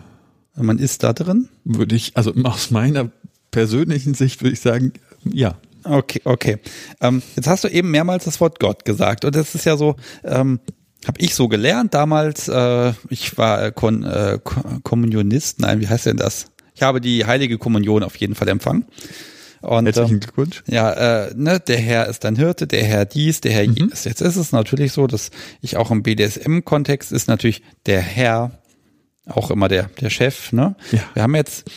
Man 0.56 0.78
ist 0.78 1.02
da 1.02 1.12
drin? 1.12 1.48
Würde 1.64 1.94
ich, 1.94 2.16
also 2.16 2.32
aus 2.44 2.70
meiner 2.70 3.10
persönlichen 3.50 4.14
Sicht 4.14 4.42
würde 4.42 4.54
ich 4.54 4.60
sagen, 4.60 4.92
ja. 5.24 5.56
Okay, 5.84 6.20
okay. 6.24 6.58
Ähm, 7.00 7.22
jetzt 7.36 7.46
hast 7.46 7.64
du 7.64 7.68
eben 7.68 7.90
mehrmals 7.90 8.24
das 8.24 8.40
Wort 8.40 8.58
Gott 8.58 8.84
gesagt 8.84 9.24
und 9.24 9.34
das 9.34 9.54
ist 9.54 9.64
ja 9.64 9.76
so, 9.76 9.96
ähm, 10.24 10.58
habe 11.06 11.20
ich 11.20 11.34
so 11.34 11.48
gelernt 11.48 11.94
damals. 11.94 12.48
Äh, 12.48 12.92
ich 13.08 13.38
war 13.38 13.70
Kon 13.70 14.02
äh, 14.02 14.38
Kommunionist, 14.82 15.60
nein, 15.60 15.80
wie 15.80 15.88
heißt 15.88 16.06
denn 16.06 16.16
das? 16.16 16.46
Ich 16.74 16.82
habe 16.82 17.00
die 17.00 17.24
heilige 17.24 17.58
Kommunion 17.58 18.02
auf 18.02 18.16
jeden 18.16 18.34
Fall 18.34 18.48
empfangen. 18.48 18.86
Und, 19.60 19.86
Herzlichen 19.86 20.14
ähm, 20.14 20.20
Glückwunsch. 20.20 20.62
Ja, 20.66 21.26
äh, 21.26 21.34
ne, 21.34 21.60
der 21.60 21.78
Herr 21.78 22.06
ist 22.06 22.24
dein 22.24 22.36
Hirte, 22.36 22.66
der 22.66 22.84
Herr 22.84 23.04
dies, 23.04 23.40
der 23.40 23.52
Herr 23.52 23.66
mhm. 23.66 23.74
jenes. 23.74 24.04
Jetzt 24.04 24.20
ist 24.20 24.36
es 24.36 24.52
natürlich 24.52 24.92
so, 24.92 25.06
dass 25.06 25.30
ich 25.60 25.76
auch 25.76 25.90
im 25.90 26.02
BDSM-Kontext 26.02 27.12
ist 27.12 27.28
natürlich 27.28 27.62
der 27.86 28.00
Herr 28.00 28.52
auch 29.26 29.50
immer 29.50 29.68
der, 29.68 29.90
der 30.00 30.10
Chef. 30.10 30.52
Ne? 30.52 30.76
Ja. 30.92 31.00
Wir 31.14 31.22
haben 31.22 31.34
jetzt 31.34 31.70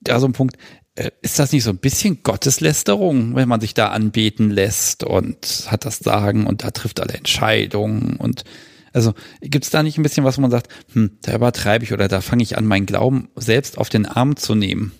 da 0.00 0.20
so 0.20 0.26
einen 0.26 0.34
Punkt, 0.34 0.56
äh, 0.96 1.10
ist 1.22 1.38
das 1.38 1.52
nicht 1.52 1.64
so 1.64 1.70
ein 1.70 1.78
bisschen 1.78 2.22
Gotteslästerung, 2.22 3.34
wenn 3.34 3.48
man 3.48 3.60
sich 3.60 3.74
da 3.74 3.88
anbeten 3.88 4.50
lässt 4.50 5.02
und 5.02 5.66
hat 5.68 5.84
das 5.84 5.98
Sagen 5.98 6.46
und 6.46 6.62
da 6.62 6.70
trifft 6.70 7.00
alle 7.00 7.14
Entscheidungen 7.14 8.16
und 8.16 8.44
also 8.92 9.12
gibt 9.40 9.64
es 9.64 9.72
da 9.72 9.82
nicht 9.82 9.98
ein 9.98 10.04
bisschen 10.04 10.24
was, 10.24 10.38
wo 10.38 10.42
man 10.42 10.52
sagt, 10.52 10.68
hm, 10.92 11.18
da 11.22 11.34
übertreibe 11.34 11.84
ich 11.84 11.92
oder 11.92 12.06
da 12.06 12.20
fange 12.20 12.44
ich 12.44 12.56
an, 12.56 12.64
meinen 12.64 12.86
Glauben 12.86 13.28
selbst 13.34 13.76
auf 13.76 13.88
den 13.88 14.06
Arm 14.06 14.36
zu 14.36 14.54
nehmen? 14.54 14.92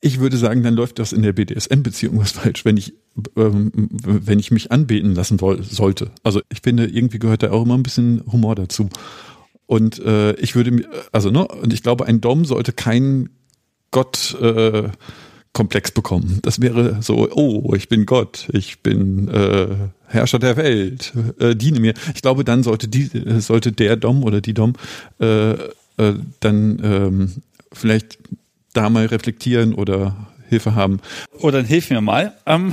Ich 0.00 0.20
würde 0.20 0.36
sagen, 0.36 0.62
dann 0.62 0.74
läuft 0.74 0.98
das 0.98 1.12
in 1.12 1.22
der 1.22 1.32
BDSM-Beziehung 1.32 2.18
was 2.18 2.32
falsch, 2.32 2.64
wenn 2.64 2.76
ich, 2.76 2.94
ähm, 3.36 3.72
wenn 3.94 4.38
ich 4.38 4.50
mich 4.50 4.70
anbeten 4.70 5.14
lassen 5.14 5.38
sollte. 5.38 6.10
Also 6.22 6.40
ich 6.52 6.60
finde, 6.62 6.86
irgendwie 6.86 7.18
gehört 7.18 7.42
da 7.42 7.50
auch 7.50 7.64
immer 7.64 7.76
ein 7.76 7.82
bisschen 7.82 8.22
Humor 8.30 8.54
dazu. 8.54 8.88
Und 9.66 9.98
äh, 9.98 10.34
ich 10.34 10.54
würde 10.54 10.86
also 11.12 11.30
ne, 11.30 11.46
und 11.48 11.72
ich 11.72 11.82
glaube, 11.82 12.06
ein 12.06 12.20
Dom 12.20 12.44
sollte 12.44 12.72
keinen 12.72 13.30
Gott 13.90 14.36
äh, 14.40 14.90
Komplex 15.52 15.90
bekommen. 15.90 16.40
Das 16.42 16.60
wäre 16.60 17.02
so, 17.02 17.30
oh, 17.32 17.72
ich 17.74 17.88
bin 17.88 18.04
Gott, 18.04 18.48
ich 18.52 18.82
bin 18.82 19.28
äh, 19.28 19.68
Herrscher 20.06 20.38
der 20.38 20.58
Welt, 20.58 21.14
äh, 21.40 21.56
diene 21.56 21.80
mir. 21.80 21.94
Ich 22.14 22.20
glaube, 22.20 22.44
dann 22.44 22.62
sollte 22.62 22.88
die, 22.88 23.08
sollte 23.40 23.72
der 23.72 23.96
Dom 23.96 24.22
oder 24.22 24.42
die 24.42 24.52
Dom 24.52 24.74
äh, 25.18 25.52
äh, 25.52 26.14
dann 26.40 26.78
ähm, 26.84 27.32
vielleicht 27.72 28.18
da 28.76 28.90
mal 28.90 29.06
reflektieren 29.06 29.74
oder 29.74 30.28
Hilfe 30.48 30.74
haben. 30.74 31.00
Oder 31.38 31.58
dann 31.58 31.66
hilf 31.66 31.90
mir 31.90 32.00
mal. 32.00 32.34
Ähm, 32.46 32.72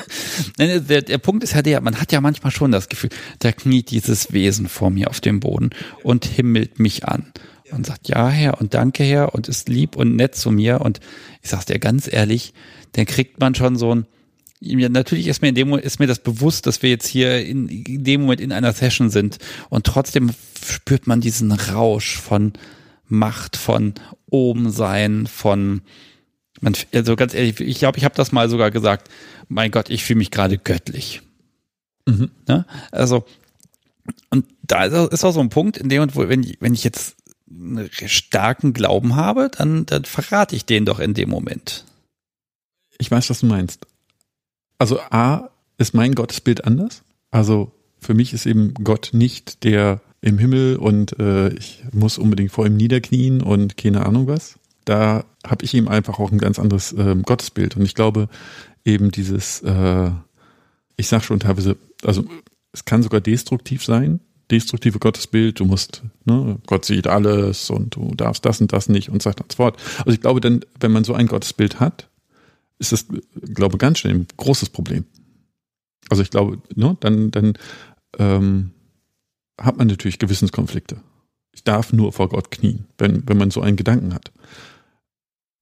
der, 0.58 1.02
der 1.02 1.18
Punkt 1.18 1.44
ist 1.44 1.54
ja 1.54 1.62
der, 1.62 1.80
man 1.80 2.00
hat 2.00 2.12
ja 2.12 2.20
manchmal 2.20 2.52
schon 2.52 2.72
das 2.72 2.88
Gefühl, 2.88 3.10
da 3.38 3.52
kniet 3.52 3.90
dieses 3.90 4.32
Wesen 4.32 4.68
vor 4.68 4.90
mir 4.90 5.08
auf 5.08 5.20
dem 5.20 5.40
Boden 5.40 5.70
und 6.02 6.24
himmelt 6.24 6.78
mich 6.78 7.06
an 7.06 7.32
und 7.70 7.86
sagt, 7.86 8.08
ja 8.08 8.28
Herr 8.28 8.60
und 8.60 8.74
danke 8.74 9.04
Herr 9.04 9.34
und 9.34 9.48
ist 9.48 9.68
lieb 9.68 9.96
und 9.96 10.16
nett 10.16 10.34
zu 10.34 10.50
mir 10.50 10.80
und 10.80 11.00
ich 11.42 11.50
sag's 11.50 11.66
dir 11.66 11.78
ganz 11.78 12.10
ehrlich, 12.10 12.52
dann 12.92 13.06
kriegt 13.06 13.40
man 13.40 13.54
schon 13.54 13.76
so 13.76 13.94
ein, 13.94 14.06
ja, 14.60 14.88
natürlich 14.88 15.28
ist 15.28 15.40
mir 15.40 15.48
in 15.48 15.54
dem 15.54 15.72
ist 15.74 16.00
mir 16.00 16.06
das 16.06 16.18
bewusst, 16.18 16.66
dass 16.66 16.82
wir 16.82 16.90
jetzt 16.90 17.06
hier 17.06 17.44
in, 17.44 17.68
in 17.68 18.04
dem 18.04 18.22
Moment 18.22 18.40
in 18.40 18.52
einer 18.52 18.72
Session 18.72 19.08
sind 19.10 19.38
und 19.68 19.86
trotzdem 19.86 20.30
spürt 20.64 21.06
man 21.06 21.20
diesen 21.20 21.52
Rausch 21.52 22.16
von 22.16 22.54
Macht, 23.08 23.56
von 23.56 23.94
oben 24.26 24.70
sein, 24.70 25.26
von 25.26 25.82
man, 26.60 26.74
also 26.92 27.14
ganz 27.16 27.34
ehrlich, 27.34 27.60
ich 27.60 27.78
glaube, 27.78 27.98
ich 27.98 28.04
habe 28.04 28.16
das 28.16 28.32
mal 28.32 28.48
sogar 28.48 28.70
gesagt. 28.70 29.08
Mein 29.48 29.70
Gott, 29.70 29.90
ich 29.90 30.04
fühle 30.04 30.18
mich 30.18 30.30
gerade 30.30 30.58
göttlich. 30.58 31.22
Mhm. 32.06 32.30
Ja? 32.48 32.66
Also 32.90 33.24
und 34.30 34.46
da 34.62 34.84
ist 34.84 35.24
auch 35.24 35.32
so 35.32 35.40
ein 35.40 35.48
Punkt, 35.48 35.76
in 35.76 35.88
dem, 35.88 36.14
wo, 36.14 36.28
wenn, 36.28 36.42
ich, 36.42 36.58
wenn 36.60 36.74
ich 36.74 36.84
jetzt 36.84 37.16
einen 37.50 37.90
starken 37.92 38.72
Glauben 38.72 39.16
habe, 39.16 39.50
dann, 39.56 39.86
dann 39.86 40.04
verrate 40.04 40.54
ich 40.54 40.64
den 40.64 40.84
doch 40.84 41.00
in 41.00 41.14
dem 41.14 41.30
Moment. 41.30 41.84
Ich 42.98 43.10
weiß, 43.10 43.30
was 43.30 43.40
du 43.40 43.46
meinst. 43.46 43.86
Also 44.78 45.00
A, 45.00 45.50
ist 45.78 45.94
mein 45.94 46.14
Gottesbild 46.14 46.64
anders. 46.64 47.02
Also 47.30 47.72
für 47.98 48.14
mich 48.14 48.32
ist 48.32 48.46
eben 48.46 48.74
Gott 48.74 49.10
nicht 49.12 49.64
der 49.64 50.00
im 50.20 50.38
Himmel 50.38 50.76
und 50.76 51.18
äh, 51.18 51.50
ich 51.50 51.84
muss 51.92 52.18
unbedingt 52.18 52.50
vor 52.50 52.66
ihm 52.66 52.76
niederknien 52.76 53.40
und 53.40 53.76
keine 53.76 54.04
Ahnung 54.04 54.26
was. 54.26 54.58
Da 54.84 55.24
habe 55.46 55.64
ich 55.64 55.74
ihm 55.74 55.88
einfach 55.88 56.18
auch 56.18 56.32
ein 56.32 56.38
ganz 56.38 56.58
anderes 56.58 56.92
äh, 56.92 57.14
Gottesbild. 57.24 57.76
Und 57.76 57.84
ich 57.84 57.94
glaube 57.94 58.28
eben 58.84 59.10
dieses, 59.10 59.60
äh, 59.62 60.10
ich 60.96 61.08
sag 61.08 61.22
schon 61.22 61.40
teilweise, 61.40 61.76
also 62.04 62.24
es 62.72 62.84
kann 62.84 63.02
sogar 63.02 63.20
destruktiv 63.20 63.84
sein, 63.84 64.20
destruktive 64.50 64.98
Gottesbild, 64.98 65.60
du 65.60 65.66
musst, 65.66 66.02
ne, 66.24 66.58
Gott 66.66 66.84
sieht 66.84 67.06
alles 67.06 67.70
und 67.70 67.94
du 67.94 68.14
darfst 68.14 68.44
das 68.44 68.60
und 68.60 68.72
das 68.72 68.88
nicht 68.88 69.10
und 69.10 69.22
so 69.22 69.30
so 69.30 69.56
fort. 69.56 69.80
Also 69.98 70.12
ich 70.12 70.20
glaube 70.20 70.40
dann, 70.40 70.64
wenn 70.80 70.92
man 70.92 71.04
so 71.04 71.14
ein 71.14 71.26
Gottesbild 71.26 71.80
hat, 71.80 72.08
ist 72.78 72.92
das, 72.92 73.06
glaube 73.54 73.78
ganz 73.78 73.98
schnell 73.98 74.14
ein 74.14 74.26
großes 74.36 74.70
Problem. 74.70 75.04
Also 76.08 76.22
ich 76.22 76.30
glaube, 76.30 76.58
ne, 76.74 76.96
dann, 77.00 77.30
dann 77.30 77.54
ähm, 78.18 78.70
hat 79.58 79.76
man 79.76 79.86
natürlich 79.88 80.18
Gewissenskonflikte. 80.18 81.00
Ich 81.52 81.64
darf 81.64 81.92
nur 81.92 82.12
vor 82.12 82.28
Gott 82.28 82.50
knien, 82.50 82.86
wenn, 82.98 83.28
wenn 83.28 83.36
man 83.36 83.50
so 83.50 83.60
einen 83.60 83.76
Gedanken 83.76 84.14
hat. 84.14 84.32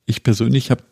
Ich 0.05 0.23
persönlich 0.23 0.71
habe 0.71 0.85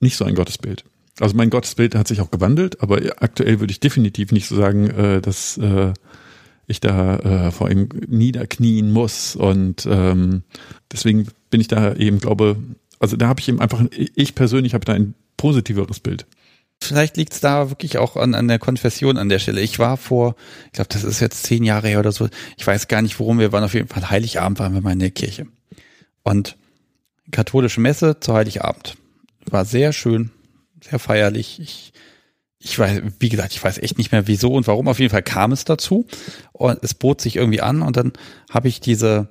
nicht 0.00 0.16
so 0.16 0.24
ein 0.24 0.34
Gottesbild. 0.34 0.84
Also 1.20 1.36
mein 1.36 1.50
Gottesbild 1.50 1.94
hat 1.94 2.08
sich 2.08 2.20
auch 2.20 2.30
gewandelt, 2.30 2.82
aber 2.82 3.00
aktuell 3.18 3.60
würde 3.60 3.70
ich 3.70 3.80
definitiv 3.80 4.32
nicht 4.32 4.46
so 4.46 4.56
sagen, 4.56 4.90
äh, 4.90 5.20
dass 5.20 5.56
äh, 5.58 5.92
ich 6.66 6.80
da 6.80 7.18
äh, 7.18 7.50
vor 7.52 7.70
ihm 7.70 7.88
niederknien 8.08 8.90
muss. 8.90 9.36
Und 9.36 9.86
ähm, 9.88 10.42
deswegen 10.90 11.28
bin 11.50 11.60
ich 11.60 11.68
da 11.68 11.94
eben, 11.94 12.18
glaube, 12.18 12.56
also 12.98 13.16
da 13.16 13.28
habe 13.28 13.40
ich 13.40 13.48
eben 13.48 13.60
einfach, 13.60 13.84
ich 13.92 14.34
persönlich 14.34 14.74
habe 14.74 14.84
da 14.84 14.94
ein 14.94 15.14
positiveres 15.36 16.00
Bild. 16.00 16.26
Vielleicht 16.84 17.16
liegt 17.16 17.32
es 17.32 17.40
da 17.40 17.70
wirklich 17.70 17.98
auch 17.98 18.16
an, 18.16 18.34
an 18.34 18.48
der 18.48 18.58
Konfession 18.58 19.16
an 19.16 19.28
der 19.28 19.38
Stelle. 19.38 19.60
Ich 19.60 19.78
war 19.78 19.96
vor, 19.96 20.36
ich 20.66 20.72
glaube, 20.72 20.88
das 20.88 21.04
ist 21.04 21.20
jetzt 21.20 21.42
zehn 21.44 21.64
Jahre 21.64 21.88
her 21.88 21.98
oder 21.98 22.12
so. 22.12 22.28
Ich 22.56 22.66
weiß 22.66 22.88
gar 22.88 23.02
nicht, 23.02 23.18
worum 23.18 23.38
wir 23.38 23.52
waren. 23.52 23.64
Auf 23.64 23.74
jeden 23.74 23.88
Fall 23.88 24.10
Heiligabend 24.10 24.58
waren 24.58 24.74
wir 24.74 24.80
mal 24.80 24.92
in 24.92 24.98
der 24.98 25.10
Kirche. 25.10 25.46
Und 26.22 26.56
katholische 27.30 27.80
Messe 27.80 28.20
zu 28.20 28.34
Heiligabend. 28.34 28.96
War 29.46 29.64
sehr 29.64 29.92
schön, 29.92 30.30
sehr 30.82 30.98
feierlich. 30.98 31.60
Ich, 31.60 31.92
ich 32.58 32.78
weiß, 32.78 33.02
wie 33.18 33.28
gesagt, 33.28 33.52
ich 33.52 33.62
weiß 33.62 33.78
echt 33.78 33.98
nicht 33.98 34.12
mehr 34.12 34.26
wieso 34.26 34.52
und 34.52 34.66
warum. 34.66 34.88
Auf 34.88 34.98
jeden 34.98 35.10
Fall 35.10 35.22
kam 35.22 35.52
es 35.52 35.64
dazu 35.64 36.06
und 36.52 36.78
es 36.82 36.94
bot 36.94 37.20
sich 37.20 37.36
irgendwie 37.36 37.60
an 37.60 37.82
und 37.82 37.96
dann 37.96 38.12
habe 38.50 38.68
ich 38.68 38.80
diese, 38.80 39.28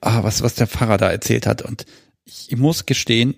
ah, 0.00 0.22
was, 0.22 0.42
was 0.42 0.54
der 0.54 0.66
Pfarrer 0.66 0.98
da 0.98 1.10
erzählt 1.10 1.46
hat 1.46 1.62
und 1.62 1.86
ich 2.24 2.56
muss 2.56 2.84
gestehen, 2.84 3.34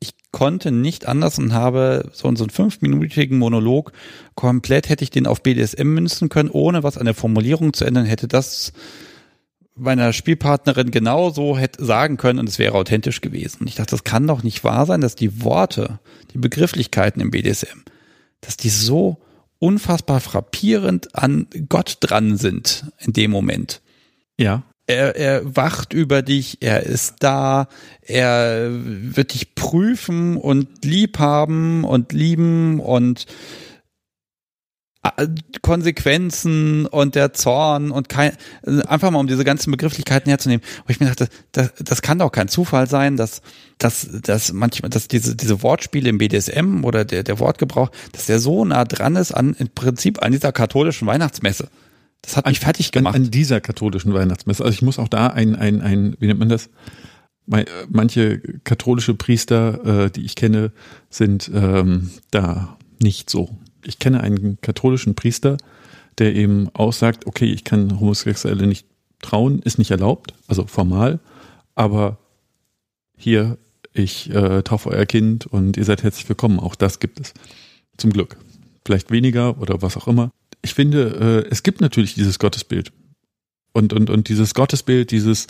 ich 0.00 0.12
konnte 0.30 0.70
nicht 0.70 1.06
anders 1.06 1.38
und 1.38 1.52
habe 1.52 2.10
so, 2.12 2.28
einen 2.28 2.50
fünfminütigen 2.50 3.38
Monolog 3.38 3.92
komplett 4.34 4.88
hätte 4.88 5.04
ich 5.04 5.10
den 5.10 5.26
auf 5.26 5.42
BDSM 5.42 5.88
münzen 5.88 6.28
können, 6.28 6.50
ohne 6.50 6.82
was 6.82 6.98
an 6.98 7.06
der 7.06 7.14
Formulierung 7.14 7.72
zu 7.72 7.84
ändern, 7.84 8.04
hätte 8.04 8.28
das 8.28 8.72
meiner 9.78 10.12
Spielpartnerin 10.12 10.90
genauso 10.90 11.56
hätte 11.56 11.84
sagen 11.84 12.16
können 12.16 12.40
und 12.40 12.48
es 12.48 12.58
wäre 12.58 12.74
authentisch 12.74 13.20
gewesen. 13.20 13.58
Und 13.60 13.68
ich 13.68 13.76
dachte, 13.76 13.92
das 13.92 14.04
kann 14.04 14.26
doch 14.26 14.42
nicht 14.42 14.64
wahr 14.64 14.86
sein, 14.86 15.00
dass 15.00 15.14
die 15.14 15.42
Worte, 15.42 16.00
die 16.32 16.38
Begrifflichkeiten 16.38 17.22
im 17.22 17.30
BDSM, 17.30 17.84
dass 18.40 18.56
die 18.56 18.70
so 18.70 19.18
unfassbar 19.58 20.20
frappierend 20.20 21.14
an 21.14 21.46
Gott 21.68 21.98
dran 22.00 22.36
sind 22.36 22.86
in 22.98 23.12
dem 23.12 23.30
Moment. 23.30 23.82
Ja. 24.38 24.64
Er, 24.88 25.16
er 25.16 25.54
wacht 25.54 25.92
über 25.92 26.22
dich, 26.22 26.58
er 26.60 26.84
ist 26.84 27.16
da, 27.20 27.68
er 28.00 28.70
wird 28.70 29.34
dich 29.34 29.54
prüfen 29.54 30.38
und 30.38 30.82
lieb 30.82 31.18
haben 31.18 31.84
und 31.84 32.14
lieben 32.14 32.80
und 32.80 33.26
äh, 35.02 35.28
Konsequenzen 35.60 36.86
und 36.86 37.16
der 37.16 37.34
Zorn 37.34 37.90
und 37.90 38.08
kein, 38.08 38.32
einfach 38.86 39.10
mal 39.10 39.18
um 39.18 39.26
diese 39.26 39.44
ganzen 39.44 39.70
Begrifflichkeiten 39.72 40.30
herzunehmen. 40.30 40.64
wo 40.86 40.90
ich 40.90 41.00
mir 41.00 41.06
dachte, 41.08 41.28
das, 41.52 41.74
das 41.84 42.00
kann 42.00 42.18
doch 42.18 42.32
kein 42.32 42.48
Zufall 42.48 42.88
sein, 42.88 43.18
dass, 43.18 43.42
dass, 43.76 44.08
dass 44.22 44.54
manchmal, 44.54 44.88
dass 44.88 45.06
diese, 45.06 45.36
diese 45.36 45.62
Wortspiele 45.62 46.08
im 46.08 46.16
BDSM 46.16 46.82
oder 46.84 47.04
der, 47.04 47.24
der 47.24 47.38
Wortgebrauch, 47.40 47.90
dass 48.12 48.24
der 48.24 48.38
so 48.38 48.64
nah 48.64 48.86
dran 48.86 49.16
ist 49.16 49.32
an, 49.32 49.54
im 49.58 49.68
Prinzip 49.68 50.22
an 50.22 50.32
dieser 50.32 50.52
katholischen 50.52 51.06
Weihnachtsmesse. 51.06 51.68
Das 52.22 52.36
hat 52.36 52.46
mich 52.46 52.58
an, 52.58 52.64
fertig 52.64 52.92
gemacht. 52.92 53.14
An, 53.14 53.24
an, 53.24 53.30
dieser 53.30 53.60
katholischen 53.60 54.14
Weihnachtsmesse. 54.14 54.64
Also 54.64 54.74
ich 54.74 54.82
muss 54.82 54.98
auch 54.98 55.08
da 55.08 55.28
ein, 55.28 55.56
ein, 55.56 55.80
ein, 55.80 56.16
wie 56.18 56.26
nennt 56.26 56.40
man 56.40 56.48
das? 56.48 56.70
Manche 57.88 58.40
katholische 58.64 59.14
Priester, 59.14 60.04
äh, 60.04 60.10
die 60.10 60.24
ich 60.24 60.34
kenne, 60.34 60.70
sind 61.08 61.50
ähm, 61.54 62.10
da 62.30 62.76
nicht 63.00 63.30
so 63.30 63.56
ich 63.88 63.98
kenne 63.98 64.20
einen 64.20 64.60
katholischen 64.60 65.14
Priester, 65.14 65.56
der 66.18 66.34
eben 66.34 66.68
aussagt, 66.74 67.26
okay, 67.26 67.46
ich 67.46 67.64
kann 67.64 67.98
Homosexuelle 68.00 68.66
nicht 68.66 68.86
trauen, 69.20 69.60
ist 69.60 69.78
nicht 69.78 69.90
erlaubt, 69.90 70.34
also 70.46 70.66
formal, 70.66 71.20
aber 71.74 72.18
hier, 73.16 73.58
ich 73.92 74.30
äh, 74.30 74.62
taufe 74.62 74.90
euer 74.90 75.06
Kind 75.06 75.46
und 75.46 75.76
ihr 75.76 75.84
seid 75.84 76.02
herzlich 76.04 76.28
willkommen. 76.28 76.60
Auch 76.60 76.76
das 76.76 77.00
gibt 77.00 77.18
es. 77.18 77.34
Zum 77.96 78.12
Glück. 78.12 78.36
Vielleicht 78.84 79.10
weniger 79.10 79.60
oder 79.60 79.82
was 79.82 79.96
auch 79.96 80.06
immer. 80.06 80.30
Ich 80.62 80.74
finde, 80.74 81.44
äh, 81.46 81.48
es 81.50 81.62
gibt 81.62 81.80
natürlich 81.80 82.14
dieses 82.14 82.38
Gottesbild. 82.38 82.92
Und, 83.72 83.92
und, 83.92 84.10
und 84.10 84.28
dieses 84.28 84.54
Gottesbild, 84.54 85.10
dieses, 85.10 85.46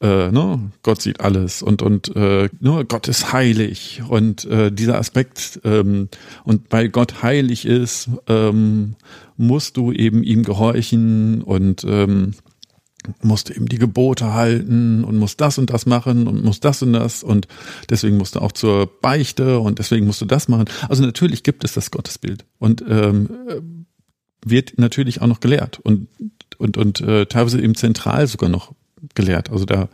äh, 0.00 0.30
ne, 0.30 0.70
Gott 0.82 1.02
sieht 1.02 1.20
alles 1.20 1.62
und 1.62 1.82
und 1.82 2.14
äh, 2.14 2.48
nur 2.60 2.84
Gott 2.84 3.08
ist 3.08 3.32
heilig 3.32 4.00
und 4.08 4.44
äh, 4.44 4.70
dieser 4.70 4.98
Aspekt 4.98 5.60
ähm, 5.64 6.08
und 6.44 6.66
weil 6.70 6.88
Gott 6.88 7.22
heilig 7.22 7.66
ist, 7.66 8.08
ähm, 8.28 8.94
musst 9.36 9.76
du 9.76 9.90
eben 9.90 10.22
ihm 10.22 10.44
gehorchen 10.44 11.42
und 11.42 11.82
ähm, 11.84 12.34
musst 13.22 13.50
eben 13.50 13.66
die 13.66 13.78
Gebote 13.78 14.34
halten 14.34 15.02
und 15.02 15.16
musst 15.16 15.40
das 15.40 15.58
und 15.58 15.70
das 15.70 15.86
machen 15.86 16.26
und 16.28 16.44
musst 16.44 16.64
das 16.64 16.82
und 16.82 16.92
das 16.92 17.22
und 17.22 17.48
deswegen 17.90 18.18
musst 18.18 18.36
du 18.36 18.40
auch 18.40 18.52
zur 18.52 18.86
Beichte 19.00 19.58
und 19.60 19.78
deswegen 19.78 20.06
musst 20.06 20.20
du 20.20 20.26
das 20.26 20.48
machen. 20.48 20.66
Also 20.88 21.02
natürlich 21.02 21.42
gibt 21.42 21.64
es 21.64 21.72
das 21.72 21.90
Gottesbild 21.90 22.44
und 22.58 22.84
ähm, 22.88 23.77
wird 24.44 24.78
natürlich 24.78 25.20
auch 25.20 25.26
noch 25.26 25.40
gelehrt 25.40 25.78
und 25.80 26.08
und 26.58 26.76
und 26.76 27.00
äh, 27.00 27.26
teilweise 27.26 27.60
eben 27.60 27.74
zentral 27.74 28.26
sogar 28.26 28.48
noch 28.48 28.72
gelehrt. 29.14 29.50
Also 29.50 29.64
da 29.64 29.88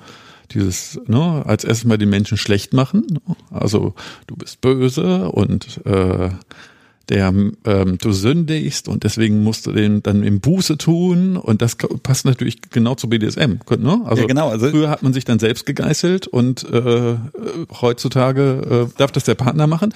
dieses, 0.52 1.00
ne, 1.06 1.42
als 1.46 1.64
erstes 1.64 1.84
mal 1.84 1.98
den 1.98 2.10
Menschen 2.10 2.36
schlecht 2.36 2.72
machen. 2.72 3.18
Also 3.50 3.94
du 4.26 4.36
bist 4.36 4.60
böse 4.60 5.30
und 5.30 5.84
äh, 5.86 6.30
der 7.08 7.28
ähm, 7.64 7.98
du 7.98 8.12
sündigst 8.12 8.88
und 8.88 9.04
deswegen 9.04 9.42
musst 9.42 9.66
du 9.66 9.72
den 9.72 10.02
dann 10.02 10.22
im 10.22 10.40
Buße 10.40 10.78
tun 10.78 11.36
und 11.36 11.60
das 11.60 11.76
passt 12.02 12.24
natürlich 12.24 12.62
genau 12.70 12.94
zu 12.94 13.08
BDSM. 13.08 13.58
Ne? 13.78 14.02
Also, 14.04 14.22
ja, 14.22 14.28
genau, 14.28 14.48
also 14.48 14.70
früher 14.70 14.88
hat 14.88 15.02
man 15.02 15.12
sich 15.12 15.24
dann 15.24 15.38
selbst 15.38 15.66
gegeißelt 15.66 16.26
und 16.26 16.64
äh, 16.70 17.16
heutzutage 17.80 18.88
äh, 18.90 18.98
darf 18.98 19.12
das 19.12 19.24
der 19.24 19.34
Partner 19.34 19.66
machen. 19.66 19.92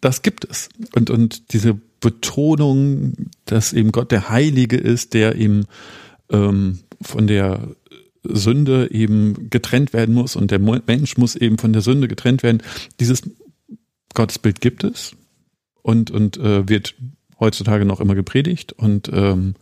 Das 0.00 0.22
gibt 0.22 0.46
es 0.48 0.68
und 0.94 1.10
und 1.10 1.52
diese 1.52 1.78
Betonung, 2.00 3.14
dass 3.44 3.72
eben 3.72 3.92
Gott 3.92 4.10
der 4.10 4.30
Heilige 4.30 4.76
ist, 4.76 5.12
der 5.12 5.36
eben 5.36 5.66
ähm, 6.30 6.78
von 7.02 7.26
der 7.26 7.68
Sünde 8.22 8.90
eben 8.90 9.50
getrennt 9.50 9.92
werden 9.92 10.14
muss 10.14 10.36
und 10.36 10.50
der 10.50 10.58
Mensch 10.58 11.16
muss 11.16 11.36
eben 11.36 11.58
von 11.58 11.72
der 11.72 11.82
Sünde 11.82 12.08
getrennt 12.08 12.42
werden. 12.42 12.62
Dieses 12.98 13.22
Gottesbild 14.14 14.60
gibt 14.60 14.84
es 14.84 15.14
und, 15.82 16.10
und 16.10 16.36
äh, 16.36 16.68
wird 16.68 16.94
heutzutage 17.38 17.84
noch 17.84 18.00
immer 18.00 18.14
gepredigt 18.14 18.72
und 18.72 19.10
ähm, 19.12 19.54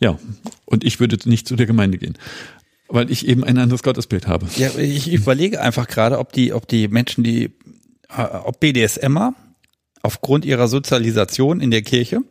ja, 0.00 0.18
und 0.64 0.84
ich 0.84 1.00
würde 1.00 1.16
nicht 1.28 1.46
zu 1.46 1.56
der 1.56 1.66
Gemeinde 1.66 1.98
gehen, 1.98 2.16
weil 2.88 3.10
ich 3.10 3.26
eben 3.28 3.44
ein 3.44 3.58
anderes 3.58 3.82
Gottesbild 3.82 4.26
habe. 4.26 4.46
Ja, 4.56 4.70
ich 4.76 5.12
überlege 5.12 5.60
einfach 5.60 5.86
gerade, 5.86 6.18
ob 6.18 6.32
die, 6.32 6.52
ob 6.52 6.66
die 6.66 6.88
Menschen, 6.88 7.22
die, 7.22 7.52
äh, 8.16 8.22
ob 8.22 8.60
BDSMer 8.60 9.34
aufgrund 10.02 10.44
ihrer 10.44 10.68
Sozialisation 10.68 11.60
in 11.60 11.70
der 11.70 11.82
Kirche 11.82 12.22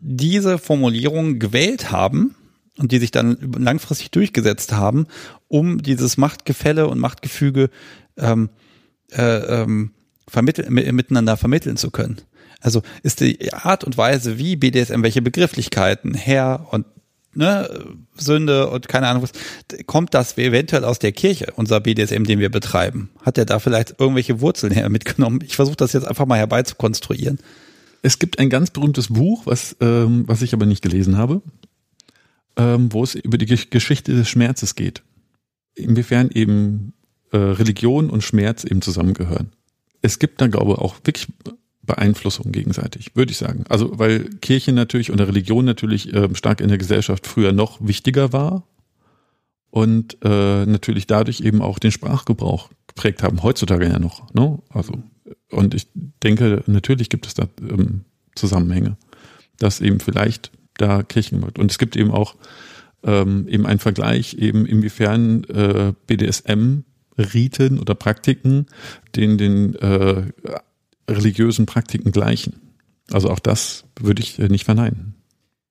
diese 0.00 0.58
Formulierung 0.58 1.38
gewählt 1.38 1.90
haben, 1.90 2.34
und 2.78 2.92
die 2.92 2.98
sich 2.98 3.10
dann 3.10 3.36
langfristig 3.58 4.10
durchgesetzt 4.10 4.72
haben, 4.72 5.06
um 5.48 5.82
dieses 5.82 6.16
Machtgefälle 6.16 6.88
und 6.88 6.98
Machtgefüge 6.98 7.70
ähm, 8.16 8.50
äh, 9.10 9.62
ähm, 9.62 9.92
vermittel 10.26 10.70
miteinander 10.70 11.36
vermitteln 11.36 11.76
zu 11.76 11.90
können. 11.90 12.22
Also 12.62 12.82
ist 13.02 13.20
die 13.20 13.52
Art 13.52 13.84
und 13.84 13.98
Weise, 13.98 14.38
wie 14.38 14.56
BDSM, 14.56 15.02
welche 15.02 15.20
Begrifflichkeiten, 15.20 16.14
Herr 16.14 16.68
und 16.70 16.86
ne, 17.34 17.68
Sünde 18.16 18.70
und 18.70 18.88
keine 18.88 19.08
Ahnung 19.08 19.22
was, 19.22 19.32
kommt 19.86 20.14
das 20.14 20.38
eventuell 20.38 20.84
aus 20.84 20.98
der 20.98 21.12
Kirche, 21.12 21.52
unser 21.56 21.80
BDSM, 21.80 22.24
den 22.24 22.38
wir 22.38 22.50
betreiben? 22.50 23.10
Hat 23.22 23.36
er 23.36 23.44
da 23.44 23.58
vielleicht 23.58 24.00
irgendwelche 24.00 24.40
Wurzeln 24.40 24.72
her 24.72 24.88
mitgenommen? 24.88 25.40
Ich 25.44 25.56
versuche 25.56 25.76
das 25.76 25.92
jetzt 25.92 26.06
einfach 26.06 26.26
mal 26.26 26.38
herbeizukonstruieren. 26.38 27.38
Es 28.02 28.18
gibt 28.18 28.38
ein 28.38 28.50
ganz 28.50 28.70
berühmtes 28.70 29.08
Buch, 29.08 29.42
was, 29.44 29.76
ähm, 29.80 30.24
was 30.26 30.42
ich 30.42 30.54
aber 30.54 30.66
nicht 30.66 30.82
gelesen 30.82 31.18
habe 31.18 31.42
ähm, 32.56 32.92
wo 32.92 33.02
es 33.02 33.14
über 33.14 33.38
die 33.38 33.46
Geschichte 33.46 34.12
des 34.12 34.28
Schmerzes 34.28 34.74
geht. 34.74 35.02
Inwiefern 35.74 36.30
eben 36.32 36.92
äh, 37.30 37.36
Religion 37.36 38.10
und 38.10 38.22
Schmerz 38.22 38.64
eben 38.64 38.82
zusammengehören. 38.82 39.52
Es 40.02 40.18
gibt 40.18 40.40
da, 40.40 40.48
glaube 40.48 40.72
ich, 40.72 40.78
auch 40.78 40.96
wirklich 41.04 41.28
Beeinflussung 41.82 42.52
gegenseitig, 42.52 43.14
würde 43.14 43.32
ich 43.32 43.38
sagen. 43.38 43.64
Also 43.68 43.98
weil 43.98 44.28
Kirche 44.40 44.72
natürlich 44.72 45.10
oder 45.10 45.26
Religion 45.26 45.64
natürlich 45.64 46.12
äh, 46.14 46.32
stark 46.34 46.60
in 46.60 46.68
der 46.68 46.78
Gesellschaft 46.78 47.26
früher 47.26 47.52
noch 47.52 47.78
wichtiger 47.80 48.32
war 48.32 48.64
und 49.70 50.18
äh, 50.22 50.66
natürlich 50.66 51.06
dadurch 51.06 51.40
eben 51.40 51.60
auch 51.60 51.78
den 51.78 51.90
Sprachgebrauch 51.90 52.70
geprägt 52.86 53.22
haben, 53.22 53.42
heutzutage 53.42 53.88
ja 53.88 53.98
noch. 53.98 54.32
Ne? 54.32 54.58
Also 54.68 55.02
und 55.50 55.74
ich 55.74 55.88
denke, 56.22 56.62
natürlich 56.66 57.08
gibt 57.08 57.26
es 57.26 57.34
da 57.34 57.46
ähm, 57.60 58.04
Zusammenhänge, 58.34 58.96
dass 59.58 59.80
eben 59.80 60.00
vielleicht 60.00 60.50
da 60.76 61.02
Kirchenmarkt. 61.02 61.58
Und 61.58 61.70
es 61.70 61.78
gibt 61.78 61.96
eben 61.96 62.10
auch 62.10 62.36
ähm, 63.04 63.46
eben 63.48 63.66
einen 63.66 63.78
Vergleich, 63.78 64.34
eben 64.34 64.66
inwiefern 64.66 65.44
äh, 65.44 65.92
BDSM-Riten 66.06 67.78
oder 67.78 67.94
Praktiken 67.94 68.66
den, 69.14 69.38
den 69.38 69.74
äh, 69.76 70.24
religiösen 71.08 71.66
Praktiken 71.66 72.12
gleichen. 72.12 72.60
Also 73.10 73.30
auch 73.30 73.38
das 73.38 73.84
würde 73.98 74.22
ich 74.22 74.38
äh, 74.38 74.48
nicht 74.48 74.64
verneinen. 74.64 75.14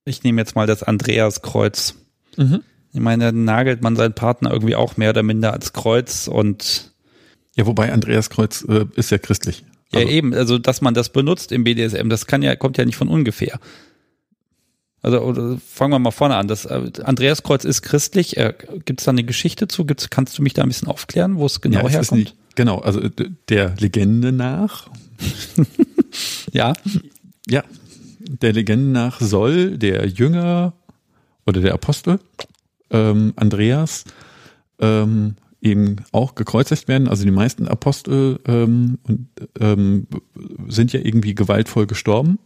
Ich 0.06 0.24
nehme 0.24 0.42
jetzt 0.42 0.56
mal 0.56 0.68
das 0.68 0.84
Andreaskreuz. 0.84 1.96
Mhm. 2.38 2.62
Ich 2.94 3.00
meine, 3.00 3.26
da 3.26 3.32
nagelt 3.32 3.82
man 3.82 3.96
seinen 3.96 4.14
Partner 4.14 4.52
irgendwie 4.52 4.76
auch 4.76 4.98
mehr 4.98 5.12
oder 5.12 5.24
minder 5.24 5.54
als 5.54 5.74
Kreuz 5.74 6.28
und 6.28 6.92
ja, 7.56 7.66
wobei 7.66 7.92
Andreaskreuz 7.92 8.66
äh, 8.68 8.86
ist 8.96 9.12
ja 9.12 9.18
christlich. 9.18 9.64
Ja, 9.92 10.00
also, 10.00 10.12
eben, 10.12 10.34
also 10.34 10.58
dass 10.58 10.82
man 10.82 10.94
das 10.94 11.10
benutzt 11.10 11.52
im 11.52 11.64
BDSM, 11.64 12.10
das 12.10 12.26
kann 12.26 12.42
ja, 12.42 12.56
kommt 12.56 12.78
ja 12.78 12.86
nicht 12.86 12.96
von 12.96 13.10
ungefähr. 13.10 13.60
Also 15.04 15.58
fangen 15.68 15.94
wir 15.94 16.00
mal 16.00 16.12
vorne 16.12 16.36
an. 16.36 16.48
Das 16.48 16.66
äh, 16.66 16.92
Andreaskreuz 17.04 17.66
ist 17.66 17.82
christlich. 17.82 18.38
Äh, 18.38 18.54
Gibt 18.86 19.02
es 19.02 19.06
da 19.06 19.12
eine 19.12 19.24
Geschichte 19.24 19.68
zu? 19.68 19.86
Gibt's, 19.86 20.10
kannst 20.12 20.38
du 20.38 20.44
mich 20.44 20.54
da 20.54 20.62
ein 20.62 20.68
bisschen 20.68 20.88
aufklären, 20.88 21.38
wo 21.38 21.46
es 21.46 21.60
genau 21.60 21.84
ja, 21.84 21.90
herkommt? 21.90 22.20
Nicht, 22.20 22.36
genau, 22.56 22.80
also 22.80 23.02
der 23.50 23.76
Legende 23.80 24.32
nach. 24.32 24.90
ja. 26.52 26.74
Ja, 27.48 27.64
der 28.20 28.54
Legende 28.54 28.90
nach 28.92 29.20
soll 29.20 29.78
der 29.78 30.08
Jünger 30.08 30.74
oder 31.46 31.62
der 31.62 31.74
Apostel 31.74 32.20
ähm, 32.92 33.34
Andreas 33.36 34.06
ähm, 34.80 35.36
eben 35.62 35.98
auch 36.12 36.36
gekreuzigt 36.36 36.88
werden. 36.88 37.08
Also 37.08 37.24
die 37.24 37.32
meisten 37.32 37.68
Apostel 37.68 38.40
ähm, 38.48 39.00
und, 39.04 39.28
ähm, 39.60 40.08
sind 40.68 40.94
ja 40.94 41.00
irgendwie 41.00 41.36
gewaltvoll 41.36 41.88
gestorben. 41.88 42.40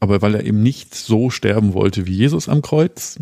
Aber 0.00 0.20
weil 0.20 0.34
er 0.34 0.44
eben 0.44 0.62
nicht 0.62 0.94
so 0.94 1.30
sterben 1.30 1.72
wollte 1.72 2.06
wie 2.06 2.14
Jesus 2.14 2.48
am 2.48 2.62
Kreuz, 2.62 3.18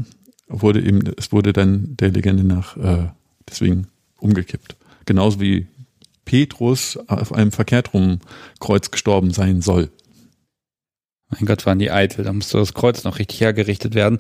wurde 0.48 0.82
eben, 0.82 1.00
es 1.16 1.30
wurde 1.32 1.52
dann 1.52 1.96
der 1.96 2.10
Legende 2.10 2.44
nach 2.44 2.76
äh, 2.76 3.08
deswegen 3.48 3.86
umgekippt. 4.18 4.76
Genauso 5.06 5.40
wie 5.40 5.66
Petrus 6.24 6.98
auf 7.08 7.32
einem 7.32 7.52
verkehrt 7.52 7.94
rum 7.94 8.20
Kreuz 8.60 8.90
gestorben 8.90 9.32
sein 9.32 9.62
soll. 9.62 9.90
Mein 11.30 11.46
Gott, 11.46 11.64
waren 11.64 11.78
die 11.78 11.90
eitel, 11.90 12.24
da 12.24 12.32
musste 12.32 12.58
das 12.58 12.74
Kreuz 12.74 13.04
noch 13.04 13.18
richtig 13.18 13.40
hergerichtet 13.40 13.94
werden. 13.94 14.18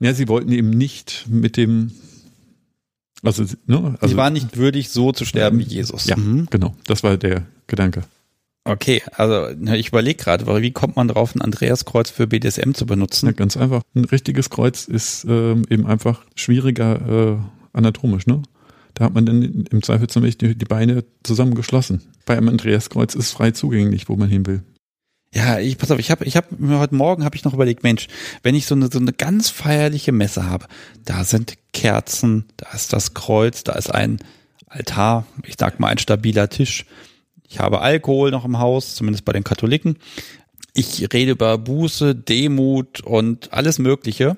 Ja, 0.00 0.14
sie 0.14 0.28
wollten 0.28 0.50
eben 0.50 0.70
nicht 0.70 1.26
mit 1.28 1.56
dem, 1.56 1.92
also, 3.22 3.44
ne, 3.66 3.96
also 4.00 4.12
sie 4.12 4.16
waren 4.16 4.32
nicht 4.32 4.56
würdig, 4.56 4.88
so 4.88 5.12
zu 5.12 5.26
sterben 5.26 5.58
wie 5.58 5.64
Jesus. 5.64 6.06
Ja, 6.06 6.16
mhm. 6.16 6.48
genau, 6.50 6.74
das 6.86 7.02
war 7.02 7.16
der 7.18 7.46
Gedanke. 7.66 8.04
Okay, 8.66 9.02
also 9.12 9.50
ich 9.74 9.88
überlege 9.88 10.22
gerade, 10.22 10.46
wie 10.62 10.70
kommt 10.70 10.96
man 10.96 11.08
drauf, 11.08 11.34
ein 11.34 11.42
Andreaskreuz 11.42 12.08
für 12.08 12.26
BDSM 12.26 12.72
zu 12.72 12.86
benutzen? 12.86 13.26
Ja, 13.26 13.32
ganz 13.32 13.58
einfach. 13.58 13.82
Ein 13.94 14.06
richtiges 14.06 14.48
Kreuz 14.48 14.86
ist 14.86 15.26
ähm, 15.28 15.66
eben 15.68 15.86
einfach 15.86 16.22
schwieriger 16.34 17.36
äh, 17.36 17.36
anatomisch, 17.74 18.26
ne? 18.26 18.40
Da 18.94 19.04
hat 19.04 19.14
man 19.14 19.26
dann 19.26 19.64
im 19.70 19.82
Zweifel 19.82 20.08
zum 20.08 20.22
Beispiel 20.22 20.54
die 20.54 20.64
Beine 20.64 21.04
zusammengeschlossen. 21.22 22.02
Bei 22.26 22.36
einem 22.36 22.48
Andreaskreuz 22.48 23.14
ist 23.14 23.32
frei 23.32 23.50
zugänglich, 23.50 24.08
wo 24.08 24.16
man 24.16 24.28
hin 24.28 24.46
will. 24.46 24.62
Ja, 25.34 25.58
ich 25.58 25.78
pass 25.78 25.90
auf, 25.90 25.98
ich 25.98 26.12
habe 26.12 26.24
ich 26.24 26.36
hab 26.36 26.58
mir 26.60 26.78
heute 26.78 26.94
Morgen 26.94 27.24
habe 27.24 27.34
ich 27.34 27.44
noch 27.44 27.54
überlegt, 27.54 27.82
Mensch, 27.82 28.06
wenn 28.44 28.54
ich 28.54 28.66
so 28.66 28.76
eine 28.76 28.88
so 28.92 29.00
eine 29.00 29.12
ganz 29.12 29.50
feierliche 29.50 30.12
Messe 30.12 30.48
habe, 30.48 30.66
da 31.04 31.24
sind 31.24 31.54
Kerzen, 31.72 32.44
da 32.56 32.70
ist 32.72 32.92
das 32.92 33.14
Kreuz, 33.14 33.64
da 33.64 33.72
ist 33.72 33.92
ein 33.92 34.20
Altar, 34.68 35.26
ich 35.44 35.56
sag 35.58 35.80
mal 35.80 35.88
ein 35.88 35.98
stabiler 35.98 36.48
Tisch 36.48 36.86
ich 37.54 37.60
habe 37.60 37.80
Alkohol 37.82 38.32
noch 38.32 38.44
im 38.44 38.58
Haus, 38.58 38.96
zumindest 38.96 39.24
bei 39.24 39.32
den 39.32 39.44
Katholiken. 39.44 39.96
Ich 40.72 41.12
rede 41.12 41.30
über 41.30 41.56
Buße, 41.56 42.14
Demut 42.14 43.00
und 43.00 43.52
alles 43.52 43.78
Mögliche. 43.78 44.36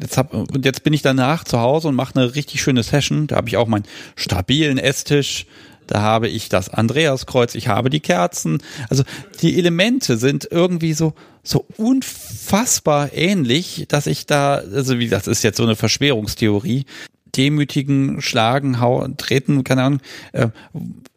Jetzt 0.00 0.16
hab, 0.16 0.32
und 0.32 0.64
jetzt 0.64 0.84
bin 0.84 0.92
ich 0.92 1.02
danach 1.02 1.44
zu 1.44 1.58
Hause 1.58 1.88
und 1.88 1.94
mache 1.94 2.18
eine 2.18 2.34
richtig 2.34 2.62
schöne 2.62 2.82
Session. 2.82 3.26
Da 3.26 3.36
habe 3.36 3.48
ich 3.48 3.56
auch 3.56 3.66
meinen 3.66 3.84
stabilen 4.16 4.78
Esstisch. 4.78 5.46
Da 5.88 6.02
habe 6.02 6.28
ich 6.28 6.50
das 6.50 6.68
Andreaskreuz, 6.68 7.54
ich 7.54 7.68
habe 7.68 7.88
die 7.88 8.00
Kerzen. 8.00 8.58
Also 8.90 9.04
die 9.40 9.58
Elemente 9.58 10.18
sind 10.18 10.46
irgendwie 10.50 10.92
so, 10.92 11.14
so 11.42 11.66
unfassbar 11.78 13.12
ähnlich, 13.14 13.86
dass 13.88 14.06
ich 14.06 14.26
da, 14.26 14.56
also 14.56 14.98
wie 14.98 15.08
das 15.08 15.26
ist 15.26 15.42
jetzt 15.42 15.56
so 15.56 15.62
eine 15.62 15.76
Verschwörungstheorie, 15.76 16.84
demütigen, 17.34 18.20
schlagen, 18.20 18.80
hauen, 18.80 19.16
treten, 19.16 19.64
keine 19.64 19.82
Ahnung, 19.82 20.00
äh, 20.32 20.48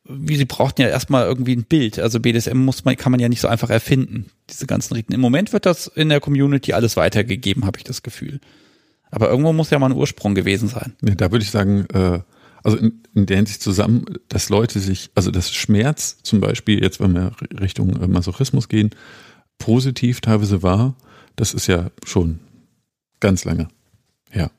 wie 0.06 0.38
sie 0.38 0.46
brauchten 0.46 0.82
ja 0.82 0.88
erstmal 0.88 1.26
irgendwie 1.26 1.56
ein 1.56 1.66
Bild. 1.66 2.00
Also 2.00 2.22
BDSM 2.22 2.58
muss 2.58 2.86
man, 2.86 2.96
kann 2.96 3.12
man 3.12 3.20
ja 3.20 3.30
nicht 3.30 3.42
so 3.42 3.50
einfach 3.50 3.70
erfinden. 3.70 4.28
Diese 4.50 4.68
ganzen 4.68 4.94
Riten. 4.94 5.14
Im 5.14 5.22
Moment 5.22 5.52
wird 5.52 5.66
das 5.66 5.88
in 5.88 6.10
der 6.10 6.22
Community 6.22 6.74
alles 6.74 6.96
weitergegeben, 6.96 7.66
habe 7.66 7.78
ich 7.78 7.84
das 7.84 8.04
Gefühl. 8.04 8.40
Aber 9.12 9.30
irgendwo 9.30 9.54
muss 9.54 9.70
ja 9.70 9.80
mal 9.80 9.92
ein 9.92 9.98
Ursprung 9.98 10.36
gewesen 10.36 10.68
sein. 10.68 10.94
Ja, 11.02 11.16
da 11.16 11.32
würde 11.32 11.44
ich 11.44 11.52
sagen, 11.52 11.86
äh, 11.94 12.20
also 12.64 12.78
in, 12.78 13.04
in 13.14 13.26
der 13.26 13.38
Hinsicht 13.38 13.62
zusammen, 13.62 14.06
dass 14.30 14.50
Leute 14.50 14.80
sich, 14.80 15.12
also 15.16 15.32
das 15.32 15.52
Schmerz 15.52 16.18
zum 16.24 16.40
Beispiel, 16.40 16.82
jetzt 16.82 17.00
wenn 17.00 17.14
wir 17.14 17.34
Richtung 17.60 18.02
äh, 18.02 18.08
Masochismus 18.08 18.70
gehen, 18.70 18.92
positiv 19.58 20.22
teilweise 20.22 20.64
war, 20.64 20.96
das 21.36 21.54
ist 21.54 21.68
ja 21.68 21.92
schon 22.06 22.40
ganz 23.20 23.46
lange 23.46 23.68
her. 24.30 24.52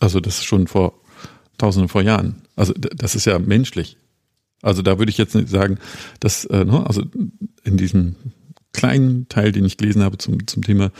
Also 0.00 0.20
das 0.20 0.38
ist 0.38 0.44
schon 0.44 0.66
vor 0.66 1.00
tausenden 1.58 1.88
vor 1.88 2.02
Jahren. 2.02 2.42
Also 2.56 2.72
das 2.72 3.14
ist 3.14 3.24
ja 3.24 3.38
menschlich. 3.38 3.96
Also 4.62 4.82
da 4.82 4.98
würde 4.98 5.10
ich 5.10 5.18
jetzt 5.18 5.34
nicht 5.34 5.48
sagen, 5.48 5.78
dass, 6.20 6.44
äh, 6.46 6.64
ne, 6.64 6.86
also 6.86 7.02
in 7.64 7.76
diesem 7.76 8.16
kleinen 8.72 9.28
Teil, 9.28 9.52
den 9.52 9.64
ich 9.64 9.76
gelesen 9.76 10.02
habe 10.02 10.18
zum, 10.18 10.46
zum 10.46 10.62
Thema 10.62 10.90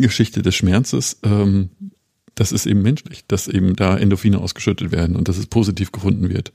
Geschichte 0.00 0.42
des 0.42 0.54
Schmerzes, 0.54 1.18
ähm, 1.22 1.70
das 2.34 2.52
ist 2.52 2.66
eben 2.66 2.82
menschlich, 2.82 3.24
dass 3.26 3.48
eben 3.48 3.76
da 3.76 3.96
Endorphine 3.96 4.38
ausgeschüttet 4.38 4.90
werden 4.90 5.16
und 5.16 5.28
dass 5.28 5.38
es 5.38 5.46
positiv 5.46 5.92
gefunden 5.92 6.28
wird. 6.28 6.52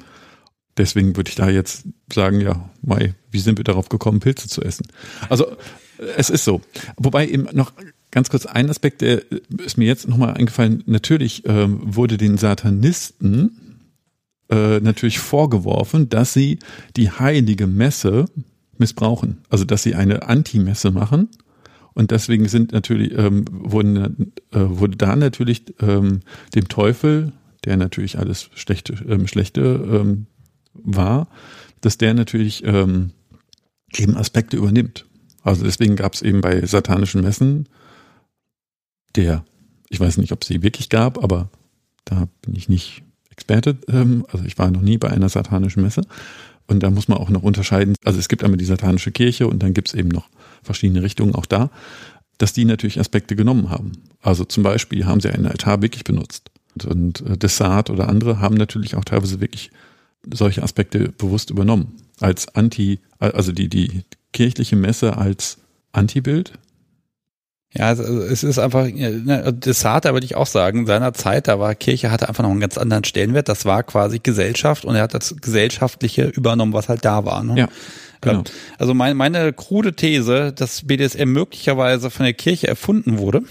Deswegen 0.78 1.16
würde 1.16 1.30
ich 1.30 1.36
da 1.36 1.50
jetzt 1.50 1.86
sagen, 2.14 2.42
ja, 2.42 2.70
Mai, 2.82 3.14
wie 3.32 3.40
sind 3.40 3.58
wir 3.58 3.64
darauf 3.64 3.90
gekommen, 3.90 4.20
Pilze 4.20 4.48
zu 4.48 4.62
essen? 4.62 4.88
Also 5.30 5.46
es 6.18 6.30
ist 6.30 6.46
so. 6.46 6.62
Wobei 6.98 7.28
eben 7.28 7.48
noch 7.54 7.74
Ganz 8.12 8.30
kurz 8.30 8.46
ein 8.46 8.70
Aspekt, 8.70 9.02
der 9.02 9.22
ist 9.64 9.78
mir 9.78 9.86
jetzt 9.86 10.08
nochmal 10.08 10.34
eingefallen. 10.34 10.84
Natürlich 10.88 11.44
ähm, 11.46 11.80
wurde 11.84 12.18
den 12.18 12.38
Satanisten 12.38 13.86
äh, 14.50 14.80
natürlich 14.80 15.20
vorgeworfen, 15.20 16.10
dass 16.10 16.34
sie 16.34 16.58
die 16.96 17.12
heilige 17.12 17.68
Messe 17.68 18.26
missbrauchen. 18.80 19.40
Also 19.50 19.64
dass 19.64 19.84
sie 19.84 19.94
eine 19.94 20.24
Anti-Messe 20.24 20.90
machen. 20.90 21.30
Und 22.00 22.12
deswegen 22.12 22.48
sind 22.48 22.72
natürlich, 22.72 23.12
ähm, 23.12 23.44
wurden, 23.52 24.32
äh, 24.54 24.60
wurde 24.62 24.96
da 24.96 25.18
natürlich 25.18 25.66
ähm, 25.82 26.22
dem 26.56 26.70
Teufel, 26.70 27.34
der 27.66 27.76
natürlich 27.76 28.18
alles 28.18 28.50
schlechte, 28.56 28.94
ähm, 29.06 29.28
schlechte 29.28 29.60
ähm, 29.62 30.26
war, 30.74 31.28
dass 31.82 31.98
der 31.98 32.14
natürlich 32.14 32.64
ähm, 32.64 33.12
eben 33.98 34.16
Aspekte 34.16 34.56
übernimmt. 34.56 35.08
Also 35.44 35.66
deswegen 35.66 35.98
gab 35.98 36.14
es 36.14 36.22
eben 36.22 36.40
bei 36.40 36.66
satanischen 36.66 37.20
Messen 37.20 37.68
der, 39.18 39.44
ich 39.90 40.00
weiß 40.00 40.20
nicht, 40.20 40.32
ob 40.32 40.44
es 40.44 40.48
sie 40.48 40.64
wirklich 40.64 40.88
gab, 40.88 41.22
aber 41.22 41.50
da 42.06 42.30
bin 42.44 42.56
ich 42.56 42.70
nicht 42.70 43.04
Experte. 43.30 43.78
Ähm, 43.90 44.26
also 44.32 44.46
ich 44.46 44.58
war 44.58 44.72
noch 44.72 44.82
nie 44.82 44.98
bei 44.98 45.10
einer 45.10 45.28
satanischen 45.28 45.84
Messe. 45.84 46.04
Und 46.66 46.82
da 46.82 46.92
muss 46.92 47.10
man 47.10 47.18
auch 47.18 47.30
noch 47.30 47.44
unterscheiden. 47.44 47.96
Also 48.06 48.20
es 48.20 48.30
gibt 48.30 48.46
einmal 48.46 48.58
die 48.58 48.64
satanische 48.64 49.12
Kirche 49.12 49.48
und 49.48 49.62
dann 49.64 49.74
gibt 49.74 49.90
es 49.90 49.96
eben 49.96 50.08
noch 50.08 50.30
verschiedene 50.64 51.04
Richtungen 51.04 51.36
auch 51.36 51.46
da, 51.46 51.70
dass 52.38 52.54
die 52.54 52.66
natürlich 52.66 53.00
Aspekte 53.00 53.36
genommen 53.36 53.70
haben. 53.70 53.92
Also 54.22 54.46
zum 54.46 54.64
Beispiel 54.64 55.06
haben 55.06 55.22
sie 55.22 55.30
einen 55.30 55.46
Altar 55.46 55.82
wirklich 55.82 56.04
benutzt. 56.04 56.52
Und, 56.74 56.86
und 56.86 57.22
äh, 57.22 57.38
Dessart 57.38 57.90
oder 57.90 58.10
andere 58.10 58.40
haben 58.40 58.56
natürlich 58.56 58.96
auch 58.96 59.06
teilweise 59.06 59.42
wirklich 59.42 59.72
solche 60.32 60.64
Aspekte 60.64 61.10
bewusst 61.10 61.50
übernommen. 61.50 61.96
Als 62.20 62.54
Anti, 62.56 63.00
also 63.20 63.52
die, 63.52 63.70
die 63.70 64.04
kirchliche 64.34 64.76
Messe 64.76 65.18
als 65.18 65.58
Antibild 65.92 66.54
ja, 67.72 67.86
also 67.86 68.04
es 68.04 68.44
ist 68.44 68.58
einfach, 68.58 68.88
ne, 68.88 69.56
das 69.58 69.86
harte 69.86 70.12
würde 70.14 70.26
ich 70.26 70.36
auch 70.36 70.48
sagen, 70.48 70.80
in 70.80 70.86
seiner 70.88 71.14
Zeit, 71.14 71.48
da 71.48 71.60
war 71.60 71.76
Kirche 71.76 72.10
hatte 72.10 72.28
einfach 72.28 72.44
noch 72.44 72.50
einen 72.50 72.60
ganz 72.60 72.80
anderen 72.80 73.04
Stellenwert. 73.04 73.48
Das 73.48 73.66
war 73.66 73.84
quasi 73.84 74.20
Gesellschaft 74.20 74.86
und 74.86 74.96
er 74.96 75.04
hat 75.04 75.14
das 75.14 75.36
Gesellschaftliche 75.40 76.26
übernommen, 76.26 76.74
was 76.74 76.90
halt 76.90 77.06
da 77.06 77.26
war. 77.26 77.44
Ne? 77.44 77.60
Ja. 77.60 77.68
Genau. 78.22 78.44
Also 78.78 78.94
meine, 78.94 79.16
meine 79.16 79.54
krude 79.54 79.96
These, 79.96 80.52
dass 80.52 80.88
BDSM 80.88 81.32
möglicherweise 81.32 82.10
von 82.10 82.26
der 82.26 82.34
Kirche 82.34 82.68
erfunden 82.68 83.20
wurde 83.20 83.44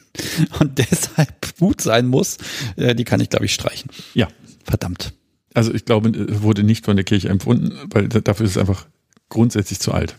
und 0.60 0.78
deshalb 0.78 1.58
gut 1.58 1.80
sein 1.80 2.06
muss, 2.06 2.38
äh, 2.76 2.94
die 2.94 3.04
kann 3.04 3.20
ich, 3.20 3.30
glaube 3.30 3.46
ich, 3.46 3.52
streichen. 3.52 3.90
Ja. 4.14 4.28
Verdammt. 4.64 5.12
Also 5.54 5.74
ich 5.74 5.84
glaube, 5.84 6.12
wurde 6.42 6.62
nicht 6.62 6.84
von 6.84 6.96
der 6.96 7.04
Kirche 7.04 7.28
empfunden, 7.28 7.72
weil 7.90 8.08
dafür 8.08 8.46
ist 8.46 8.52
es 8.52 8.58
einfach 8.58 8.86
grundsätzlich 9.28 9.80
zu 9.80 9.92
alt. 9.92 10.16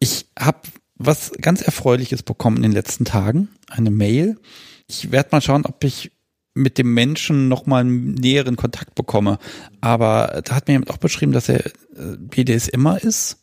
Ich 0.00 0.26
habe 0.38 0.60
was 1.00 1.32
ganz 1.40 1.62
Erfreuliches 1.62 2.22
bekommen 2.22 2.58
in 2.58 2.62
den 2.62 2.72
letzten 2.72 3.06
Tagen. 3.06 3.48
Eine 3.68 3.90
Mail. 3.90 4.38
Ich 4.86 5.10
werde 5.10 5.30
mal 5.32 5.40
schauen, 5.40 5.64
ob 5.64 5.82
ich 5.82 6.12
mit 6.52 6.76
dem 6.76 6.92
Menschen 6.92 7.48
nochmal 7.48 7.80
einen 7.80 8.14
näheren 8.14 8.56
Kontakt 8.56 8.94
bekomme. 8.94 9.38
Aber 9.80 10.42
da 10.44 10.54
hat 10.54 10.68
mir 10.68 10.74
jemand 10.74 10.90
auch 10.90 10.98
beschrieben, 10.98 11.32
dass 11.32 11.48
er 11.48 11.70
BDSMer 12.18 13.02
ist. 13.02 13.38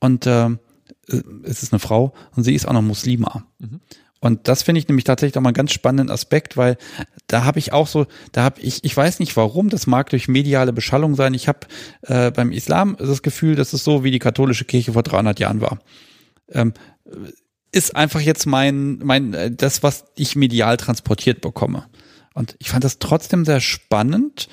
Und 0.00 0.26
äh, 0.26 0.48
es 1.44 1.62
ist 1.62 1.72
eine 1.72 1.80
Frau 1.80 2.14
und 2.34 2.44
sie 2.44 2.54
ist 2.54 2.66
auch 2.66 2.72
noch 2.72 2.82
Muslima. 2.82 3.44
Mhm. 3.58 3.80
Und 4.18 4.48
das 4.48 4.62
finde 4.62 4.78
ich 4.78 4.88
nämlich 4.88 5.04
tatsächlich 5.04 5.36
auch 5.36 5.42
mal 5.42 5.50
einen 5.50 5.54
ganz 5.54 5.72
spannenden 5.72 6.10
Aspekt, 6.10 6.56
weil 6.56 6.78
da 7.26 7.44
habe 7.44 7.58
ich 7.58 7.72
auch 7.72 7.88
so, 7.88 8.06
da 8.30 8.44
habe 8.44 8.60
ich, 8.60 8.84
ich 8.84 8.96
weiß 8.96 9.18
nicht 9.18 9.36
warum, 9.36 9.68
das 9.68 9.86
mag 9.86 10.08
durch 10.10 10.28
mediale 10.28 10.72
Beschallung 10.72 11.14
sein. 11.14 11.34
Ich 11.34 11.48
habe 11.48 11.66
äh, 12.02 12.30
beim 12.30 12.52
Islam 12.52 12.96
das 12.98 13.22
Gefühl, 13.22 13.56
dass 13.56 13.72
es 13.72 13.84
so 13.84 14.02
wie 14.02 14.12
die 14.12 14.20
katholische 14.20 14.64
Kirche 14.64 14.92
vor 14.94 15.02
300 15.02 15.38
Jahren 15.40 15.60
war 15.60 15.78
ähm, 16.54 16.74
ist 17.72 17.96
einfach 17.96 18.20
jetzt 18.20 18.46
mein, 18.46 18.98
mein, 18.98 19.34
äh, 19.34 19.50
das, 19.50 19.82
was 19.82 20.04
ich 20.14 20.36
medial 20.36 20.76
transportiert 20.76 21.40
bekomme. 21.40 21.86
Und 22.34 22.54
ich 22.58 22.70
fand 22.70 22.84
das 22.84 22.98
trotzdem 22.98 23.44
sehr 23.44 23.60
spannend, 23.60 24.48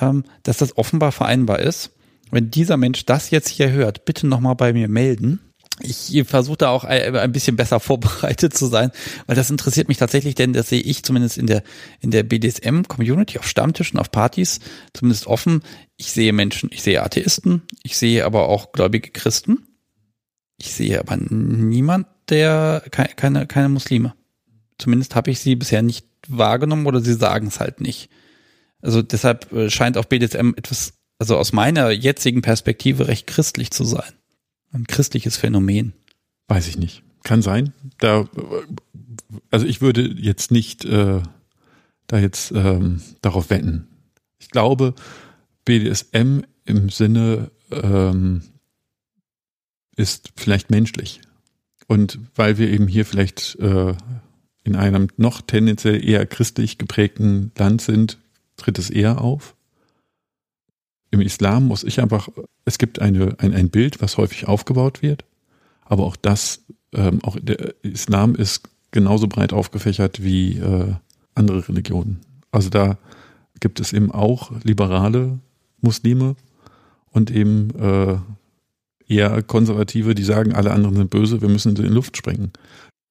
ähm, 0.00 0.24
dass 0.42 0.58
das 0.58 0.76
offenbar 0.76 1.12
vereinbar 1.12 1.60
ist. 1.60 1.90
wenn 2.30 2.50
dieser 2.50 2.78
Mensch 2.78 3.04
das 3.04 3.28
jetzt 3.28 3.48
hier 3.48 3.70
hört, 3.72 4.06
bitte 4.06 4.26
nochmal 4.26 4.54
bei 4.54 4.72
mir 4.72 4.88
melden. 4.88 5.52
Ich 5.80 6.24
versuche 6.26 6.56
da 6.56 6.70
auch 6.70 6.84
ein 6.84 7.32
bisschen 7.32 7.56
besser 7.56 7.78
vorbereitet 7.80 8.56
zu 8.56 8.66
sein, 8.66 8.90
weil 9.26 9.36
das 9.36 9.50
interessiert 9.50 9.88
mich 9.88 9.98
tatsächlich, 9.98 10.34
denn 10.34 10.54
das 10.54 10.70
sehe 10.70 10.80
ich 10.80 11.02
zumindest 11.02 11.36
in 11.36 11.46
der, 11.46 11.62
in 12.00 12.10
der 12.10 12.22
BDSM-Community 12.22 13.38
auf 13.38 13.46
Stammtischen, 13.46 13.98
auf 13.98 14.10
Partys, 14.10 14.60
zumindest 14.94 15.26
offen. 15.26 15.62
Ich 15.98 16.12
sehe 16.12 16.32
Menschen, 16.32 16.70
ich 16.72 16.82
sehe 16.82 17.02
Atheisten, 17.02 17.62
ich 17.82 17.98
sehe 17.98 18.24
aber 18.24 18.48
auch 18.48 18.72
gläubige 18.72 19.10
Christen. 19.10 19.66
Ich 20.62 20.74
sehe 20.74 21.00
aber 21.00 21.16
niemand, 21.16 22.06
der, 22.28 22.84
keine, 22.92 23.48
keine 23.48 23.68
Muslime. 23.68 24.14
Zumindest 24.78 25.16
habe 25.16 25.32
ich 25.32 25.40
sie 25.40 25.56
bisher 25.56 25.82
nicht 25.82 26.06
wahrgenommen 26.28 26.86
oder 26.86 27.00
sie 27.00 27.14
sagen 27.14 27.48
es 27.48 27.58
halt 27.58 27.80
nicht. 27.80 28.10
Also 28.80 29.02
deshalb 29.02 29.52
äh, 29.52 29.70
scheint 29.70 29.98
auch 29.98 30.04
BDSM 30.04 30.52
etwas, 30.54 30.92
also 31.18 31.36
aus 31.36 31.52
meiner 31.52 31.90
jetzigen 31.90 32.42
Perspektive 32.42 33.08
recht 33.08 33.26
christlich 33.26 33.72
zu 33.72 33.82
sein. 33.82 34.12
Ein 34.72 34.86
christliches 34.86 35.36
Phänomen. 35.36 35.94
Weiß 36.46 36.68
ich 36.68 36.78
nicht. 36.78 37.02
Kann 37.24 37.42
sein. 37.42 37.72
Da, 37.98 38.28
also 39.50 39.66
ich 39.66 39.80
würde 39.80 40.02
jetzt 40.02 40.52
nicht 40.52 40.84
äh, 40.84 41.22
da 42.06 42.18
jetzt 42.18 42.52
ähm, 42.52 43.02
darauf 43.20 43.50
wetten. 43.50 43.88
Ich 44.38 44.50
glaube, 44.50 44.94
BDSM 45.64 46.42
im 46.64 46.88
Sinne 46.88 47.50
ähm, 47.72 48.42
ist 49.96 50.32
vielleicht 50.36 50.70
menschlich. 50.70 51.20
Und 51.86 52.18
weil 52.34 52.58
wir 52.58 52.70
eben 52.70 52.88
hier 52.88 53.04
vielleicht 53.04 53.56
äh, 53.56 53.94
in 54.64 54.76
einem 54.76 55.08
noch 55.16 55.42
tendenziell 55.42 56.04
eher 56.04 56.26
christlich 56.26 56.78
geprägten 56.78 57.52
Land 57.58 57.82
sind, 57.82 58.18
tritt 58.56 58.78
es 58.78 58.90
eher 58.90 59.20
auf. 59.20 59.54
Im 61.10 61.20
Islam 61.20 61.66
muss 61.66 61.84
ich 61.84 62.00
einfach, 62.00 62.28
es 62.64 62.78
gibt 62.78 63.00
eine, 63.00 63.36
ein, 63.38 63.52
ein 63.52 63.70
Bild, 63.70 64.00
was 64.00 64.16
häufig 64.16 64.48
aufgebaut 64.48 65.02
wird, 65.02 65.24
aber 65.84 66.04
auch 66.04 66.16
das, 66.16 66.64
ähm, 66.94 67.22
auch 67.22 67.36
der 67.40 67.74
Islam 67.82 68.34
ist 68.34 68.68
genauso 68.92 69.26
breit 69.26 69.52
aufgefächert 69.52 70.22
wie 70.22 70.58
äh, 70.58 70.94
andere 71.34 71.68
Religionen. 71.68 72.20
Also 72.50 72.70
da 72.70 72.98
gibt 73.60 73.80
es 73.80 73.92
eben 73.92 74.10
auch 74.10 74.52
liberale 74.62 75.38
Muslime 75.80 76.36
und 77.10 77.30
eben 77.30 77.70
äh, 77.78 78.18
eher 79.12 79.42
Konservative, 79.42 80.14
die 80.14 80.24
sagen, 80.24 80.54
alle 80.54 80.70
anderen 80.70 80.96
sind 80.96 81.10
böse, 81.10 81.40
wir 81.40 81.48
müssen 81.48 81.76
sie 81.76 81.84
in 81.84 81.92
Luft 81.92 82.16
sprengen. 82.16 82.52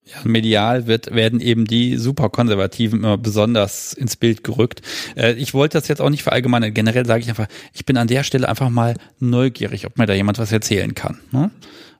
Ja, 0.04 0.16
medial 0.24 0.88
wird, 0.88 1.14
werden 1.14 1.40
eben 1.40 1.64
die 1.64 1.96
Superkonservativen 1.96 2.98
immer 2.98 3.16
besonders 3.16 3.92
ins 3.92 4.16
Bild 4.16 4.42
gerückt. 4.42 4.82
Äh, 5.16 5.34
ich 5.34 5.54
wollte 5.54 5.78
das 5.78 5.86
jetzt 5.86 6.00
auch 6.00 6.10
nicht 6.10 6.24
verallgemeinern. 6.24 6.74
Generell 6.74 7.06
sage 7.06 7.22
ich 7.22 7.28
einfach, 7.28 7.46
ich 7.72 7.86
bin 7.86 7.96
an 7.96 8.08
der 8.08 8.24
Stelle 8.24 8.48
einfach 8.48 8.68
mal 8.68 8.96
neugierig, 9.20 9.86
ob 9.86 9.98
mir 9.98 10.06
da 10.06 10.12
jemand 10.12 10.38
was 10.40 10.50
erzählen 10.50 10.94
kann. 10.94 11.20
Ne? 11.30 11.52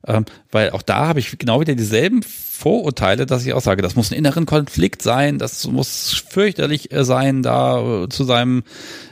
Ähm, 0.05 0.25
weil 0.51 0.71
auch 0.71 0.83
da 0.83 1.07
habe 1.07 1.21
ich 1.21 1.39
genau 1.39 1.61
wieder 1.61 1.77
dieselben 1.77 2.25
Vorurteile, 2.25 3.25
dass 3.25 3.47
ich 3.47 3.53
auch 3.53 3.61
sage, 3.61 3.83
das 3.83 3.95
muss 3.95 4.11
ein 4.11 4.19
inneren 4.19 4.47
Konflikt 4.47 5.03
sein, 5.03 5.39
das 5.39 5.65
muss 5.69 6.25
fürchterlich 6.29 6.93
äh, 6.93 7.05
sein, 7.05 7.43
da 7.43 8.03
äh, 8.03 8.09
zu 8.09 8.25
seinem 8.25 8.65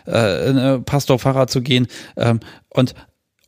äh, 0.06 0.78
Pastor, 0.80 1.20
Pfarrer 1.20 1.46
zu 1.46 1.62
gehen. 1.62 1.86
Ähm, 2.16 2.40
und 2.70 2.94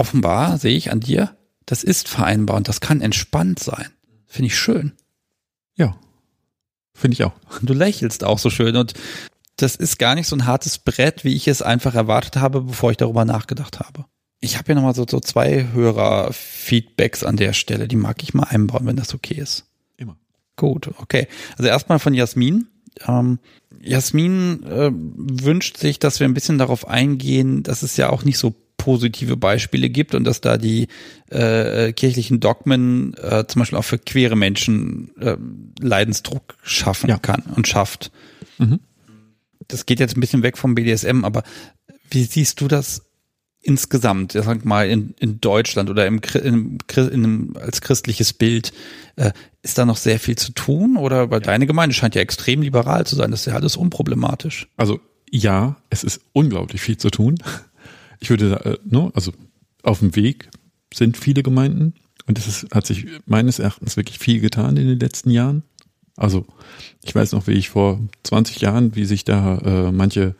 offenbar 0.02 0.58
sehe 0.58 0.76
ich 0.76 0.90
an 0.90 0.98
dir, 0.98 1.36
das 1.64 1.84
ist 1.84 2.08
vereinbar 2.08 2.56
und 2.56 2.66
das 2.66 2.80
kann 2.80 3.00
entspannt 3.00 3.60
sein. 3.60 3.86
Finde 4.26 4.48
ich 4.48 4.58
schön. 4.58 4.94
Ja, 5.76 5.96
finde 6.92 7.14
ich 7.14 7.22
auch. 7.22 7.34
Du 7.62 7.72
lächelst 7.72 8.24
auch 8.24 8.40
so 8.40 8.50
schön 8.50 8.74
und 8.74 8.94
das 9.56 9.76
ist 9.76 10.00
gar 10.00 10.16
nicht 10.16 10.26
so 10.26 10.34
ein 10.34 10.44
hartes 10.44 10.78
Brett, 10.78 11.22
wie 11.22 11.36
ich 11.36 11.46
es 11.46 11.62
einfach 11.62 11.94
erwartet 11.94 12.36
habe, 12.36 12.62
bevor 12.62 12.90
ich 12.90 12.96
darüber 12.96 13.24
nachgedacht 13.24 13.78
habe. 13.78 14.06
Ich 14.40 14.56
habe 14.56 14.66
hier 14.66 14.74
nochmal 14.74 14.96
so, 14.96 15.06
so 15.08 15.20
zwei 15.20 15.68
Hörer-Feedbacks 15.72 17.22
an 17.22 17.36
der 17.36 17.52
Stelle, 17.52 17.86
die 17.86 17.94
mag 17.94 18.24
ich 18.24 18.34
mal 18.34 18.48
einbauen, 18.48 18.86
wenn 18.86 18.96
das 18.96 19.14
okay 19.14 19.36
ist. 19.36 19.66
Immer. 19.96 20.16
Gut, 20.56 20.90
okay. 20.98 21.28
Also 21.56 21.68
erstmal 21.68 22.00
von 22.00 22.12
Jasmin. 22.12 22.66
Ähm, 23.06 23.38
Jasmin 23.80 24.64
äh, 24.64 24.90
wünscht 24.92 25.76
sich, 25.76 26.00
dass 26.00 26.18
wir 26.18 26.26
ein 26.26 26.34
bisschen 26.34 26.58
darauf 26.58 26.88
eingehen, 26.88 27.62
dass 27.62 27.84
es 27.84 27.96
ja 27.96 28.10
auch 28.10 28.24
nicht 28.24 28.38
so 28.38 28.52
positive 28.82 29.36
Beispiele 29.36 29.90
gibt 29.90 30.12
und 30.12 30.24
dass 30.24 30.40
da 30.40 30.58
die 30.58 30.88
äh, 31.30 31.92
kirchlichen 31.92 32.40
Dogmen 32.40 33.14
äh, 33.14 33.46
zum 33.46 33.60
Beispiel 33.60 33.78
auch 33.78 33.84
für 33.84 33.98
queere 33.98 34.34
Menschen 34.34 35.12
äh, 35.20 35.36
Leidensdruck 35.80 36.56
schaffen 36.64 37.08
ja. 37.08 37.18
kann 37.18 37.44
und 37.54 37.68
schafft. 37.68 38.10
Mhm. 38.58 38.80
Das 39.68 39.86
geht 39.86 40.00
jetzt 40.00 40.16
ein 40.16 40.20
bisschen 40.20 40.42
weg 40.42 40.58
vom 40.58 40.74
BDSM, 40.74 41.24
aber 41.24 41.44
wie 42.10 42.24
siehst 42.24 42.60
du 42.60 42.66
das 42.66 43.02
insgesamt, 43.60 44.34
ja, 44.34 44.42
sag 44.42 44.64
mal, 44.64 44.90
in, 44.90 45.14
in 45.20 45.40
Deutschland 45.40 45.88
oder 45.88 46.04
im, 46.08 46.20
in, 46.42 46.78
in, 46.96 47.56
als 47.56 47.82
christliches 47.82 48.32
Bild, 48.32 48.72
äh, 49.14 49.30
ist 49.62 49.78
da 49.78 49.84
noch 49.84 49.96
sehr 49.96 50.18
viel 50.18 50.36
zu 50.36 50.50
tun? 50.50 50.96
Oder 50.96 51.30
weil 51.30 51.40
ja. 51.40 51.46
deine 51.46 51.68
Gemeinde 51.68 51.94
scheint 51.94 52.16
ja 52.16 52.20
extrem 52.20 52.62
liberal 52.62 53.06
zu 53.06 53.14
sein, 53.14 53.30
das 53.30 53.42
ist 53.42 53.46
ja 53.46 53.54
alles 53.54 53.76
unproblematisch. 53.76 54.66
Also 54.76 54.98
ja, 55.30 55.76
es 55.88 56.02
ist 56.02 56.20
unglaublich 56.32 56.80
viel 56.80 56.96
zu 56.96 57.10
tun 57.10 57.38
ich 58.22 58.30
würde, 58.30 58.64
äh, 58.64 58.78
ne, 58.88 59.10
also 59.14 59.32
auf 59.82 59.98
dem 59.98 60.14
Weg 60.14 60.48
sind 60.94 61.16
viele 61.16 61.42
Gemeinden 61.42 61.94
und 62.26 62.38
es 62.38 62.46
ist, 62.46 62.72
hat 62.72 62.86
sich 62.86 63.06
meines 63.26 63.58
Erachtens 63.58 63.96
wirklich 63.96 64.18
viel 64.20 64.40
getan 64.40 64.76
in 64.76 64.86
den 64.86 65.00
letzten 65.00 65.30
Jahren. 65.30 65.64
Also 66.16 66.46
ich 67.02 67.12
weiß 67.14 67.32
noch, 67.32 67.48
wie 67.48 67.52
ich 67.52 67.70
vor 67.70 67.98
20 68.22 68.60
Jahren, 68.60 68.94
wie 68.94 69.06
sich 69.06 69.24
da 69.24 69.58
äh, 69.58 69.92
manche 69.92 70.36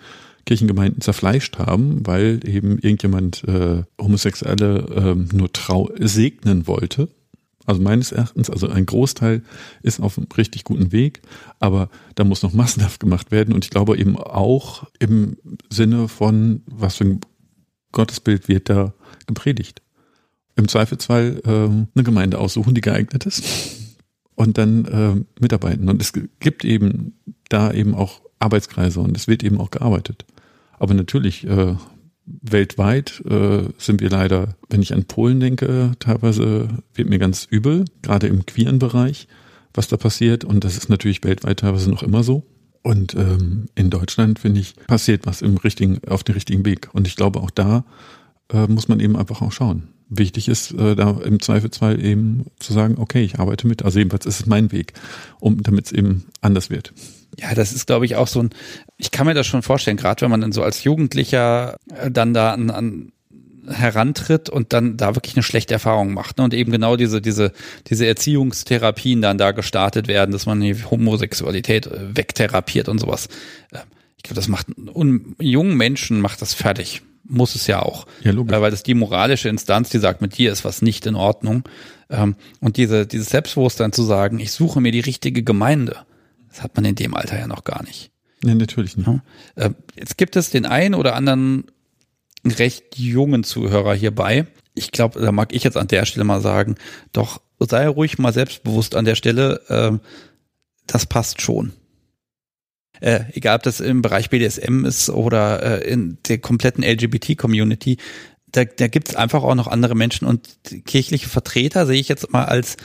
Kirchengemeinden 0.47 1.01
zerfleischt 1.01 1.59
haben, 1.59 2.07
weil 2.07 2.41
eben 2.45 2.79
irgendjemand 2.79 3.43
äh, 3.45 3.83
Homosexuelle 4.01 5.17
äh, 5.17 5.37
nur 5.37 5.53
trau 5.53 5.91
segnen 5.99 6.69
wollte. 6.69 7.09
Also 7.65 7.81
meines 7.81 8.13
Erachtens, 8.13 8.51
also 8.51 8.69
ein 8.69 8.87
Großteil 8.87 9.43
ist 9.83 10.01
auf 10.01 10.19
einem 10.19 10.27
richtig 10.37 10.65
guten 10.65 10.93
Weg, 10.93 11.23
aber 11.59 11.91
da 12.15 12.25
muss 12.25 12.43
noch 12.43 12.53
massenhaft 12.53 13.01
gemacht 13.01 13.31
werden 13.33 13.55
und 13.55 13.65
ich 13.65 13.71
glaube 13.71 13.97
eben 13.97 14.17
auch 14.17 14.85
im 14.99 15.37
Sinne 15.69 16.09
von, 16.09 16.63
was 16.67 16.97
für 16.97 17.05
ein 17.05 17.21
Gottesbild 17.93 18.49
wird 18.49 18.69
da 18.69 18.95
gepredigt. 19.27 19.83
Im 20.57 20.69
Zweifelsfall 20.69 21.41
äh, 21.45 21.51
eine 21.51 22.05
Gemeinde 22.05 22.39
aussuchen, 22.39 22.75
die 22.75 22.81
geeignet 22.81 23.25
ist 23.25 23.45
und 24.35 24.59
dann 24.59 24.85
äh, 24.85 25.41
mitarbeiten. 25.41 25.89
Und 25.89 26.03
es 26.03 26.13
gibt 26.41 26.65
eben 26.65 27.15
da 27.49 27.73
eben 27.73 27.95
auch 27.95 28.21
Arbeitskreise 28.39 29.01
und 29.01 29.17
es 29.17 29.29
wird 29.29 29.43
eben 29.43 29.59
auch 29.59 29.71
gearbeitet. 29.71 30.25
Aber 30.79 30.95
natürlich, 30.95 31.47
äh, 31.47 31.77
weltweit 32.25 33.23
äh, 33.29 33.65
sind 33.79 34.01
wir 34.01 34.11
leider, 34.11 34.57
wenn 34.69 34.83
ich 34.83 34.95
an 34.95 35.05
Polen 35.05 35.41
denke, 35.41 35.93
teilweise 35.99 36.69
wird 36.95 37.09
mir 37.09 37.19
ganz 37.19 37.47
übel, 37.51 37.85
gerade 38.03 38.27
im 38.29 38.47
queeren 38.47 38.79
Bereich, 38.79 39.29
was 39.75 39.89
da 39.89 39.97
passiert. 39.97 40.45
Und 40.45 40.65
das 40.65 40.77
ist 40.77 40.89
natürlich 40.89 41.25
weltweit 41.25 41.61
teilweise 41.61 41.91
noch 41.91 42.03
immer 42.03 42.23
so. 42.23 42.45
Und 42.83 43.15
ähm, 43.15 43.69
in 43.75 43.91
Deutschland, 43.91 44.39
finde 44.41 44.61
ich, 44.61 44.75
passiert 44.87 45.27
was 45.27 45.41
im 45.41 45.57
richtigen, 45.57 46.01
auf 46.09 46.25
dem 46.25 46.35
richtigen 46.35 46.65
Weg. 46.65 46.89
Und 46.93 47.07
ich 47.07 47.17
glaube, 47.17 47.41
auch 47.41 47.51
da 47.51 47.85
äh, 48.53 48.67
muss 48.67 48.89
man 48.89 49.01
eben 49.01 49.17
einfach 49.17 49.41
auch 49.41 49.53
schauen. 49.53 49.89
Wichtig 50.09 50.49
ist, 50.49 50.73
äh, 50.73 50.97
da 50.97 51.11
im 51.25 51.41
Zweifelsfall 51.41 52.05
eben 52.05 52.47
zu 52.59 52.73
sagen, 52.73 52.97
okay, 52.99 53.23
ich 53.23 53.39
arbeite 53.39 53.67
mit. 53.67 53.85
Also 53.85 53.99
jedenfalls 53.99 54.27
ist 54.27 54.41
es 54.41 54.47
mein 54.47 54.73
Weg, 54.73 54.95
um 55.39 55.63
damit 55.63 55.87
es 55.87 55.93
eben 55.93 56.27
anders 56.41 56.71
wird. 56.71 56.93
Ja, 57.39 57.55
das 57.55 57.73
ist, 57.73 57.87
glaube 57.87 58.05
ich, 58.05 58.17
auch 58.17 58.27
so 58.27 58.43
ein, 58.43 58.51
ich 58.99 59.11
kann 59.11 59.27
mir 59.27 59.35
das 59.35 59.47
schon 59.47 59.63
vorstellen, 59.63 59.97
gerade 59.97 60.21
wenn 60.21 60.31
man 60.31 60.43
dann 60.43 60.53
so 60.53 60.63
als 60.63 60.85
Jugendlicher 60.85 61.77
äh, 61.95 62.11
dann 62.11 62.35
da 62.35 62.53
an, 62.53 62.71
an 62.71 63.13
herantritt 63.69 64.49
und 64.49 64.73
dann 64.73 64.97
da 64.97 65.15
wirklich 65.15 65.37
eine 65.37 65.43
schlechte 65.43 65.75
Erfahrung 65.75 66.15
macht. 66.15 66.39
Ne? 66.39 66.45
Und 66.45 66.55
eben 66.55 66.73
genau 66.73 66.97
diese, 66.97 67.21
diese, 67.21 67.53
diese 67.89 68.07
Erziehungstherapien 68.07 69.23
dann 69.23 69.39
da 69.39 69.53
gestartet 69.53 70.09
werden, 70.09 70.33
dass 70.33 70.47
man 70.47 70.61
die 70.61 70.75
Homosexualität 70.75 71.87
äh, 71.87 72.17
wegtherapiert 72.17 72.89
und 72.89 72.99
sowas. 72.99 73.29
Ähm, 73.73 73.81
ich 74.17 74.25
glaube, 74.25 74.37
das 74.37 74.49
macht 74.49 74.69
un, 74.95 75.37
jungen 75.41 75.77
Menschen 75.77 76.21
macht 76.21 76.43
das 76.43 76.55
fertig. 76.55 77.03
Muss 77.25 77.55
es 77.55 77.67
ja 77.69 77.81
auch. 77.81 78.07
Ja, 78.23 78.33
logisch. 78.33 78.57
Äh, 78.57 78.61
weil 78.61 78.71
das 78.71 78.83
die 78.83 78.95
moralische 78.95 79.49
Instanz, 79.49 79.91
die 79.91 79.99
sagt, 79.99 80.21
mit 80.23 80.37
dir 80.37 80.53
ist 80.53 80.65
was 80.65 80.83
nicht 80.83 81.07
in 81.07 81.15
Ordnung. 81.15 81.65
Ähm, 82.11 82.37
und 82.61 82.77
diese, 82.77 83.07
dieses 83.07 83.31
Selbstbewusstsein 83.31 83.93
zu 83.93 84.03
sagen, 84.03 84.41
ich 84.41 84.53
suche 84.53 84.81
mir 84.81 84.93
die 84.93 85.01
richtige 85.01 85.43
Gemeinde, 85.43 85.99
das 86.49 86.63
hat 86.63 86.75
man 86.77 86.85
in 86.85 86.95
dem 86.95 87.15
Alter 87.15 87.39
ja 87.39 87.47
noch 87.47 87.65
gar 87.65 87.83
nicht. 87.85 88.11
Nee, 88.45 88.55
natürlich 88.55 88.97
nicht. 88.97 89.09
Äh, 89.55 89.71
jetzt 89.97 90.19
gibt 90.19 90.37
es 90.37 90.51
den 90.51 90.67
einen 90.67 90.95
oder 90.95 91.15
anderen 91.15 91.65
recht 92.45 92.99
jungen 92.99 93.45
Zuhörer 93.45 93.95
hierbei. 93.95 94.47
Ich 94.75 94.91
glaube, 94.91 95.21
da 95.21 95.33
mag 95.33 95.53
ich 95.53 95.65
jetzt 95.65 95.77
an 95.77 95.89
der 95.89 96.07
Stelle 96.07 96.25
mal 96.25 96.41
sagen, 96.41 96.77
doch 97.13 97.41
sei 97.59 97.87
ruhig 97.87 98.19
mal 98.19 98.33
selbstbewusst 98.33 98.95
an 98.95 99.05
der 99.05 99.15
Stelle, 99.15 99.61
äh, 99.69 99.99
das 100.87 101.07
passt 101.07 101.41
schon. 101.41 101.73
Äh, 103.01 103.25
egal 103.33 103.57
ob 103.57 103.63
das 103.63 103.81
im 103.81 104.03
Bereich 104.03 104.31
BDSM 104.31 104.85
ist 104.85 105.11
oder 105.11 105.83
äh, 105.83 105.91
in 105.91 106.19
der 106.29 106.39
kompletten 106.39 106.85
LGBT-Community, 106.85 107.99
da, 108.47 108.65
da 108.65 108.87
gibt 108.87 109.17
einfach 109.17 109.43
auch 109.43 109.55
noch 109.55 109.67
andere 109.67 109.95
Menschen 109.95 110.27
und 110.27 110.49
kirchliche 110.85 111.29
Vertreter 111.29 111.87
sehe 111.87 112.01
ich 112.01 112.09
jetzt 112.09 112.33
mal 112.33 112.45
als, 112.45 112.77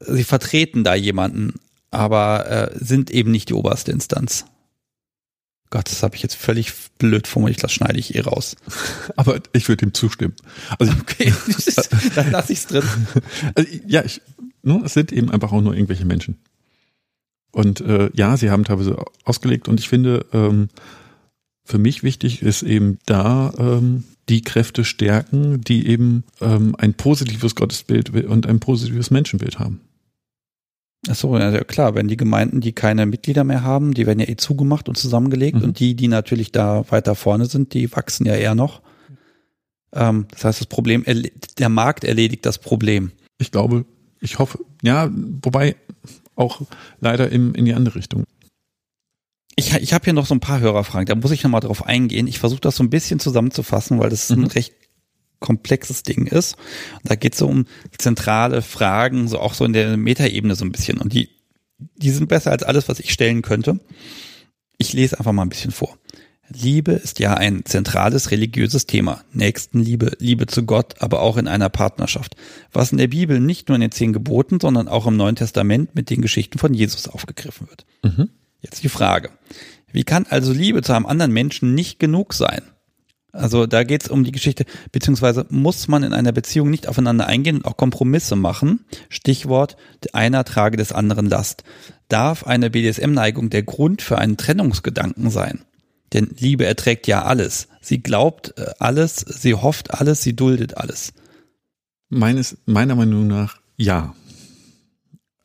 sie 0.00 0.24
vertreten 0.24 0.84
da 0.84 0.94
jemanden, 0.94 1.60
aber 1.90 2.50
äh, 2.50 2.70
sind 2.74 3.10
eben 3.10 3.30
nicht 3.30 3.50
die 3.50 3.54
oberste 3.54 3.92
Instanz. 3.92 4.46
Gott, 5.72 5.90
das 5.90 6.02
habe 6.02 6.14
ich 6.14 6.22
jetzt 6.22 6.34
völlig 6.34 6.70
blöd 6.98 7.26
formuliert, 7.26 7.64
das 7.64 7.72
schneide 7.72 7.98
ich 7.98 8.14
eh 8.14 8.20
raus. 8.20 8.56
Aber 9.16 9.40
ich 9.54 9.70
würde 9.70 9.86
ihm 9.86 9.94
zustimmen. 9.94 10.34
Also 10.78 10.92
okay, 11.00 11.32
dann 12.14 12.30
lasse 12.30 12.52
ich 12.52 12.58
es 12.58 12.66
drin. 12.66 12.84
Also, 13.54 13.70
ja, 13.86 14.04
ich, 14.04 14.20
ne, 14.62 14.82
es 14.84 14.92
sind 14.92 15.12
eben 15.12 15.30
einfach 15.30 15.50
auch 15.50 15.62
nur 15.62 15.74
irgendwelche 15.74 16.04
Menschen. 16.04 16.36
Und 17.52 17.80
äh, 17.80 18.10
ja, 18.12 18.36
sie 18.36 18.50
haben 18.50 18.64
teilweise 18.64 19.02
ausgelegt 19.24 19.66
und 19.66 19.80
ich 19.80 19.88
finde, 19.88 20.26
ähm, 20.34 20.68
für 21.64 21.78
mich 21.78 22.02
wichtig 22.02 22.42
ist 22.42 22.62
eben 22.62 22.98
da 23.06 23.54
ähm, 23.56 24.04
die 24.28 24.42
Kräfte 24.42 24.84
stärken, 24.84 25.62
die 25.62 25.86
eben 25.86 26.24
ähm, 26.42 26.76
ein 26.76 26.92
positives 26.92 27.54
Gottesbild 27.54 28.10
und 28.10 28.46
ein 28.46 28.60
positives 28.60 29.10
Menschenbild 29.10 29.58
haben. 29.58 29.80
Ach 31.08 31.16
so, 31.16 31.36
ja 31.36 31.64
klar, 31.64 31.94
wenn 31.94 32.06
die 32.06 32.16
Gemeinden, 32.16 32.60
die 32.60 32.72
keine 32.72 33.06
Mitglieder 33.06 33.42
mehr 33.42 33.64
haben, 33.64 33.92
die 33.92 34.06
werden 34.06 34.20
ja 34.20 34.28
eh 34.28 34.36
zugemacht 34.36 34.88
und 34.88 34.96
zusammengelegt 34.96 35.58
mhm. 35.58 35.64
und 35.64 35.80
die, 35.80 35.94
die 35.96 36.08
natürlich 36.08 36.52
da 36.52 36.84
weiter 36.90 37.14
vorne 37.14 37.46
sind, 37.46 37.74
die 37.74 37.90
wachsen 37.90 38.24
ja 38.24 38.34
eher 38.34 38.54
noch. 38.54 38.82
Ähm, 39.92 40.26
das 40.30 40.44
heißt, 40.44 40.60
das 40.60 40.66
Problem, 40.68 41.04
der 41.58 41.68
Markt 41.68 42.04
erledigt 42.04 42.46
das 42.46 42.58
Problem. 42.58 43.10
Ich 43.38 43.50
glaube, 43.50 43.84
ich 44.20 44.38
hoffe, 44.38 44.60
ja, 44.82 45.10
wobei 45.42 45.74
auch 46.36 46.62
leider 47.00 47.30
in, 47.30 47.54
in 47.54 47.64
die 47.64 47.74
andere 47.74 47.96
Richtung. 47.96 48.24
Ich, 49.56 49.74
ich 49.74 49.92
habe 49.92 50.04
hier 50.04 50.14
noch 50.14 50.26
so 50.26 50.34
ein 50.34 50.40
paar 50.40 50.60
Hörerfragen, 50.60 51.06
da 51.06 51.14
muss 51.14 51.32
ich 51.32 51.42
nochmal 51.42 51.60
drauf 51.60 51.84
eingehen. 51.84 52.28
Ich 52.28 52.38
versuche 52.38 52.60
das 52.60 52.76
so 52.76 52.84
ein 52.84 52.90
bisschen 52.90 53.18
zusammenzufassen, 53.18 53.98
weil 53.98 54.08
das 54.08 54.30
mhm. 54.30 54.44
ein 54.44 54.46
recht 54.46 54.72
komplexes 55.42 56.02
Ding 56.02 56.26
ist. 56.26 56.56
Da 57.04 57.14
geht 57.14 57.34
es 57.34 57.40
so 57.40 57.46
um 57.46 57.66
zentrale 57.98 58.62
Fragen, 58.62 59.28
so 59.28 59.38
auch 59.38 59.52
so 59.52 59.66
in 59.66 59.74
der 59.74 59.98
Metaebene 59.98 60.54
so 60.54 60.64
ein 60.64 60.72
bisschen. 60.72 60.98
Und 60.98 61.12
die, 61.12 61.28
die 61.96 62.10
sind 62.10 62.28
besser 62.28 62.50
als 62.50 62.62
alles, 62.62 62.88
was 62.88 63.00
ich 63.00 63.12
stellen 63.12 63.42
könnte. 63.42 63.80
Ich 64.78 64.94
lese 64.94 65.18
einfach 65.18 65.32
mal 65.32 65.42
ein 65.42 65.50
bisschen 65.50 65.72
vor. 65.72 65.98
Liebe 66.48 66.92
ist 66.92 67.18
ja 67.18 67.34
ein 67.34 67.64
zentrales 67.64 68.30
religiöses 68.30 68.86
Thema. 68.86 69.24
Nächstenliebe, 69.32 70.12
Liebe 70.18 70.46
zu 70.46 70.64
Gott, 70.64 70.96
aber 71.00 71.20
auch 71.20 71.36
in 71.36 71.48
einer 71.48 71.68
Partnerschaft. 71.68 72.34
Was 72.72 72.92
in 72.92 72.98
der 72.98 73.08
Bibel 73.08 73.40
nicht 73.40 73.68
nur 73.68 73.76
in 73.76 73.80
den 73.80 73.92
zehn 73.92 74.12
Geboten, 74.12 74.58
sondern 74.60 74.88
auch 74.88 75.06
im 75.06 75.16
Neuen 75.16 75.36
Testament 75.36 75.94
mit 75.94 76.10
den 76.10 76.22
Geschichten 76.22 76.58
von 76.58 76.74
Jesus 76.74 77.08
aufgegriffen 77.08 77.68
wird. 77.68 77.86
Mhm. 78.02 78.30
Jetzt 78.60 78.84
die 78.84 78.88
Frage. 78.88 79.30
Wie 79.92 80.04
kann 80.04 80.26
also 80.28 80.52
Liebe 80.52 80.82
zu 80.82 80.92
einem 80.94 81.06
anderen 81.06 81.32
Menschen 81.32 81.74
nicht 81.74 81.98
genug 81.98 82.34
sein? 82.34 82.62
Also 83.32 83.66
da 83.66 83.82
geht 83.82 84.04
es 84.04 84.08
um 84.10 84.24
die 84.24 84.32
Geschichte, 84.32 84.66
beziehungsweise 84.92 85.46
muss 85.48 85.88
man 85.88 86.02
in 86.02 86.12
einer 86.12 86.32
Beziehung 86.32 86.68
nicht 86.68 86.86
aufeinander 86.86 87.26
eingehen 87.26 87.56
und 87.56 87.64
auch 87.64 87.78
Kompromisse 87.78 88.36
machen. 88.36 88.84
Stichwort, 89.08 89.76
einer 90.12 90.44
trage 90.44 90.76
des 90.76 90.92
anderen 90.92 91.26
Last. 91.26 91.64
Darf 92.08 92.46
eine 92.46 92.68
BDSM-Neigung 92.68 93.48
der 93.48 93.62
Grund 93.62 94.02
für 94.02 94.18
einen 94.18 94.36
Trennungsgedanken 94.36 95.30
sein? 95.30 95.62
Denn 96.12 96.34
Liebe 96.38 96.66
erträgt 96.66 97.06
ja 97.06 97.22
alles. 97.22 97.68
Sie 97.80 98.02
glaubt 98.02 98.52
äh, 98.58 98.66
alles, 98.78 99.16
sie 99.16 99.54
hofft 99.54 99.94
alles, 99.94 100.22
sie 100.22 100.36
duldet 100.36 100.76
alles. 100.76 101.14
Meines, 102.10 102.58
meiner 102.66 102.94
Meinung 102.94 103.26
nach 103.26 103.62
ja. 103.78 104.14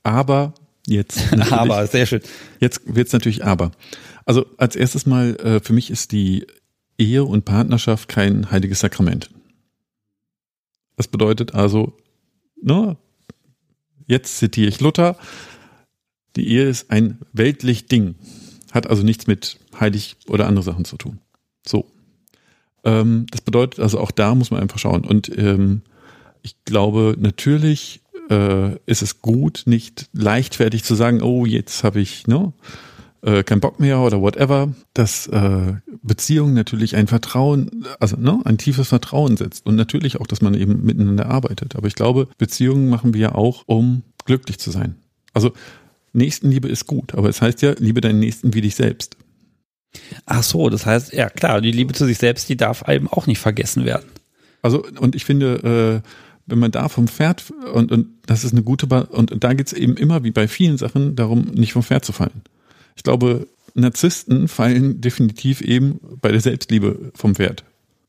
Aber 0.03 0.53
jetzt. 0.85 1.33
aber, 1.51 1.87
sehr 1.87 2.05
schön. 2.05 2.21
Jetzt 2.59 2.81
wird's 2.85 3.13
natürlich 3.13 3.45
aber. 3.45 3.71
Also 4.25 4.45
als 4.57 4.75
erstes 4.75 5.05
mal, 5.05 5.37
äh, 5.37 5.59
für 5.61 5.71
mich 5.71 5.89
ist 5.89 6.11
die 6.11 6.45
Ehe 6.97 7.23
und 7.23 7.45
Partnerschaft 7.45 8.09
kein 8.09 8.51
heiliges 8.51 8.79
Sakrament. 8.79 9.29
Das 10.95 11.07
bedeutet 11.07 11.53
also, 11.53 11.95
ne, 12.61 12.97
jetzt 14.07 14.37
zitiere 14.37 14.69
ich 14.69 14.81
Luther, 14.81 15.17
die 16.35 16.47
Ehe 16.49 16.67
ist 16.67 16.91
ein 16.91 17.19
weltlich 17.33 17.87
Ding, 17.87 18.15
hat 18.71 18.87
also 18.87 19.03
nichts 19.03 19.27
mit 19.27 19.59
heilig 19.79 20.17
oder 20.27 20.47
andere 20.47 20.63
Sachen 20.63 20.85
zu 20.85 20.97
tun. 20.97 21.19
So. 21.65 21.85
Ähm, 22.83 23.25
das 23.31 23.41
bedeutet 23.41 23.79
also 23.79 23.99
auch 23.99 24.11
da 24.11 24.33
muss 24.35 24.51
man 24.51 24.61
einfach 24.61 24.79
schauen. 24.79 25.03
Und 25.03 25.35
ähm, 25.37 25.81
ich 26.41 26.63
glaube, 26.65 27.15
natürlich 27.19 28.01
äh, 28.29 28.75
ist 28.85 29.01
es 29.01 29.21
gut, 29.21 29.63
nicht 29.65 30.09
leichtfertig 30.13 30.83
zu 30.83 30.95
sagen, 30.95 31.21
oh, 31.21 31.45
jetzt 31.45 31.83
habe 31.83 31.99
ich, 31.99 32.27
ne, 32.27 32.53
äh, 33.21 33.43
keinen 33.43 33.61
Bock 33.61 33.79
mehr 33.79 33.99
oder 33.99 34.21
whatever, 34.21 34.73
dass 34.93 35.27
äh, 35.27 35.73
Beziehung 36.01 36.53
natürlich 36.53 36.95
ein 36.95 37.07
Vertrauen, 37.07 37.85
also 37.99 38.17
ne, 38.17 38.39
ein 38.45 38.57
tiefes 38.57 38.89
Vertrauen 38.89 39.37
setzt 39.37 39.65
und 39.65 39.75
natürlich 39.75 40.19
auch, 40.19 40.27
dass 40.27 40.41
man 40.41 40.53
eben 40.53 40.83
miteinander 40.83 41.27
arbeitet. 41.27 41.75
Aber 41.75 41.87
ich 41.87 41.95
glaube, 41.95 42.27
Beziehungen 42.37 42.89
machen 42.89 43.13
wir 43.13 43.21
ja 43.21 43.35
auch, 43.35 43.63
um 43.65 44.03
glücklich 44.25 44.59
zu 44.59 44.71
sein. 44.71 44.95
Also 45.33 45.53
Nächstenliebe 46.13 46.67
ist 46.67 46.87
gut, 46.87 47.15
aber 47.15 47.29
es 47.29 47.41
heißt 47.41 47.61
ja, 47.61 47.73
liebe 47.77 48.01
deinen 48.01 48.19
Nächsten 48.19 48.53
wie 48.53 48.61
dich 48.61 48.75
selbst. 48.75 49.17
Ach 50.25 50.43
so, 50.43 50.69
das 50.69 50.85
heißt, 50.85 51.13
ja 51.13 51.29
klar, 51.29 51.61
die 51.61 51.71
Liebe 51.71 51.93
zu 51.93 52.05
sich 52.05 52.17
selbst, 52.17 52.49
die 52.49 52.57
darf 52.57 52.87
eben 52.87 53.07
auch 53.07 53.27
nicht 53.27 53.39
vergessen 53.39 53.85
werden. 53.85 54.05
Also, 54.61 54.83
und 54.99 55.15
ich 55.15 55.25
finde, 55.25 56.03
äh, 56.03 56.09
wenn 56.45 56.59
man 56.59 56.71
da 56.71 56.89
vom 56.89 57.07
Pferd, 57.07 57.51
und, 57.73 57.91
und 57.91 58.07
das 58.25 58.43
ist 58.43 58.53
eine 58.53 58.63
gute, 58.63 58.87
ba 58.87 59.01
und, 59.01 59.43
da 59.43 59.53
geht's 59.53 59.73
eben 59.73 59.95
immer 59.97 60.23
wie 60.23 60.31
bei 60.31 60.47
vielen 60.47 60.77
Sachen 60.77 61.15
darum, 61.15 61.45
nicht 61.53 61.73
vom 61.73 61.83
Pferd 61.83 62.05
zu 62.05 62.13
fallen. 62.13 62.41
Ich 62.97 63.03
glaube, 63.03 63.47
Narzissten 63.73 64.47
fallen 64.47 64.99
definitiv 65.01 65.61
eben 65.61 65.99
bei 66.21 66.31
der 66.31 66.41
Selbstliebe 66.41 67.11
vom 67.13 67.35
Pferd. 67.35 67.63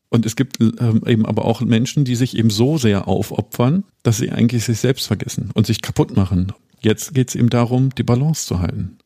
Und 0.09 0.25
es 0.25 0.35
gibt 0.35 0.59
ähm, 0.61 1.03
eben 1.07 1.27
aber 1.27 1.45
auch 1.45 1.61
Menschen, 1.61 2.05
die 2.05 2.17
sich 2.17 2.37
eben 2.37 2.51
so 2.51 2.79
sehr 2.79 3.07
aufopfern, 3.07 3.85
dass 4.03 4.17
sie 4.17 4.31
eigentlich 4.31 4.65
sich 4.65 4.79
selbst 4.79 5.07
vergessen 5.07 5.51
und 5.53 5.67
sich 5.67 5.83
kaputt 5.83 6.17
machen. 6.17 6.53
Jetzt 6.81 7.15
geht 7.15 7.29
es 7.29 7.35
eben 7.35 7.51
darum, 7.51 7.95
die 7.95 8.03
Balance 8.03 8.47
zu 8.47 8.61
halten. 8.61 8.99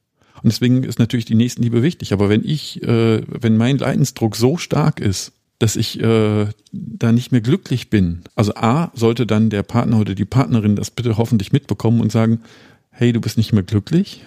Und 0.42 0.52
deswegen 0.52 0.84
ist 0.84 0.98
natürlich 0.98 1.24
die 1.24 1.34
Nächstenliebe 1.34 1.82
wichtig. 1.82 2.12
Aber 2.12 2.28
wenn 2.28 2.44
ich, 2.44 2.82
äh, 2.82 3.22
wenn 3.26 3.56
mein 3.56 3.78
Leidensdruck 3.78 4.36
so 4.36 4.56
stark 4.56 5.00
ist, 5.00 5.32
dass 5.58 5.76
ich 5.76 6.00
äh, 6.00 6.46
da 6.72 7.12
nicht 7.12 7.32
mehr 7.32 7.40
glücklich 7.40 7.90
bin, 7.90 8.22
also 8.34 8.54
A, 8.54 8.90
sollte 8.94 9.26
dann 9.26 9.50
der 9.50 9.62
Partner 9.62 10.00
oder 10.00 10.14
die 10.14 10.24
Partnerin 10.24 10.76
das 10.76 10.90
bitte 10.90 11.18
hoffentlich 11.18 11.52
mitbekommen 11.52 12.00
und 12.00 12.10
sagen, 12.12 12.40
hey, 12.90 13.12
du 13.12 13.20
bist 13.20 13.36
nicht 13.36 13.52
mehr 13.52 13.62
glücklich, 13.62 14.22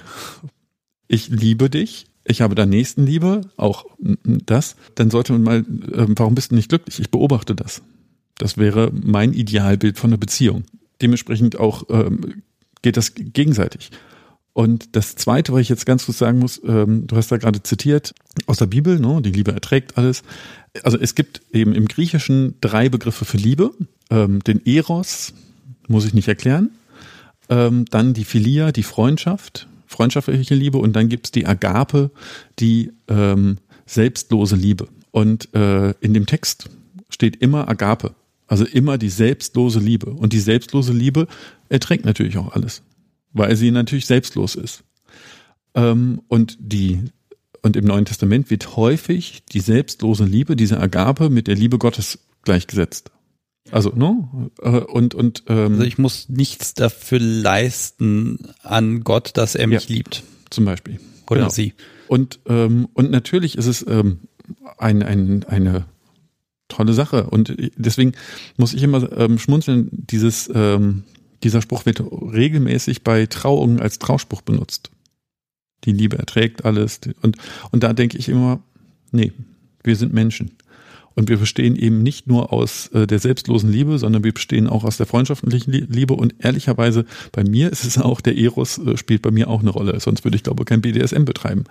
ich 1.07 1.29
liebe 1.29 1.69
dich, 1.69 2.07
ich 2.23 2.41
habe 2.41 2.55
da 2.55 2.65
Nächstenliebe, 2.65 3.41
auch 3.55 3.85
das, 3.99 4.75
dann 4.95 5.11
sollte 5.11 5.33
man 5.33 5.43
mal, 5.43 5.59
äh, 5.59 6.07
warum 6.15 6.35
bist 6.35 6.51
du 6.51 6.55
nicht 6.55 6.69
glücklich? 6.69 6.99
Ich 6.99 7.11
beobachte 7.11 7.55
das. 7.55 7.81
Das 8.37 8.57
wäre 8.57 8.91
mein 8.91 9.33
Idealbild 9.33 9.97
von 9.97 10.09
einer 10.09 10.17
Beziehung. 10.17 10.63
Dementsprechend 11.01 11.59
auch 11.59 11.83
ähm, 11.89 12.41
geht 12.81 12.97
das 12.97 13.13
gegenseitig. 13.15 13.91
Und 14.53 14.95
das 14.95 15.15
Zweite, 15.15 15.51
was 15.53 15.61
ich 15.61 15.69
jetzt 15.69 15.85
ganz 15.85 16.05
kurz 16.05 16.17
sagen 16.17 16.39
muss, 16.39 16.61
ähm, 16.65 17.07
du 17.07 17.15
hast 17.15 17.31
da 17.31 17.37
gerade 17.37 17.61
zitiert 17.61 18.15
aus 18.45 18.57
der 18.57 18.67
Bibel, 18.67 18.99
ne, 18.99 19.21
die 19.21 19.31
Liebe 19.31 19.51
erträgt 19.51 19.97
alles. 19.97 20.23
Also 20.83 20.97
es 20.97 21.13
gibt 21.13 21.41
eben 21.51 21.73
im 21.73 21.87
Griechischen 21.87 22.55
drei 22.61 22.89
Begriffe 22.89 23.25
für 23.25 23.37
Liebe. 23.37 23.71
Ähm, 24.09 24.41
den 24.43 24.65
Eros, 24.65 25.33
muss 25.87 26.05
ich 26.05 26.13
nicht 26.13 26.27
erklären. 26.27 26.71
Ähm, 27.49 27.85
dann 27.91 28.13
die 28.13 28.23
Philia, 28.23 28.71
die 28.71 28.83
Freundschaft, 28.83 29.67
freundschaftliche 29.95 30.55
Liebe 30.55 30.77
und 30.77 30.93
dann 30.93 31.09
gibt's 31.09 31.31
die 31.31 31.45
Agape, 31.45 32.11
die 32.59 32.91
ähm, 33.07 33.57
selbstlose 33.85 34.55
Liebe. 34.55 34.87
Und 35.11 35.53
äh, 35.55 35.91
in 36.01 36.13
dem 36.13 36.25
Text 36.25 36.69
steht 37.09 37.37
immer 37.37 37.69
Agape, 37.69 38.13
also 38.47 38.65
immer 38.65 38.97
die 38.97 39.09
selbstlose 39.09 39.79
Liebe. 39.79 40.11
Und 40.11 40.33
die 40.33 40.39
selbstlose 40.39 40.91
Liebe 40.91 41.27
erträgt 41.69 42.03
natürlich 42.03 42.37
auch 42.37 42.53
alles, 42.53 42.83
weil 43.31 43.55
sie 43.55 43.71
natürlich 43.71 44.05
selbstlos 44.05 44.55
ist. 44.55 44.83
Ähm, 45.75 46.21
und 46.27 46.57
die 46.59 46.99
und 47.61 47.75
im 47.75 47.85
Neuen 47.85 48.05
Testament 48.05 48.51
wird 48.51 48.75
häufig 48.75 49.43
die 49.51 49.59
selbstlose 49.59 50.25
Liebe, 50.25 50.55
diese 50.55 50.79
Agape, 50.79 51.31
mit 51.31 51.47
der 51.47 51.55
Liebe 51.55 51.79
Gottes 51.79 52.19
gleichgesetzt. 52.43 53.11
Also, 53.71 53.91
ne? 53.95 54.51
Und, 54.87 55.15
und 55.15 55.43
ähm, 55.47 55.73
Also 55.73 55.83
ich 55.83 55.97
muss 55.97 56.29
nichts 56.29 56.73
dafür 56.73 57.19
leisten 57.19 58.39
an 58.61 59.03
Gott, 59.03 59.31
dass 59.35 59.55
er 59.55 59.67
mich 59.67 59.89
ja, 59.89 59.95
liebt. 59.95 60.23
Zum 60.49 60.65
Beispiel. 60.65 60.99
Oder 61.29 61.41
genau. 61.41 61.51
sie. 61.51 61.73
Und, 62.07 62.39
ähm, 62.45 62.87
und 62.93 63.09
natürlich 63.11 63.57
ist 63.57 63.65
es 63.65 63.85
ähm, 63.87 64.19
ein, 64.77 65.01
ein, 65.01 65.43
eine 65.45 65.85
tolle 66.67 66.93
Sache. 66.93 67.29
Und 67.29 67.55
deswegen 67.75 68.13
muss 68.57 68.73
ich 68.73 68.83
immer 68.83 69.11
ähm, 69.17 69.39
schmunzeln, 69.39 69.89
dieses, 69.91 70.49
ähm, 70.53 71.03
dieser 71.43 71.61
Spruch 71.61 71.85
wird 71.85 72.01
regelmäßig 72.01 73.03
bei 73.03 73.25
Trauungen 73.25 73.79
als 73.79 73.99
Trauspruch 73.99 74.41
benutzt. 74.41 74.91
Die 75.83 75.91
Liebe 75.91 76.17
erträgt 76.17 76.65
alles. 76.65 76.99
Und, 77.21 77.37
und 77.71 77.83
da 77.83 77.93
denke 77.93 78.17
ich 78.17 78.29
immer, 78.29 78.61
nee, 79.11 79.31
wir 79.83 79.95
sind 79.95 80.13
Menschen. 80.13 80.51
Und 81.15 81.29
wir 81.29 81.37
bestehen 81.37 81.75
eben 81.75 82.03
nicht 82.03 82.27
nur 82.27 82.51
aus 82.51 82.87
äh, 82.87 83.07
der 83.07 83.19
selbstlosen 83.19 83.71
Liebe, 83.71 83.97
sondern 83.97 84.23
wir 84.23 84.33
bestehen 84.33 84.67
auch 84.67 84.83
aus 84.83 84.97
der 84.97 85.05
freundschaftlichen 85.05 85.71
Liebe. 85.71 86.13
Und 86.13 86.35
ehrlicherweise, 86.39 87.05
bei 87.31 87.43
mir 87.43 87.71
ist 87.71 87.85
es 87.85 87.97
auch, 87.97 88.19
der 88.19 88.37
Eros 88.37 88.77
äh, 88.77 88.97
spielt 88.97 89.21
bei 89.21 89.31
mir 89.31 89.49
auch 89.49 89.61
eine 89.61 89.69
Rolle. 89.69 89.99
Sonst 89.99 90.25
würde 90.25 90.35
ich, 90.35 90.43
glaube 90.43 90.63
ich, 90.63 90.65
kein 90.65 90.81
BDSM 90.81 91.23
betreiben. 91.23 91.63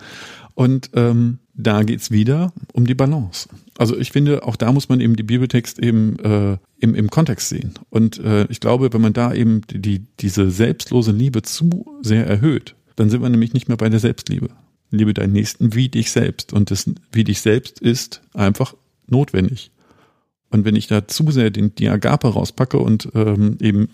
Und 0.55 0.89
ähm, 0.93 1.39
da 1.53 1.83
geht's 1.83 2.11
wieder 2.11 2.53
um 2.73 2.87
die 2.87 2.95
Balance. 2.95 3.47
Also 3.77 3.97
ich 3.97 4.11
finde, 4.11 4.43
auch 4.43 4.55
da 4.55 4.71
muss 4.71 4.89
man 4.89 4.99
eben 4.99 5.15
die 5.15 5.23
Bibeltext 5.23 5.79
eben 5.79 6.17
äh, 6.19 6.57
im, 6.79 6.95
im 6.95 7.09
Kontext 7.09 7.49
sehen. 7.49 7.73
Und 7.89 8.17
äh, 8.19 8.45
ich 8.49 8.61
glaube, 8.61 8.93
wenn 8.93 9.01
man 9.01 9.13
da 9.13 9.33
eben 9.33 9.61
die, 9.69 10.07
diese 10.19 10.49
selbstlose 10.49 11.11
Liebe 11.11 11.41
zu 11.43 11.85
sehr 12.01 12.25
erhöht, 12.25 12.75
dann 12.95 13.09
sind 13.09 13.21
wir 13.21 13.29
nämlich 13.29 13.53
nicht 13.53 13.67
mehr 13.67 13.77
bei 13.77 13.89
der 13.89 13.99
Selbstliebe. 13.99 14.49
liebe 14.91 15.13
deinen 15.13 15.33
Nächsten 15.33 15.75
wie 15.75 15.89
dich 15.89 16.11
selbst. 16.11 16.53
Und 16.53 16.71
das 16.71 16.89
wie 17.11 17.25
dich 17.25 17.41
selbst 17.41 17.79
ist 17.79 18.21
einfach 18.33 18.73
notwendig. 19.07 19.71
Und 20.49 20.65
wenn 20.65 20.75
ich 20.75 20.87
da 20.87 21.07
zu 21.07 21.31
sehr 21.31 21.49
den, 21.49 21.75
die 21.75 21.89
Agape 21.89 22.27
rauspacke 22.27 22.77
und 22.77 23.09
ähm, 23.13 23.57
eben 23.59 23.89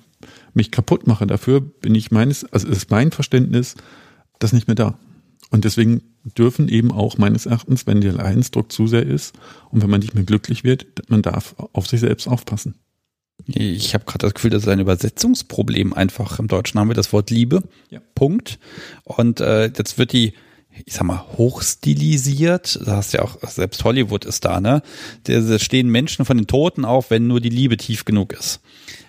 mich 0.53 0.71
kaputt 0.71 1.07
mache 1.07 1.25
dafür, 1.25 1.61
bin 1.61 1.95
ich 1.95 2.11
meines, 2.11 2.45
also 2.51 2.67
ist 2.67 2.91
mein 2.91 3.11
Verständnis 3.11 3.75
das 4.39 4.53
nicht 4.53 4.67
mehr 4.67 4.75
da. 4.75 4.97
Und 5.49 5.65
deswegen 5.65 6.01
dürfen 6.23 6.69
eben 6.69 6.91
auch 6.91 7.17
meines 7.17 7.45
Erachtens, 7.45 7.87
wenn 7.87 8.01
der 8.01 8.13
Leidensdruck 8.13 8.71
zu 8.71 8.87
sehr 8.87 9.05
ist 9.05 9.35
und 9.69 9.81
wenn 9.81 9.89
man 9.89 9.99
nicht 9.99 10.15
mehr 10.15 10.23
glücklich 10.23 10.63
wird, 10.63 10.85
man 11.09 11.21
darf 11.21 11.55
auf 11.73 11.87
sich 11.87 11.99
selbst 11.99 12.27
aufpassen. 12.27 12.75
Ich 13.47 13.93
habe 13.93 14.05
gerade 14.05 14.27
das 14.27 14.33
Gefühl, 14.33 14.51
das 14.51 14.63
ist 14.63 14.69
ein 14.69 14.79
Übersetzungsproblem 14.79 15.93
einfach. 15.93 16.39
Im 16.39 16.47
Deutschen 16.47 16.79
haben 16.79 16.89
wir 16.89 16.95
das 16.95 17.11
Wort 17.11 17.31
Liebe. 17.31 17.63
Ja. 17.89 17.99
Punkt. 18.13 18.59
Und 19.03 19.39
äh, 19.41 19.65
jetzt 19.65 19.97
wird 19.97 20.13
die, 20.13 20.33
ich 20.85 20.93
sag 20.93 21.03
mal, 21.03 21.25
hochstilisiert. 21.37 22.79
Da 22.85 22.97
hast 22.97 23.13
ja 23.13 23.21
auch, 23.21 23.37
selbst 23.47 23.83
Hollywood 23.83 24.25
ist 24.25 24.45
da, 24.45 24.61
ne? 24.61 24.81
Da 25.23 25.59
stehen 25.59 25.89
Menschen 25.89 26.25
von 26.25 26.37
den 26.37 26.47
Toten 26.47 26.85
auf, 26.85 27.09
wenn 27.09 27.27
nur 27.27 27.41
die 27.41 27.49
Liebe 27.49 27.77
tief 27.77 28.05
genug 28.05 28.33
ist. 28.33 28.59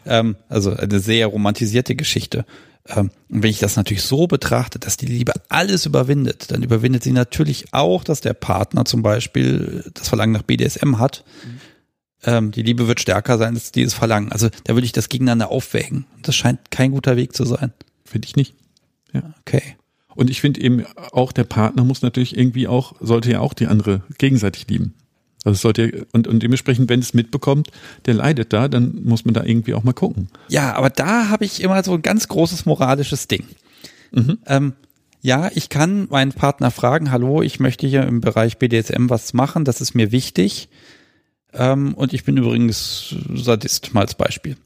Ähm, 0.06 0.36
also 0.48 0.74
eine 0.74 1.00
sehr 1.00 1.26
romantisierte 1.26 1.94
Geschichte. 1.94 2.44
Ähm, 2.88 3.10
und 3.28 3.42
wenn 3.42 3.50
ich 3.50 3.58
das 3.58 3.76
natürlich 3.76 4.02
so 4.02 4.26
betrachte, 4.26 4.78
dass 4.78 4.96
die 4.96 5.06
Liebe 5.06 5.32
alles 5.48 5.86
überwindet, 5.86 6.50
dann 6.50 6.62
überwindet 6.62 7.02
sie 7.02 7.12
natürlich 7.12 7.72
auch, 7.72 8.04
dass 8.04 8.20
der 8.20 8.34
Partner 8.34 8.84
zum 8.84 9.02
Beispiel 9.02 9.90
das 9.94 10.08
Verlangen 10.08 10.32
nach 10.32 10.42
BDSM 10.42 10.98
hat. 10.98 11.24
Mhm. 11.44 12.52
Die 12.52 12.62
Liebe 12.62 12.86
wird 12.86 13.00
stärker 13.00 13.36
sein 13.36 13.54
als 13.54 13.72
dieses 13.72 13.94
Verlangen. 13.94 14.30
Also 14.30 14.48
da 14.62 14.74
würde 14.74 14.84
ich 14.84 14.92
das 14.92 15.08
gegeneinander 15.08 15.50
aufwägen. 15.50 16.06
Das 16.22 16.36
scheint 16.36 16.70
kein 16.70 16.92
guter 16.92 17.16
Weg 17.16 17.34
zu 17.34 17.44
sein. 17.44 17.72
Finde 18.04 18.28
ich 18.28 18.36
nicht. 18.36 18.54
Ja. 19.12 19.34
Okay. 19.40 19.74
Und 20.14 20.30
ich 20.30 20.40
finde 20.40 20.60
eben 20.60 20.84
auch 21.12 21.32
der 21.32 21.44
Partner 21.44 21.84
muss 21.84 22.02
natürlich 22.02 22.36
irgendwie 22.36 22.68
auch, 22.68 22.94
sollte 23.00 23.30
ja 23.30 23.40
auch 23.40 23.54
die 23.54 23.66
andere 23.66 24.02
gegenseitig 24.18 24.66
lieben. 24.68 24.94
Also 25.44 25.54
es 25.54 25.60
sollte 25.62 26.06
und, 26.12 26.28
und 26.28 26.42
dementsprechend, 26.42 26.88
wenn 26.88 27.00
es 27.00 27.14
mitbekommt, 27.14 27.68
der 28.06 28.14
leidet 28.14 28.52
da, 28.52 28.68
dann 28.68 29.02
muss 29.04 29.24
man 29.24 29.34
da 29.34 29.42
irgendwie 29.44 29.74
auch 29.74 29.82
mal 29.82 29.92
gucken. 29.92 30.28
Ja, 30.48 30.74
aber 30.74 30.90
da 30.90 31.28
habe 31.30 31.44
ich 31.44 31.62
immer 31.62 31.82
so 31.82 31.94
ein 31.94 32.02
ganz 32.02 32.28
großes 32.28 32.64
moralisches 32.64 33.26
Ding. 33.26 33.44
Mhm. 34.12 34.38
Ähm, 34.46 34.72
ja, 35.20 35.50
ich 35.54 35.68
kann 35.68 36.08
meinen 36.10 36.32
Partner 36.32 36.70
fragen, 36.70 37.10
hallo, 37.10 37.42
ich 37.42 37.60
möchte 37.60 37.86
hier 37.86 38.02
im 38.02 38.20
Bereich 38.20 38.58
BDSM 38.58 39.08
was 39.08 39.34
machen, 39.34 39.64
das 39.64 39.80
ist 39.80 39.94
mir 39.94 40.12
wichtig. 40.12 40.68
Ähm, 41.52 41.94
und 41.94 42.12
ich 42.12 42.24
bin 42.24 42.36
übrigens 42.36 43.14
Sadist, 43.34 43.94
mal 43.94 44.02
als 44.02 44.14
Beispiel. 44.14 44.56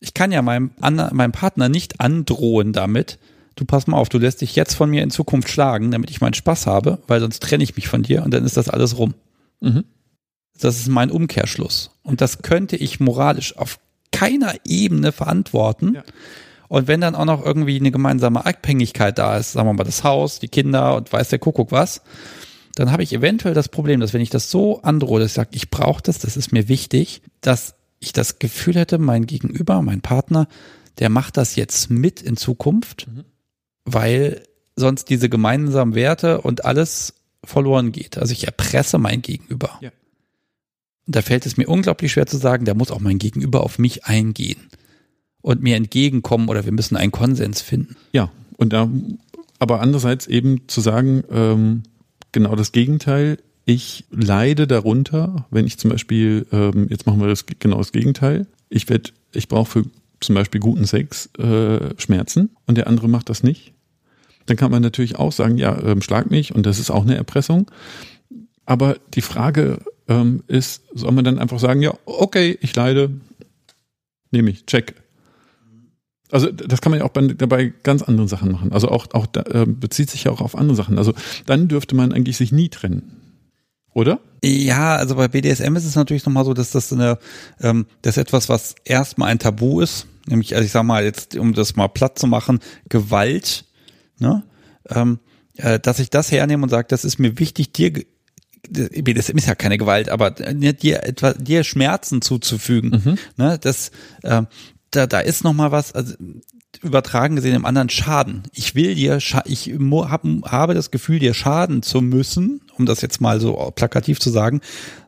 Ich 0.00 0.14
kann 0.14 0.30
ja 0.30 0.42
meinem, 0.42 0.70
meinem 0.80 1.32
Partner 1.32 1.68
nicht 1.68 2.00
androhen 2.00 2.72
damit, 2.72 3.18
du 3.58 3.64
pass 3.64 3.86
mal 3.86 3.96
auf, 3.96 4.08
du 4.08 4.18
lässt 4.18 4.40
dich 4.40 4.54
jetzt 4.56 4.74
von 4.74 4.90
mir 4.90 5.02
in 5.02 5.10
Zukunft 5.10 5.48
schlagen, 5.48 5.90
damit 5.90 6.10
ich 6.10 6.20
meinen 6.20 6.34
Spaß 6.34 6.66
habe, 6.66 6.98
weil 7.06 7.20
sonst 7.20 7.42
trenne 7.42 7.64
ich 7.64 7.76
mich 7.76 7.88
von 7.88 8.02
dir 8.02 8.22
und 8.22 8.32
dann 8.32 8.44
ist 8.44 8.56
das 8.56 8.68
alles 8.68 8.98
rum. 8.98 9.14
Mhm. 9.60 9.84
Das 10.58 10.78
ist 10.78 10.88
mein 10.88 11.10
Umkehrschluss. 11.10 11.90
Und 12.02 12.20
das 12.20 12.42
könnte 12.42 12.76
ich 12.76 13.00
moralisch 13.00 13.56
auf 13.56 13.78
keiner 14.12 14.54
Ebene 14.64 15.12
verantworten. 15.12 15.94
Ja. 15.96 16.02
Und 16.68 16.86
wenn 16.86 17.00
dann 17.00 17.14
auch 17.14 17.24
noch 17.24 17.44
irgendwie 17.44 17.78
eine 17.78 17.90
gemeinsame 17.90 18.44
Abhängigkeit 18.44 19.18
da 19.18 19.38
ist, 19.38 19.52
sagen 19.52 19.68
wir 19.68 19.72
mal 19.72 19.84
das 19.84 20.04
Haus, 20.04 20.38
die 20.38 20.48
Kinder 20.48 20.96
und 20.96 21.12
weiß 21.12 21.28
der 21.28 21.38
Kuckuck 21.38 21.72
was, 21.72 22.02
dann 22.74 22.92
habe 22.92 23.02
ich 23.02 23.12
eventuell 23.12 23.54
das 23.54 23.68
Problem, 23.68 24.00
dass 24.00 24.12
wenn 24.12 24.20
ich 24.20 24.30
das 24.30 24.50
so 24.50 24.82
androhe, 24.82 25.20
dass 25.20 25.30
ich 25.30 25.34
sage, 25.34 25.50
ich 25.52 25.70
brauche 25.70 26.02
das, 26.02 26.18
das 26.18 26.36
ist 26.36 26.52
mir 26.52 26.68
wichtig, 26.68 27.22
dass 27.40 27.74
ich 27.98 28.12
das 28.12 28.38
Gefühl 28.38 28.76
hätte, 28.76 28.98
mein 28.98 29.26
Gegenüber, 29.26 29.82
mein 29.82 30.00
Partner, 30.00 30.46
der 30.98 31.08
macht 31.08 31.36
das 31.36 31.56
jetzt 31.56 31.90
mit 31.90 32.22
in 32.22 32.36
Zukunft, 32.36 33.08
mhm. 33.08 33.24
Weil 33.92 34.42
sonst 34.76 35.10
diese 35.10 35.28
gemeinsamen 35.28 35.94
Werte 35.94 36.40
und 36.40 36.64
alles 36.64 37.14
verloren 37.44 37.92
geht. 37.92 38.18
Also 38.18 38.32
ich 38.32 38.46
erpresse 38.46 38.98
mein 38.98 39.22
Gegenüber. 39.22 39.78
Ja. 39.80 39.90
Und 41.06 41.16
da 41.16 41.22
fällt 41.22 41.46
es 41.46 41.56
mir 41.56 41.68
unglaublich 41.68 42.12
schwer 42.12 42.26
zu 42.26 42.36
sagen, 42.36 42.64
da 42.64 42.74
muss 42.74 42.90
auch 42.90 43.00
mein 43.00 43.18
Gegenüber 43.18 43.62
auf 43.64 43.78
mich 43.78 44.04
eingehen 44.04 44.68
und 45.40 45.62
mir 45.62 45.76
entgegenkommen 45.76 46.48
oder 46.48 46.64
wir 46.64 46.72
müssen 46.72 46.96
einen 46.96 47.12
Konsens 47.12 47.60
finden. 47.60 47.96
Ja, 48.12 48.30
und 48.56 48.72
da, 48.72 48.90
aber 49.58 49.80
andererseits 49.80 50.26
eben 50.26 50.68
zu 50.68 50.80
sagen, 50.80 51.24
ähm, 51.30 51.82
genau 52.32 52.54
das 52.56 52.72
Gegenteil. 52.72 53.38
Ich 53.64 54.04
leide 54.10 54.66
darunter, 54.66 55.46
wenn 55.50 55.66
ich 55.66 55.78
zum 55.78 55.90
Beispiel, 55.90 56.46
ähm, 56.52 56.88
jetzt 56.90 57.06
machen 57.06 57.20
wir 57.20 57.28
das 57.28 57.44
genau 57.46 57.78
das 57.78 57.92
Gegenteil. 57.92 58.46
Ich 58.68 58.88
werde, 58.88 59.10
ich 59.32 59.48
brauche 59.48 59.70
für 59.70 59.84
zum 60.20 60.34
Beispiel 60.34 60.60
guten 60.60 60.84
Sex 60.84 61.30
äh, 61.38 61.94
Schmerzen 61.98 62.50
und 62.66 62.76
der 62.76 62.86
andere 62.86 63.08
macht 63.08 63.28
das 63.28 63.42
nicht 63.42 63.72
dann 64.48 64.56
kann 64.56 64.70
man 64.70 64.82
natürlich 64.82 65.16
auch 65.16 65.32
sagen, 65.32 65.58
ja, 65.58 65.78
ähm, 65.82 66.00
schlag 66.00 66.30
mich 66.30 66.54
und 66.54 66.64
das 66.64 66.78
ist 66.78 66.90
auch 66.90 67.02
eine 67.02 67.16
Erpressung. 67.16 67.70
Aber 68.64 68.96
die 69.14 69.20
Frage 69.20 69.78
ähm, 70.08 70.42
ist, 70.46 70.82
soll 70.94 71.12
man 71.12 71.24
dann 71.24 71.38
einfach 71.38 71.58
sagen, 71.58 71.82
ja, 71.82 71.92
okay, 72.06 72.58
ich 72.62 72.74
leide, 72.74 73.10
nehme 74.30 74.50
ich, 74.50 74.64
check. 74.66 74.94
Also 76.30 76.50
das 76.50 76.80
kann 76.80 76.90
man 76.90 77.00
ja 77.00 77.06
auch 77.06 77.10
bei, 77.10 77.26
dabei 77.26 77.72
ganz 77.82 78.02
anderen 78.02 78.28
Sachen 78.28 78.50
machen. 78.50 78.72
Also 78.72 78.88
auch, 78.88 79.06
auch 79.12 79.26
äh, 79.34 79.66
bezieht 79.66 80.10
sich 80.10 80.24
ja 80.24 80.32
auch 80.32 80.40
auf 80.40 80.56
andere 80.56 80.76
Sachen. 80.76 80.98
Also 80.98 81.12
dann 81.46 81.68
dürfte 81.68 81.94
man 81.94 82.12
eigentlich 82.12 82.36
sich 82.36 82.52
nie 82.52 82.68
trennen. 82.68 83.12
Oder? 83.94 84.20
Ja, 84.44 84.96
also 84.96 85.16
bei 85.16 85.28
BDSM 85.28 85.74
ist 85.76 85.84
es 85.84 85.94
natürlich 85.94 86.24
nochmal 86.24 86.44
so, 86.44 86.54
dass 86.54 86.70
das 86.70 86.92
eine, 86.92 87.18
ähm, 87.60 87.86
das 88.02 88.16
etwas, 88.16 88.48
was 88.48 88.76
erstmal 88.84 89.30
ein 89.30 89.38
Tabu 89.38 89.80
ist. 89.80 90.06
Nämlich, 90.26 90.54
also 90.54 90.64
ich 90.64 90.72
sag 90.72 90.84
mal, 90.84 91.04
jetzt, 91.04 91.36
um 91.36 91.54
das 91.54 91.76
mal 91.76 91.88
platt 91.88 92.18
zu 92.18 92.26
machen, 92.26 92.60
Gewalt 92.88 93.64
ne? 94.18 94.42
ähm, 94.88 95.18
äh, 95.56 95.78
dass 95.78 95.98
ich 95.98 96.10
das 96.10 96.30
hernehme 96.30 96.62
und 96.62 96.68
sage, 96.68 96.86
das 96.88 97.04
ist 97.04 97.18
mir 97.18 97.38
wichtig, 97.38 97.72
dir 97.72 97.92
das 98.70 99.28
ist 99.28 99.46
ja 99.46 99.54
keine 99.54 99.78
Gewalt, 99.78 100.08
aber 100.08 100.34
ne, 100.52 100.74
dir 100.74 101.04
etwa 101.04 101.32
dir 101.32 101.64
Schmerzen 101.64 102.20
zuzufügen, 102.20 103.02
mhm. 103.04 103.18
ne, 103.36 103.58
das 103.58 103.90
äh, 104.22 104.42
da 104.90 105.06
da 105.06 105.20
ist 105.20 105.44
noch 105.44 105.52
mal 105.52 105.70
was 105.70 105.92
also 105.92 106.14
übertragen 106.82 107.36
gesehen 107.36 107.54
im 107.54 107.64
anderen 107.64 107.88
Schaden. 107.88 108.42
Ich 108.52 108.74
will 108.74 108.94
dir 108.94 109.16
ich 109.16 109.72
hab, 109.72 110.24
habe 110.44 110.74
das 110.74 110.90
Gefühl 110.90 111.18
dir 111.18 111.34
schaden 111.34 111.82
zu 111.82 112.00
müssen, 112.00 112.60
um 112.76 112.86
das 112.86 113.00
jetzt 113.00 113.20
mal 113.20 113.40
so 113.40 113.72
plakativ 113.74 114.20
zu 114.20 114.30
sagen, 114.30 114.60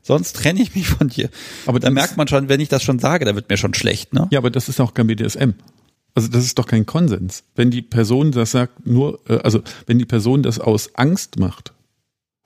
sonst 0.03 0.37
trenne 0.37 0.63
ich 0.63 0.75
mich 0.75 0.89
von 0.89 1.09
dir. 1.09 1.29
Aber 1.67 1.79
da 1.79 1.91
merkt 1.91 2.17
man 2.17 2.29
schon, 2.29 2.49
wenn 2.49 2.61
ich 2.61 2.69
das 2.69 2.83
schon 2.83 2.99
sage, 2.99 3.25
da 3.25 3.35
wird 3.35 3.51
mir 3.51 3.57
schon 3.57 3.75
schlecht, 3.75 4.15
ne? 4.15 4.27
Ja, 4.31 4.39
aber 4.39 4.51
das 4.51 4.69
ist 4.69 4.81
auch 4.81 4.95
kein 4.95 5.07
BDSM. 5.07 5.51
Also 6.15 6.29
das 6.29 6.45
ist 6.45 6.59
doch 6.59 6.67
kein 6.67 6.87
Konsens. 6.87 7.45
Wenn 7.55 7.71
die 7.71 7.83
Person 7.83 8.33
das 8.33 8.51
sagt, 8.51 8.87
nur, 8.87 9.21
äh, 9.29 9.39
also 9.39 9.63
wenn 9.87 9.99
die 9.99 10.07
Person 10.07 10.43
das 10.43 10.59
aus 10.59 10.95
Angst 10.95 11.39
macht, 11.39 11.73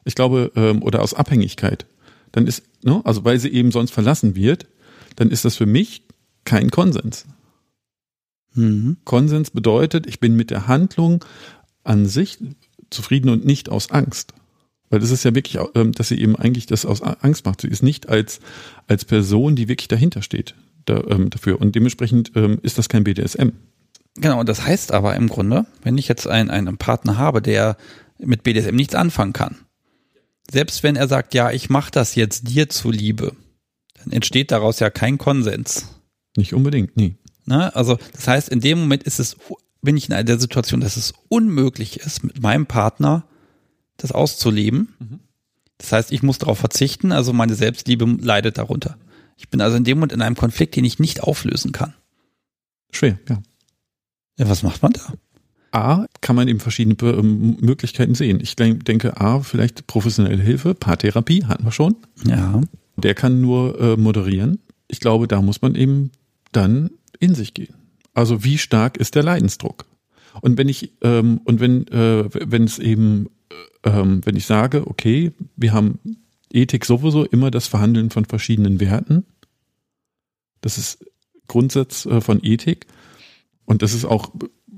ich 0.05 0.15
glaube, 0.15 0.53
ähm, 0.55 0.83
oder 0.83 1.03
aus 1.03 1.15
Abhängigkeit, 1.15 1.87
dann 2.33 2.47
ist, 2.47 2.63
ne, 2.83 3.01
also 3.05 3.25
weil 3.25 3.39
sie 3.39 3.49
eben 3.49 3.71
sonst 3.71 3.91
verlassen 3.91 4.37
wird, 4.37 4.67
dann 5.17 5.31
ist 5.31 5.45
das 5.45 5.57
für 5.57 5.67
mich 5.67 6.03
kein 6.45 6.71
Konsens. 6.71 7.27
Mhm. 8.55 8.99
Konsens 9.05 9.51
bedeutet, 9.51 10.07
ich 10.07 10.21
bin 10.21 10.37
mit 10.37 10.51
der 10.51 10.67
Handlung 10.67 11.25
an 11.85 12.07
sich 12.07 12.39
zufrieden 12.91 13.31
und 13.31 13.45
nicht 13.45 13.69
aus 13.69 13.91
Angst. 13.91 14.35
Weil 14.91 15.01
das 15.01 15.11
ist 15.11 15.25
ja 15.25 15.35
wirklich, 15.35 15.63
ähm, 15.75 15.93
dass 15.93 16.09
sie 16.09 16.21
eben 16.21 16.37
eigentlich 16.37 16.67
das 16.67 16.85
aus 16.85 17.01
Angst 17.01 17.47
macht. 17.47 17.63
Sie 17.63 17.69
ist 17.69 17.83
nicht 17.83 18.09
als, 18.09 18.41
als 18.87 19.05
Person, 19.05 19.57
die 19.57 19.69
wirklich 19.69 19.89
dahinter 19.89 20.21
steht 20.21 20.55
da, 20.85 21.03
ähm, 21.09 21.31
dafür. 21.31 21.61
Und 21.61 21.75
dementsprechend 21.75 22.33
ähm, 22.35 22.59
ist 22.63 22.79
das 22.79 22.89
kein 22.89 23.05
BDSM. 23.05 23.51
Genau, 24.17 24.41
und 24.41 24.49
das 24.49 24.65
heißt 24.65 24.93
aber 24.93 25.17
im 25.17 25.29
Grunde, 25.29 25.67
wenn 25.83 25.99
ich 25.99 26.09
jetzt 26.09 26.27
einen, 26.27 26.51
einen 26.51 26.79
Partner 26.79 27.19
habe, 27.19 27.43
der 27.43 27.77
mit 28.19 28.45
BDSM 28.45 28.77
nichts 28.77 28.95
anfangen 28.95 29.33
kann, 29.33 29.57
selbst 30.51 30.83
wenn 30.83 30.97
er 30.97 31.09
sagt, 31.09 31.35
ja, 31.35 31.51
ich 31.51 31.71
mache 31.71 31.91
das 31.91 32.15
jetzt 32.15 32.49
dir 32.49 32.69
zuliebe, 32.69 33.35
dann 33.97 34.13
entsteht 34.13 34.51
daraus 34.51 34.79
ja 34.79 34.91
kein 34.91 35.19
Konsens. 35.19 35.89
Nicht 36.37 36.55
unbedingt, 36.55 36.97
nie. 36.97 37.17
Ne? 37.47 37.75
Also 37.75 37.99
das 38.13 38.29
heißt, 38.29 38.49
in 38.51 38.61
dem 38.61 38.79
Moment 38.79 39.03
ist 39.03 39.19
es, 39.19 39.37
bin 39.83 39.97
ich 39.97 40.09
in 40.09 40.27
der 40.27 40.39
Situation, 40.39 40.81
dass 40.81 40.97
es 40.97 41.15
unmöglich 41.29 41.99
ist, 42.01 42.23
mit 42.25 42.41
meinem 42.41 42.67
Partner 42.67 43.25
das 43.97 44.13
auszuleben. 44.13 44.95
Mhm. 44.99 45.21
Das 45.79 45.93
heißt, 45.93 46.13
ich 46.13 46.23
muss 46.23 46.39
darauf 46.39 46.59
verzichten, 46.59 47.13
also 47.13 47.33
meine 47.33 47.55
Selbstliebe 47.55 48.05
leidet 48.21 48.59
darunter. 48.59 48.97
Ich 49.37 49.49
bin 49.49 49.61
also 49.61 49.77
in 49.77 49.85
dem 49.85 49.99
Moment 49.99 50.13
in 50.13 50.23
einem 50.23 50.37
Konflikt, 50.37 50.77
den 50.77 50.85
ich 50.85 50.99
nicht 50.99 51.23
auflösen 51.23 51.73
kann. 51.73 51.95
Schwer, 52.91 53.19
ja. 53.29 53.43
Ja, 54.39 54.49
was 54.49 54.63
macht 54.63 54.83
man 54.83 54.93
da? 54.93 55.15
A, 55.73 56.07
kann 56.21 56.37
man 56.37 56.47
eben 56.47 56.61
verschiedene 56.61 56.97
ähm, 57.03 57.57
Möglichkeiten 57.61 58.15
sehen. 58.15 58.39
Ich 58.41 58.55
denke, 58.55 59.21
A, 59.21 59.41
vielleicht 59.41 59.87
professionelle 59.87 60.43
Hilfe, 60.43 60.75
Paartherapie 60.75 61.45
hatten 61.45 61.65
wir 61.65 61.73
schon. 61.73 61.97
Ja. 62.25 62.61
Der 62.97 63.15
kann 63.15 63.41
nur 63.41 63.81
äh, 63.81 63.97
moderieren. 63.97 64.61
Ich 64.87 65.01
glaube, 65.01 65.27
da 65.27 65.43
muss 65.43 65.63
man 65.63 65.75
eben 65.75 66.13
dann 66.53 66.91
in 67.19 67.35
sich 67.35 67.55
gehen. 67.55 67.75
Also 68.13 68.45
wie 68.45 68.59
stark 68.59 68.97
ist 68.97 69.17
der 69.17 69.25
Leidensdruck? 69.25 69.85
Und 70.41 70.59
wenn 70.59 70.69
ich 70.69 70.93
ähm, 71.03 71.41
und 71.45 71.61
wenn 71.61 71.89
äh, 71.89 72.29
wenn 72.33 72.65
es 72.65 72.79
eben 72.79 73.27
äh, 73.85 73.91
ähm, 73.91 74.21
wenn 74.25 74.37
ich 74.37 74.47
sage, 74.47 74.87
okay, 74.87 75.33
wir 75.57 75.73
haben 75.73 75.99
Ethik 76.55 76.85
sowieso 76.85 77.25
immer 77.25 77.51
das 77.51 77.67
Verhandeln 77.67 78.11
von 78.11 78.25
verschiedenen 78.25 78.81
Werten. 78.81 79.25
Das 80.61 80.79
ist 80.79 81.05
Grundsatz 81.49 82.07
äh, 82.07 82.21
von 82.21 82.41
Ethik. 82.43 82.87
Und 83.65 83.83
das 83.83 83.95
ist 83.95 84.05
auch 84.05 84.33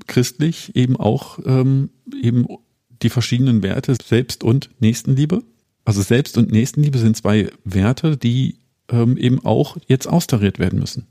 christlich 0.06 0.74
eben 0.74 0.96
auch 0.96 1.38
ähm, 1.44 1.90
eben 2.22 2.46
die 3.02 3.10
verschiedenen 3.10 3.62
Werte 3.62 3.96
Selbst- 4.02 4.44
und 4.44 4.70
Nächstenliebe. 4.80 5.42
Also 5.84 6.02
Selbst- 6.02 6.38
und 6.38 6.50
Nächstenliebe 6.50 6.98
sind 6.98 7.16
zwei 7.16 7.50
Werte, 7.64 8.16
die 8.16 8.58
ähm, 8.88 9.16
eben 9.16 9.44
auch 9.44 9.76
jetzt 9.86 10.06
austariert 10.06 10.58
werden 10.58 10.78
müssen. 10.78 11.06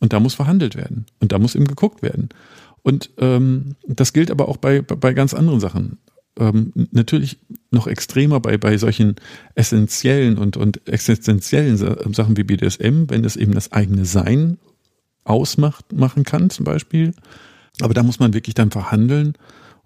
Und 0.00 0.12
da 0.12 0.20
muss 0.20 0.34
verhandelt 0.34 0.76
werden. 0.76 1.06
Und 1.20 1.32
da 1.32 1.38
muss 1.38 1.54
eben 1.54 1.66
geguckt 1.66 2.02
werden. 2.02 2.28
Und 2.82 3.10
ähm, 3.18 3.76
das 3.86 4.12
gilt 4.12 4.30
aber 4.30 4.48
auch 4.48 4.56
bei, 4.56 4.80
bei 4.82 5.12
ganz 5.12 5.34
anderen 5.34 5.60
Sachen. 5.60 5.98
Ähm, 6.38 6.72
natürlich 6.92 7.38
noch 7.70 7.86
extremer 7.86 8.40
bei, 8.40 8.56
bei 8.56 8.78
solchen 8.78 9.16
essentiellen 9.54 10.38
und, 10.38 10.56
und 10.56 10.86
existenziellen 10.88 11.76
Sachen 11.76 12.36
wie 12.36 12.44
BDSM, 12.44 13.04
wenn 13.08 13.24
es 13.24 13.36
eben 13.36 13.54
das 13.54 13.72
eigene 13.72 14.04
Sein 14.04 14.58
ausmacht, 15.24 15.92
machen 15.92 16.24
kann, 16.24 16.50
zum 16.50 16.64
Beispiel. 16.64 17.12
Aber 17.80 17.94
da 17.94 18.02
muss 18.02 18.18
man 18.18 18.34
wirklich 18.34 18.54
dann 18.54 18.70
verhandeln 18.70 19.34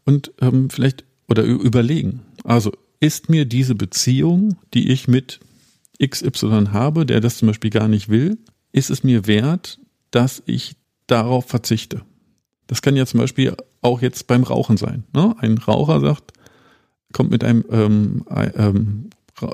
und 0.04 0.32
ähm, 0.40 0.70
vielleicht 0.70 1.04
oder 1.28 1.44
überlegen. 1.44 2.20
Also 2.44 2.72
ist 3.00 3.28
mir 3.28 3.44
diese 3.44 3.74
Beziehung, 3.74 4.56
die 4.74 4.90
ich 4.90 5.08
mit 5.08 5.40
XY 6.04 6.66
habe, 6.72 7.06
der 7.06 7.20
das 7.20 7.38
zum 7.38 7.48
Beispiel 7.48 7.70
gar 7.70 7.88
nicht 7.88 8.08
will, 8.08 8.38
ist 8.72 8.90
es 8.90 9.04
mir 9.04 9.26
wert, 9.26 9.78
dass 10.10 10.42
ich 10.46 10.76
darauf 11.06 11.46
verzichte? 11.46 12.02
Das 12.66 12.82
kann 12.82 12.96
ja 12.96 13.06
zum 13.06 13.20
Beispiel 13.20 13.56
auch 13.80 14.00
jetzt 14.02 14.26
beim 14.26 14.44
Rauchen 14.44 14.76
sein. 14.76 15.04
Ne? 15.14 15.34
Ein 15.38 15.58
Raucher 15.58 16.00
sagt, 16.00 16.31
kommt 17.12 17.30
mit 17.30 17.44
einem 17.44 17.64
ähm, 17.70 18.24
ähm, 18.56 19.10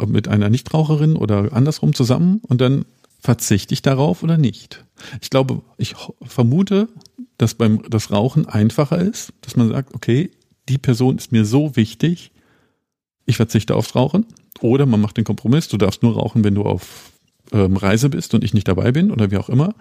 mit 0.07 0.29
einer 0.29 0.51
Nichtraucherin 0.51 1.17
oder 1.17 1.53
andersrum 1.53 1.95
zusammen 1.95 2.41
und 2.47 2.61
dann 2.61 2.85
verzichte 3.21 3.75
ich 3.75 3.83
darauf 3.83 4.23
oder 4.23 4.39
nicht. 4.39 4.85
Ich 5.21 5.31
glaube, 5.31 5.63
ich 5.77 5.95
vermute, 6.23 6.89
dass 7.37 7.55
beim 7.55 7.83
das 7.89 8.11
Rauchen 8.11 8.47
einfacher 8.47 8.99
ist, 8.99 9.33
dass 9.43 9.57
man 9.57 9.69
sagt, 9.69 9.95
okay, 9.95 10.31
die 10.69 10.79
Person 10.79 11.17
ist 11.17 11.33
mir 11.33 11.45
so 11.45 11.77
wichtig, 11.77 12.33
ich 13.27 13.37
verzichte 13.37 13.75
aufs 13.75 13.95
Rauchen. 13.95 14.27
Oder 14.61 14.87
man 14.87 15.01
macht 15.01 15.17
den 15.17 15.25
Kompromiss, 15.25 15.69
du 15.69 15.77
darfst 15.77 16.03
nur 16.03 16.15
rauchen, 16.15 16.43
wenn 16.45 16.55
du 16.55 16.63
auf 16.63 17.13
ähm, 17.53 17.77
Reise 17.77 18.11
bist 18.11 18.35
und 18.35 18.43
ich 18.43 18.55
nicht 18.55 18.69
dabei 18.69 18.93
bin 18.93 19.11
oder 19.11 19.31
wie 19.31 19.37
auch 19.37 19.49
immer. 19.49 19.75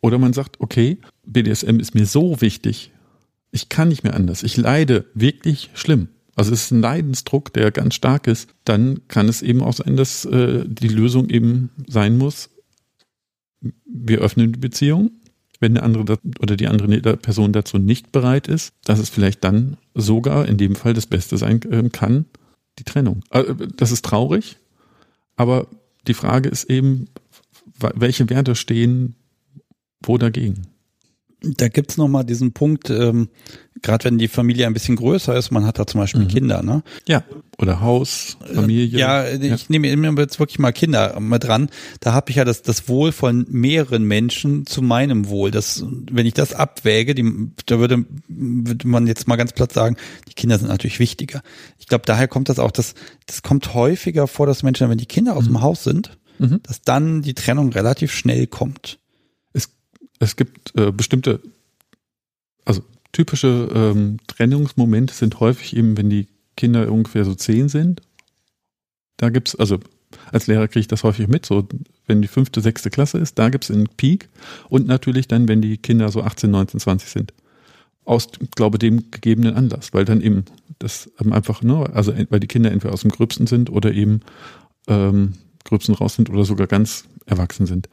Oder 0.00 0.18
man 0.18 0.32
sagt, 0.32 0.60
okay, 0.60 0.98
BDSM 1.24 1.80
ist 1.80 1.94
mir 1.94 2.06
so 2.06 2.40
wichtig, 2.40 2.92
ich 3.50 3.68
kann 3.68 3.88
nicht 3.88 4.04
mehr 4.04 4.14
anders, 4.14 4.42
ich 4.42 4.56
leide 4.56 5.06
wirklich 5.14 5.70
schlimm. 5.74 6.08
Also 6.36 6.52
es 6.52 6.64
ist 6.64 6.70
ein 6.72 6.80
Leidensdruck, 6.80 7.52
der 7.52 7.70
ganz 7.70 7.94
stark 7.94 8.26
ist. 8.26 8.48
Dann 8.64 9.00
kann 9.08 9.28
es 9.28 9.42
eben 9.42 9.62
auch 9.62 9.72
sein, 9.72 9.96
dass 9.96 10.24
äh, 10.24 10.64
die 10.66 10.88
Lösung 10.88 11.28
eben 11.30 11.70
sein 11.86 12.18
muss, 12.18 12.50
wir 13.86 14.18
öffnen 14.20 14.52
die 14.52 14.58
Beziehung. 14.58 15.10
Wenn 15.60 15.74
der 15.74 15.84
andere 15.84 16.18
oder 16.40 16.56
die 16.56 16.66
andere 16.66 17.16
Person 17.16 17.52
dazu 17.52 17.78
nicht 17.78 18.12
bereit 18.12 18.48
ist, 18.48 18.74
dass 18.84 18.98
es 18.98 19.08
vielleicht 19.08 19.44
dann 19.44 19.76
sogar 19.94 20.46
in 20.46 20.58
dem 20.58 20.74
Fall 20.74 20.92
das 20.92 21.06
Beste 21.06 21.38
sein 21.38 21.62
äh, 21.70 21.88
kann, 21.88 22.26
die 22.78 22.84
Trennung. 22.84 23.22
Äh, 23.30 23.44
das 23.76 23.92
ist 23.92 24.04
traurig, 24.04 24.58
aber 25.36 25.68
die 26.06 26.14
Frage 26.14 26.48
ist 26.48 26.68
eben, 26.68 27.06
welche 27.94 28.28
Werte 28.28 28.56
stehen 28.56 29.14
wo 30.02 30.18
dagegen? 30.18 30.66
Da 31.56 31.68
gibt's 31.68 31.96
noch 31.96 32.08
mal 32.08 32.24
diesen 32.24 32.52
Punkt, 32.52 32.90
ähm, 32.90 33.28
gerade 33.82 34.04
wenn 34.04 34.18
die 34.18 34.28
Familie 34.28 34.66
ein 34.66 34.72
bisschen 34.72 34.96
größer 34.96 35.36
ist, 35.36 35.50
man 35.50 35.66
hat 35.66 35.78
da 35.78 35.86
zum 35.86 36.00
Beispiel 36.00 36.22
mhm. 36.22 36.28
Kinder, 36.28 36.62
ne? 36.62 36.82
Ja, 37.06 37.24
oder 37.58 37.80
Haus, 37.80 38.36
Familie. 38.52 38.98
Ja, 38.98 39.28
ich 39.28 39.42
ja. 39.42 39.56
nehme 39.68 39.94
mir 39.96 40.22
jetzt 40.22 40.40
wirklich 40.40 40.58
mal 40.58 40.72
Kinder 40.72 41.18
mit 41.20 41.44
dran. 41.44 41.68
Da 42.00 42.12
habe 42.12 42.30
ich 42.30 42.36
ja 42.36 42.44
das, 42.44 42.62
das 42.62 42.88
Wohl 42.88 43.12
von 43.12 43.46
mehreren 43.48 44.04
Menschen 44.04 44.66
zu 44.66 44.82
meinem 44.82 45.28
Wohl. 45.28 45.50
Das, 45.50 45.84
wenn 46.10 46.26
ich 46.26 46.34
das 46.34 46.52
abwäge, 46.52 47.14
die, 47.14 47.50
da 47.66 47.78
würde, 47.78 48.04
würde 48.28 48.88
man 48.88 49.06
jetzt 49.06 49.28
mal 49.28 49.36
ganz 49.36 49.52
platt 49.52 49.72
sagen, 49.72 49.96
die 50.28 50.34
Kinder 50.34 50.58
sind 50.58 50.68
natürlich 50.68 50.98
wichtiger. 50.98 51.42
Ich 51.78 51.86
glaube, 51.86 52.04
daher 52.06 52.28
kommt 52.28 52.48
das 52.48 52.58
auch, 52.58 52.70
dass 52.70 52.94
das 53.26 53.42
kommt 53.42 53.74
häufiger 53.74 54.26
vor, 54.26 54.46
dass 54.46 54.62
Menschen, 54.62 54.88
wenn 54.88 54.98
die 54.98 55.06
Kinder 55.06 55.36
aus 55.36 55.44
mhm. 55.44 55.54
dem 55.54 55.60
Haus 55.60 55.84
sind, 55.84 56.18
mhm. 56.38 56.60
dass 56.62 56.82
dann 56.82 57.22
die 57.22 57.34
Trennung 57.34 57.70
relativ 57.72 58.12
schnell 58.12 58.46
kommt 58.46 58.98
es 60.24 60.36
gibt 60.36 60.76
äh, 60.76 60.90
bestimmte, 60.90 61.40
also 62.64 62.82
typische 63.12 63.68
ähm, 63.72 64.18
Trennungsmomente 64.26 65.14
sind 65.14 65.40
häufig 65.40 65.76
eben, 65.76 65.96
wenn 65.96 66.10
die 66.10 66.28
Kinder 66.56 66.90
ungefähr 66.90 67.24
so 67.24 67.34
zehn 67.34 67.68
sind. 67.68 68.02
Da 69.16 69.30
gibt's, 69.30 69.54
also 69.54 69.78
als 70.32 70.46
Lehrer 70.46 70.68
kriege 70.68 70.80
ich 70.80 70.88
das 70.88 71.04
häufig 71.04 71.28
mit, 71.28 71.46
so 71.46 71.66
wenn 72.06 72.22
die 72.22 72.28
fünfte, 72.28 72.60
sechste 72.60 72.90
Klasse 72.90 73.18
ist, 73.18 73.38
da 73.38 73.48
gibt's 73.48 73.70
einen 73.70 73.88
Peak 73.88 74.28
und 74.68 74.86
natürlich 74.86 75.28
dann, 75.28 75.48
wenn 75.48 75.62
die 75.62 75.78
Kinder 75.78 76.08
so 76.10 76.22
18, 76.22 76.50
19, 76.50 76.80
20 76.80 77.08
sind. 77.08 77.34
Aus, 78.04 78.28
glaube 78.54 78.78
dem 78.78 79.10
gegebenen 79.10 79.54
Anlass, 79.54 79.94
weil 79.94 80.04
dann 80.04 80.20
eben 80.20 80.44
das 80.78 81.10
einfach, 81.18 81.62
ne, 81.62 81.88
also 81.94 82.12
weil 82.28 82.40
die 82.40 82.46
Kinder 82.46 82.70
entweder 82.70 82.92
aus 82.92 83.00
dem 83.00 83.10
Gröbsten 83.10 83.46
sind 83.46 83.70
oder 83.70 83.92
eben 83.92 84.20
ähm, 84.88 85.34
Gröbsten 85.64 85.94
raus 85.94 86.14
sind 86.14 86.28
oder 86.28 86.44
sogar 86.44 86.66
ganz 86.66 87.04
erwachsen 87.24 87.64
sind 87.64 87.88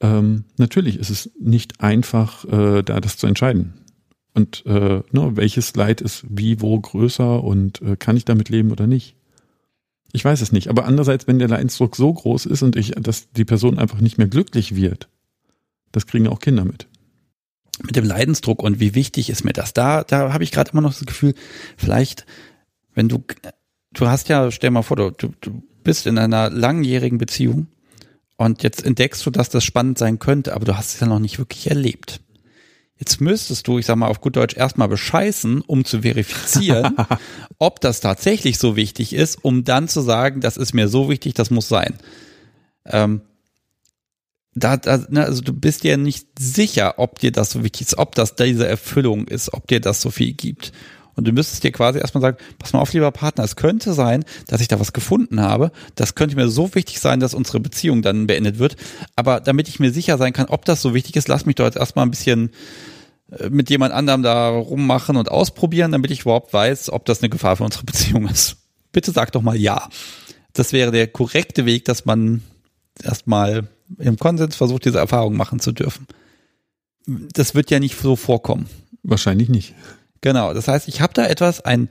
ähm, 0.00 0.44
natürlich 0.56 0.98
ist 0.98 1.10
es 1.10 1.30
nicht 1.38 1.80
einfach, 1.80 2.44
äh, 2.44 2.82
da 2.82 3.00
das 3.00 3.16
zu 3.16 3.26
entscheiden. 3.26 3.74
Und 4.34 4.64
äh, 4.66 5.02
ne, 5.10 5.32
welches 5.34 5.74
Leid 5.74 6.00
ist 6.00 6.24
wie, 6.28 6.60
wo 6.60 6.78
größer 6.78 7.42
und 7.42 7.82
äh, 7.82 7.96
kann 7.96 8.16
ich 8.16 8.24
damit 8.24 8.48
leben 8.48 8.70
oder 8.70 8.86
nicht? 8.86 9.16
Ich 10.12 10.24
weiß 10.24 10.40
es 10.40 10.52
nicht. 10.52 10.68
Aber 10.68 10.84
andererseits, 10.84 11.26
wenn 11.26 11.38
der 11.38 11.48
Leidensdruck 11.48 11.96
so 11.96 12.12
groß 12.12 12.46
ist 12.46 12.62
und 12.62 12.76
ich, 12.76 12.92
dass 12.92 13.30
die 13.32 13.44
Person 13.44 13.78
einfach 13.78 14.00
nicht 14.00 14.16
mehr 14.16 14.28
glücklich 14.28 14.76
wird, 14.76 15.08
das 15.92 16.06
kriegen 16.06 16.28
auch 16.28 16.38
Kinder 16.38 16.64
mit. 16.64 16.86
Mit 17.82 17.96
dem 17.96 18.04
Leidensdruck 18.04 18.62
und 18.62 18.80
wie 18.80 18.94
wichtig 18.94 19.30
ist 19.30 19.44
mir 19.44 19.52
das? 19.52 19.72
Da, 19.72 20.04
da 20.04 20.32
habe 20.32 20.44
ich 20.44 20.52
gerade 20.52 20.70
immer 20.72 20.80
noch 20.80 20.94
das 20.94 21.06
Gefühl, 21.06 21.34
vielleicht, 21.76 22.26
wenn 22.94 23.08
du, 23.08 23.24
du 23.92 24.06
hast 24.06 24.28
ja, 24.28 24.50
stell 24.50 24.70
mal 24.70 24.82
vor, 24.82 24.96
du, 24.96 25.10
du 25.10 25.62
bist 25.84 26.06
in 26.06 26.18
einer 26.18 26.50
langjährigen 26.50 27.18
Beziehung 27.18 27.68
und 28.38 28.62
jetzt 28.62 28.84
entdeckst 28.84 29.26
du, 29.26 29.30
dass 29.30 29.50
das 29.50 29.64
spannend 29.64 29.98
sein 29.98 30.20
könnte, 30.20 30.54
aber 30.54 30.64
du 30.64 30.76
hast 30.76 30.94
es 30.94 31.00
ja 31.00 31.08
noch 31.08 31.18
nicht 31.18 31.38
wirklich 31.38 31.68
erlebt. 31.68 32.20
Jetzt 32.96 33.20
müsstest 33.20 33.66
du, 33.66 33.78
ich 33.78 33.86
sag 33.86 33.96
mal 33.96 34.06
auf 34.06 34.20
gut 34.20 34.36
Deutsch, 34.36 34.56
erstmal 34.56 34.88
bescheißen, 34.88 35.60
um 35.60 35.84
zu 35.84 36.02
verifizieren, 36.02 36.96
ob 37.58 37.80
das 37.80 38.00
tatsächlich 38.00 38.58
so 38.58 38.76
wichtig 38.76 39.12
ist, 39.12 39.44
um 39.44 39.64
dann 39.64 39.88
zu 39.88 40.00
sagen, 40.00 40.40
das 40.40 40.56
ist 40.56 40.72
mir 40.72 40.88
so 40.88 41.08
wichtig, 41.08 41.34
das 41.34 41.50
muss 41.50 41.68
sein. 41.68 41.98
Ähm, 42.84 43.22
da, 44.54 44.76
da, 44.76 45.04
ne, 45.08 45.24
also 45.24 45.42
du 45.42 45.52
bist 45.52 45.82
dir 45.82 45.96
nicht 45.96 46.26
sicher, 46.38 46.94
ob 46.98 47.18
dir 47.18 47.32
das 47.32 47.50
so 47.50 47.64
wichtig 47.64 47.88
ist, 47.88 47.98
ob 47.98 48.14
das 48.14 48.36
diese 48.36 48.68
Erfüllung 48.68 49.26
ist, 49.26 49.52
ob 49.52 49.66
dir 49.66 49.80
das 49.80 50.00
so 50.00 50.10
viel 50.10 50.32
gibt. 50.32 50.72
Und 51.18 51.26
du 51.26 51.32
müsstest 51.32 51.64
dir 51.64 51.72
quasi 51.72 51.98
erstmal 51.98 52.22
sagen, 52.22 52.36
pass 52.60 52.72
mal 52.72 52.78
auf, 52.78 52.92
lieber 52.92 53.10
Partner, 53.10 53.42
es 53.42 53.56
könnte 53.56 53.92
sein, 53.92 54.24
dass 54.46 54.60
ich 54.60 54.68
da 54.68 54.78
was 54.78 54.92
gefunden 54.92 55.40
habe. 55.40 55.72
Das 55.96 56.14
könnte 56.14 56.36
mir 56.36 56.48
so 56.48 56.72
wichtig 56.76 57.00
sein, 57.00 57.18
dass 57.18 57.34
unsere 57.34 57.58
Beziehung 57.58 58.02
dann 58.02 58.28
beendet 58.28 58.60
wird. 58.60 58.76
Aber 59.16 59.40
damit 59.40 59.66
ich 59.66 59.80
mir 59.80 59.90
sicher 59.90 60.16
sein 60.16 60.32
kann, 60.32 60.46
ob 60.46 60.64
das 60.64 60.80
so 60.80 60.94
wichtig 60.94 61.16
ist, 61.16 61.26
lass 61.26 61.44
mich 61.44 61.56
doch 61.56 61.64
jetzt 61.64 61.76
erstmal 61.76 62.06
ein 62.06 62.12
bisschen 62.12 62.50
äh, 63.32 63.50
mit 63.50 63.68
jemand 63.68 63.92
anderem 63.94 64.22
da 64.22 64.48
rummachen 64.48 65.16
und 65.16 65.28
ausprobieren, 65.28 65.90
damit 65.90 66.12
ich 66.12 66.20
überhaupt 66.20 66.52
weiß, 66.52 66.90
ob 66.90 67.04
das 67.04 67.20
eine 67.20 67.30
Gefahr 67.30 67.56
für 67.56 67.64
unsere 67.64 67.82
Beziehung 67.84 68.28
ist. 68.28 68.58
Bitte 68.92 69.10
sag 69.10 69.32
doch 69.32 69.42
mal 69.42 69.56
ja. 69.56 69.88
Das 70.52 70.72
wäre 70.72 70.92
der 70.92 71.08
korrekte 71.08 71.66
Weg, 71.66 71.84
dass 71.84 72.04
man 72.04 72.42
erstmal 73.02 73.66
im 73.98 74.18
Konsens 74.18 74.54
versucht, 74.54 74.84
diese 74.84 74.98
Erfahrung 74.98 75.36
machen 75.36 75.58
zu 75.58 75.72
dürfen. 75.72 76.06
Das 77.06 77.56
wird 77.56 77.72
ja 77.72 77.80
nicht 77.80 77.98
so 77.98 78.14
vorkommen. 78.14 78.68
Wahrscheinlich 79.02 79.48
nicht. 79.48 79.74
Genau, 80.20 80.54
das 80.54 80.68
heißt, 80.68 80.88
ich 80.88 81.00
habe 81.00 81.14
da 81.14 81.26
etwas, 81.26 81.60
ein, 81.64 81.88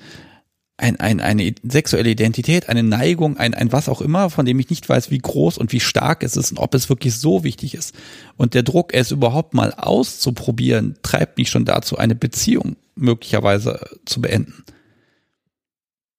ein, 0.77 0.99
ein, 0.99 1.19
eine 1.19 1.55
sexuelle 1.63 2.09
Identität, 2.09 2.69
eine 2.69 2.83
Neigung, 2.83 3.37
ein, 3.37 3.53
ein 3.55 3.71
was 3.71 3.89
auch 3.89 4.01
immer, 4.01 4.29
von 4.29 4.45
dem 4.45 4.59
ich 4.59 4.69
nicht 4.69 4.87
weiß, 4.87 5.09
wie 5.09 5.17
groß 5.17 5.57
und 5.57 5.71
wie 5.71 5.79
stark 5.79 6.23
es 6.23 6.37
ist 6.37 6.51
und 6.51 6.59
ob 6.59 6.75
es 6.75 6.87
wirklich 6.89 7.15
so 7.15 7.43
wichtig 7.43 7.73
ist. 7.73 7.95
Und 8.35 8.53
der 8.53 8.63
Druck, 8.63 8.93
es 8.93 9.11
überhaupt 9.11 9.55
mal 9.55 9.73
auszuprobieren, 9.73 10.97
treibt 11.01 11.37
mich 11.37 11.49
schon 11.49 11.65
dazu, 11.65 11.97
eine 11.97 12.15
Beziehung 12.15 12.75
möglicherweise 12.95 13.79
zu 14.05 14.21
beenden. 14.21 14.63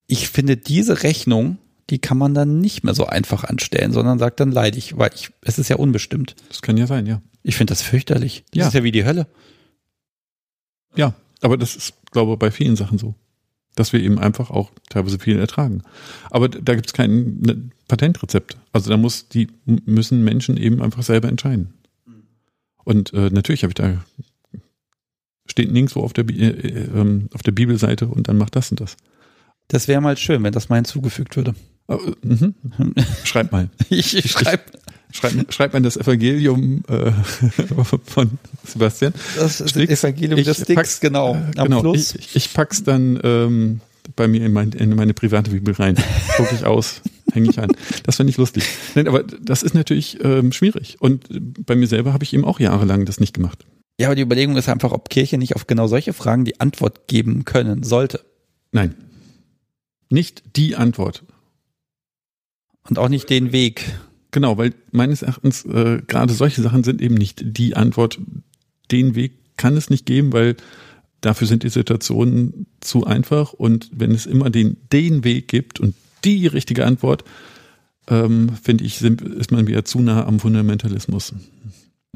Ich 0.09 0.28
finde, 0.28 0.56
diese 0.56 1.05
Rechnung, 1.05 1.59
die 1.90 2.01
kann 2.01 2.18
man 2.18 2.35
dann 2.35 2.60
nicht 2.60 2.82
mehr 2.82 2.94
so 2.94 3.06
einfach 3.06 3.44
anstellen, 3.44 3.93
sondern 3.93 4.18
sagt 4.18 4.40
dann 4.40 4.51
leid 4.51 4.76
ich, 4.76 4.98
weil 4.98 5.10
ich, 5.14 5.30
es 5.43 5.59
ist 5.59 5.68
ja 5.68 5.76
unbestimmt. 5.76 6.35
Das 6.48 6.62
kann 6.62 6.76
ja 6.76 6.86
sein, 6.86 7.06
ja. 7.06 7.22
Ich 7.44 7.56
finde 7.56 7.70
das 7.70 7.82
fürchterlich. 7.82 8.44
Das 8.51 8.59
ja. 8.59 8.66
ist 8.68 8.74
ja 8.74 8.82
wie 8.82 8.93
die 8.93 9.05
Hölle. 9.05 9.26
Ja, 10.97 11.14
aber 11.40 11.56
das 11.56 11.76
ist, 11.76 11.94
glaube 12.10 12.36
bei 12.36 12.51
vielen 12.51 12.76
Sachen 12.76 12.98
so. 12.98 13.14
Dass 13.74 13.93
wir 13.93 14.01
eben 14.01 14.18
einfach 14.18 14.51
auch 14.51 14.72
teilweise 14.89 15.18
viel 15.18 15.39
ertragen. 15.39 15.82
Aber 16.30 16.48
da 16.48 16.74
gibt 16.74 16.86
es 16.86 16.93
kein 16.93 17.40
ne, 17.40 17.70
Patentrezept. 17.86 18.56
Also 18.72 18.90
da 18.90 18.97
muss 18.97 19.28
die 19.28 19.48
müssen 19.64 20.24
Menschen 20.24 20.56
eben 20.56 20.82
einfach 20.82 21.02
selber 21.02 21.28
entscheiden. 21.28 21.74
Und 22.85 23.12
äh, 23.12 23.30
natürlich 23.30 23.62
habe 23.62 23.70
ich 23.70 23.76
da 23.76 24.02
steht 25.51 25.72
nirgendwo 25.72 26.01
auf 26.01 26.12
der, 26.12 26.28
äh, 26.28 26.47
äh, 26.47 27.28
auf 27.32 27.43
der 27.43 27.52
Bibelseite 27.52 28.06
und 28.06 28.28
dann 28.28 28.39
macht 28.39 28.55
das 28.55 28.70
und 28.70 28.80
das. 28.80 28.97
Das 29.68 29.89
wäre 29.89 30.01
mal 30.01 30.16
schön, 30.16 30.43
wenn 30.43 30.52
das 30.52 30.68
mal 30.68 30.76
hinzugefügt 30.76 31.36
würde. 31.36 31.55
Uh, 31.90 32.12
mhm. 32.22 32.55
Schreib 33.24 33.51
mal. 33.51 33.70
ich, 33.89 34.16
ich 34.16 34.30
schreib. 34.30 34.70
Schreib, 35.10 35.52
schreib 35.52 35.72
mal 35.72 35.80
das 35.80 35.97
Evangelium 35.97 36.85
äh, 36.89 37.12
von 38.05 38.30
Sebastian. 38.64 39.14
Das 39.36 39.59
das 39.59 39.74
Evangelium 39.74 40.43
des 40.43 40.60
Sticks, 40.62 41.01
genau. 41.01 41.35
Am 41.35 41.52
genau. 41.64 41.80
Schluss. 41.80 42.14
Ich, 42.14 42.36
ich 42.36 42.52
pack's 42.52 42.85
dann 42.85 43.18
ähm, 43.22 43.80
bei 44.16 44.28
mir 44.28 44.44
in, 44.44 44.52
mein, 44.52 44.72
in 44.72 44.94
meine 44.94 45.14
private 45.14 45.51
Bibel 45.51 45.74
rein. 45.74 45.97
Gucke 46.36 46.55
ich 46.55 46.64
aus, 46.64 47.01
hänge 47.32 47.51
ich 47.51 47.59
an. 47.59 47.70
Das 48.05 48.16
finde 48.16 48.30
ich 48.30 48.36
lustig. 48.36 48.64
Nein, 48.94 49.09
aber 49.09 49.22
das 49.22 49.62
ist 49.62 49.74
natürlich 49.74 50.18
ähm, 50.22 50.52
schwierig. 50.52 50.97
Und 51.01 51.26
bei 51.64 51.74
mir 51.74 51.86
selber 51.86 52.12
habe 52.12 52.24
ich 52.24 52.35
eben 52.35 52.44
auch 52.44 52.60
jahrelang 52.60 53.05
das 53.05 53.20
nicht 53.20 53.35
gemacht. 53.35 53.64
Ja, 54.01 54.09
aber 54.09 54.14
die 54.14 54.22
Überlegung 54.22 54.56
ist 54.56 54.68
einfach, 54.68 54.93
ob 54.93 55.09
Kirche 55.09 55.39
nicht 55.39 55.56
auf 55.56 55.66
genau 55.66 55.89
solche 55.89 56.12
Fragen 56.12 56.44
die 56.44 56.60
Antwort 56.60 57.09
geben 57.09 57.44
können 57.44 57.82
sollte. 57.82 58.20
Nein. 58.72 58.94
Nicht 60.10 60.56
die 60.56 60.76
Antwort. 60.76 61.24
Und 62.89 62.98
auch 62.98 63.09
nicht 63.09 63.28
den 63.28 63.52
Weg. 63.52 63.85
Genau, 64.30 64.59
weil 64.59 64.74
meines 64.90 65.22
Erachtens 65.22 65.64
äh, 65.64 66.02
gerade 66.06 66.32
solche 66.32 66.62
Sachen 66.62 66.84
sind 66.84 67.00
eben 67.00 67.14
nicht 67.14 67.42
die 67.42 67.76
Antwort. 67.76 68.18
Den 68.90 69.14
Weg 69.14 69.32
kann 69.56 69.76
es 69.76 69.90
nicht 69.90 70.06
geben, 70.06 70.32
weil 70.32 70.56
dafür 71.20 71.46
sind 71.46 71.62
die 71.62 71.68
Situationen 71.68 72.66
zu 72.80 73.06
einfach 73.06 73.52
und 73.52 73.90
wenn 73.92 74.12
es 74.12 74.26
immer 74.26 74.50
den, 74.50 74.76
den 74.92 75.24
Weg 75.24 75.48
gibt 75.48 75.80
und 75.80 75.94
die 76.24 76.46
richtige 76.46 76.84
Antwort, 76.86 77.24
ähm, 78.09 78.50
finde 78.62 78.84
ich, 78.84 78.98
sind, 78.98 79.22
ist 79.22 79.50
man 79.50 79.66
wieder 79.66 79.84
zu 79.84 80.00
nah 80.00 80.26
am 80.26 80.40
Fundamentalismus. 80.40 81.34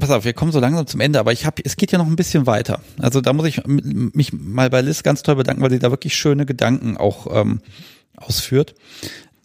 Pass 0.00 0.10
auf, 0.10 0.24
wir 0.24 0.32
kommen 0.32 0.52
so 0.52 0.60
langsam 0.60 0.86
zum 0.86 1.00
Ende, 1.00 1.18
aber 1.20 1.32
ich 1.32 1.44
habe, 1.44 1.62
es 1.64 1.76
geht 1.76 1.92
ja 1.92 1.98
noch 1.98 2.06
ein 2.06 2.16
bisschen 2.16 2.46
weiter. 2.46 2.80
Also 2.98 3.20
da 3.20 3.32
muss 3.32 3.46
ich 3.46 3.62
mich 3.66 4.32
mal 4.32 4.70
bei 4.70 4.80
Liz 4.80 5.02
ganz 5.02 5.22
toll 5.22 5.36
bedanken, 5.36 5.62
weil 5.62 5.70
sie 5.70 5.78
da 5.78 5.90
wirklich 5.90 6.16
schöne 6.16 6.46
Gedanken 6.46 6.96
auch 6.96 7.26
ähm, 7.30 7.60
ausführt. 8.16 8.74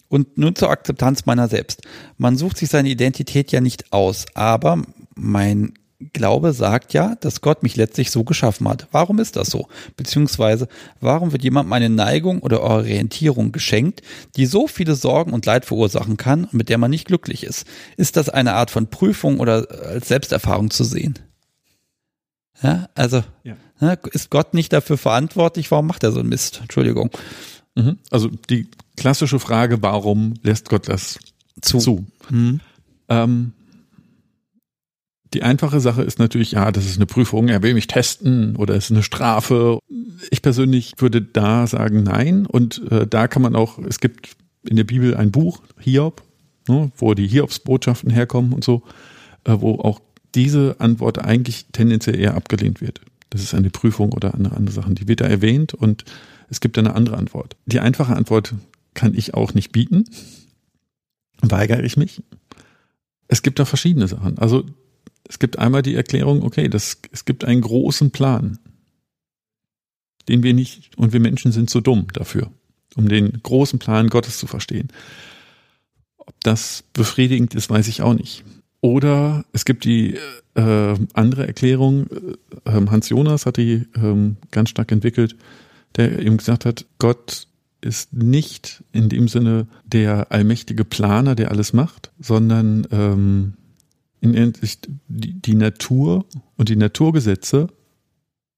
Und 0.08 0.38
nun 0.38 0.56
zur 0.56 0.70
Akzeptanz 0.70 1.26
meiner 1.26 1.48
selbst. 1.48 1.82
Man 2.16 2.36
sucht 2.36 2.56
sich 2.56 2.70
seine 2.70 2.88
Identität 2.88 3.52
ja 3.52 3.60
nicht 3.60 3.92
aus, 3.92 4.26
aber 4.34 4.82
mein 5.14 5.74
Glaube 6.12 6.52
sagt 6.52 6.92
ja, 6.92 7.16
dass 7.16 7.40
Gott 7.40 7.64
mich 7.64 7.74
letztlich 7.74 8.12
so 8.12 8.22
geschaffen 8.22 8.68
hat. 8.68 8.86
Warum 8.92 9.18
ist 9.18 9.34
das 9.34 9.48
so? 9.48 9.66
Beziehungsweise, 9.96 10.68
warum 11.00 11.32
wird 11.32 11.42
jemand 11.42 11.72
eine 11.72 11.90
Neigung 11.90 12.38
oder 12.40 12.62
Orientierung 12.62 13.50
geschenkt, 13.50 14.02
die 14.36 14.46
so 14.46 14.68
viele 14.68 14.94
Sorgen 14.94 15.32
und 15.32 15.44
Leid 15.44 15.64
verursachen 15.64 16.16
kann 16.16 16.44
und 16.44 16.54
mit 16.54 16.68
der 16.68 16.78
man 16.78 16.92
nicht 16.92 17.08
glücklich 17.08 17.42
ist? 17.42 17.66
Ist 17.96 18.16
das 18.16 18.28
eine 18.28 18.54
Art 18.54 18.70
von 18.70 18.86
Prüfung 18.86 19.40
oder 19.40 19.66
als 19.86 20.06
Selbsterfahrung 20.06 20.70
zu 20.70 20.84
sehen? 20.84 21.18
Ja, 22.62 22.88
also 22.94 23.24
ja. 23.42 23.56
Ne, 23.80 23.98
ist 24.12 24.30
Gott 24.30 24.54
nicht 24.54 24.72
dafür 24.72 24.98
verantwortlich? 24.98 25.70
Warum 25.72 25.86
macht 25.88 26.04
er 26.04 26.12
so 26.12 26.20
einen 26.20 26.28
Mist? 26.28 26.60
Entschuldigung. 26.62 27.10
Mhm. 27.74 27.98
Also 28.10 28.28
die 28.50 28.66
klassische 28.96 29.38
Frage, 29.38 29.82
warum 29.82 30.34
lässt 30.42 30.68
Gott 30.68 30.88
das 30.88 31.18
zu? 31.60 31.78
zu? 31.78 32.06
Mhm. 32.30 32.60
Ähm, 33.08 33.52
die 35.34 35.42
einfache 35.42 35.80
Sache 35.80 36.02
ist 36.02 36.18
natürlich, 36.18 36.52
ja, 36.52 36.72
das 36.72 36.86
ist 36.86 36.96
eine 36.96 37.06
Prüfung, 37.06 37.48
er 37.48 37.62
will 37.62 37.74
mich 37.74 37.86
testen 37.86 38.56
oder 38.56 38.74
es 38.74 38.86
ist 38.86 38.92
eine 38.92 39.02
Strafe. 39.02 39.78
Ich 40.30 40.40
persönlich 40.40 40.94
würde 40.98 41.20
da 41.20 41.66
sagen, 41.66 42.02
nein. 42.02 42.46
Und 42.46 42.82
äh, 42.90 43.06
da 43.06 43.28
kann 43.28 43.42
man 43.42 43.54
auch, 43.54 43.78
es 43.78 44.00
gibt 44.00 44.36
in 44.66 44.76
der 44.76 44.84
Bibel 44.84 45.14
ein 45.14 45.30
Buch, 45.30 45.62
Hiob, 45.78 46.22
ne, 46.66 46.90
wo 46.96 47.14
die 47.14 47.26
Hiobsbotschaften 47.26 48.10
herkommen 48.10 48.52
und 48.52 48.64
so, 48.64 48.82
äh, 49.44 49.54
wo 49.58 49.74
auch 49.80 50.00
diese 50.34 50.76
Antwort 50.78 51.18
eigentlich 51.18 51.66
tendenziell 51.72 52.18
eher 52.18 52.34
abgelehnt 52.34 52.80
wird. 52.80 53.00
Das 53.30 53.42
ist 53.42 53.54
eine 53.54 53.70
Prüfung 53.70 54.12
oder 54.12 54.34
andere, 54.34 54.56
andere 54.56 54.74
Sachen. 54.74 54.94
Die 54.94 55.08
wird 55.08 55.20
da 55.20 55.26
erwähnt 55.26 55.74
und 55.74 56.04
es 56.50 56.60
gibt 56.60 56.78
eine 56.78 56.94
andere 56.94 57.16
Antwort. 57.16 57.56
Die 57.66 57.80
einfache 57.80 58.16
Antwort 58.16 58.54
kann 58.94 59.14
ich 59.14 59.34
auch 59.34 59.54
nicht 59.54 59.72
bieten. 59.72 60.04
Weigere 61.40 61.82
ich 61.82 61.96
mich. 61.96 62.22
Es 63.28 63.42
gibt 63.42 63.58
da 63.58 63.64
verschiedene 63.64 64.08
Sachen. 64.08 64.38
Also 64.38 64.64
es 65.28 65.38
gibt 65.38 65.58
einmal 65.58 65.82
die 65.82 65.94
Erklärung, 65.94 66.42
okay, 66.42 66.68
das, 66.68 66.98
es 67.12 67.24
gibt 67.24 67.44
einen 67.44 67.60
großen 67.60 68.10
Plan, 68.10 68.58
den 70.28 70.42
wir 70.42 70.54
nicht, 70.54 70.96
und 70.96 71.12
wir 71.12 71.20
Menschen 71.20 71.52
sind 71.52 71.70
zu 71.70 71.80
dumm 71.80 72.06
dafür, 72.12 72.50
um 72.96 73.08
den 73.08 73.42
großen 73.42 73.78
Plan 73.78 74.08
Gottes 74.08 74.38
zu 74.38 74.46
verstehen. 74.46 74.88
Ob 76.16 76.34
das 76.42 76.84
befriedigend 76.94 77.54
ist, 77.54 77.70
weiß 77.70 77.88
ich 77.88 78.02
auch 78.02 78.14
nicht. 78.14 78.44
Oder 78.80 79.44
es 79.52 79.64
gibt 79.64 79.84
die 79.84 80.16
äh, 80.54 80.94
andere 81.12 81.46
Erklärung, 81.46 82.06
äh, 82.64 82.72
Hans 82.72 83.08
Jonas 83.08 83.44
hat 83.44 83.56
die 83.58 83.86
äh, 83.94 84.34
ganz 84.50 84.70
stark 84.70 84.92
entwickelt, 84.92 85.36
der 85.96 86.18
eben 86.18 86.36
gesagt 86.36 86.64
hat, 86.64 86.86
Gott 86.98 87.46
ist 87.80 88.12
nicht 88.12 88.82
in 88.92 89.08
dem 89.08 89.28
Sinne 89.28 89.66
der 89.84 90.32
allmächtige 90.32 90.84
Planer, 90.84 91.34
der 91.34 91.50
alles 91.50 91.72
macht, 91.72 92.10
sondern 92.18 92.86
ähm, 92.90 93.54
in 94.20 94.34
Hinsicht 94.34 94.88
die, 95.06 95.34
die 95.34 95.54
Natur 95.54 96.26
und 96.56 96.68
die 96.68 96.76
Naturgesetze 96.76 97.68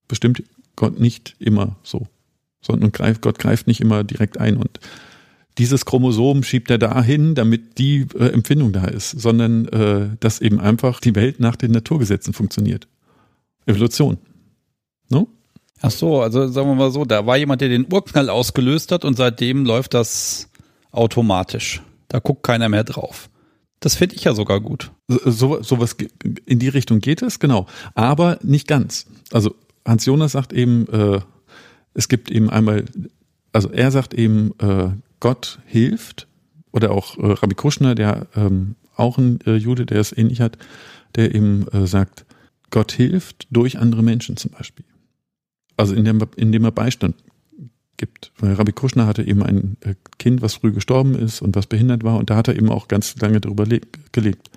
bestimmt 0.08 0.42
Gott 0.74 0.98
nicht 0.98 1.36
immer 1.38 1.76
so, 1.82 2.08
sondern 2.62 2.92
greift, 2.92 3.20
Gott 3.20 3.38
greift 3.38 3.66
nicht 3.66 3.80
immer 3.80 4.04
direkt 4.04 4.38
ein 4.38 4.56
und 4.56 4.80
dieses 5.58 5.84
Chromosom 5.84 6.42
schiebt 6.42 6.70
er 6.70 6.78
dahin, 6.78 7.34
damit 7.34 7.76
die 7.78 8.06
äh, 8.14 8.28
Empfindung 8.28 8.72
da 8.72 8.84
ist, 8.84 9.10
sondern 9.10 9.66
äh, 9.68 10.08
dass 10.20 10.40
eben 10.40 10.58
einfach 10.58 11.00
die 11.00 11.14
Welt 11.14 11.40
nach 11.40 11.56
den 11.56 11.72
Naturgesetzen 11.72 12.32
funktioniert. 12.32 12.88
Evolution. 13.66 14.16
No? 15.10 15.28
Ach 15.82 15.90
so, 15.90 16.20
also 16.20 16.48
sagen 16.48 16.68
wir 16.68 16.74
mal 16.74 16.90
so, 16.90 17.04
da 17.04 17.26
war 17.26 17.36
jemand, 17.36 17.60
der 17.60 17.68
den 17.68 17.90
Urknall 17.90 18.28
ausgelöst 18.28 18.92
hat 18.92 19.04
und 19.04 19.16
seitdem 19.16 19.64
läuft 19.64 19.94
das 19.94 20.48
automatisch. 20.90 21.82
Da 22.08 22.18
guckt 22.18 22.42
keiner 22.42 22.68
mehr 22.68 22.84
drauf. 22.84 23.30
Das 23.80 23.94
finde 23.94 24.16
ich 24.16 24.24
ja 24.24 24.34
sogar 24.34 24.60
gut. 24.60 24.90
So, 25.08 25.62
sowas 25.62 25.96
in 26.44 26.58
die 26.58 26.68
Richtung 26.68 27.00
geht 27.00 27.22
es, 27.22 27.38
genau. 27.38 27.66
Aber 27.94 28.38
nicht 28.42 28.68
ganz. 28.68 29.06
Also 29.32 29.54
Hans 29.86 30.04
Jonas 30.04 30.32
sagt 30.32 30.52
eben, 30.52 30.86
äh, 30.88 31.20
es 31.94 32.08
gibt 32.08 32.30
eben 32.30 32.50
einmal, 32.50 32.84
also 33.52 33.70
er 33.70 33.90
sagt 33.90 34.12
eben, 34.12 34.52
äh, 34.58 34.90
Gott 35.18 35.60
hilft, 35.64 36.26
oder 36.72 36.90
auch 36.92 37.18
äh, 37.18 37.32
Rabbi 37.32 37.54
Kushner, 37.54 37.94
der 37.94 38.26
ähm, 38.36 38.76
auch 38.96 39.18
ein 39.18 39.40
äh, 39.46 39.56
Jude, 39.56 39.86
der 39.86 40.00
es 40.00 40.16
ähnlich 40.16 40.40
hat, 40.40 40.58
der 41.14 41.34
eben 41.34 41.66
äh, 41.68 41.86
sagt, 41.86 42.26
Gott 42.70 42.92
hilft 42.92 43.48
durch 43.50 43.78
andere 43.78 44.02
Menschen 44.02 44.36
zum 44.36 44.52
Beispiel. 44.52 44.84
Also 45.80 45.94
indem, 45.94 46.20
indem 46.36 46.64
er 46.64 46.72
Beistand 46.72 47.16
gibt. 47.96 48.32
Weil 48.38 48.54
Rabbi 48.54 48.72
Kushner 48.72 49.06
hatte 49.06 49.22
eben 49.22 49.42
ein 49.42 49.76
äh, 49.80 49.94
Kind, 50.18 50.42
was 50.42 50.54
früh 50.54 50.72
gestorben 50.72 51.14
ist 51.14 51.40
und 51.40 51.56
was 51.56 51.66
behindert 51.66 52.04
war 52.04 52.18
und 52.18 52.28
da 52.28 52.36
hat 52.36 52.48
er 52.48 52.56
eben 52.56 52.68
auch 52.68 52.86
ganz 52.86 53.16
lange 53.16 53.40
drüber 53.40 53.64
gelegt. 54.12 54.50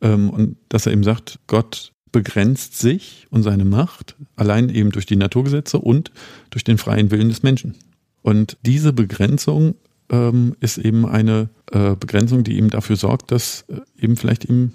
Ähm, 0.00 0.30
und 0.30 0.56
dass 0.68 0.86
er 0.86 0.92
eben 0.92 1.04
sagt, 1.04 1.38
Gott 1.46 1.92
begrenzt 2.10 2.78
sich 2.78 3.26
und 3.30 3.42
seine 3.42 3.66
Macht 3.66 4.16
allein 4.34 4.70
eben 4.70 4.92
durch 4.92 5.04
die 5.04 5.16
Naturgesetze 5.16 5.78
und 5.78 6.10
durch 6.48 6.64
den 6.64 6.78
freien 6.78 7.10
Willen 7.10 7.28
des 7.28 7.42
Menschen. 7.42 7.74
Und 8.22 8.56
diese 8.62 8.94
Begrenzung 8.94 9.74
ähm, 10.08 10.56
ist 10.60 10.78
eben 10.78 11.04
eine 11.04 11.50
äh, 11.70 11.96
Begrenzung, 11.96 12.44
die 12.44 12.56
eben 12.56 12.70
dafür 12.70 12.96
sorgt, 12.96 13.30
dass 13.30 13.66
äh, 13.68 13.80
eben 14.00 14.16
vielleicht 14.16 14.46
eben 14.46 14.72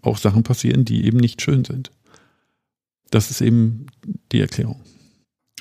auch 0.00 0.18
Sachen 0.18 0.44
passieren, 0.44 0.84
die 0.84 1.04
eben 1.06 1.18
nicht 1.18 1.42
schön 1.42 1.64
sind. 1.64 1.90
Das 3.10 3.30
ist 3.30 3.40
eben 3.40 3.86
die 4.30 4.40
Erklärung 4.40 4.80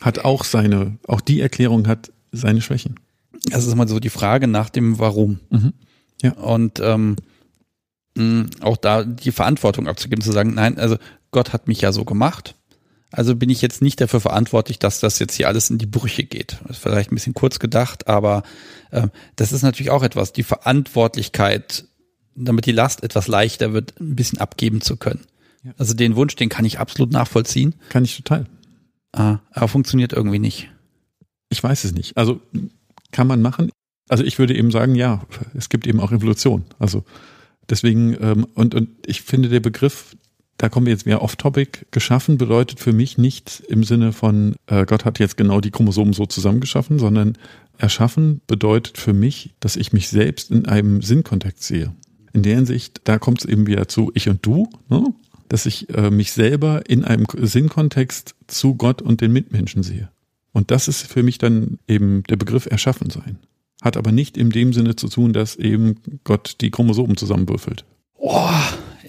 hat 0.02 0.20
auch 0.20 0.44
seine, 0.44 0.98
auch 1.08 1.22
die 1.22 1.40
Erklärung 1.40 1.88
hat 1.88 2.12
seine 2.32 2.62
Schwächen. 2.62 3.00
Das 3.46 3.66
ist 3.66 3.76
mal 3.76 3.88
so 3.88 4.00
die 4.00 4.10
Frage 4.10 4.48
nach 4.48 4.70
dem 4.70 5.00
Warum. 5.00 5.40
Mhm. 5.50 5.74
Ja. 6.22 6.34
Und 6.34 6.80
ähm, 6.80 7.16
auch 8.60 8.78
da 8.78 9.04
die 9.04 9.32
Verantwortung 9.32 9.88
abzugeben, 9.88 10.24
zu 10.24 10.32
sagen, 10.32 10.54
nein, 10.54 10.78
also 10.78 10.98
Gott 11.32 11.54
hat 11.54 11.68
mich 11.68 11.82
ja 11.82 11.92
so 11.92 12.04
gemacht. 12.04 12.56
Also 13.12 13.36
bin 13.36 13.50
ich 13.50 13.62
jetzt 13.62 13.82
nicht 13.82 14.00
dafür 14.00 14.22
verantwortlich, 14.22 14.80
dass 14.80 15.00
das 15.00 15.20
jetzt 15.20 15.36
hier 15.36 15.48
alles 15.48 15.70
in 15.70 15.78
die 15.78 15.86
Brüche 15.86 16.24
geht. 16.24 16.58
Das 16.64 16.78
ist 16.78 16.84
vielleicht 16.84 17.12
ein 17.12 17.16
bisschen 17.16 17.34
kurz 17.34 17.60
gedacht, 17.60 18.08
aber 18.08 18.44
äh, 18.92 19.08
das 19.36 19.52
ist 19.52 19.64
natürlich 19.64 19.92
auch 19.92 20.04
etwas, 20.04 20.34
die 20.34 20.44
Verantwortlichkeit, 20.44 21.86
damit 22.36 22.66
die 22.66 22.72
Last 22.72 23.04
etwas 23.04 23.28
leichter 23.28 23.74
wird, 23.74 24.00
ein 24.00 24.16
bisschen 24.16 24.40
abgeben 24.40 24.82
zu 24.82 24.96
können. 24.96 25.26
Ja. 25.64 25.74
Also 25.78 25.94
den 25.94 26.16
Wunsch, 26.16 26.36
den 26.36 26.50
kann 26.50 26.66
ich 26.66 26.80
absolut 26.80 27.12
nachvollziehen. 27.12 27.76
Kann 27.90 28.06
ich 28.06 28.16
total. 28.16 28.46
Ah, 29.14 29.40
aber 29.52 29.68
funktioniert 29.68 30.14
irgendwie 30.14 30.40
nicht. 30.40 30.70
Ich 31.50 31.62
weiß 31.62 31.84
es 31.84 31.94
nicht. 31.94 32.18
Also 32.18 32.42
kann 33.12 33.28
man 33.28 33.42
machen. 33.42 33.70
Also 34.08 34.24
ich 34.24 34.40
würde 34.40 34.56
eben 34.56 34.72
sagen, 34.72 34.96
ja, 34.96 35.26
es 35.54 35.70
gibt 35.70 35.88
eben 35.88 36.00
auch 36.00 36.12
Evolution. 36.12 36.66
Also 36.80 37.04
deswegen, 37.70 38.16
ähm, 38.22 38.48
und, 38.56 38.74
und 38.74 38.90
ich 39.06 39.22
finde 39.22 39.50
der 39.50 39.60
Begriff, 39.60 40.16
da 40.58 40.70
kommen 40.70 40.86
wir 40.86 40.94
jetzt 40.94 41.06
wieder 41.06 41.22
off-topic, 41.22 41.88
geschaffen 41.92 42.38
bedeutet 42.38 42.80
für 42.80 42.94
mich 42.94 43.18
nicht 43.18 43.64
im 43.68 43.84
Sinne 43.84 44.14
von, 44.14 44.56
äh, 44.68 44.86
Gott 44.86 45.06
hat 45.06 45.20
jetzt 45.20 45.38
genau 45.38 45.60
die 45.60 45.72
Chromosomen 45.72 46.14
so 46.14 46.26
zusammengeschaffen, 46.26 47.00
sondern 47.00 47.38
erschaffen 47.78 48.42
bedeutet 48.48 48.98
für 48.98 49.14
mich, 49.14 49.56
dass 49.60 49.76
ich 49.76 49.92
mich 49.92 50.08
selbst 50.08 50.52
in 50.52 50.68
einem 50.68 51.02
Sinnkontext 51.02 51.64
sehe. 51.64 51.94
In 52.34 52.44
der 52.44 52.56
Hinsicht, 52.56 53.02
da 53.06 53.18
kommt 53.18 53.40
es 53.40 53.46
eben 53.46 53.68
wieder 53.68 53.88
zu 53.88 54.12
ich 54.14 54.30
und 54.30 54.46
du. 54.46 54.70
Ne? 54.88 55.14
dass 55.52 55.66
ich 55.66 55.94
äh, 55.94 56.10
mich 56.10 56.32
selber 56.32 56.90
in 56.90 57.04
einem 57.04 57.26
Sinnkontext 57.38 58.36
zu 58.52 58.76
Gott 58.76 59.02
und 59.02 59.22
den 59.22 59.32
Mitmenschen 59.32 59.84
sehe. 59.84 60.10
Und 60.54 60.72
das 60.72 60.88
ist 60.88 61.08
für 61.08 61.24
mich 61.24 61.38
dann 61.38 61.80
eben 61.88 62.24
der 62.24 62.36
Begriff 62.36 62.66
erschaffen 62.66 63.10
sein. 63.10 63.40
Hat 63.82 63.98
aber 63.98 64.12
nicht 64.12 64.38
in 64.38 64.50
dem 64.50 64.74
Sinne 64.74 64.96
zu 64.96 65.08
tun, 65.08 65.34
dass 65.34 65.56
eben 65.56 65.96
Gott 66.24 66.58
die 66.62 66.70
Chromosomen 66.70 67.18
zusammenwürfelt. 67.18 67.86
Oh, 68.16 68.50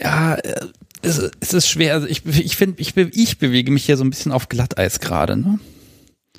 ja, 0.00 0.34
äh, 0.34 0.66
es, 1.02 1.18
ist 1.18 1.68
schwer. 1.68 1.94
Also 1.94 2.06
ich, 2.06 2.24
ich 2.24 2.56
finde, 2.56 2.80
ich, 2.80 2.96
ich 2.96 3.38
bewege 3.38 3.70
mich 3.70 3.84
hier 3.84 3.96
so 3.96 4.04
ein 4.04 4.10
bisschen 4.10 4.32
auf 4.32 4.48
Glatteis 4.48 5.00
gerade. 5.00 5.36
Ne? 5.36 5.58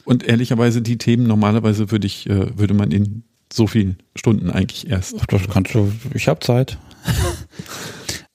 Und 0.06 0.24
ehrlicherweise 0.24 0.82
die 0.82 0.98
Themen, 0.98 1.28
normalerweise 1.28 1.92
würde 1.92 2.08
ich, 2.08 2.28
äh, 2.30 2.58
würde 2.58 2.74
man 2.74 2.92
in 2.92 3.24
so 3.52 3.68
vielen 3.68 3.98
Stunden 4.16 4.50
eigentlich 4.50 4.90
erst. 4.90 5.16
Das 5.28 5.48
kannst 5.50 5.76
du, 5.76 5.92
ich 6.14 6.28
habe 6.28 6.40
Zeit. 6.40 6.78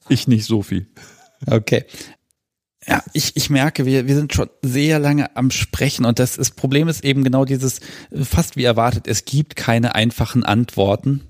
ich 0.09 0.29
nicht 0.29 0.45
so 0.45 0.63
viel. 0.63 0.87
Okay. 1.47 1.85
Ja, 2.89 3.03
ich, 3.13 3.37
ich 3.37 3.51
merke, 3.51 3.85
wir, 3.85 4.07
wir 4.07 4.15
sind 4.15 4.33
schon 4.33 4.49
sehr 4.63 4.99
lange 4.99 5.37
am 5.37 5.51
Sprechen 5.51 6.07
und 6.07 6.19
das, 6.19 6.37
das 6.37 6.51
Problem 6.51 6.89
ist 6.89 7.05
eben 7.05 7.23
genau 7.23 7.45
dieses, 7.45 7.81
fast 8.11 8.57
wie 8.57 8.65
erwartet, 8.65 9.07
es 9.07 9.27
gibt 9.27 9.57
keine 9.57 9.95
einfachen 9.95 10.43
Antworten. 10.43 11.21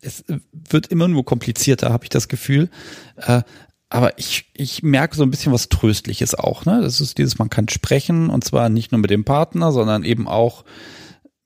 Es 0.00 0.24
wird 0.52 0.86
immer 0.88 1.08
nur 1.08 1.24
komplizierter, 1.24 1.92
habe 1.92 2.04
ich 2.04 2.10
das 2.10 2.28
Gefühl. 2.28 2.70
Äh, 3.16 3.42
aber 3.88 4.16
ich, 4.18 4.46
ich 4.54 4.82
merke 4.84 5.16
so 5.16 5.24
ein 5.24 5.30
bisschen 5.30 5.52
was 5.52 5.68
Tröstliches 5.68 6.34
auch. 6.34 6.64
Ne? 6.64 6.80
Das 6.80 7.00
ist 7.00 7.18
dieses, 7.18 7.38
man 7.38 7.50
kann 7.50 7.68
sprechen 7.68 8.30
und 8.30 8.44
zwar 8.44 8.68
nicht 8.68 8.92
nur 8.92 9.00
mit 9.00 9.10
dem 9.10 9.24
Partner, 9.24 9.72
sondern 9.72 10.04
eben 10.04 10.28
auch 10.28 10.64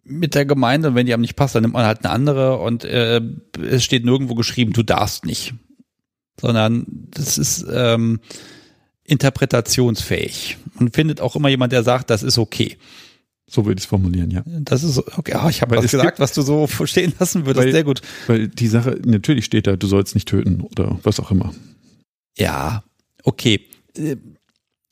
mit 0.04 0.34
der 0.34 0.44
Gemeinde. 0.44 0.88
Und 0.88 0.94
wenn 0.94 1.06
die 1.06 1.14
einem 1.14 1.22
nicht 1.22 1.34
passt, 1.34 1.54
dann 1.54 1.62
nimmt 1.62 1.74
man 1.74 1.86
halt 1.86 2.04
eine 2.04 2.12
andere 2.12 2.58
und 2.58 2.84
äh, 2.84 3.22
es 3.68 3.84
steht 3.84 4.04
nirgendwo 4.04 4.34
geschrieben, 4.34 4.72
du 4.72 4.82
darfst 4.82 5.24
nicht. 5.24 5.54
Sondern 6.38 6.86
das 7.10 7.38
ist 7.38 7.66
ähm, 7.72 8.20
interpretationsfähig 9.06 10.58
und 10.78 10.94
findet 10.94 11.20
auch 11.20 11.36
immer 11.36 11.48
jemand, 11.48 11.72
der 11.72 11.82
sagt, 11.82 12.10
das 12.10 12.22
ist 12.22 12.38
okay. 12.38 12.76
So 13.48 13.64
würde 13.64 13.78
ich 13.78 13.84
es 13.84 13.88
formulieren, 13.88 14.30
ja. 14.32 14.42
Das 14.44 14.82
ist 14.82 14.98
okay. 15.16 15.38
Oh, 15.40 15.48
ich 15.48 15.62
habe 15.62 15.76
was 15.76 15.90
gesagt, 15.90 16.18
was 16.18 16.32
du 16.32 16.42
so 16.42 16.66
verstehen 16.66 17.14
lassen 17.18 17.46
würdest. 17.46 17.66
Weil, 17.66 17.72
Sehr 17.72 17.84
gut. 17.84 18.02
Weil 18.26 18.48
die 18.48 18.66
Sache, 18.66 18.98
natürlich 19.04 19.44
steht 19.44 19.68
da, 19.68 19.76
du 19.76 19.86
sollst 19.86 20.14
nicht 20.14 20.28
töten 20.28 20.60
oder 20.60 20.98
was 21.04 21.20
auch 21.20 21.30
immer. 21.30 21.54
Ja, 22.36 22.82
okay. 23.22 23.60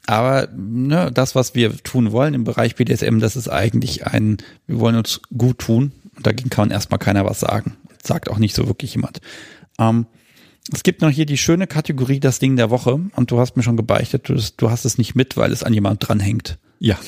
Aber 0.06 0.48
ne, 0.56 1.10
das, 1.12 1.34
was 1.34 1.56
wir 1.56 1.76
tun 1.78 2.12
wollen 2.12 2.34
im 2.34 2.44
Bereich 2.44 2.76
BDSM, 2.76 3.18
das 3.18 3.34
ist 3.36 3.48
eigentlich 3.48 4.06
ein, 4.06 4.36
wir 4.66 4.78
wollen 4.78 4.96
uns 4.96 5.20
gut 5.36 5.58
tun. 5.58 5.92
Und 6.16 6.26
dagegen 6.26 6.50
kann 6.50 6.70
erstmal 6.70 6.98
keiner 6.98 7.24
was 7.24 7.40
sagen. 7.40 7.76
Sagt 8.04 8.30
auch 8.30 8.38
nicht 8.38 8.54
so 8.54 8.68
wirklich 8.68 8.94
jemand. 8.94 9.20
Ähm, 9.80 10.06
es 10.72 10.82
gibt 10.82 11.02
noch 11.02 11.10
hier 11.10 11.26
die 11.26 11.36
schöne 11.36 11.66
Kategorie 11.66 12.20
das 12.20 12.38
Ding 12.38 12.56
der 12.56 12.70
Woche 12.70 13.00
und 13.14 13.30
du 13.30 13.38
hast 13.38 13.56
mir 13.56 13.62
schon 13.62 13.76
gebeichtet, 13.76 14.28
du, 14.28 14.40
du 14.56 14.70
hast 14.70 14.84
es 14.84 14.98
nicht 14.98 15.14
mit, 15.14 15.36
weil 15.36 15.52
es 15.52 15.62
an 15.62 15.74
jemand 15.74 16.06
dranhängt. 16.06 16.58
Ja. 16.78 16.98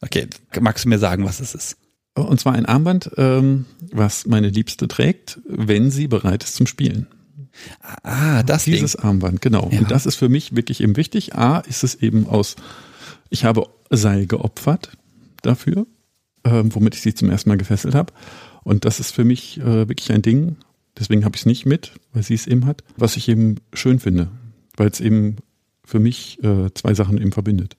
Okay, 0.00 0.26
magst 0.60 0.84
du 0.84 0.88
mir 0.88 0.98
sagen, 0.98 1.24
was 1.24 1.40
es 1.40 1.54
ist? 1.54 1.76
Und 2.14 2.40
zwar 2.40 2.54
ein 2.54 2.66
Armband, 2.66 3.10
ähm, 3.16 3.66
was 3.90 4.26
meine 4.26 4.48
Liebste 4.48 4.88
trägt, 4.88 5.40
wenn 5.46 5.90
sie 5.90 6.08
bereit 6.08 6.44
ist 6.44 6.56
zum 6.56 6.66
Spielen. 6.66 7.06
Ah, 8.02 8.42
das 8.42 8.64
Dieses 8.64 8.92
Ding. 8.92 9.04
Armband, 9.04 9.40
genau. 9.40 9.70
Ja. 9.70 9.80
Und 9.80 9.90
das 9.90 10.04
ist 10.06 10.16
für 10.16 10.28
mich 10.28 10.56
wirklich 10.56 10.80
eben 10.82 10.96
wichtig. 10.96 11.34
A, 11.34 11.58
ist 11.60 11.84
es 11.84 11.94
eben 11.94 12.26
aus, 12.26 12.56
ich 13.30 13.44
habe 13.44 13.66
Seil 13.90 14.26
geopfert 14.26 14.96
dafür, 15.42 15.86
ähm, 16.44 16.74
womit 16.74 16.94
ich 16.94 17.02
sie 17.02 17.14
zum 17.14 17.30
ersten 17.30 17.48
Mal 17.48 17.58
gefesselt 17.58 17.94
habe. 17.94 18.12
Und 18.64 18.84
das 18.84 19.00
ist 19.00 19.12
für 19.12 19.24
mich 19.24 19.58
äh, 19.60 19.88
wirklich 19.88 20.12
ein 20.12 20.22
Ding, 20.22 20.56
Deswegen 21.02 21.24
habe 21.24 21.34
ich 21.34 21.42
es 21.42 21.46
nicht 21.46 21.66
mit, 21.66 21.94
weil 22.12 22.22
sie 22.22 22.34
es 22.34 22.46
eben 22.46 22.64
hat. 22.64 22.84
Was 22.96 23.16
ich 23.16 23.28
eben 23.28 23.56
schön 23.72 23.98
finde, 23.98 24.28
weil 24.76 24.86
es 24.86 25.00
eben 25.00 25.38
für 25.84 25.98
mich 25.98 26.38
äh, 26.44 26.72
zwei 26.74 26.94
Sachen 26.94 27.18
eben 27.18 27.32
verbindet. 27.32 27.76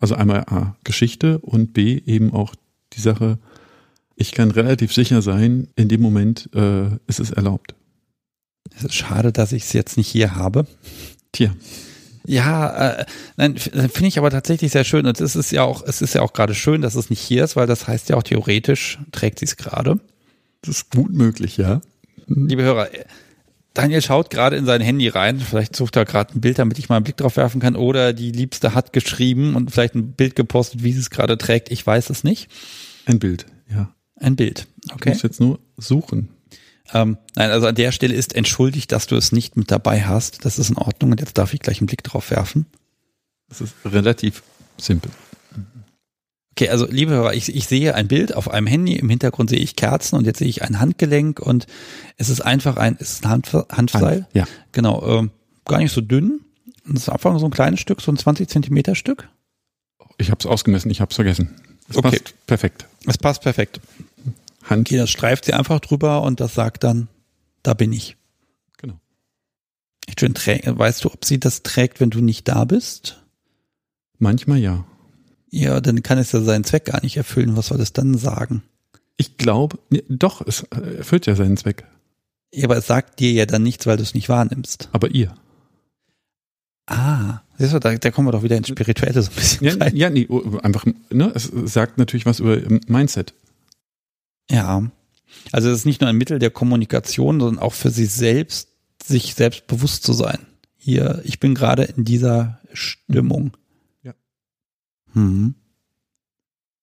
Also 0.00 0.16
einmal 0.16 0.40
A, 0.40 0.76
Geschichte 0.84 1.38
und 1.38 1.72
B, 1.72 2.02
eben 2.04 2.30
auch 2.30 2.54
die 2.92 3.00
Sache, 3.00 3.38
ich 4.16 4.32
kann 4.32 4.50
relativ 4.50 4.92
sicher 4.92 5.22
sein, 5.22 5.68
in 5.76 5.88
dem 5.88 6.02
Moment 6.02 6.50
äh, 6.54 6.88
ist 7.06 7.20
es 7.20 7.30
erlaubt. 7.30 7.74
Es 8.76 8.84
ist 8.84 8.96
schade, 8.96 9.32
dass 9.32 9.52
ich 9.52 9.62
es 9.62 9.72
jetzt 9.72 9.96
nicht 9.96 10.08
hier 10.08 10.34
habe. 10.34 10.66
Tja. 11.32 11.54
Ja, 12.26 12.98
äh, 12.98 13.06
nein, 13.38 13.56
finde 13.56 14.08
ich 14.08 14.18
aber 14.18 14.28
tatsächlich 14.28 14.72
sehr 14.72 14.84
schön. 14.84 15.06
Und 15.06 15.18
es 15.22 15.36
ist 15.36 15.52
ja 15.52 15.62
auch, 15.62 15.82
es 15.86 16.02
ist 16.02 16.14
ja 16.14 16.20
auch 16.20 16.34
gerade 16.34 16.54
schön, 16.54 16.82
dass 16.82 16.96
es 16.96 17.08
nicht 17.08 17.20
hier 17.20 17.44
ist, 17.44 17.56
weil 17.56 17.66
das 17.66 17.88
heißt 17.88 18.10
ja 18.10 18.16
auch 18.18 18.22
theoretisch 18.22 18.98
trägt 19.10 19.38
sie 19.38 19.46
es 19.46 19.56
gerade. 19.56 20.00
Das 20.60 20.76
ist 20.76 20.90
gut 20.90 21.14
möglich, 21.14 21.56
ja. 21.56 21.80
Liebe 22.34 22.62
Hörer, 22.62 22.88
Daniel 23.74 24.02
schaut 24.02 24.30
gerade 24.30 24.56
in 24.56 24.66
sein 24.66 24.80
Handy 24.80 25.08
rein. 25.08 25.40
Vielleicht 25.40 25.76
sucht 25.76 25.96
er 25.96 26.04
gerade 26.04 26.34
ein 26.34 26.40
Bild, 26.40 26.58
damit 26.58 26.78
ich 26.78 26.88
mal 26.88 26.96
einen 26.96 27.04
Blick 27.04 27.16
drauf 27.16 27.36
werfen 27.36 27.60
kann. 27.60 27.76
Oder 27.76 28.12
die 28.12 28.32
Liebste 28.32 28.74
hat 28.74 28.92
geschrieben 28.92 29.56
und 29.56 29.70
vielleicht 29.70 29.94
ein 29.94 30.12
Bild 30.12 30.36
gepostet, 30.36 30.82
wie 30.82 30.92
sie 30.92 31.00
es 31.00 31.10
gerade 31.10 31.38
trägt. 31.38 31.70
Ich 31.70 31.86
weiß 31.86 32.10
es 32.10 32.24
nicht. 32.24 32.50
Ein 33.06 33.18
Bild, 33.18 33.46
ja. 33.70 33.94
Ein 34.16 34.36
Bild. 34.36 34.66
Okay. 34.92 35.10
Ich 35.10 35.14
muss 35.16 35.22
jetzt 35.22 35.40
nur 35.40 35.58
suchen. 35.76 36.28
Ähm, 36.92 37.16
nein, 37.34 37.50
also 37.50 37.66
an 37.66 37.74
der 37.74 37.92
Stelle 37.92 38.14
ist 38.14 38.34
entschuldigt, 38.34 38.92
dass 38.92 39.06
du 39.06 39.16
es 39.16 39.32
nicht 39.32 39.56
mit 39.56 39.70
dabei 39.70 40.02
hast. 40.02 40.44
Das 40.44 40.58
ist 40.58 40.70
in 40.70 40.76
Ordnung 40.76 41.12
und 41.12 41.20
jetzt 41.20 41.38
darf 41.38 41.54
ich 41.54 41.60
gleich 41.60 41.80
einen 41.80 41.86
Blick 41.86 42.04
drauf 42.04 42.30
werfen. 42.30 42.66
Das 43.48 43.60
ist 43.60 43.74
relativ 43.84 44.42
simpel. 44.78 45.10
Okay, 46.52 46.68
also 46.68 46.86
liebe 46.86 47.12
Hörer, 47.12 47.32
ich, 47.34 47.54
ich 47.54 47.66
sehe 47.66 47.94
ein 47.94 48.08
Bild 48.08 48.34
auf 48.34 48.50
einem 48.50 48.66
Handy, 48.66 48.96
im 48.96 49.08
Hintergrund 49.08 49.48
sehe 49.48 49.58
ich 49.58 49.74
Kerzen 49.74 50.16
und 50.16 50.26
jetzt 50.26 50.38
sehe 50.38 50.48
ich 50.48 50.62
ein 50.62 50.80
Handgelenk 50.80 51.40
und 51.40 51.66
es 52.18 52.28
ist 52.28 52.42
einfach 52.42 52.76
ein, 52.76 52.96
es 53.00 53.12
ist 53.14 53.24
ein 53.24 53.30
Hand, 53.30 53.52
Handseil. 53.70 54.22
Hand, 54.22 54.26
ja. 54.34 54.44
Genau, 54.72 55.02
ähm, 55.06 55.30
gar 55.64 55.78
nicht 55.78 55.92
so 55.92 56.02
dünn. 56.02 56.40
Es 56.88 57.02
ist 57.02 57.08
einfach 57.08 57.38
so 57.38 57.46
ein 57.46 57.52
kleines 57.52 57.80
Stück, 57.80 58.02
so 58.02 58.12
ein 58.12 58.18
20 58.18 58.48
Zentimeter 58.48 58.94
Stück. 58.94 59.28
Ich 60.18 60.30
habe 60.30 60.40
es 60.40 60.46
ausgemessen, 60.46 60.90
ich 60.90 61.00
habe 61.00 61.10
es 61.10 61.14
vergessen. 61.14 61.54
Es 61.88 61.96
Okay. 61.96 62.10
passt 62.10 62.46
perfekt. 62.46 62.86
Es 63.06 63.16
passt 63.18 63.42
perfekt. 63.42 63.80
Hand, 64.64 64.88
Okay, 64.88 64.98
das 64.98 65.10
streift 65.10 65.46
sie 65.46 65.54
einfach 65.54 65.80
drüber 65.80 66.22
und 66.22 66.38
das 66.40 66.54
sagt 66.54 66.84
dann, 66.84 67.08
da 67.62 67.72
bin 67.72 67.92
ich. 67.94 68.16
genau. 68.76 69.00
Echt 70.06 70.20
schön, 70.20 70.34
weißt 70.34 71.04
du, 71.04 71.12
ob 71.12 71.24
sie 71.24 71.40
das 71.40 71.62
trägt, 71.62 71.98
wenn 72.00 72.10
du 72.10 72.20
nicht 72.20 72.46
da 72.46 72.64
bist? 72.66 73.22
Manchmal 74.18 74.58
ja. 74.58 74.84
Ja, 75.54 75.82
dann 75.82 76.02
kann 76.02 76.16
es 76.16 76.32
ja 76.32 76.40
seinen 76.40 76.64
Zweck 76.64 76.86
gar 76.86 77.02
nicht 77.02 77.18
erfüllen. 77.18 77.56
Was 77.58 77.66
soll 77.66 77.80
es 77.80 77.92
dann 77.92 78.16
sagen? 78.16 78.62
Ich 79.18 79.36
glaube, 79.36 79.78
nee, 79.90 80.02
doch, 80.08 80.40
es 80.46 80.62
äh, 80.74 80.96
erfüllt 80.96 81.26
ja 81.26 81.34
seinen 81.36 81.58
Zweck. 81.58 81.84
Ja, 82.54 82.64
aber 82.64 82.78
es 82.78 82.86
sagt 82.86 83.20
dir 83.20 83.32
ja 83.32 83.44
dann 83.44 83.62
nichts, 83.62 83.86
weil 83.86 83.98
du 83.98 84.02
es 84.02 84.14
nicht 84.14 84.30
wahrnimmst. 84.30 84.88
Aber 84.92 85.10
ihr. 85.10 85.34
Ah, 86.86 87.40
siehst 87.58 87.74
du, 87.74 87.78
da, 87.80 87.94
da 87.94 88.10
kommen 88.10 88.28
wir 88.28 88.32
doch 88.32 88.42
wieder 88.42 88.56
ins 88.56 88.68
Spirituelle 88.68 89.22
so 89.22 89.30
ein 89.30 89.36
bisschen 89.36 89.66
Ja, 89.66 89.74
rein. 89.74 89.94
ja 89.94 90.10
nee, 90.10 90.26
oh, 90.28 90.58
einfach, 90.62 90.86
ne, 91.10 91.30
es 91.34 91.50
sagt 91.66 91.98
natürlich 91.98 92.26
was 92.26 92.40
über 92.40 92.56
ähm, 92.56 92.80
Mindset. 92.86 93.34
Ja. 94.50 94.90
Also 95.52 95.68
es 95.70 95.80
ist 95.80 95.84
nicht 95.86 96.00
nur 96.00 96.08
ein 96.08 96.16
Mittel 96.16 96.38
der 96.38 96.50
Kommunikation, 96.50 97.40
sondern 97.40 97.62
auch 97.62 97.74
für 97.74 97.90
sich 97.90 98.10
selbst, 98.10 98.68
sich 99.04 99.34
selbst 99.34 99.66
bewusst 99.66 100.02
zu 100.02 100.14
sein. 100.14 100.38
Hier, 100.76 101.20
ich 101.24 101.40
bin 101.40 101.54
gerade 101.54 101.84
in 101.84 102.04
dieser 102.04 102.58
Stimmung. 102.72 103.52
Mhm. 105.14 105.54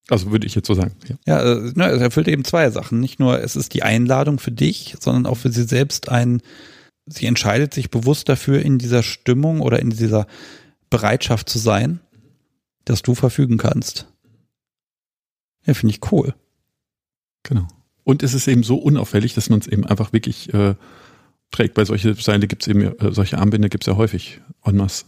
Also 0.10 0.32
würde 0.32 0.48
ich 0.48 0.56
jetzt 0.56 0.68
so 0.68 0.74
sagen. 0.74 0.96
Ja. 1.08 1.18
Ja, 1.26 1.42
äh, 1.42 1.94
es 1.94 2.02
erfüllt 2.02 2.28
eben 2.28 2.44
zwei 2.44 2.70
Sachen. 2.72 3.00
Nicht 3.00 3.20
nur, 3.20 3.42
es 3.42 3.56
ist 3.56 3.74
die 3.74 3.84
Einladung 3.84 4.40
für 4.40 4.52
dich, 4.52 4.96
sondern 5.00 5.26
auch 5.26 5.36
für 5.36 5.52
sie 5.52 5.64
selbst 5.64 6.10
ein, 6.10 6.42
sie 7.06 7.28
entscheidet 7.28 7.74
sich 7.74 7.92
bewusst 7.92 8.28
dafür, 8.28 8.62
in 8.62 8.80
dieser 8.80 9.04
Stimmung 9.04 9.62
oder 9.62 9.80
in 9.80 9.92
dieser 9.92 10.28
Bereitschaft 10.90 11.50
zu 11.50 11.60
sein, 11.60 12.00
dass 12.86 13.04
du 13.04 13.14
verfügen 13.14 13.58
kannst. 13.58 14.08
Ja, 15.66 15.74
finde 15.76 15.94
ich 15.94 16.12
cool. 16.12 16.34
Genau. 17.44 17.68
Und 18.04 18.24
es 18.24 18.34
ist 18.34 18.48
eben 18.48 18.64
so 18.64 18.78
unauffällig, 18.78 19.36
dass 19.36 19.52
man 19.52 19.60
es 19.60 19.68
eben 19.68 19.86
einfach 19.86 20.14
wirklich 20.14 20.52
äh, 20.54 20.74
trägt. 21.52 21.76
Bei 21.76 21.86
solche 21.86 22.16
Seile 22.16 22.48
gibt 22.48 22.64
es 22.64 22.68
eben, 22.68 22.82
äh, 22.82 23.14
solche 23.14 23.38
Armbänder 23.38 23.70
gibt 23.70 23.84
es 23.84 23.88
ja 23.88 23.98
häufig 23.98 24.42
en 24.64 24.78
masse. 24.78 25.06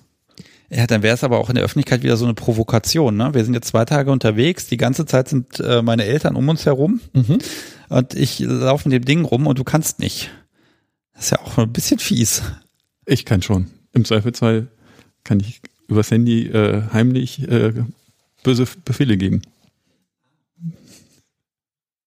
Ja, 0.74 0.88
dann 0.88 1.04
wäre 1.04 1.14
es 1.14 1.24
aber 1.26 1.38
auch 1.38 1.50
in 1.50 1.56
der 1.56 1.66
Öffentlichkeit 1.66 2.02
wieder 2.02 2.16
so 2.16 2.24
eine 2.24 2.34
Provokation. 2.34 3.18
Ne? 3.18 3.34
Wir 3.34 3.44
sind 3.44 3.54
jetzt 3.54 3.68
zwei 3.68 3.84
Tage 3.84 4.10
unterwegs, 4.10 4.68
die 4.68 4.78
ganze 4.78 5.06
Zeit 5.06 5.28
sind 5.28 5.60
äh, 5.60 5.82
meine 5.82 6.06
Eltern 6.06 6.38
um 6.38 6.48
uns 6.48 6.66
herum 6.66 7.02
und 7.90 8.14
ich 8.14 8.40
laufe 8.40 8.88
mit 8.88 8.96
dem 8.96 9.06
Ding 9.06 9.26
rum 9.26 9.48
und 9.48 9.60
du 9.60 9.66
kannst 9.66 10.00
nicht. 10.00 10.32
Das 11.14 11.26
ist 11.26 11.32
ja 11.32 11.40
auch 11.40 11.58
ein 11.58 11.74
bisschen 11.74 12.00
fies. 12.00 12.42
Ich 13.06 13.26
kann 13.26 13.42
schon. 13.42 13.68
Im 13.92 14.06
Zweifelsfall 14.06 14.68
kann 15.26 15.42
ich 15.42 15.60
übers 15.90 16.10
Handy 16.10 16.48
äh, 16.48 16.84
heimlich 16.94 17.46
äh, 17.50 17.74
böse 18.44 18.66
Befehle 18.86 19.18
geben. 19.18 19.42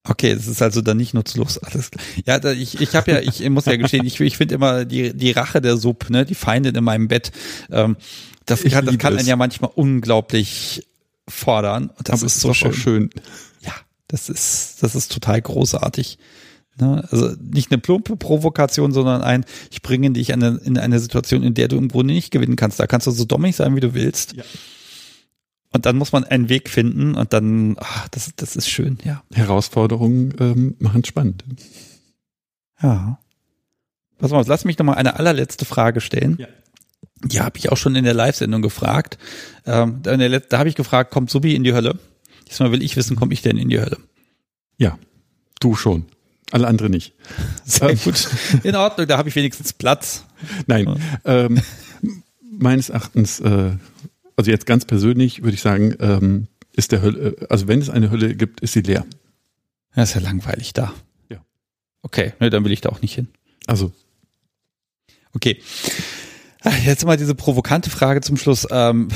Okay, 0.07 0.31
es 0.31 0.47
ist 0.47 0.63
also 0.63 0.81
dann 0.81 0.99
nicht 0.99 1.15
nutzlos. 1.15 1.59
Alles 1.59 1.91
klar. 1.91 2.05
Ja, 2.27 2.39
da, 2.39 2.53
ich, 2.53 2.81
ich 2.81 2.95
habe 2.95 3.11
ja, 3.11 3.21
ich 3.21 3.47
muss 3.49 3.65
ja 3.67 3.77
gestehen, 3.77 4.07
ich, 4.07 4.21
ich 4.21 4.37
finde 4.37 4.55
immer 4.55 4.85
die, 4.85 5.15
die 5.15 5.31
Rache 5.33 5.63
der 5.63 5.77
Sub, 5.77 6.11
ne, 6.11 6.25
die 6.25 6.35
Feindin 6.35 6.75
in 6.75 6.85
meinem 6.85 7.09
Bett, 7.09 7.33
ähm, 7.71 7.97
das 8.47 8.63
kann, 8.65 8.87
das 8.87 8.99
kann 8.99 9.17
einen 9.17 9.27
ja 9.29 9.37
manchmal 9.37 9.71
unglaublich 9.75 10.87
fordern. 11.29 11.91
Und 11.91 12.09
das 12.09 12.21
Aber 12.21 12.27
ist 12.27 12.41
so 12.41 12.53
schön. 12.55 12.73
schön. 12.73 13.11
Ja, 13.61 13.73
das 14.09 14.29
ist, 14.29 14.83
das 14.83 14.95
ist 14.95 15.13
total 15.13 15.41
großartig. 15.41 16.19
Ne? 16.79 17.07
Also 17.11 17.35
nicht 17.41 17.71
eine 17.71 17.81
plumpe 17.81 18.17
Provokation, 18.17 18.93
sondern 18.93 19.23
ein, 19.23 19.45
ich 19.71 19.83
bringe 19.83 20.11
dich 20.11 20.31
in 20.31 20.43
eine, 20.43 20.59
in 20.59 20.77
eine 20.79 20.99
Situation, 20.99 21.43
in 21.43 21.55
der 21.55 21.69
du 21.69 21.77
im 21.77 21.89
Grunde 21.89 22.15
nicht 22.15 22.31
gewinnen 22.31 22.57
kannst. 22.57 22.81
Da 22.81 22.87
kannst 22.87 23.07
du 23.07 23.11
so 23.11 23.25
dommig 23.25 23.57
sein, 23.57 23.77
wie 23.77 23.81
du 23.81 23.95
willst. 23.95 24.35
Ja. 24.35 24.45
Und 25.73 25.87
dann 25.87 25.97
muss 25.97 26.13
man 26.13 26.25
einen 26.25 26.49
Weg 26.49 26.69
finden 26.71 27.15
und 27.17 27.33
dann, 27.33 27.77
ach, 27.81 28.09
das, 28.09 28.31
das 28.37 28.55
ist 28.55 28.69
schön, 28.69 28.99
ja. 29.05 29.25
Herausforderungen 29.33 30.33
ähm, 30.39 30.77
machen 30.79 31.05
spannend. 31.05 31.45
Ja. 32.81 33.19
Pass 34.19 34.31
mal, 34.31 34.45
lass 34.47 34.65
mich 34.65 34.79
noch 34.79 34.87
mal 34.87 34.95
eine 34.95 35.19
allerletzte 35.19 35.65
Frage 35.65 36.01
stellen. 36.01 36.37
Ja. 36.39 36.47
Die 37.23 37.41
habe 37.41 37.57
ich 37.59 37.71
auch 37.71 37.77
schon 37.77 37.97
in 37.97 38.05
der 38.05 38.15
Live-Sendung 38.15 38.63
gefragt. 38.63 39.19
Ähm, 39.67 40.01
da 40.03 40.17
da 40.17 40.59
habe 40.59 40.69
ich 40.69 40.75
gefragt, 40.75 41.11
kommt 41.11 41.31
Subi 41.31 41.55
in 41.55 41.65
die 41.65 41.73
Hölle? 41.73 41.99
Diesmal 42.49 42.73
will 42.73 42.83
ich 42.83 42.97
wissen, 42.97 43.17
komme 43.17 43.33
ich 43.33 43.43
denn 43.43 43.57
in 43.57 43.69
die 43.69 43.81
Hölle? 43.81 43.99
Ja, 44.77 44.99
du 45.61 45.75
schon. 45.75 46.07
Alle 46.51 46.67
anderen 46.67 46.93
nicht. 46.93 47.15
Sehr 47.65 47.91
ähm, 47.91 47.99
gut. 48.05 48.29
In 48.63 48.77
Ordnung, 48.77 49.07
da 49.07 49.19
habe 49.19 49.29
ich 49.29 49.37
wenigstens 49.37 49.73
Platz. 49.73 50.25
Nein. 50.67 51.01
Ähm, 51.25 51.61
meines 52.43 52.91
Erachtens, 52.91 53.41
äh, 53.41 53.73
also 54.37 54.51
jetzt 54.51 54.67
ganz 54.67 54.85
persönlich 54.85 55.43
würde 55.43 55.55
ich 55.55 55.63
sagen, 55.63 55.95
ähm, 56.01 56.49
ist 56.73 56.93
der 56.93 57.03
Hölle, 57.03 57.37
äh, 57.41 57.47
also 57.49 57.69
wenn 57.69 57.81
es 57.81 57.91
eine 57.91 58.11
Hölle 58.11 58.35
gibt, 58.35 58.61
ist 58.61 58.73
sie 58.73 58.83
leer. 58.83 59.07
Das 59.95 60.11
ist 60.11 60.15
ja 60.17 60.21
langweilig 60.21 60.73
da. 60.73 60.93
Ja. 61.31 61.45
Okay, 62.03 62.33
ne, 62.41 62.51
dann 62.51 62.65
will 62.65 62.73
ich 62.73 62.81
da 62.81 62.91
auch 62.91 63.01
nicht 63.01 63.15
hin. 63.15 63.29
Also. 63.67 63.93
Okay. 65.33 65.61
Jetzt 66.85 67.05
mal 67.05 67.17
diese 67.17 67.35
provokante 67.35 67.91
Frage 67.91 68.21
zum 68.21 68.37
Schluss. 68.37 68.67
Ähm, 68.71 69.09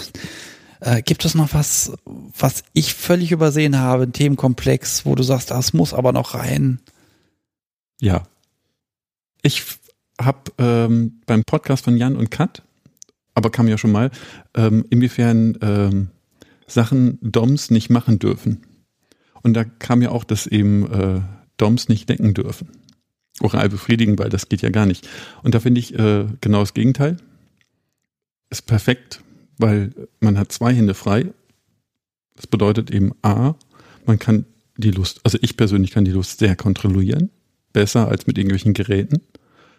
äh, 0.80 1.02
gibt 1.02 1.24
es 1.24 1.34
noch 1.34 1.54
was, 1.54 1.92
was 2.04 2.64
ich 2.72 2.94
völlig 2.94 3.32
übersehen 3.32 3.78
habe, 3.78 4.04
ein 4.04 4.12
Themenkomplex, 4.12 5.06
wo 5.06 5.14
du 5.14 5.22
sagst, 5.22 5.50
das 5.50 5.72
muss 5.72 5.94
aber 5.94 6.12
noch 6.12 6.34
rein? 6.34 6.80
Ja. 8.00 8.26
Ich 9.42 9.64
habe 10.20 10.52
ähm, 10.58 11.20
beim 11.26 11.44
Podcast 11.44 11.84
von 11.84 11.96
Jan 11.96 12.16
und 12.16 12.30
Kat, 12.30 12.62
aber 13.34 13.50
kam 13.50 13.68
ja 13.68 13.78
schon 13.78 13.92
mal, 13.92 14.10
ähm, 14.54 14.84
inwiefern 14.90 15.58
ähm, 15.62 16.10
Sachen 16.66 17.18
Doms 17.22 17.70
nicht 17.70 17.90
machen 17.90 18.18
dürfen. 18.18 18.66
Und 19.42 19.54
da 19.54 19.64
kam 19.64 20.02
ja 20.02 20.10
auch, 20.10 20.24
dass 20.24 20.46
eben 20.46 20.92
äh, 20.92 21.20
Doms 21.56 21.88
nicht 21.88 22.08
denken 22.08 22.34
dürfen. 22.34 22.68
Oral 23.40 23.68
befriedigen, 23.68 24.18
weil 24.18 24.30
das 24.30 24.48
geht 24.48 24.62
ja 24.62 24.70
gar 24.70 24.86
nicht. 24.86 25.08
Und 25.42 25.54
da 25.54 25.60
finde 25.60 25.80
ich 25.80 25.98
äh, 25.98 26.26
genau 26.40 26.60
das 26.60 26.74
Gegenteil. 26.74 27.16
Ist 28.50 28.66
perfekt, 28.66 29.20
weil 29.58 29.92
man 30.20 30.38
hat 30.38 30.52
zwei 30.52 30.72
Hände 30.72 30.94
frei. 30.94 31.32
Das 32.36 32.46
bedeutet 32.46 32.90
eben 32.90 33.12
A, 33.22 33.54
man 34.04 34.18
kann 34.18 34.44
die 34.76 34.90
Lust, 34.90 35.20
also 35.24 35.38
ich 35.40 35.56
persönlich 35.56 35.90
kann 35.90 36.04
die 36.04 36.12
Lust 36.12 36.38
sehr 36.38 36.54
kontrollieren, 36.54 37.30
besser 37.72 38.08
als 38.08 38.26
mit 38.26 38.36
irgendwelchen 38.36 38.74
Geräten, 38.74 39.22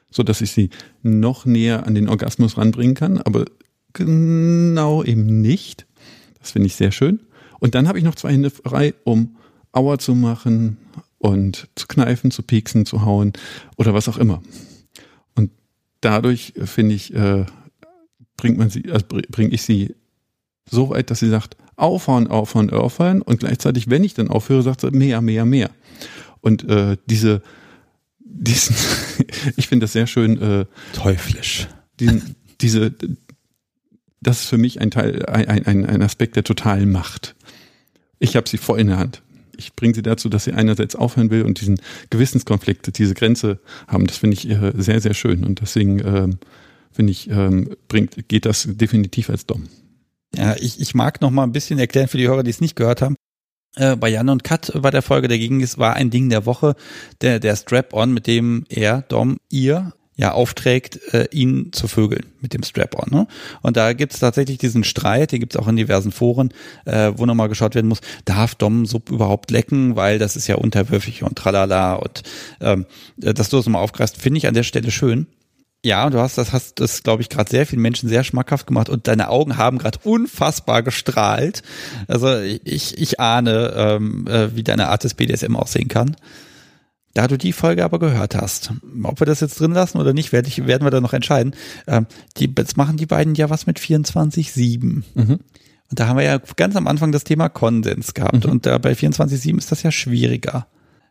so 0.09 0.23
dass 0.23 0.41
ich 0.41 0.51
sie 0.51 0.69
noch 1.03 1.45
näher 1.45 1.85
an 1.85 1.95
den 1.95 2.09
Orgasmus 2.09 2.57
ranbringen 2.57 2.95
kann, 2.95 3.19
aber 3.19 3.45
genau 3.93 5.03
eben 5.03 5.41
nicht. 5.41 5.85
Das 6.39 6.51
finde 6.51 6.67
ich 6.67 6.75
sehr 6.75 6.91
schön. 6.91 7.19
Und 7.59 7.75
dann 7.75 7.87
habe 7.87 7.97
ich 7.97 8.03
noch 8.03 8.15
zwei 8.15 8.33
Hände 8.33 8.49
frei, 8.49 8.93
um 9.03 9.35
Auer 9.71 9.99
zu 9.99 10.15
machen 10.15 10.77
und 11.19 11.67
zu 11.75 11.87
kneifen, 11.87 12.31
zu 12.31 12.43
pieksen, 12.43 12.85
zu 12.85 13.05
hauen 13.05 13.33
oder 13.75 13.93
was 13.93 14.07
auch 14.07 14.17
immer. 14.17 14.41
Und 15.35 15.51
dadurch 16.01 16.53
äh, 16.55 16.65
finde 16.65 16.95
ich, 16.95 17.13
äh, 17.13 17.45
bringt 18.35 18.57
man 18.57 18.69
sie, 18.69 18.91
also 18.91 19.05
bringe 19.07 19.53
ich 19.53 19.63
sie 19.63 19.95
so 20.69 20.89
weit, 20.89 21.09
dass 21.09 21.19
sie 21.19 21.29
sagt, 21.29 21.57
aufhören, 21.75 22.27
aufhören, 22.27 22.69
aufhören 22.69 23.21
und 23.21 23.39
gleichzeitig, 23.39 23.89
wenn 23.89 24.03
ich 24.03 24.13
dann 24.13 24.29
aufhöre, 24.29 24.63
sagt 24.63 24.81
sie 24.81 24.91
mehr, 24.91 25.21
mehr, 25.21 25.45
mehr. 25.45 25.69
Und 26.41 26.67
äh, 26.69 26.97
diese, 27.05 27.41
diesen, 28.19 28.75
ich 29.55 29.67
finde 29.67 29.85
das 29.85 29.93
sehr 29.93 30.07
schön 30.07 30.41
äh, 30.41 30.65
teuflisch. 30.93 31.67
Diesen, 31.99 32.35
diese, 32.61 32.93
das 34.21 34.41
ist 34.41 34.49
für 34.49 34.57
mich 34.57 34.81
ein 34.81 34.91
Teil, 34.91 35.25
ein, 35.27 35.65
ein, 35.65 35.85
ein 35.85 36.01
Aspekt 36.01 36.35
der 36.35 36.43
totalen 36.43 36.91
Macht. 36.91 37.35
Ich 38.19 38.35
habe 38.35 38.49
sie 38.49 38.57
voll 38.57 38.79
in 38.79 38.87
der 38.87 38.97
Hand. 38.97 39.21
Ich 39.57 39.75
bringe 39.75 39.93
sie 39.95 40.01
dazu, 40.01 40.29
dass 40.29 40.43
sie 40.43 40.53
einerseits 40.53 40.95
aufhören 40.95 41.29
will 41.29 41.43
und 41.43 41.61
diesen 41.61 41.79
Gewissenskonflikt, 42.09 42.97
diese 42.97 43.13
Grenze 43.13 43.59
haben. 43.87 44.07
Das 44.07 44.17
finde 44.17 44.35
ich 44.35 44.49
äh, 44.49 44.73
sehr, 44.75 45.01
sehr 45.01 45.13
schön. 45.13 45.43
Und 45.43 45.61
deswegen 45.61 45.99
ähm, 45.99 46.37
finde 46.91 47.11
ich, 47.11 47.29
ähm, 47.29 47.75
bringt, 47.87 48.27
geht 48.27 48.45
das 48.45 48.67
definitiv 48.69 49.29
als 49.29 49.45
Dom. 49.45 49.67
Ja, 50.35 50.55
ich, 50.57 50.79
ich 50.79 50.93
mag 50.93 51.21
noch 51.21 51.31
mal 51.31 51.43
ein 51.43 51.51
bisschen 51.51 51.79
erklären 51.79 52.07
für 52.07 52.17
die 52.17 52.27
Hörer, 52.27 52.43
die 52.43 52.51
es 52.51 52.61
nicht 52.61 52.75
gehört 52.75 53.01
haben. 53.01 53.15
Äh, 53.75 53.95
bei 53.95 54.09
Jan 54.09 54.29
und 54.29 54.43
Kat 54.43 54.71
war 54.73 54.91
der 54.91 55.01
Folge 55.01 55.27
dagegen, 55.27 55.61
es 55.61 55.77
war 55.77 55.93
ein 55.93 56.09
Ding 56.09 56.29
der 56.29 56.45
Woche, 56.45 56.75
der, 57.21 57.39
der 57.39 57.55
Strap-on, 57.55 58.13
mit 58.13 58.27
dem 58.27 58.65
er, 58.69 59.03
Dom, 59.03 59.37
ihr 59.49 59.93
ja 60.17 60.31
aufträgt, 60.33 60.99
äh, 61.13 61.27
ihn 61.31 61.71
zu 61.71 61.87
vögeln 61.87 62.25
mit 62.41 62.53
dem 62.53 62.63
Strap-on. 62.63 63.09
Ne? 63.11 63.27
Und 63.61 63.77
da 63.77 63.93
gibt's 63.93 64.19
tatsächlich 64.19 64.57
diesen 64.57 64.83
Streit, 64.83 65.31
den 65.31 65.39
gibt's 65.39 65.55
auch 65.55 65.67
in 65.67 65.75
diversen 65.75 66.11
Foren, 66.11 66.51
äh, 66.85 67.13
wo 67.15 67.25
nochmal 67.25 67.49
geschaut 67.49 67.75
werden 67.75 67.87
muss, 67.87 68.01
darf 68.25 68.55
Dom 68.55 68.85
Sub 68.87 69.11
überhaupt 69.11 69.51
lecken, 69.51 69.95
weil 69.95 70.17
das 70.17 70.35
ist 70.35 70.47
ja 70.47 70.55
unterwürfig 70.55 71.23
und 71.23 71.37
tralala. 71.37 71.93
Und 71.93 72.23
ähm, 72.59 72.87
äh, 73.21 73.33
dass 73.33 73.49
du 73.49 73.57
das 73.57 73.67
nochmal 73.67 73.83
aufgreifst, 73.83 74.17
finde 74.17 74.39
ich 74.39 74.47
an 74.47 74.55
der 74.55 74.63
Stelle 74.63 74.91
schön. 74.91 75.27
Ja, 75.85 76.09
du 76.09 76.19
hast 76.19 76.39
das, 76.39 76.51
hast 76.51 76.79
das, 76.79 77.03
glaube 77.03 77.21
ich, 77.21 77.29
gerade 77.29 77.49
sehr 77.49 77.67
vielen 77.67 77.83
Menschen 77.83 78.09
sehr 78.09 78.23
schmackhaft 78.23 78.65
gemacht 78.65 78.89
und 78.89 79.07
deine 79.07 79.29
Augen 79.29 79.57
haben 79.57 79.77
gerade 79.77 79.99
unfassbar 80.03 80.81
gestrahlt. 80.81 81.61
Also 82.07 82.39
ich, 82.39 82.97
ich 82.97 83.19
ahne, 83.19 83.73
ähm, 83.77 84.25
äh, 84.27 84.55
wie 84.55 84.63
deine 84.63 84.87
Art 84.87 85.03
des 85.03 85.13
BDSM 85.13 85.55
aussehen 85.55 85.87
kann. 85.87 86.17
Da 87.17 87.27
du 87.27 87.35
die 87.35 87.51
Folge 87.51 87.83
aber 87.83 87.97
gehört 87.97 88.35
hast, 88.35 88.71
ob 89.01 89.19
wir 89.19 89.25
das 89.25 89.39
jetzt 89.39 89.59
drin 89.59 89.71
lassen 89.71 89.97
oder 89.97 90.13
nicht, 90.13 90.31
werde 90.31 90.49
ich, 90.49 90.67
werden 90.67 90.85
wir 90.85 90.91
da 90.91 91.01
noch 91.01 91.13
entscheiden. 91.13 91.55
Ähm, 91.87 92.05
die, 92.37 92.53
jetzt 92.55 92.77
machen 92.77 92.97
die 92.97 93.07
beiden 93.07 93.33
ja 93.33 93.49
was 93.49 93.65
mit 93.65 93.79
24-7. 93.79 95.01
Mhm. 95.15 95.25
Und 95.25 95.39
da 95.89 96.07
haben 96.07 96.17
wir 96.17 96.23
ja 96.25 96.37
ganz 96.37 96.75
am 96.75 96.85
Anfang 96.85 97.11
das 97.11 97.23
Thema 97.23 97.49
Konsens 97.49 98.13
gehabt. 98.13 98.45
Mhm. 98.45 98.51
Und 98.51 98.65
da 98.67 98.77
bei 98.77 98.91
24-7 98.91 99.57
ist 99.57 99.71
das 99.71 99.81
ja 99.81 99.89
schwieriger. 99.89 100.67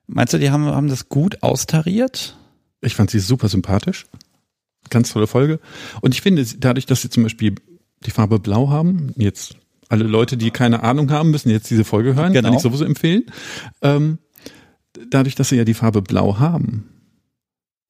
Meinst 0.06 0.32
du, 0.32 0.38
die 0.38 0.52
haben, 0.52 0.66
haben 0.66 0.88
das 0.88 1.08
gut 1.08 1.42
austariert? 1.42 2.36
Ich 2.82 2.94
fand 2.94 3.10
sie 3.10 3.18
super 3.18 3.48
sympathisch. 3.48 4.06
Ganz 4.90 5.12
tolle 5.12 5.26
Folge. 5.26 5.58
Und 6.02 6.14
ich 6.14 6.22
finde, 6.22 6.46
dadurch, 6.60 6.86
dass 6.86 7.02
sie 7.02 7.10
zum 7.10 7.24
Beispiel 7.24 7.56
die 8.06 8.12
Farbe 8.12 8.38
Blau 8.38 8.70
haben, 8.70 9.12
jetzt 9.16 9.56
alle 9.88 10.04
Leute, 10.04 10.36
die 10.36 10.52
keine 10.52 10.84
Ahnung 10.84 11.10
haben, 11.10 11.32
müssen 11.32 11.50
jetzt 11.50 11.68
diese 11.68 11.84
Folge 11.84 12.14
hören, 12.14 12.32
genau. 12.32 12.50
kann 12.50 12.56
ich 12.56 12.62
sowieso 12.62 12.84
empfehlen. 12.84 13.24
Ähm, 13.82 14.18
dadurch, 15.10 15.34
dass 15.34 15.48
sie 15.48 15.56
ja 15.56 15.64
die 15.64 15.74
Farbe 15.74 16.02
Blau 16.02 16.38
haben 16.38 16.88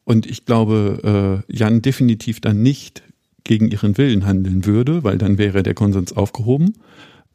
und 0.07 0.25
ich 0.25 0.45
glaube, 0.45 1.43
äh, 1.49 1.53
Jan 1.53 1.83
definitiv 1.83 2.41
dann 2.41 2.63
nicht 2.63 3.03
gegen 3.43 3.69
ihren 3.69 3.99
Willen 3.99 4.25
handeln 4.25 4.65
würde, 4.65 5.03
weil 5.03 5.19
dann 5.19 5.37
wäre 5.37 5.65
der 5.65 5.75
Konsens 5.75 6.13
aufgehoben, 6.13 6.75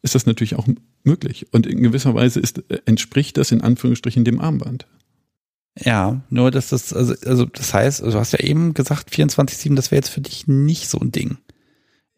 ist 0.01 0.15
das 0.15 0.25
natürlich 0.25 0.55
auch 0.55 0.67
möglich. 1.03 1.47
Und 1.51 1.67
in 1.67 1.83
gewisser 1.83 2.15
Weise 2.15 2.39
ist, 2.39 2.63
äh, 2.69 2.79
entspricht 2.85 3.37
das 3.37 3.51
in 3.51 3.61
Anführungsstrichen 3.61 4.23
dem 4.23 4.39
Armband. 4.39 4.87
Ja, 5.79 6.21
nur 6.29 6.49
dass 6.49 6.69
das, 6.69 6.93
also, 6.93 7.13
also 7.25 7.45
das 7.45 7.73
heißt, 7.73 8.01
du 8.03 8.13
hast 8.13 8.31
ja 8.31 8.39
eben 8.39 8.73
gesagt, 8.73 9.13
24-7, 9.13 9.75
das 9.75 9.91
wäre 9.91 9.97
jetzt 9.97 10.09
für 10.09 10.21
dich 10.21 10.47
nicht 10.47 10.87
so 10.87 10.97
ein 10.99 11.11
Ding. 11.11 11.37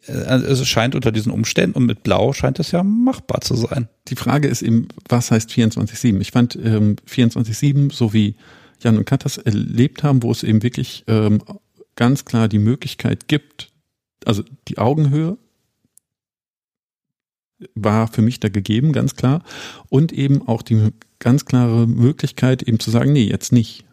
Äh, 0.08 0.12
also 0.12 0.64
es 0.64 0.68
scheint 0.68 0.96
unter 0.96 1.12
diesen 1.12 1.32
Umständen 1.32 1.78
und 1.78 1.86
mit 1.86 2.04
Blau 2.04 2.34
scheint 2.34 2.60
es 2.60 2.72
ja 2.72 2.84
machbar 2.84 3.42
zu 3.42 3.56
sein. 3.56 3.88
Die 4.08 4.16
Frage 4.16 4.48
ist 4.48 4.62
eben, 4.62 4.88
was 5.08 5.32
heißt 5.32 5.50
24-7? 5.50 6.20
Ich 6.22 6.32
fand 6.32 6.56
ähm, 6.56 6.96
24-7, 7.10 7.94
so 7.94 8.14
wie 8.14 8.36
Jan 8.82 8.98
und 8.98 9.06
Kat 9.06 9.26
das 9.26 9.38
erlebt 9.38 10.04
haben, 10.04 10.24
wo 10.24 10.32
es 10.32 10.44
eben 10.44 10.64
wirklich 10.64 11.04
ähm, 11.08 11.42
ganz 11.96 12.26
klar 12.26 12.48
die 12.48 12.60
Möglichkeit 12.60 13.28
gibt, 13.28 13.72
also 14.26 14.44
die 14.68 14.78
Augenhöhe 14.78 15.38
war 17.76 18.08
für 18.08 18.22
mich 18.22 18.40
da 18.40 18.50
gegeben, 18.50 18.92
ganz 18.92 19.16
klar. 19.16 19.44
Und 19.90 20.12
eben 20.12 20.46
auch 20.48 20.62
die 20.62 20.90
ganz 21.20 21.46
klare 21.46 21.88
Möglichkeit, 21.88 22.64
eben 22.64 22.80
zu 22.80 22.92
sagen, 22.92 23.14
nee, 23.14 23.24
jetzt 23.24 23.54
nicht. 23.54 23.86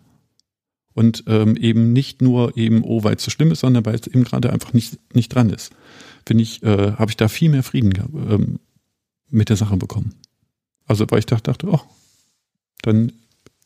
Und 0.92 1.24
ähm, 1.28 1.56
eben 1.56 1.92
nicht 1.92 2.20
nur 2.20 2.56
eben, 2.56 2.82
oh, 2.82 3.04
weil 3.04 3.14
es 3.14 3.22
so 3.22 3.30
schlimm 3.30 3.52
ist, 3.52 3.60
sondern 3.60 3.86
weil 3.86 3.94
es 3.94 4.08
eben 4.08 4.24
gerade 4.24 4.52
einfach 4.52 4.72
nicht, 4.72 4.98
nicht 5.14 5.32
dran 5.32 5.50
ist 5.50 5.72
finde 6.26 6.42
ich, 6.42 6.62
äh, 6.62 6.92
habe 6.92 7.10
ich 7.10 7.16
da 7.16 7.28
viel 7.28 7.50
mehr 7.50 7.62
Frieden 7.62 7.92
ähm, 8.14 8.60
mit 9.28 9.48
der 9.48 9.56
Sache 9.56 9.76
bekommen. 9.76 10.14
Also 10.86 11.06
weil 11.08 11.20
ich 11.20 11.26
dachte, 11.26 11.50
dachte, 11.50 11.68
oh, 11.68 11.80
dann 12.82 13.12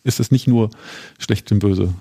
ist 0.02 0.20
es 0.20 0.30
nicht 0.30 0.46
nur 0.46 0.70
schlecht 1.18 1.50
und 1.52 1.60
böse, 1.60 1.94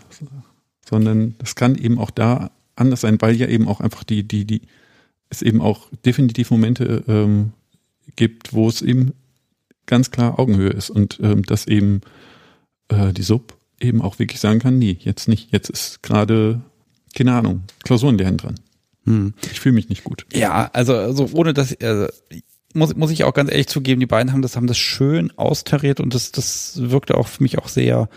sondern 0.87 1.35
es 1.39 1.55
kann 1.55 1.75
eben 1.75 1.97
auch 1.97 2.11
da 2.11 2.51
anders 2.75 3.01
sein, 3.01 3.21
weil 3.21 3.35
ja 3.35 3.47
eben 3.47 3.67
auch 3.67 3.79
einfach 3.79 4.03
die, 4.03 4.27
die, 4.27 4.45
die, 4.45 4.61
es 5.29 5.41
eben 5.41 5.61
auch 5.61 5.89
definitiv 6.05 6.51
Momente 6.51 7.03
ähm, 7.07 7.53
gibt, 8.15 8.53
wo 8.53 8.67
es 8.67 8.81
eben 8.81 9.13
ganz 9.85 10.11
klar 10.11 10.39
Augenhöhe 10.39 10.69
ist 10.69 10.89
und 10.89 11.19
ähm, 11.21 11.43
dass 11.43 11.67
eben 11.67 12.01
äh, 12.89 13.13
die 13.13 13.23
Sub 13.23 13.57
eben 13.79 14.01
auch 14.01 14.19
wirklich 14.19 14.39
sagen 14.39 14.59
kann, 14.59 14.79
nee, 14.79 14.97
jetzt 14.99 15.27
nicht, 15.27 15.51
jetzt 15.51 15.69
ist 15.69 16.03
gerade, 16.03 16.61
keine 17.15 17.33
Ahnung, 17.33 17.63
Klausurenlernen 17.83 18.37
dran. 18.37 18.55
Hm. 19.05 19.33
Ich 19.51 19.59
fühle 19.59 19.75
mich 19.75 19.89
nicht 19.89 20.03
gut. 20.03 20.25
Ja, 20.33 20.69
also, 20.73 20.95
also 20.95 21.29
ohne 21.33 21.53
dass, 21.53 21.75
also, 21.81 22.07
muss, 22.73 22.95
muss 22.95 23.11
ich 23.11 23.23
auch 23.23 23.33
ganz 23.33 23.51
ehrlich 23.51 23.67
zugeben, 23.67 23.99
die 23.99 24.05
beiden 24.05 24.33
haben 24.33 24.41
das, 24.41 24.55
haben 24.55 24.67
das 24.67 24.77
schön 24.77 25.31
austariert 25.37 25.99
und 25.99 26.13
das, 26.13 26.31
das 26.31 26.73
wirkte 26.81 27.17
auch 27.17 27.27
für 27.27 27.43
mich 27.43 27.57
auch 27.57 27.67
sehr, 27.67 28.09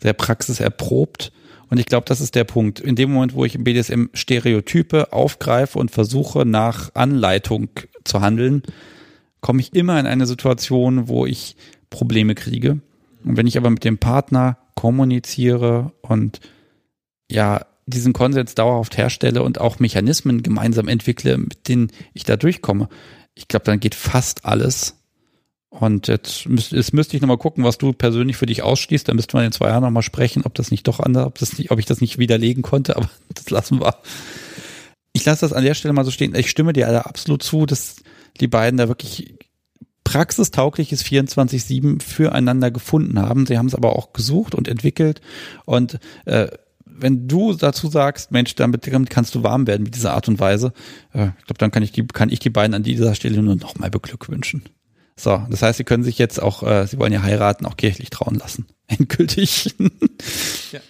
sehr 0.00 0.12
praxiserprobt. 0.12 1.32
Und 1.70 1.78
ich 1.78 1.86
glaube, 1.86 2.06
das 2.06 2.20
ist 2.20 2.34
der 2.34 2.44
Punkt. 2.44 2.80
In 2.80 2.96
dem 2.96 3.12
Moment, 3.12 3.34
wo 3.34 3.44
ich 3.44 3.54
im 3.54 3.64
BDSM 3.64 4.06
Stereotype 4.14 5.12
aufgreife 5.12 5.78
und 5.78 5.90
versuche, 5.90 6.46
nach 6.46 6.94
Anleitung 6.94 7.68
zu 8.04 8.20
handeln, 8.20 8.62
komme 9.40 9.60
ich 9.60 9.74
immer 9.74 10.00
in 10.00 10.06
eine 10.06 10.26
Situation, 10.26 11.08
wo 11.08 11.26
ich 11.26 11.56
Probleme 11.90 12.34
kriege. 12.34 12.80
Und 13.24 13.36
wenn 13.36 13.46
ich 13.46 13.58
aber 13.58 13.70
mit 13.70 13.84
dem 13.84 13.98
Partner 13.98 14.58
kommuniziere 14.74 15.92
und 16.00 16.40
ja, 17.30 17.66
diesen 17.88 18.12
Konsens 18.12 18.54
dauerhaft 18.54 18.96
herstelle 18.96 19.42
und 19.42 19.60
auch 19.60 19.78
Mechanismen 19.78 20.42
gemeinsam 20.42 20.88
entwickle, 20.88 21.38
mit 21.38 21.68
denen 21.68 21.90
ich 22.14 22.24
da 22.24 22.36
durchkomme, 22.36 22.88
ich 23.34 23.48
glaube, 23.48 23.64
dann 23.64 23.80
geht 23.80 23.94
fast 23.94 24.44
alles. 24.44 24.96
Und 25.70 26.08
jetzt, 26.08 26.48
müsste 26.48 26.76
jetzt 26.76 26.92
müsste 26.92 27.16
ich 27.16 27.22
nochmal 27.22 27.38
gucken, 27.38 27.62
was 27.62 27.78
du 27.78 27.92
persönlich 27.92 28.36
für 28.36 28.46
dich 28.46 28.62
ausschließt. 28.62 29.06
Da 29.06 29.14
müsste 29.14 29.36
man 29.36 29.46
in 29.46 29.52
zwei 29.52 29.68
Jahren 29.68 29.82
nochmal 29.82 30.02
sprechen, 30.02 30.42
ob 30.44 30.54
das 30.54 30.70
nicht 30.70 30.88
doch 30.88 30.98
anders, 30.98 31.26
ob, 31.26 31.38
das 31.38 31.56
nicht, 31.56 31.70
ob 31.70 31.78
ich 31.78 31.86
das 31.86 32.00
nicht 32.00 32.18
widerlegen 32.18 32.62
konnte, 32.62 32.96
aber 32.96 33.08
das 33.34 33.50
lassen 33.50 33.80
wir. 33.80 33.94
Ich 35.12 35.24
lasse 35.24 35.42
das 35.42 35.52
an 35.52 35.64
der 35.64 35.74
Stelle 35.74 35.94
mal 35.94 36.04
so 36.04 36.10
stehen. 36.10 36.34
Ich 36.34 36.50
stimme 36.50 36.72
dir 36.72 36.86
da 36.86 37.02
absolut 37.02 37.42
zu, 37.42 37.66
dass 37.66 37.96
die 38.40 38.48
beiden 38.48 38.76
da 38.76 38.88
wirklich 38.88 39.34
praxistaugliches 40.04 41.04
24-7 41.04 42.02
füreinander 42.02 42.70
gefunden 42.70 43.20
haben. 43.20 43.46
Sie 43.46 43.58
haben 43.58 43.66
es 43.66 43.74
aber 43.74 43.94
auch 43.94 44.12
gesucht 44.12 44.54
und 44.54 44.66
entwickelt. 44.66 45.20
Und 45.64 45.98
äh, 46.24 46.48
wenn 47.00 47.28
du 47.28 47.54
dazu 47.54 47.88
sagst, 47.88 48.30
Mensch, 48.30 48.54
damit, 48.54 48.88
kannst 49.10 49.34
du 49.34 49.42
warm 49.42 49.66
werden 49.66 49.82
mit 49.82 49.94
dieser 49.94 50.14
Art 50.14 50.28
und 50.28 50.40
Weise, 50.40 50.72
äh, 51.12 51.28
ich 51.38 51.46
glaube, 51.46 51.58
dann 51.58 51.70
kann 51.70 51.82
ich 51.82 51.92
die, 51.92 52.06
kann 52.06 52.30
ich 52.30 52.38
die 52.38 52.50
beiden 52.50 52.74
an 52.74 52.82
dieser 52.82 53.14
Stelle 53.14 53.42
nur 53.42 53.56
nochmal 53.56 53.90
beglückwünschen. 53.90 54.62
So, 55.16 55.44
das 55.50 55.62
heißt, 55.62 55.78
sie 55.78 55.84
können 55.84 56.04
sich 56.04 56.18
jetzt 56.18 56.40
auch, 56.40 56.62
äh, 56.62 56.86
sie 56.86 56.98
wollen 56.98 57.12
ja 57.12 57.22
heiraten, 57.22 57.66
auch 57.66 57.76
kirchlich 57.76 58.10
trauen 58.10 58.36
lassen. 58.36 58.66
Endgültig. 58.86 59.74
ja. 60.72 60.80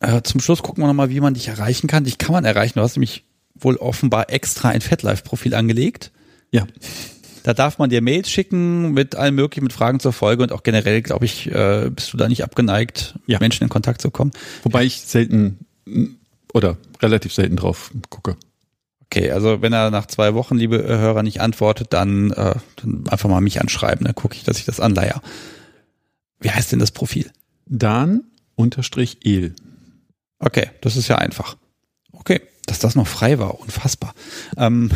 Äh, 0.00 0.22
zum 0.22 0.40
Schluss 0.40 0.62
gucken 0.62 0.82
wir 0.82 0.88
nochmal, 0.88 1.10
wie 1.10 1.20
man 1.20 1.34
dich 1.34 1.48
erreichen 1.48 1.86
kann. 1.86 2.04
Dich 2.04 2.18
kann 2.18 2.32
man 2.32 2.44
erreichen. 2.44 2.78
Du 2.78 2.82
hast 2.82 2.96
nämlich 2.96 3.24
wohl 3.54 3.76
offenbar 3.76 4.30
extra 4.30 4.68
ein 4.68 4.82
FetLife-Profil 4.82 5.54
angelegt. 5.54 6.12
Ja. 6.50 6.66
Da 7.46 7.54
darf 7.54 7.78
man 7.78 7.90
dir 7.90 8.02
Mails 8.02 8.28
schicken 8.28 8.92
mit 8.92 9.14
allem 9.14 9.36
möglichen, 9.36 9.62
mit 9.62 9.72
Fragen 9.72 10.00
zur 10.00 10.12
Folge 10.12 10.42
und 10.42 10.50
auch 10.50 10.64
generell, 10.64 11.00
glaube 11.00 11.26
ich, 11.26 11.48
äh, 11.48 11.88
bist 11.94 12.12
du 12.12 12.16
da 12.16 12.26
nicht 12.26 12.42
abgeneigt, 12.42 13.14
ja. 13.28 13.36
mit 13.36 13.42
Menschen 13.42 13.62
in 13.62 13.68
Kontakt 13.68 14.02
zu 14.02 14.10
kommen. 14.10 14.32
Wobei 14.64 14.82
ich 14.82 15.02
selten 15.02 15.64
oder 16.52 16.76
relativ 17.00 17.32
selten 17.32 17.54
drauf 17.54 17.92
gucke. 18.10 18.36
Okay, 19.04 19.30
also 19.30 19.62
wenn 19.62 19.72
er 19.72 19.92
nach 19.92 20.06
zwei 20.06 20.34
Wochen, 20.34 20.56
liebe 20.56 20.82
Hörer, 20.82 21.22
nicht 21.22 21.40
antwortet, 21.40 21.92
dann, 21.92 22.32
äh, 22.32 22.56
dann 22.82 23.04
einfach 23.06 23.28
mal 23.28 23.40
mich 23.40 23.60
anschreiben, 23.60 24.06
dann 24.06 24.16
gucke 24.16 24.34
ich, 24.34 24.42
dass 24.42 24.58
ich 24.58 24.64
das 24.64 24.80
anleihe. 24.80 25.20
Wie 26.40 26.50
heißt 26.50 26.72
denn 26.72 26.80
das 26.80 26.90
Profil? 26.90 27.30
Dan 27.66 28.24
unterstrich 28.56 29.18
El. 29.22 29.54
Okay, 30.40 30.68
das 30.80 30.96
ist 30.96 31.06
ja 31.06 31.18
einfach. 31.18 31.56
Okay, 32.10 32.40
dass 32.66 32.80
das 32.80 32.96
noch 32.96 33.06
frei 33.06 33.38
war, 33.38 33.60
unfassbar. 33.60 34.14
Ähm, 34.56 34.90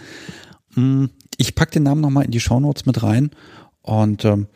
mm, 0.76 1.06
ich 1.42 1.54
pack 1.54 1.70
den 1.70 1.82
Namen 1.82 2.00
nochmal 2.00 2.24
in 2.24 2.30
die 2.30 2.40
Shownotes 2.40 2.86
mit 2.86 3.02
rein 3.02 3.30
und 3.82 4.24
ähm, 4.24 4.46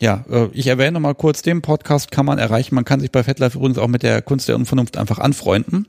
ja, 0.00 0.24
äh, 0.30 0.48
ich 0.52 0.66
erwähne 0.66 0.98
mal 0.98 1.14
kurz, 1.14 1.42
den 1.42 1.60
Podcast 1.60 2.10
kann 2.10 2.24
man 2.24 2.38
erreichen. 2.38 2.74
Man 2.74 2.86
kann 2.86 3.00
sich 3.00 3.12
bei 3.12 3.22
FetLife 3.22 3.58
übrigens 3.58 3.76
auch 3.76 3.88
mit 3.88 4.02
der 4.02 4.22
Kunst 4.22 4.48
der 4.48 4.56
Unvernunft 4.56 4.96
einfach 4.96 5.18
anfreunden 5.18 5.86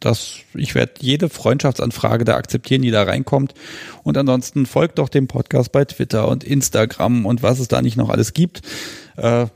das, 0.00 0.36
ich 0.54 0.74
werde 0.74 0.92
jede 1.00 1.28
Freundschaftsanfrage 1.28 2.24
da 2.24 2.36
akzeptieren, 2.36 2.82
die 2.82 2.90
da 2.90 3.02
reinkommt. 3.02 3.54
Und 4.02 4.16
ansonsten 4.16 4.66
folgt 4.66 4.98
doch 4.98 5.08
dem 5.08 5.28
Podcast 5.28 5.72
bei 5.72 5.84
Twitter 5.84 6.28
und 6.28 6.44
Instagram 6.44 7.26
und 7.26 7.42
was 7.42 7.58
es 7.58 7.68
da 7.68 7.82
nicht 7.82 7.96
noch 7.96 8.10
alles 8.10 8.32
gibt. 8.32 8.62
Äh, 9.16 9.46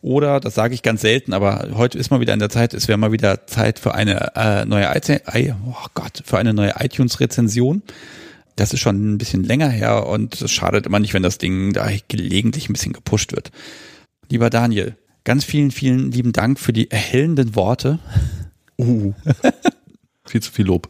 oder, 0.00 0.40
das 0.40 0.54
sage 0.54 0.74
ich 0.74 0.82
ganz 0.82 1.02
selten, 1.02 1.32
aber 1.32 1.68
heute 1.74 1.98
ist 1.98 2.10
mal 2.10 2.20
wieder 2.20 2.32
in 2.32 2.38
der 2.38 2.50
Zeit, 2.50 2.74
es 2.74 2.88
wäre 2.88 2.98
mal 2.98 3.12
wieder 3.12 3.46
Zeit 3.46 3.78
für 3.78 3.94
eine 3.94 4.32
äh, 4.34 4.64
neue 4.64 4.90
oh 5.66 5.86
Gott, 5.94 6.22
für 6.24 6.38
eine 6.38 6.52
neue 6.52 6.74
iTunes-Rezension. 6.78 7.82
Das 8.56 8.72
ist 8.72 8.80
schon 8.80 9.14
ein 9.14 9.18
bisschen 9.18 9.42
länger 9.42 9.68
her 9.68 10.06
und 10.06 10.40
es 10.40 10.50
schadet 10.50 10.86
immer 10.86 11.00
nicht, 11.00 11.14
wenn 11.14 11.22
das 11.22 11.38
Ding 11.38 11.72
da 11.72 11.88
gelegentlich 12.08 12.68
ein 12.68 12.72
bisschen 12.72 12.92
gepusht 12.92 13.32
wird. 13.32 13.50
Lieber 14.30 14.50
Daniel, 14.50 14.96
ganz 15.24 15.44
vielen, 15.44 15.70
vielen 15.70 16.12
lieben 16.12 16.32
Dank 16.32 16.60
für 16.60 16.72
die 16.72 16.90
erhellenden 16.90 17.56
Worte. 17.56 17.98
Uh. 18.78 19.12
viel 20.26 20.42
zu 20.42 20.52
viel 20.52 20.66
Lob. 20.66 20.88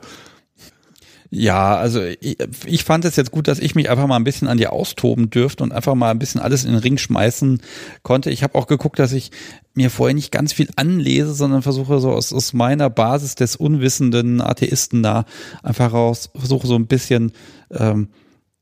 Ja, 1.36 1.74
also 1.74 2.00
ich, 2.00 2.36
ich 2.64 2.84
fand 2.84 3.04
es 3.04 3.16
jetzt 3.16 3.32
gut, 3.32 3.48
dass 3.48 3.58
ich 3.58 3.74
mich 3.74 3.90
einfach 3.90 4.06
mal 4.06 4.14
ein 4.14 4.22
bisschen 4.22 4.46
an 4.46 4.56
dir 4.56 4.72
austoben 4.72 5.30
dürfte 5.30 5.64
und 5.64 5.72
einfach 5.72 5.96
mal 5.96 6.12
ein 6.12 6.20
bisschen 6.20 6.40
alles 6.40 6.64
in 6.64 6.70
den 6.70 6.78
Ring 6.78 6.96
schmeißen 6.96 7.60
konnte. 8.04 8.30
Ich 8.30 8.44
habe 8.44 8.54
auch 8.54 8.68
geguckt, 8.68 9.00
dass 9.00 9.12
ich 9.12 9.32
mir 9.74 9.90
vorher 9.90 10.14
nicht 10.14 10.30
ganz 10.30 10.52
viel 10.52 10.68
anlese, 10.76 11.34
sondern 11.34 11.62
versuche 11.62 11.98
so 11.98 12.12
aus, 12.12 12.32
aus 12.32 12.52
meiner 12.52 12.88
Basis 12.88 13.34
des 13.34 13.56
unwissenden 13.56 14.40
Atheisten 14.40 15.02
da 15.02 15.24
einfach 15.64 15.92
raus, 15.92 16.30
versuche 16.36 16.68
so 16.68 16.76
ein 16.76 16.86
bisschen 16.86 17.32
ähm, 17.72 18.10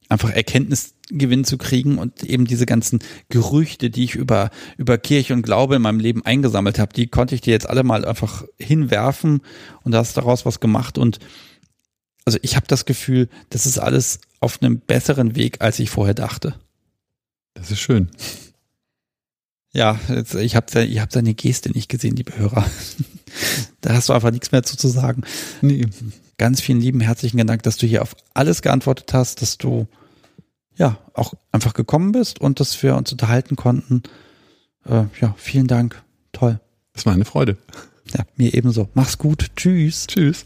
einfach 0.08 0.30
Erkenntnisgewinn 0.30 1.44
zu 1.44 1.58
kriegen 1.58 1.98
und 1.98 2.24
eben 2.24 2.46
diese 2.46 2.64
ganzen 2.64 3.00
Gerüchte, 3.28 3.90
die 3.90 4.04
ich 4.04 4.14
über, 4.14 4.48
über 4.78 4.96
Kirche 4.96 5.34
und 5.34 5.42
Glaube 5.42 5.76
in 5.76 5.82
meinem 5.82 6.00
Leben 6.00 6.24
eingesammelt 6.24 6.78
habe, 6.78 6.94
die 6.94 7.08
konnte 7.08 7.34
ich 7.34 7.42
dir 7.42 7.50
jetzt 7.50 7.68
alle 7.68 7.84
mal 7.84 8.06
einfach 8.06 8.44
hinwerfen 8.58 9.42
und 9.82 9.92
da 9.92 9.98
hast 9.98 10.16
daraus 10.16 10.46
was 10.46 10.58
gemacht 10.58 10.96
und 10.96 11.18
also 12.24 12.38
ich 12.42 12.56
habe 12.56 12.66
das 12.66 12.84
Gefühl, 12.84 13.28
das 13.50 13.66
ist 13.66 13.78
alles 13.78 14.20
auf 14.40 14.62
einem 14.62 14.78
besseren 14.78 15.36
Weg, 15.36 15.60
als 15.60 15.78
ich 15.78 15.90
vorher 15.90 16.14
dachte. 16.14 16.54
Das 17.54 17.70
ist 17.70 17.80
schön. 17.80 18.08
Ja, 19.72 19.98
jetzt, 20.08 20.34
ich 20.34 20.54
habe 20.54 20.84
ich 20.84 21.00
hab 21.00 21.10
deine 21.10 21.34
Geste 21.34 21.70
nicht 21.70 21.88
gesehen, 21.88 22.16
liebe 22.16 22.36
Hörer. 22.36 22.64
da 23.80 23.94
hast 23.94 24.08
du 24.08 24.12
einfach 24.12 24.30
nichts 24.30 24.52
mehr 24.52 24.62
zu, 24.62 24.76
zu 24.76 24.88
sagen. 24.88 25.22
Nee. 25.60 25.86
Ganz 26.38 26.60
vielen 26.60 26.80
lieben 26.80 27.00
herzlichen 27.00 27.46
Dank, 27.46 27.62
dass 27.62 27.76
du 27.76 27.86
hier 27.86 28.02
auf 28.02 28.16
alles 28.34 28.62
geantwortet 28.62 29.12
hast, 29.14 29.42
dass 29.42 29.58
du 29.58 29.86
ja, 30.76 30.98
auch 31.14 31.34
einfach 31.52 31.74
gekommen 31.74 32.12
bist 32.12 32.40
und 32.40 32.60
dass 32.60 32.82
wir 32.82 32.96
uns 32.96 33.12
unterhalten 33.12 33.56
konnten. 33.56 34.02
Äh, 34.84 35.04
ja, 35.20 35.34
vielen 35.36 35.66
Dank. 35.66 36.02
Toll. 36.32 36.60
Das 36.92 37.06
war 37.06 37.12
eine 37.12 37.24
Freude. 37.24 37.56
Ja, 38.14 38.24
mir 38.36 38.54
ebenso. 38.54 38.88
Mach's 38.94 39.18
gut. 39.18 39.50
Tschüss. 39.56 40.06
Tschüss. 40.06 40.44